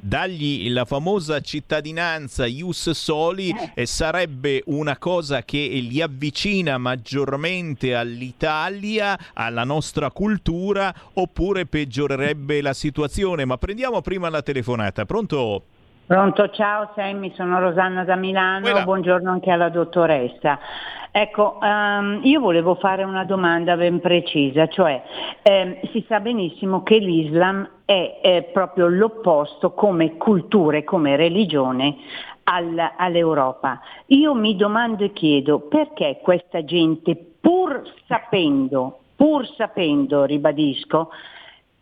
dargli 0.00 0.70
la 0.70 0.84
famosa 0.84 1.40
cittadinanza 1.40 2.46
ius 2.46 2.90
soli. 2.90 3.54
Eh, 3.74 3.86
sarebbe 3.86 4.62
una 4.66 4.98
cosa 4.98 5.42
che 5.42 5.58
li 5.58 6.00
avvicina 6.00 6.78
maggiormente 6.78 7.94
all'Italia, 7.94 9.18
alla 9.32 9.64
nostra 9.64 10.10
cultura, 10.10 10.94
oppure 11.14 11.66
peggiorerebbe 11.66 12.60
la 12.60 12.74
situazione. 12.74 13.44
Ma 13.44 13.56
prendiamo 13.58 14.00
prima 14.00 14.28
la 14.28 14.42
telefonata. 14.42 15.04
Pronto? 15.04 15.64
Pronto, 16.06 16.50
ciao 16.50 16.90
Sammy, 16.94 17.32
sono 17.34 17.58
Rosanna 17.60 18.04
da 18.04 18.14
Milano, 18.14 18.60
Buona. 18.60 18.84
buongiorno 18.84 19.30
anche 19.30 19.50
alla 19.50 19.70
dottoressa. 19.70 20.58
Ecco, 21.10 21.56
um, 21.62 22.20
io 22.24 22.40
volevo 22.40 22.74
fare 22.74 23.04
una 23.04 23.24
domanda 23.24 23.74
ben 23.74 24.00
precisa, 24.00 24.66
cioè 24.66 25.02
eh, 25.42 25.80
si 25.92 26.04
sa 26.06 26.20
benissimo 26.20 26.82
che 26.82 26.98
l'Islam 26.98 27.66
è, 27.86 28.18
è 28.20 28.42
proprio 28.52 28.86
l'opposto 28.86 29.72
come 29.72 30.18
cultura 30.18 30.76
e 30.76 30.84
come 30.84 31.16
religione 31.16 31.96
al, 32.42 32.76
all'Europa. 32.98 33.80
Io 34.08 34.34
mi 34.34 34.56
domando 34.56 35.04
e 35.04 35.12
chiedo 35.14 35.60
perché 35.60 36.18
questa 36.20 36.66
gente, 36.66 37.16
pur 37.40 37.82
sapendo, 38.06 38.98
pur 39.16 39.46
sapendo, 39.56 40.24
ribadisco, 40.24 41.08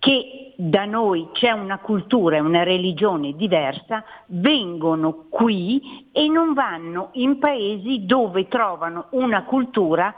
che 0.03 0.55
da 0.57 0.85
noi 0.85 1.29
c'è 1.31 1.53
una 1.53 1.79
cultura 1.79 2.35
e 2.35 2.41
una 2.41 2.65
religione 2.65 3.37
diversa, 3.37 4.03
vengono 4.27 5.27
qui 5.29 6.09
e 6.11 6.27
non 6.27 6.55
vanno 6.55 7.11
in 7.13 7.39
paesi 7.39 8.05
dove 8.05 8.49
trovano 8.49 9.07
una 9.11 9.45
cultura 9.45 10.13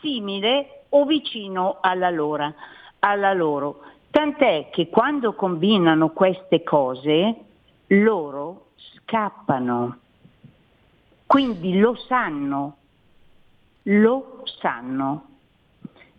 simile 0.00 0.86
o 0.88 1.04
vicino 1.04 1.78
alla 1.80 2.10
loro. 2.10 2.52
Alla 2.98 3.32
loro. 3.32 3.78
Tant'è 4.10 4.70
che 4.72 4.88
quando 4.88 5.34
combinano 5.34 6.08
queste 6.10 6.64
cose 6.64 7.36
loro 7.86 8.70
scappano. 8.76 9.98
Quindi 11.26 11.78
lo 11.78 11.94
sanno, 11.94 12.76
lo 13.84 14.42
sanno. 14.58 15.27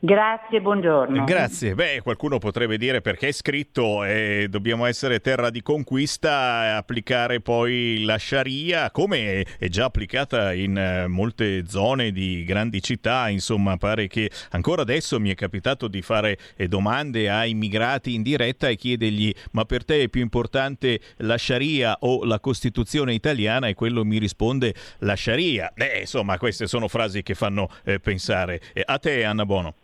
Grazie, 0.02 0.62
buongiorno. 0.62 1.26
Grazie. 1.26 1.76
Beh, 1.76 2.00
qualcuno 2.02 2.38
potrebbe 2.38 2.78
dire 2.78 3.02
perché 3.02 3.28
è 3.28 3.32
scritto 3.34 4.06
e 4.06 4.48
dobbiamo 4.50 4.86
essere 4.86 5.20
terra 5.20 5.50
di 5.50 5.62
conquista 5.62 6.64
e 6.64 6.70
applicare 6.70 7.42
poi 7.42 8.04
la 8.06 8.18
Sharia, 8.18 8.92
come 8.92 9.46
è 9.58 9.68
già 9.68 9.86
applicata 9.86 10.54
in 10.54 10.78
eh, 10.78 11.08
molte 11.08 11.66
zone 11.68 12.12
di 12.12 12.46
grandi 12.46 12.82
città. 12.82 13.28
Insomma, 13.28 13.76
pare 13.76 14.08
che 14.08 14.32
ancora 14.52 14.84
adesso 14.84 15.20
mi 15.20 15.32
è 15.32 15.36
capitato 15.36 15.90
di 15.90 16.02
fare 16.02 16.38
eh, 16.56 16.70
domande 16.70 17.30
a 17.30 17.46
immigrati 17.46 18.14
in 18.14 18.22
diretta 18.22 18.70
e 18.70 18.78
chiedergli 18.78 19.34
ma 19.52 19.66
per 19.66 19.84
te 19.84 20.04
è 20.04 20.08
più 20.08 20.22
importante 20.22 21.02
la 21.18 21.38
Sharia 21.38 21.98
o 22.00 22.24
la 22.24 22.40
Costituzione 22.40 23.14
italiana? 23.14 23.68
E 23.68 23.74
quello 23.74 24.06
mi 24.06 24.18
risponde 24.18 24.74
la 25.00 25.18
Sharia. 25.18 25.74
Beh, 25.76 26.00
insomma, 26.00 26.38
queste 26.38 26.68
sono 26.68 26.88
frasi 26.88 27.22
che 27.22 27.34
fanno 27.34 27.70
eh, 27.84 28.00
pensare. 28.00 28.62
Eh, 28.72 28.82
a 28.86 28.98
te, 28.98 29.26
Anna 29.26 29.46
Bono. 29.46 29.76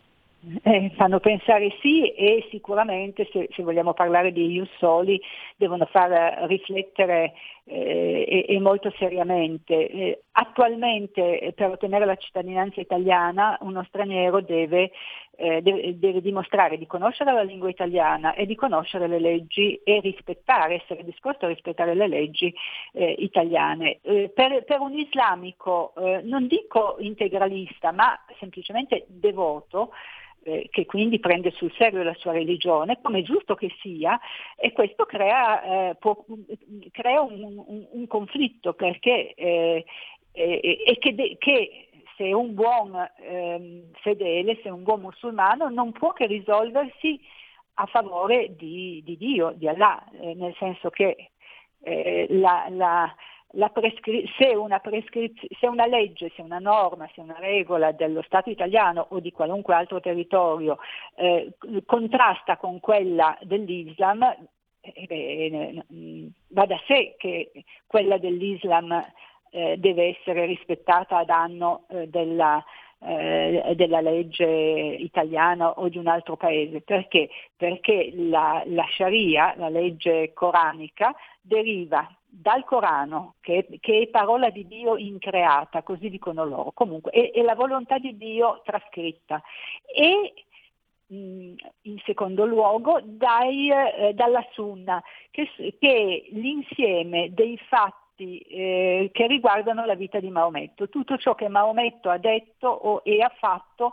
Eh, 0.62 0.92
fanno 0.94 1.18
pensare 1.18 1.76
sì 1.80 2.08
e 2.12 2.46
sicuramente 2.50 3.28
se, 3.32 3.48
se 3.50 3.64
vogliamo 3.64 3.94
parlare 3.94 4.30
di 4.30 4.46
Ius 4.52 4.70
Soli 4.78 5.20
devono 5.56 5.86
far 5.86 6.46
riflettere 6.46 7.32
eh, 7.64 8.24
e, 8.28 8.54
e, 8.54 8.60
molto 8.60 8.92
seriamente. 8.96 9.88
Eh, 9.88 10.22
attualmente 10.32 11.40
eh, 11.40 11.52
per 11.52 11.70
ottenere 11.70 12.04
la 12.04 12.14
cittadinanza 12.14 12.80
italiana 12.80 13.58
uno 13.62 13.82
straniero 13.88 14.40
deve, 14.40 14.92
eh, 15.34 15.62
deve, 15.62 15.98
deve, 15.98 16.20
dimostrare 16.20 16.78
di 16.78 16.86
conoscere 16.86 17.32
la 17.32 17.42
lingua 17.42 17.68
italiana 17.68 18.34
e 18.34 18.46
di 18.46 18.54
conoscere 18.54 19.08
le 19.08 19.18
leggi 19.18 19.80
e 19.82 19.98
rispettare, 19.98 20.74
essere 20.74 21.02
disposto 21.02 21.46
a 21.46 21.48
rispettare 21.48 21.94
le 21.94 22.06
leggi 22.06 22.54
eh, 22.92 23.16
italiane. 23.18 23.98
Per, 24.00 24.62
per, 24.64 24.78
un 24.78 24.96
islamico, 24.96 25.92
non 26.22 26.46
dico 26.46 26.96
integralista, 27.00 27.90
ma 27.90 28.16
semplicemente 28.38 29.06
devoto, 29.08 29.90
eh, 30.46 30.68
che 30.70 30.86
quindi 30.86 31.18
prende 31.18 31.50
sul 31.50 31.72
serio 31.76 32.04
la 32.04 32.14
sua 32.14 32.32
religione, 32.32 33.00
come 33.02 33.18
è 33.18 33.22
giusto 33.22 33.56
che 33.56 33.74
sia, 33.80 34.18
e 34.56 34.72
questo 34.72 35.04
crea, 35.04 35.90
eh, 35.90 35.94
può, 35.96 36.24
crea 36.92 37.20
un, 37.20 37.42
un, 37.66 37.86
un, 37.90 38.06
conflitto 38.06 38.72
perché 38.72 39.34
eh, 39.34 39.84
e 40.30 40.96
che, 41.00 41.14
de, 41.14 41.36
che, 41.38 41.88
se 42.16 42.32
un 42.32 42.54
buon 42.54 42.94
ehm, 43.20 43.90
fedele, 44.02 44.60
se 44.62 44.68
un 44.68 44.84
buon 44.84 45.00
musulmano 45.00 45.68
non 45.68 45.90
può 45.90 46.12
che 46.12 46.26
risolversi 46.26 47.20
a 47.74 47.86
favore 47.86 48.54
di, 48.54 49.02
di 49.04 49.16
Dio, 49.16 49.52
di 49.56 49.66
Allah, 49.66 50.00
eh, 50.20 50.34
nel 50.34 50.54
senso 50.58 50.90
che 50.90 51.30
eh, 51.80 52.26
la, 52.30 52.66
la 52.70 53.14
prescri- 53.72 54.28
se, 54.36 54.54
una 54.54 54.80
prescri- 54.80 55.32
se, 55.58 55.66
una 55.66 55.86
legge, 55.86 56.30
se 56.34 56.42
una 56.42 56.58
norma, 56.58 57.08
se 57.14 57.20
una 57.20 57.38
regola 57.38 57.92
dello 57.92 58.22
Stato 58.22 58.50
italiano 58.50 59.06
o 59.10 59.20
di 59.20 59.32
qualunque 59.32 59.74
altro 59.74 60.00
territorio 60.00 60.78
eh, 61.14 61.54
contrasta 61.84 62.56
con 62.56 62.80
quella 62.80 63.36
dell'Islam, 63.42 64.22
eh, 64.80 65.06
beh, 65.06 66.32
va 66.48 66.66
da 66.66 66.80
sé 66.86 67.14
che 67.18 67.50
quella 67.86 68.18
dell'Islam 68.18 69.04
eh, 69.50 69.76
deve 69.78 70.16
essere 70.16 70.44
rispettata 70.46 71.18
a 71.18 71.24
danno 71.24 71.86
eh, 71.88 72.08
della, 72.08 72.62
eh, 73.00 73.72
della 73.74 74.00
legge 74.00 74.46
italiana 74.46 75.70
o 75.70 75.88
di 75.88 75.98
un 75.98 76.06
altro 76.06 76.36
paese. 76.36 76.80
Perché? 76.82 77.30
Perché 77.56 78.12
la, 78.14 78.62
la 78.66 78.86
Sharia, 78.90 79.54
la 79.56 79.68
legge 79.68 80.32
coranica, 80.34 81.14
deriva 81.40 82.06
dal 82.28 82.64
Corano, 82.64 83.34
che, 83.40 83.66
che, 83.80 84.02
è 84.02 84.06
parola 84.08 84.50
di 84.50 84.66
Dio 84.66 84.96
increata, 84.96 85.82
così 85.82 86.10
dicono 86.10 86.44
loro, 86.44 86.72
comunque, 86.72 87.10
è, 87.10 87.30
è 87.30 87.42
la 87.42 87.54
volontà 87.54 87.98
di 87.98 88.16
Dio 88.16 88.62
trascritta. 88.64 89.42
E 89.86 90.34
in 91.08 91.98
secondo 92.04 92.44
luogo 92.46 93.00
dai, 93.02 93.70
eh, 93.70 94.12
dalla 94.14 94.44
Sunna, 94.52 95.02
che, 95.30 95.48
che, 95.54 95.76
è 95.78 96.34
l'insieme 96.34 97.32
dei 97.32 97.56
fatti 97.68 98.38
eh, 98.38 99.10
che 99.12 99.26
riguardano 99.26 99.84
la 99.84 99.94
vita 99.94 100.18
di 100.18 100.30
Maometto, 100.30 100.88
tutto 100.88 101.16
ciò 101.16 101.34
che 101.34 101.48
Maometto 101.48 102.10
ha 102.10 102.18
detto 102.18 102.68
o, 102.68 103.00
e 103.04 103.20
ha 103.22 103.32
fatto 103.38 103.92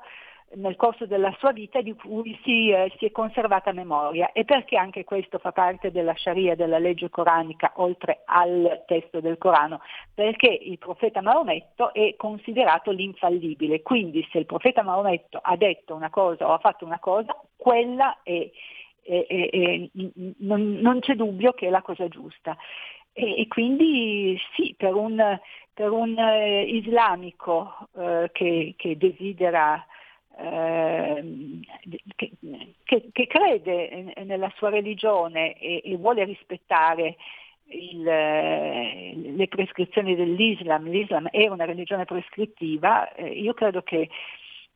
nel 0.55 0.75
corso 0.75 1.05
della 1.05 1.34
sua 1.39 1.51
vita 1.51 1.81
di 1.81 1.93
cui 1.93 2.38
si, 2.43 2.69
eh, 2.69 2.91
si, 2.97 3.05
è 3.05 3.11
conservata 3.11 3.71
memoria. 3.71 4.31
E 4.31 4.45
perché 4.45 4.77
anche 4.77 5.03
questo 5.03 5.39
fa 5.39 5.51
parte 5.51 5.91
della 5.91 6.13
Sharia, 6.15 6.55
della 6.55 6.80
legge 6.80 7.09
coranica, 7.09 7.71
oltre 7.75 8.21
al 8.25 8.84
testo 8.85 9.19
del 9.19 9.38
Corano, 9.38 9.81
perché 10.13 10.47
il 10.47 10.77
profeta 10.77 11.21
Maometto 11.21 11.93
è 11.93 12.15
considerato 12.17 12.91
l'infallibile, 12.91 13.81
quindi 13.81 14.27
se 14.31 14.39
il 14.39 14.45
profeta 14.45 14.84
Maometto 14.84 15.39
ha 15.41 15.55
detto 15.55 15.95
una 15.95 16.09
cosa 16.09 16.47
o 16.47 16.53
ha 16.53 16.59
fatto 16.59 16.85
una 16.85 16.99
cosa, 16.99 17.35
quella 17.55 18.19
è, 18.23 18.49
è, 19.01 19.25
è, 19.27 19.89
non, 20.39 20.73
non, 20.81 20.99
c'è 20.99 21.15
dubbio 21.15 21.53
che 21.53 21.67
è 21.67 21.69
la 21.69 21.81
cosa 21.81 22.07
giusta. 22.07 22.57
E, 23.15 23.41
e 23.41 23.47
quindi 23.47 24.39
sì, 24.55 24.73
per 24.75 24.95
un, 24.95 25.39
per 25.73 25.91
un 25.91 26.17
eh, 26.17 26.63
islamico 26.63 27.88
eh, 27.95 28.30
che, 28.31 28.73
che 28.75 28.97
desidera 28.97 29.85
che, 30.35 32.31
che, 32.84 33.10
che, 33.11 33.27
crede 33.27 34.14
nella 34.23 34.51
sua 34.55 34.69
religione 34.69 35.53
e, 35.60 35.81
e 35.85 35.95
vuole 35.97 36.23
rispettare 36.23 37.15
il, 37.68 38.01
le 38.01 39.47
prescrizioni 39.47 40.15
dell'Islam, 40.15 40.89
l'Islam 40.89 41.27
è 41.30 41.47
una 41.47 41.65
religione 41.65 42.05
prescrittiva, 42.05 43.14
eh, 43.14 43.27
io 43.27 43.53
credo 43.53 43.81
che 43.84 44.10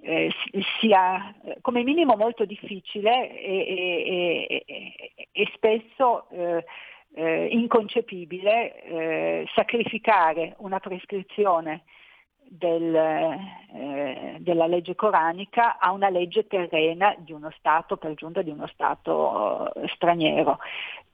eh, 0.02 0.32
sia 0.80 1.34
come 1.62 1.84
minimo 1.84 2.16
molto 2.16 2.46
difficile 2.46 3.40
e, 3.42 4.64
e, 4.68 5.26
e 5.32 5.52
spesso 5.54 6.30
eh, 6.30 6.64
eh 7.16 7.48
inconcepibile 7.48 8.84
eh, 8.84 9.48
sacrificare 9.56 10.54
una 10.60 10.80
prescrizione 10.80 11.84
del, 12.50 12.96
eh, 12.96 14.38
della 14.40 14.68
legge 14.68 14.96
coranica 14.96 15.78
a 15.78 15.92
una 15.92 16.10
legge 16.10 16.48
terrena 16.48 17.16
di 17.18 17.34
uno 17.34 17.52
Stato, 17.58 17.98
per 17.98 18.14
giunta 18.14 18.42
di 18.42 18.50
uno 18.50 18.68
Stato 18.68 19.74
eh, 19.74 19.88
straniero. 19.94 20.60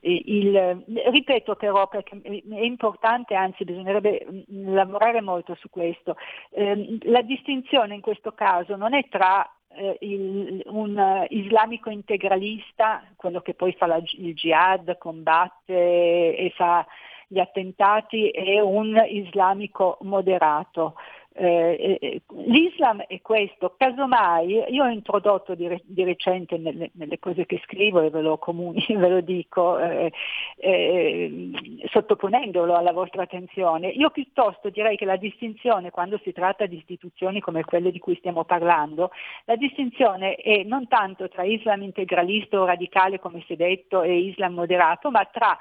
Il, 0.06 0.84
ripeto 1.06 1.56
però 1.56 1.88
perché 1.88 2.20
è 2.22 2.60
importante, 2.60 3.34
anzi 3.34 3.64
bisognerebbe 3.64 4.26
mm, 4.30 4.74
lavorare 4.74 5.22
molto 5.22 5.54
su 5.54 5.70
questo, 5.70 6.16
eh, 6.50 6.98
la 7.04 7.22
distinzione 7.22 7.94
in 7.94 8.02
questo 8.02 8.32
caso 8.32 8.76
non 8.76 8.92
è 8.92 9.08
tra 9.08 9.50
eh, 9.76 9.96
il, 10.00 10.62
un 10.66 11.26
islamico 11.30 11.90
integralista, 11.90 13.02
quello 13.16 13.40
che 13.40 13.54
poi 13.54 13.72
fa 13.72 13.86
la, 13.86 14.00
il 14.18 14.34
jihad, 14.34 14.98
combatte 14.98 16.36
e 16.36 16.52
fa 16.54 16.86
gli 17.26 17.38
attentati, 17.38 18.30
e 18.30 18.60
un 18.60 18.96
islamico 19.08 19.98
moderato. 20.02 20.94
Eh, 21.36 21.98
eh, 22.00 22.22
L'Islam 22.46 23.02
è 23.08 23.20
questo, 23.20 23.74
casomai 23.76 24.64
io 24.68 24.84
ho 24.84 24.88
introdotto 24.88 25.56
di, 25.56 25.66
re, 25.66 25.80
di 25.82 26.04
recente 26.04 26.56
nelle, 26.58 26.92
nelle, 26.94 27.18
cose 27.18 27.44
che 27.44 27.60
scrivo 27.64 28.00
e 28.02 28.10
ve 28.10 28.20
lo, 28.20 28.38
comuni, 28.38 28.86
ve 28.94 29.08
lo 29.08 29.20
dico 29.20 29.76
eh, 29.80 30.12
eh, 30.58 31.50
sottoponendolo 31.90 32.76
alla 32.76 32.92
vostra 32.92 33.24
attenzione, 33.24 33.88
io 33.88 34.10
piuttosto 34.10 34.70
direi 34.70 34.96
che 34.96 35.04
la 35.04 35.16
distinzione 35.16 35.90
quando 35.90 36.20
si 36.22 36.30
tratta 36.30 36.66
di 36.66 36.76
istituzioni 36.76 37.40
come 37.40 37.64
quelle 37.64 37.90
di 37.90 37.98
cui 37.98 38.14
stiamo 38.14 38.44
parlando, 38.44 39.10
la 39.46 39.56
distinzione 39.56 40.36
è 40.36 40.62
non 40.62 40.86
tanto 40.86 41.28
tra 41.28 41.42
Islam 41.42 41.82
integralista 41.82 42.60
o 42.60 42.64
radicale 42.64 43.18
come 43.18 43.42
si 43.44 43.54
è 43.54 43.56
detto 43.56 44.02
e 44.02 44.16
Islam 44.18 44.54
moderato, 44.54 45.10
ma 45.10 45.24
tra 45.24 45.58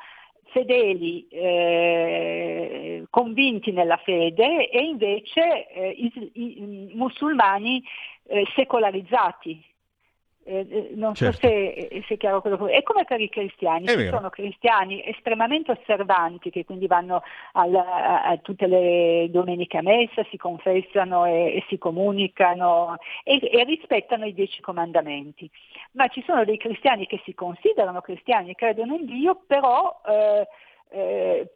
fedeli 0.54 1.28
eh, 1.30 3.04
convinti 3.10 3.72
nella 3.72 3.98
fede 3.98 4.70
e 4.70 4.84
invece 4.84 5.68
eh, 5.68 5.90
i, 5.90 6.32
i, 6.34 6.92
musulmani 6.94 7.84
eh, 8.28 8.46
secolarizzati. 8.56 9.73
Eh, 10.46 10.68
eh, 10.70 10.90
non 10.96 11.16
certo. 11.16 11.36
so 11.36 11.48
se, 11.48 12.04
se, 12.06 12.14
è 12.16 12.18
chiaro 12.18 12.42
quello 12.42 12.58
che... 12.58 12.74
È 12.74 12.84
come 12.84 13.06
per 13.06 13.22
i 13.22 13.30
cristiani, 13.30 13.88
ci 13.88 14.08
sono 14.08 14.30
cristiani 14.30 15.02
estremamente 15.06 15.72
osservanti 15.72 16.50
che 16.50 16.66
quindi 16.66 16.88
vanno 16.88 17.24
al, 17.54 17.74
a, 17.74 18.24
a, 18.24 18.38
tutte 18.38 18.68
le 18.68 19.28
domeniche 19.30 19.78
a 19.78 19.82
messa, 19.82 20.26
si 20.30 20.38
confessano 20.38 21.26
e, 21.26 21.56
e 21.56 21.66
si 21.70 21.78
comunicano 21.78 22.98
e, 23.24 23.40
e, 23.42 23.64
rispettano 23.64 24.26
i 24.26 24.34
dieci 24.34 24.60
comandamenti. 24.62 25.50
Ma 25.92 26.08
ci 26.10 26.22
sono 26.26 26.44
dei 26.44 26.58
cristiani 26.58 27.08
che 27.08 27.22
si 27.24 27.34
considerano 27.34 28.02
cristiani 28.02 28.52
e 28.52 28.56
credono 28.56 28.96
in 28.96 29.06
Dio, 29.06 29.44
però 29.48 30.02
eh, 30.06 30.48
eh, 30.90 31.52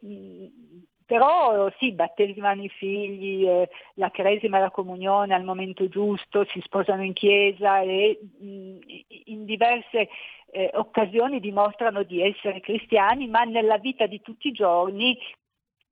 però 1.08 1.72
sì, 1.78 1.92
battezzano 1.92 2.62
i 2.62 2.68
figli, 2.68 3.46
eh, 3.48 3.70
la 3.94 4.10
cresima 4.10 4.58
e 4.58 4.60
la 4.60 4.70
comunione 4.70 5.32
al 5.32 5.42
momento 5.42 5.88
giusto, 5.88 6.44
si 6.50 6.60
sposano 6.60 7.02
in 7.02 7.14
chiesa 7.14 7.80
e 7.80 8.20
mh, 8.38 8.76
in 9.24 9.46
diverse 9.46 10.10
eh, 10.50 10.70
occasioni 10.74 11.40
dimostrano 11.40 12.02
di 12.02 12.20
essere 12.20 12.60
cristiani, 12.60 13.26
ma 13.26 13.44
nella 13.44 13.78
vita 13.78 14.04
di 14.04 14.20
tutti 14.20 14.48
i 14.48 14.52
giorni 14.52 15.18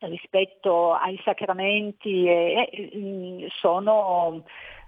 rispetto 0.01 0.93
ai 0.93 1.19
sacramenti 1.25 2.27
eh, 2.29 3.49
sono 3.59 4.45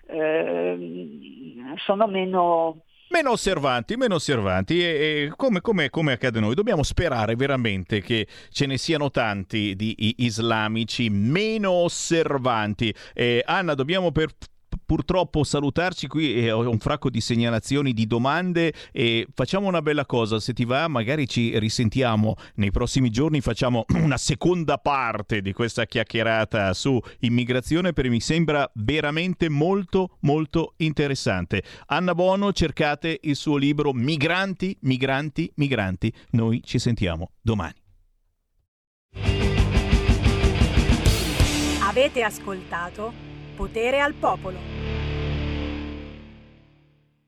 eh, 0.09 1.75
sono 1.77 2.07
meno 2.07 2.83
Meno 3.11 3.31
osservanti, 3.31 3.97
meno 3.97 4.17
osservanti 4.17 4.81
e, 4.81 4.87
e 4.87 5.33
come, 5.35 5.63
come, 5.63 5.89
come, 5.89 6.13
accade 6.13 6.41
noi, 6.41 6.55
dobbiamo 6.55 6.83
sperare 6.83 7.37
veramente 7.37 8.03
che 8.03 8.27
ce 8.51 8.67
ne 8.67 8.77
siano 8.77 9.11
tanti 9.11 9.75
di 9.77 10.15
islamici 10.19 11.09
meno 11.09 11.71
osservanti. 11.71 12.95
Eh, 13.15 13.43
Anna, 13.47 13.75
dobbiamo 13.75 14.13
per 14.13 14.31
purtroppo 14.89 15.45
salutarci 15.45 16.07
qui 16.07 16.33
e 16.37 16.51
ho 16.51 16.67
un 16.67 16.79
fracco 16.79 17.11
di 17.11 17.21
segnalazioni, 17.21 17.93
di 17.93 18.07
domande 18.07 18.73
e 18.91 19.27
facciamo 19.35 19.69
una 19.69 19.83
bella 19.83 20.07
cosa, 20.07 20.41
se 20.41 20.55
ti 20.55 20.65
va 20.65 20.89
magari 20.89 21.29
ci 21.29 21.59
risentiamo 21.59 22.37
nei 22.55 22.71
prossimi 22.71 23.11
giorni, 23.11 23.43
facciamo 23.43 23.85
una 23.93 24.17
seconda 24.17 24.79
parte 24.79 25.43
di 25.43 25.53
questa 25.53 25.85
chiacchierata 25.85 26.73
su 26.73 26.99
immigrazione 27.19 27.93
perché 27.93 28.09
mi 28.09 28.21
sembra 28.21 28.67
veramente 28.77 29.51
molto 29.51 30.17
molto 30.21 30.73
interessante. 30.79 31.63
Anna 31.89 32.15
Bono, 32.15 32.55
cercate 32.55 33.19
il 33.25 33.37
suo 33.37 33.59
libro 33.59 33.93
Migranti, 33.93 34.75
migranti, 34.81 35.53
migranti. 35.57 36.11
Noi 36.31 36.63
ci 36.65 36.79
sentiamo 36.79 37.33
domani. 37.43 37.75
Avete 41.83 42.23
ascoltato 42.23 43.13
Potere 43.55 44.01
al 44.01 44.15
Popolo. 44.15 44.78